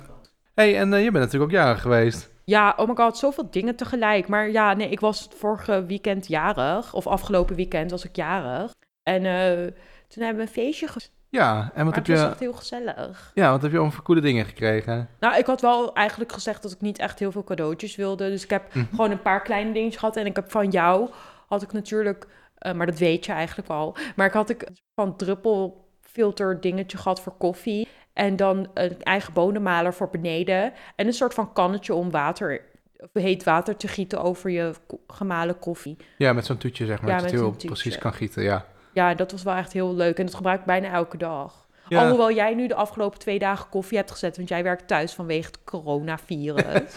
hey 0.55 0.79
en 0.79 0.93
eh, 0.93 1.05
je 1.05 1.11
bent 1.11 1.25
natuurlijk 1.25 1.53
ook 1.53 1.59
jarig 1.59 1.81
geweest. 1.81 2.31
Ja, 2.45 2.75
oh 2.77 2.89
my 2.89 2.95
god, 2.95 3.19
zoveel 3.19 3.51
dingen 3.51 3.77
tegelijk. 3.77 4.29
Maar 4.29 4.51
ja, 4.51 4.73
nee, 4.73 4.89
ik 4.89 5.01
was 5.01 5.29
vorige 5.37 5.87
weekend 5.87 6.27
jarig. 6.29 6.95
Of 6.95 7.07
afgelopen 7.07 7.57
weekend 7.57 7.91
was 7.91 8.05
ik 8.05 8.17
jarig. 8.17 8.71
En 9.03 9.25
eh, 9.25 9.73
toen 10.09 10.23
hebben 10.25 10.37
we 10.37 10.49
een 10.49 10.65
feestje 10.65 10.87
gehad. 10.87 11.11
Ja, 11.33 11.71
en 11.75 11.85
wat 11.85 11.95
heb 11.95 12.07
het 12.07 12.15
was 12.17 12.25
je, 12.25 12.31
echt 12.31 12.41
heel 12.41 12.53
gezellig. 12.53 13.31
ja, 13.35 13.51
wat 13.51 13.63
heb 13.63 13.71
je 13.71 13.77
allemaal 13.77 13.95
voor 13.97 14.05
coole 14.05 14.21
dingen 14.21 14.45
gekregen? 14.45 15.09
Nou, 15.21 15.37
ik 15.37 15.47
had 15.47 15.61
wel 15.61 15.95
eigenlijk 15.95 16.33
gezegd 16.33 16.63
dat 16.63 16.73
ik 16.73 16.81
niet 16.81 16.99
echt 16.99 17.19
heel 17.19 17.33
veel 17.33 17.45
cadeautjes 17.45 17.97
wilde. 17.97 18.29
Dus 18.29 18.43
ik 18.45 18.51
heb 18.51 18.75
Mhm. 18.75 18.87
gewoon 18.91 19.11
een 19.11 19.23
paar 19.23 19.43
kleine 19.43 19.73
dingetjes 19.73 20.01
gehad. 20.01 20.17
En 20.17 20.27
ik 20.27 20.37
heb 20.37 20.51
van 20.51 20.71
jou, 20.71 21.09
had 21.47 21.63
ik 21.63 21.73
natuurlijk, 21.73 22.27
eh, 22.59 22.73
maar 22.73 22.87
dat 22.87 22.99
weet 22.99 23.27
je 23.27 23.33
eigenlijk 23.33 23.69
al. 23.69 23.97
Maar 24.17 24.27
ik 24.27 24.33
had 24.33 24.51
ik 24.51 24.69
van 24.95 25.17
druppelfilter 25.17 26.61
dingetje 26.61 26.99
gehad 26.99 27.21
voor 27.21 27.35
koffie. 27.39 27.89
En 28.13 28.37
dan 28.37 28.71
een 28.75 29.03
eigen 29.03 29.33
bonenmaler 29.33 29.95
voor 29.95 30.09
beneden. 30.11 30.73
En 30.97 31.07
een 31.07 31.13
soort 31.13 31.35
van 31.35 31.53
kannetje 31.53 31.95
om 31.95 32.11
water, 32.11 32.61
of 32.97 33.09
heet 33.23 33.45
water 33.45 33.77
te 33.77 33.89
gieten 33.89 34.23
over 34.23 34.51
je 34.51 34.73
gemalen 35.07 35.59
koffie. 35.59 35.97
Ja, 36.19 36.33
met 36.33 36.47
zo'n 36.47 36.57
toetje 36.59 36.87
zeg 36.87 37.01
maar, 37.03 37.11
Ja, 37.11 37.19
dat 37.21 37.31
je 37.31 37.37
heel 37.37 37.57
precies 37.67 37.99
kan 37.99 38.13
gieten, 38.13 38.43
ja. 38.43 38.67
Ja, 38.93 39.15
dat 39.15 39.33
was 39.33 39.43
wel 39.43 39.55
echt 39.55 39.73
heel 39.73 39.95
leuk. 39.95 40.19
En 40.19 40.25
dat 40.27 40.35
gebruik 40.35 40.61
ik 40.61 40.67
bijna 40.67 40.93
elke 40.93 41.17
dag. 41.17 41.67
Ja. 41.89 42.01
Alhoewel 42.01 42.33
jij 42.33 42.55
nu 42.55 42.67
de 42.67 42.75
afgelopen 42.75 43.19
twee 43.19 43.39
dagen 43.39 43.69
koffie 43.69 43.99
hebt 43.99 44.11
gezet, 44.11 44.37
want 44.37 44.49
jij 44.49 44.63
werkt 44.63 44.89
thuis 44.89 45.15
vanwege 45.15 45.47
het 45.47 45.65
coronavirus. 45.65 46.95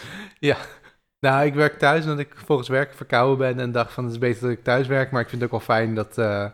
Nou, 1.20 1.46
ik 1.46 1.54
werk 1.54 1.78
thuis 1.78 2.04
omdat 2.04 2.18
ik 2.18 2.34
volgens 2.36 2.68
werk 2.68 2.94
verkouden 2.94 3.38
ben 3.38 3.60
en 3.60 3.72
dacht 3.72 3.92
van 3.92 4.04
het 4.04 4.12
is 4.12 4.18
beter 4.18 4.42
dat 4.42 4.50
ik 4.50 4.64
thuis 4.64 4.86
werk. 4.86 5.10
Maar 5.10 5.20
ik 5.20 5.28
vind 5.28 5.42
het 5.42 5.52
ook 5.52 5.58
wel 5.58 5.76
fijn 5.76 5.94
dat, 5.94 6.18
eh, 6.18 6.46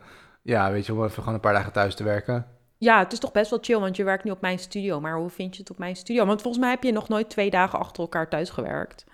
ja, 0.43 0.71
weet 0.71 0.87
je, 0.87 0.93
om 0.93 1.05
even 1.05 1.15
gewoon 1.15 1.35
een 1.35 1.41
paar 1.41 1.53
dagen 1.53 1.73
thuis 1.73 1.95
te 1.95 2.05
werken. 2.05 2.47
ja, 2.79 2.99
het 2.99 3.13
is 3.13 3.19
toch 3.19 3.33
best 3.33 3.51
wel 3.51 3.59
chill, 3.63 3.79
want 3.79 3.97
je 3.97 4.05
werkt 4.05 4.25
nu 4.25 4.31
op 4.31 4.41
mijn 4.41 4.59
studio. 4.59 5.01
Maar 5.01 5.17
hoe 5.17 5.31
vind 5.31 5.55
je 5.55 5.61
het 5.61 5.71
op 5.71 5.79
mijn 5.79 5.97
studio? 5.97 6.27
Want 6.27 6.43
volgens 6.43 6.63
mij 6.63 6.73
heb 6.73 6.83
je 6.83 6.93
nog 6.93 7.09
nooit 7.09 7.31
twee 7.31 7.51
dagen 7.51 7.79
achter 7.79 8.03
elkaar 8.03 8.29
thuis 8.29 8.51
gewerkt. 8.51 9.05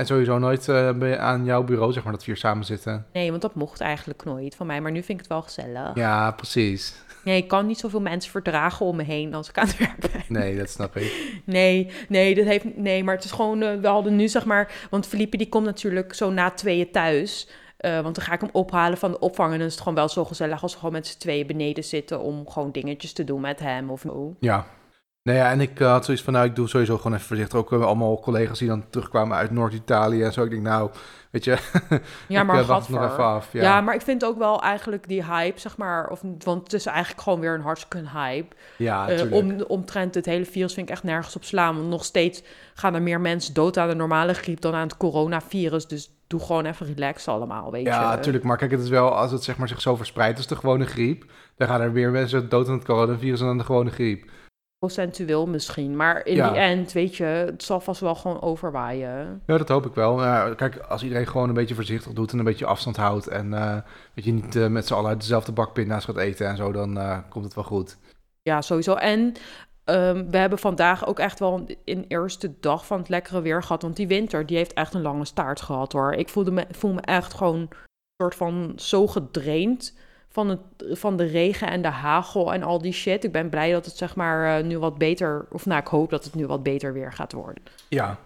En 0.00 0.06
sowieso 0.06 0.38
nooit 0.38 0.64
je 0.64 1.16
aan 1.18 1.44
jouw 1.44 1.62
bureau, 1.64 1.92
zeg 1.92 2.02
maar, 2.02 2.12
dat 2.12 2.24
we 2.24 2.26
hier 2.26 2.40
samen 2.40 2.64
zitten. 2.64 3.06
Nee, 3.12 3.30
want 3.30 3.42
dat 3.42 3.54
mocht 3.54 3.80
eigenlijk 3.80 4.24
nooit 4.24 4.54
van 4.54 4.66
mij. 4.66 4.80
Maar 4.80 4.90
nu 4.90 5.02
vind 5.02 5.10
ik 5.10 5.18
het 5.18 5.26
wel 5.26 5.42
gezellig. 5.42 5.94
Ja, 5.94 6.30
precies. 6.30 6.94
Nee, 7.24 7.36
ik 7.36 7.48
kan 7.48 7.66
niet 7.66 7.78
zoveel 7.78 8.00
mensen 8.00 8.30
verdragen 8.30 8.86
om 8.86 8.96
me 8.96 9.02
heen 9.02 9.34
als 9.34 9.48
ik 9.48 9.58
aan 9.58 9.66
het 9.66 9.78
werk 9.78 10.00
ben. 10.00 10.22
Nee, 10.28 10.56
dat 10.56 10.70
snap 10.70 10.96
ik. 10.96 11.12
Nee, 11.44 11.90
nee, 12.08 12.34
dat 12.34 12.44
heeft, 12.44 12.76
nee, 12.76 13.04
maar 13.04 13.14
het 13.14 13.24
is 13.24 13.30
gewoon, 13.30 13.62
eh, 13.62 13.80
we 13.80 13.88
hadden 13.88 14.16
nu 14.16 14.28
zeg 14.28 14.44
maar, 14.44 14.72
want 14.90 15.06
Felipe 15.06 15.36
die 15.36 15.48
komt 15.48 15.64
natuurlijk 15.64 16.14
zo 16.14 16.30
na 16.30 16.50
tweeën 16.50 16.90
thuis. 16.90 17.48
Eh, 17.76 18.00
want 18.00 18.14
dan 18.14 18.24
ga 18.24 18.32
ik 18.32 18.40
hem 18.40 18.50
ophalen 18.52 18.98
van 18.98 19.10
de 19.10 19.18
opvang 19.18 19.52
en 19.52 19.58
dan 19.58 19.66
is 19.66 19.72
het 19.72 19.82
gewoon 19.82 19.98
wel 19.98 20.08
zo 20.08 20.24
gezellig 20.24 20.62
als 20.62 20.72
we 20.72 20.78
gewoon 20.78 20.94
met 20.94 21.06
z'n 21.06 21.18
tweeën 21.18 21.46
beneden 21.46 21.84
zitten 21.84 22.20
om 22.20 22.48
gewoon 22.48 22.70
dingetjes 22.72 23.12
te 23.12 23.24
doen 23.24 23.40
met 23.40 23.60
hem 23.60 23.90
of 23.90 24.00
zo. 24.00 24.36
Ja. 24.38 24.66
Nou 25.22 25.38
ja, 25.38 25.50
en 25.50 25.60
ik 25.60 25.80
eh, 25.80 25.90
had 25.90 26.04
zoiets 26.04 26.22
van, 26.22 26.32
nou, 26.32 26.46
ik 26.46 26.54
doe 26.56 26.68
sowieso 26.68 26.96
gewoon 26.96 27.12
even 27.14 27.26
voorzichtig. 27.26 27.58
Ook 27.58 27.72
allemaal 27.72 28.20
collega's 28.20 28.58
die 28.58 28.68
dan 28.68 28.84
terugkwamen 28.90 29.36
uit 29.36 29.50
Noord-Italië 29.50 30.22
en 30.22 30.32
zo. 30.32 30.42
Ik 30.44 30.50
denk, 30.50 30.62
nou, 30.62 30.90
weet 31.30 31.44
je, 31.44 31.50
Ja, 32.28 32.40
ik 32.40 32.46
maar 32.46 32.64
wacht 32.64 32.88
nog 32.88 33.00
gadver. 33.00 33.12
even 33.12 33.24
af. 33.24 33.52
Ja, 33.52 33.62
Ja. 33.62 33.80
maar 33.80 33.94
ik 33.94 34.00
vind 34.00 34.24
ook 34.24 34.38
wel 34.38 34.62
eigenlijk 34.62 35.08
die 35.08 35.24
hype, 35.24 35.60
zeg 35.60 35.76
maar, 35.76 36.08
of, 36.08 36.20
want 36.44 36.62
het 36.62 36.72
is 36.72 36.86
eigenlijk 36.86 37.20
gewoon 37.20 37.40
weer 37.40 37.54
een 37.54 37.60
hartstikke 37.60 38.08
hype. 38.12 38.54
ja 38.76 39.08
Eh, 39.08 39.32
om, 39.32 39.60
omtrent 39.62 40.14
het 40.14 40.26
hele 40.26 40.44
virus 40.44 40.74
vind 40.74 40.86
ik 40.88 40.92
echt 40.94 41.02
nergens 41.04 41.36
op 41.36 41.44
slaan. 41.44 41.76
Want 41.76 41.88
nog 41.88 42.04
steeds 42.04 42.42
gaan 42.74 42.94
er 42.94 43.02
meer 43.02 43.20
mensen 43.20 43.54
dood 43.54 43.78
aan 43.78 43.88
de 43.88 43.94
normale 43.94 44.34
griep 44.34 44.60
dan 44.60 44.74
aan 44.74 44.86
het 44.88 44.96
coronavirus. 44.96 45.86
Dus 45.86 46.10
doe 46.26 46.40
gewoon 46.40 46.64
even 46.66 46.86
relax 46.86 47.28
allemaal, 47.28 47.70
weet 47.70 47.82
je. 47.82 47.88
Ja, 47.88 48.08
natuurlijk. 48.14 48.44
Maar 48.44 48.56
kijk, 48.56 48.70
het 48.70 48.80
is 48.80 48.88
wel, 48.88 49.14
als 49.16 49.30
het 49.32 49.42
zeg 49.44 49.56
maar 49.56 49.68
zich 49.68 49.80
zo 49.80 49.96
verspreidt 49.96 50.36
als 50.36 50.46
de 50.46 50.56
gewone 50.56 50.86
griep, 50.86 51.24
dan 51.56 51.68
gaan 51.68 51.80
er 51.80 51.92
meer 51.92 52.10
mensen 52.10 52.48
dood 52.48 52.68
aan 52.68 52.74
het 52.74 52.84
coronavirus 52.84 53.38
dan 53.38 53.48
aan 53.48 53.58
de 53.58 53.64
gewone 53.64 53.90
griep. 53.90 54.30
Procentueel 54.80 55.46
misschien. 55.46 55.96
Maar 55.96 56.26
in 56.26 56.34
Ja. 56.36 56.48
die 56.48 56.58
end, 56.58 56.92
weet 56.92 57.16
je, 57.16 57.24
het 57.24 57.62
zal 57.62 57.80
vast 57.80 58.00
wel 58.00 58.14
gewoon 58.14 58.42
overwaaien. 58.42 59.42
Ja, 59.46 59.58
dat 59.58 59.68
hoop 59.68 59.86
ik 59.86 59.94
wel. 59.94 60.22
Ja, 60.22 60.54
kijk, 60.54 60.76
als 60.78 61.02
iedereen 61.02 61.26
gewoon 61.26 61.48
een 61.48 61.54
beetje 61.54 61.74
voorzichtig 61.74 62.12
doet 62.12 62.32
en 62.32 62.38
een 62.38 62.44
beetje 62.44 62.66
afstand 62.66 62.96
houdt 62.96 63.26
en 63.26 63.54
eh, 63.54 63.76
weet 64.14 64.24
je, 64.24 64.32
niet 64.32 64.56
eh, 64.56 64.66
met 64.66 64.86
z'n 64.86 64.94
allen 64.94 65.10
uit 65.10 65.20
dezelfde 65.20 65.52
bak 65.52 65.72
pinda's 65.72 66.04
gaat 66.04 66.16
eten 66.16 66.46
en 66.46 66.56
zo, 66.56 66.72
dan 66.72 66.98
eh, 66.98 67.18
komt 67.28 67.44
het 67.44 67.54
wel 67.54 67.64
goed. 67.64 67.98
Ja, 68.42 68.60
sowieso. 68.60 68.94
En 68.94 69.32
ehm, 69.84 70.30
we 70.30 70.36
hebben 70.36 70.58
vandaag 70.58 71.06
ook 71.06 71.18
echt 71.18 71.38
wel 71.38 71.66
een, 71.84 72.04
eerste 72.08 72.54
dag 72.60 72.86
van 72.86 72.98
het 72.98 73.08
lekkere 73.08 73.40
weer 73.42 73.62
gehad. 73.62 73.82
Want 73.82 73.96
die 73.96 74.06
winter, 74.08 74.46
die 74.46 74.56
heeft 74.56 74.72
echt 74.72 74.94
een 74.94 75.02
lange 75.02 75.24
staart 75.24 75.60
gehad 75.60 75.92
hoor. 75.92 76.12
Ik 76.12 76.28
voelde 76.28 76.50
me, 76.50 76.66
voel 76.70 76.92
me 76.92 77.00
echt 77.00 77.34
gewoon 77.34 77.68
soort 78.22 78.34
van 78.34 78.72
zo 78.76 79.06
gedraind 79.06 79.94
van, 80.30 80.48
het, 80.48 80.60
van 80.98 81.16
de 81.16 81.24
regen 81.24 81.68
en 81.68 81.82
de 81.82 81.88
hagel 81.88 82.52
en 82.52 82.62
al 82.62 82.80
die 82.80 82.92
shit. 82.92 83.24
Ik 83.24 83.32
ben 83.32 83.48
blij 83.48 83.72
dat 83.72 83.84
het 83.84 83.96
zeg 83.96 84.16
maar 84.16 84.58
eh, 84.58 84.64
nu 84.64 84.78
wat 84.78 84.98
beter, 84.98 85.46
of 85.50 85.66
nou 85.66 85.80
ik 85.80 85.86
hoop 85.86 86.10
dat 86.10 86.24
het 86.24 86.34
nu 86.34 86.46
wat 86.46 86.62
beter 86.62 86.92
weer 86.92 87.12
gaat 87.12 87.32
worden. 87.32 87.62
Ja, 87.88 88.18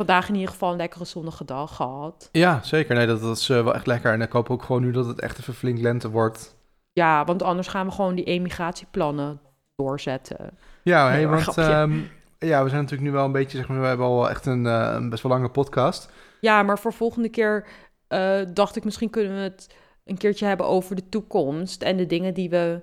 Vandaag 0.00 0.28
in 0.28 0.34
ieder 0.34 0.50
geval 0.50 0.70
een 0.70 0.76
lekkere 0.76 1.04
zonnige 1.04 1.44
dag 1.44 1.76
gehad. 1.76 2.28
ja 2.32 2.60
zeker. 2.62 2.94
Nee, 2.94 3.06
dat, 3.06 3.20
dat 3.20 3.36
is 3.36 3.48
eh, 3.48 3.62
wel 3.62 3.74
echt 3.74 3.86
lekker. 3.86 4.12
En 4.12 4.20
ik 4.20 4.32
hoop 4.32 4.50
ook 4.50 4.62
gewoon 4.62 4.82
nu 4.82 4.90
dat 4.90 5.06
het 5.06 5.20
echt 5.20 5.38
even 5.38 5.54
flink 5.54 5.78
lente 5.78 6.10
wordt. 6.10 6.56
Ja, 6.92 7.24
want 7.24 7.42
anders 7.42 7.68
gaan 7.68 7.86
we 7.86 7.92
gewoon 7.92 8.14
die 8.14 8.24
emigratieplannen 8.24 9.40
doorzetten. 9.76 10.50
Ja, 10.82 11.08
hey, 11.08 11.28
want 11.28 11.58
ehm, 11.58 11.92
ja, 12.38 12.62
we 12.62 12.68
zijn 12.68 12.82
natuurlijk 12.82 13.00
nu 13.00 13.10
wel 13.10 13.24
een 13.24 13.32
beetje, 13.32 13.56
zeg 13.56 13.68
maar, 13.68 13.80
we 13.80 13.86
hebben 13.86 14.06
al 14.06 14.30
echt 14.30 14.46
een, 14.46 14.66
eh, 14.66 14.92
een 14.94 15.10
best 15.10 15.22
wel 15.22 15.32
lange 15.32 15.50
podcast. 15.50 16.10
Ja, 16.40 16.62
maar 16.62 16.78
voor 16.78 16.92
volgende 16.92 17.28
keer 17.28 17.66
dacht 18.52 18.76
ik 18.76 18.84
misschien 18.84 19.10
kunnen 19.10 19.34
we 19.34 19.40
het 19.40 19.74
een 20.04 20.18
keertje 20.18 20.46
hebben 20.46 20.66
over 20.66 20.96
de 20.96 21.08
toekomst 21.08 21.82
en 21.82 21.96
de 21.96 22.06
dingen 22.06 22.34
die 22.34 22.50
we 22.50 22.80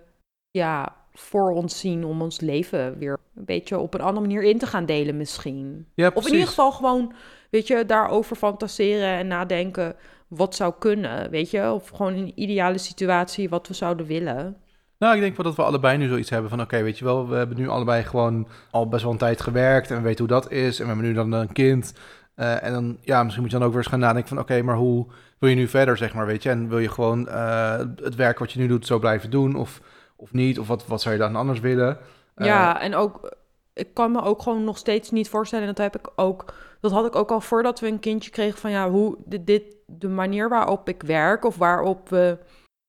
ja, 0.51 0.95
voor 1.13 1.51
ons 1.51 1.79
zien 1.79 2.05
om 2.05 2.21
ons 2.21 2.39
leven 2.39 2.97
weer 2.97 3.17
een 3.35 3.45
beetje 3.45 3.79
op 3.79 3.93
een 3.93 4.01
andere 4.01 4.27
manier 4.27 4.43
in 4.43 4.57
te 4.57 4.67
gaan 4.67 4.85
delen 4.85 5.17
misschien. 5.17 5.87
Ja, 5.93 6.11
Of 6.13 6.25
in 6.25 6.31
ieder 6.31 6.47
geval 6.47 6.71
gewoon, 6.71 7.13
weet 7.49 7.67
je, 7.67 7.85
daarover 7.85 8.35
fantaseren 8.35 9.17
en 9.17 9.27
nadenken 9.27 9.95
wat 10.27 10.55
zou 10.55 10.73
kunnen, 10.79 11.29
weet 11.29 11.51
je? 11.51 11.71
Of 11.71 11.89
gewoon 11.89 12.13
een 12.13 12.31
ideale 12.35 12.77
situatie 12.77 13.49
wat 13.49 13.67
we 13.67 13.73
zouden 13.73 14.05
willen. 14.05 14.57
Nou, 14.99 15.15
ik 15.15 15.21
denk 15.21 15.35
wel 15.35 15.45
dat 15.45 15.55
we 15.55 15.63
allebei 15.63 15.97
nu 15.97 16.07
zoiets 16.07 16.29
hebben 16.29 16.49
van... 16.49 16.61
oké, 16.61 16.81
weet 16.81 16.97
je 16.97 17.05
wel, 17.05 17.27
we 17.27 17.35
hebben 17.35 17.57
nu 17.57 17.67
allebei 17.67 18.03
gewoon 18.03 18.47
al 18.71 18.87
best 18.87 19.03
wel 19.03 19.11
een 19.11 19.17
tijd 19.17 19.41
gewerkt... 19.41 19.91
en 19.91 19.97
we 19.97 20.01
weten 20.01 20.19
hoe 20.19 20.41
dat 20.41 20.51
is. 20.51 20.79
En 20.79 20.85
we 20.85 20.91
hebben 20.91 21.07
nu 21.07 21.13
dan 21.13 21.31
een 21.31 21.51
kind. 21.51 21.93
Eh, 22.37 22.63
en 22.63 22.73
dan, 22.73 22.97
ja, 23.01 23.23
misschien 23.23 23.43
moet 23.43 23.51
je 23.51 23.57
dan 23.57 23.67
ook 23.67 23.73
weer 23.73 23.81
eens 23.83 23.91
gaan 23.91 23.99
nadenken 23.99 24.29
van... 24.29 24.39
oké, 24.39 24.61
maar 24.61 24.75
hoe 24.75 25.05
wil 25.37 25.49
je 25.49 25.55
nu 25.55 25.67
verder, 25.67 25.97
zeg 25.97 26.13
maar, 26.13 26.25
weet 26.25 26.43
je? 26.43 26.49
En 26.49 26.69
wil 26.69 26.79
je 26.79 26.89
gewoon 26.89 27.27
eh, 27.27 27.77
het 27.95 28.15
werk 28.15 28.39
wat 28.39 28.51
je 28.51 28.59
nu 28.59 28.67
doet 28.67 28.85
zo 28.85 28.99
blijven 28.99 29.29
doen 29.29 29.55
of, 29.55 29.81
of 30.15 30.33
niet? 30.33 30.59
Of 30.59 30.67
wat, 30.67 30.87
wat 30.87 31.01
zou 31.01 31.15
je 31.15 31.21
dan 31.21 31.35
anders 31.35 31.59
willen? 31.59 31.97
Eh, 32.35 32.45
Ja, 32.45 32.81
en 32.81 32.95
ook, 32.95 33.35
ik 33.73 33.93
kan 33.93 34.11
me 34.11 34.21
ook 34.21 34.41
gewoon 34.41 34.63
nog 34.63 34.77
steeds 34.77 35.11
niet 35.11 35.29
voorstellen. 35.29 35.67
En 35.67 35.73
dat 35.73 35.83
heb 35.91 36.03
ik 36.03 36.11
ook, 36.15 36.53
dat 36.79 36.91
had 36.91 37.05
ik 37.05 37.15
ook 37.15 37.31
al 37.31 37.41
voordat 37.41 37.79
we 37.79 37.87
een 37.87 37.99
kindje 37.99 38.31
kregen. 38.31 38.59
Van 38.59 38.71
ja, 38.71 38.89
hoe 38.89 39.17
dit, 39.25 39.47
dit 39.47 39.75
de 39.85 40.09
manier 40.09 40.49
waarop 40.49 40.89
ik 40.89 41.03
werk 41.03 41.45
of 41.45 41.57
waarop 41.57 42.09
we 42.09 42.37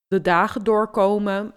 de 0.07 0.21
dagen 0.21 0.65
doorkomen. 0.65 1.53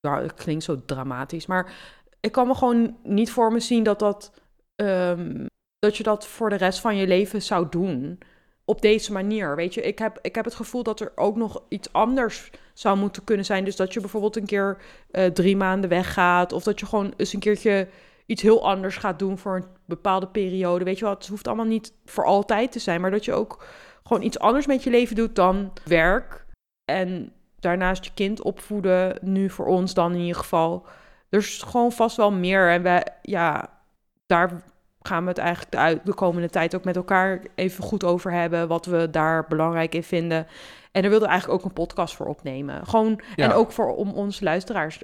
Het 0.00 0.34
klinkt 0.34 0.64
zo 0.64 0.82
dramatisch, 0.84 1.46
maar 1.46 1.72
ik 2.20 2.32
kan 2.32 2.46
me 2.46 2.54
gewoon 2.54 2.96
niet 3.02 3.30
voor 3.30 3.52
me 3.52 3.60
zien 3.60 3.82
dat 3.82 3.98
dat, 3.98 4.32
ehm, 4.74 5.46
dat 5.82 5.96
je 5.96 6.02
dat 6.02 6.26
voor 6.26 6.50
de 6.50 6.56
rest 6.56 6.80
van 6.80 6.96
je 6.96 7.06
leven 7.06 7.42
zou 7.42 7.66
doen. 7.70 8.18
Op 8.64 8.82
deze 8.82 9.12
manier, 9.12 9.56
weet 9.56 9.74
je. 9.74 9.82
Ik 9.82 9.98
heb, 9.98 10.18
ik 10.20 10.34
heb 10.34 10.44
het 10.44 10.54
gevoel 10.54 10.82
dat 10.82 11.00
er 11.00 11.12
ook 11.14 11.36
nog 11.36 11.62
iets 11.68 11.92
anders 11.92 12.50
zou 12.74 12.98
moeten 12.98 13.24
kunnen 13.24 13.44
zijn. 13.44 13.64
Dus 13.64 13.76
dat 13.76 13.92
je 13.92 14.00
bijvoorbeeld 14.00 14.36
een 14.36 14.46
keer 14.46 14.78
eh, 15.10 15.26
drie 15.26 15.56
maanden 15.56 15.90
weggaat. 15.90 16.52
Of 16.52 16.62
dat 16.62 16.80
je 16.80 16.86
gewoon 16.86 17.14
eens 17.16 17.32
een 17.32 17.40
keertje 17.40 17.88
iets 18.26 18.42
heel 18.42 18.66
anders 18.66 18.96
gaat 18.96 19.18
doen 19.18 19.38
voor 19.38 19.56
een 19.56 19.66
bepaalde 19.86 20.26
periode. 20.26 20.84
Weet 20.84 20.98
je 20.98 21.04
wel, 21.04 21.14
het 21.14 21.26
hoeft 21.26 21.46
allemaal 21.46 21.66
niet 21.66 21.92
voor 22.04 22.24
altijd 22.24 22.72
te 22.72 22.78
zijn. 22.78 23.00
Maar 23.00 23.10
dat 23.10 23.24
je 23.24 23.32
ook 23.32 23.64
gewoon 24.02 24.22
iets 24.22 24.38
anders 24.38 24.66
met 24.66 24.82
je 24.82 24.90
leven 24.90 25.16
doet 25.16 25.34
dan 25.34 25.72
werk. 25.84 26.46
En 26.84 27.32
daarnaast 27.60 28.04
je 28.04 28.10
kind 28.14 28.42
opvoeden. 28.42 29.18
Nu 29.20 29.50
voor 29.50 29.66
ons 29.66 29.94
dan 29.94 30.12
in 30.12 30.20
ieder 30.20 30.36
geval. 30.36 30.86
Er 31.28 31.38
is 31.38 31.62
gewoon 31.62 31.92
vast 31.92 32.16
wel 32.16 32.32
meer. 32.32 32.70
En 32.70 32.82
wij, 32.82 33.06
ja, 33.22 33.78
daar 34.26 34.70
gaan 35.02 35.22
we 35.22 35.28
het 35.28 35.38
eigenlijk 35.38 35.70
de, 35.70 35.78
uit- 35.78 36.00
de 36.06 36.14
komende 36.14 36.48
tijd 36.50 36.74
ook 36.74 36.84
met 36.84 36.96
elkaar 36.96 37.40
even 37.54 37.84
goed 37.84 38.04
over 38.04 38.32
hebben. 38.32 38.68
Wat 38.68 38.86
we 38.86 39.08
daar 39.10 39.44
belangrijk 39.48 39.94
in 39.94 40.02
vinden. 40.02 40.46
En 40.92 41.00
daar 41.00 41.10
wilden 41.10 41.28
we 41.28 41.32
eigenlijk 41.34 41.60
ook 41.62 41.68
een 41.68 41.74
podcast 41.84 42.16
voor 42.16 42.26
opnemen. 42.26 42.86
Gewoon, 42.86 43.20
Ja. 43.36 43.44
en 43.44 43.52
ook 43.52 43.72
voor, 43.72 43.94
om 43.94 44.10
onze 44.12 44.44
luisteraars 44.44 45.00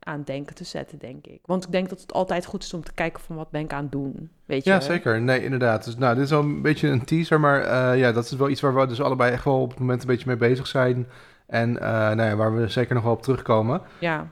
aan 0.00 0.22
denken 0.24 0.54
te 0.54 0.64
zetten, 0.64 0.98
denk 0.98 1.26
ik. 1.26 1.40
Want 1.44 1.64
ik 1.64 1.72
denk 1.72 1.88
dat 1.88 2.00
het 2.00 2.12
altijd 2.12 2.44
goed 2.46 2.62
is 2.62 2.74
om 2.74 2.84
te 2.84 2.92
kijken 2.94 3.22
van 3.22 3.36
wat 3.36 3.50
ben 3.50 3.60
ik 3.60 3.72
aan 3.72 3.82
het 3.82 3.92
doen. 3.92 4.30
Weet 4.44 4.64
je? 4.64 4.70
Ja, 4.70 4.80
zeker. 4.80 5.20
Nee, 5.20 5.44
inderdaad. 5.44 5.84
Dus 5.84 5.96
nou, 5.96 6.14
dit 6.14 6.24
is 6.24 6.30
wel 6.30 6.40
een 6.40 6.62
beetje 6.62 6.88
een 6.88 7.04
teaser, 7.04 7.40
maar 7.40 7.60
eh, 7.62 7.98
ja, 7.98 8.12
dat 8.12 8.24
is 8.24 8.32
wel 8.32 8.48
iets 8.48 8.60
waar 8.60 8.74
we 8.74 8.86
dus 8.86 9.00
allebei 9.00 9.32
echt 9.32 9.44
wel 9.44 9.60
op 9.60 9.70
het 9.70 9.78
moment 9.78 10.00
een 10.00 10.06
beetje 10.06 10.26
mee 10.26 10.36
bezig 10.36 10.66
zijn. 10.66 11.06
En 11.46 11.80
eh, 11.80 11.88
nou 11.90 12.22
ja, 12.22 12.36
waar 12.36 12.54
we 12.56 12.68
zeker 12.68 12.94
nog 12.94 13.04
wel 13.04 13.12
op 13.12 13.22
terugkomen. 13.22 13.80
Ja. 13.98 14.26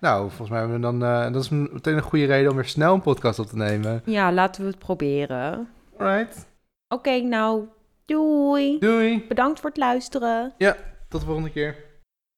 Nou, 0.00 0.20
volgens 0.28 0.48
mij 0.50 0.58
hebben 0.58 0.76
we 0.76 0.82
dan, 0.82 1.02
eh, 1.04 1.32
dat 1.32 1.42
is 1.42 1.48
meteen 1.48 1.96
een 1.96 2.02
goede 2.02 2.24
reden 2.24 2.50
om 2.50 2.56
weer 2.56 2.64
snel 2.64 2.94
een 2.94 3.00
podcast 3.02 3.38
op 3.38 3.46
te 3.46 3.56
nemen. 3.56 4.02
ja, 4.04 4.32
laten 4.32 4.62
we 4.62 4.68
het 4.68 4.78
proberen. 4.78 5.68
Alright, 5.98 6.46
Oké, 6.88 7.20
nou, 7.20 7.64
doei. 8.04 8.78
doei. 8.78 9.24
Bedankt 9.28 9.60
voor 9.60 9.68
het 9.70 9.78
luisteren. 9.78 10.52
Tot 11.08 11.20
de 11.20 11.26
volgende 11.26 11.50
keer. 11.50 11.76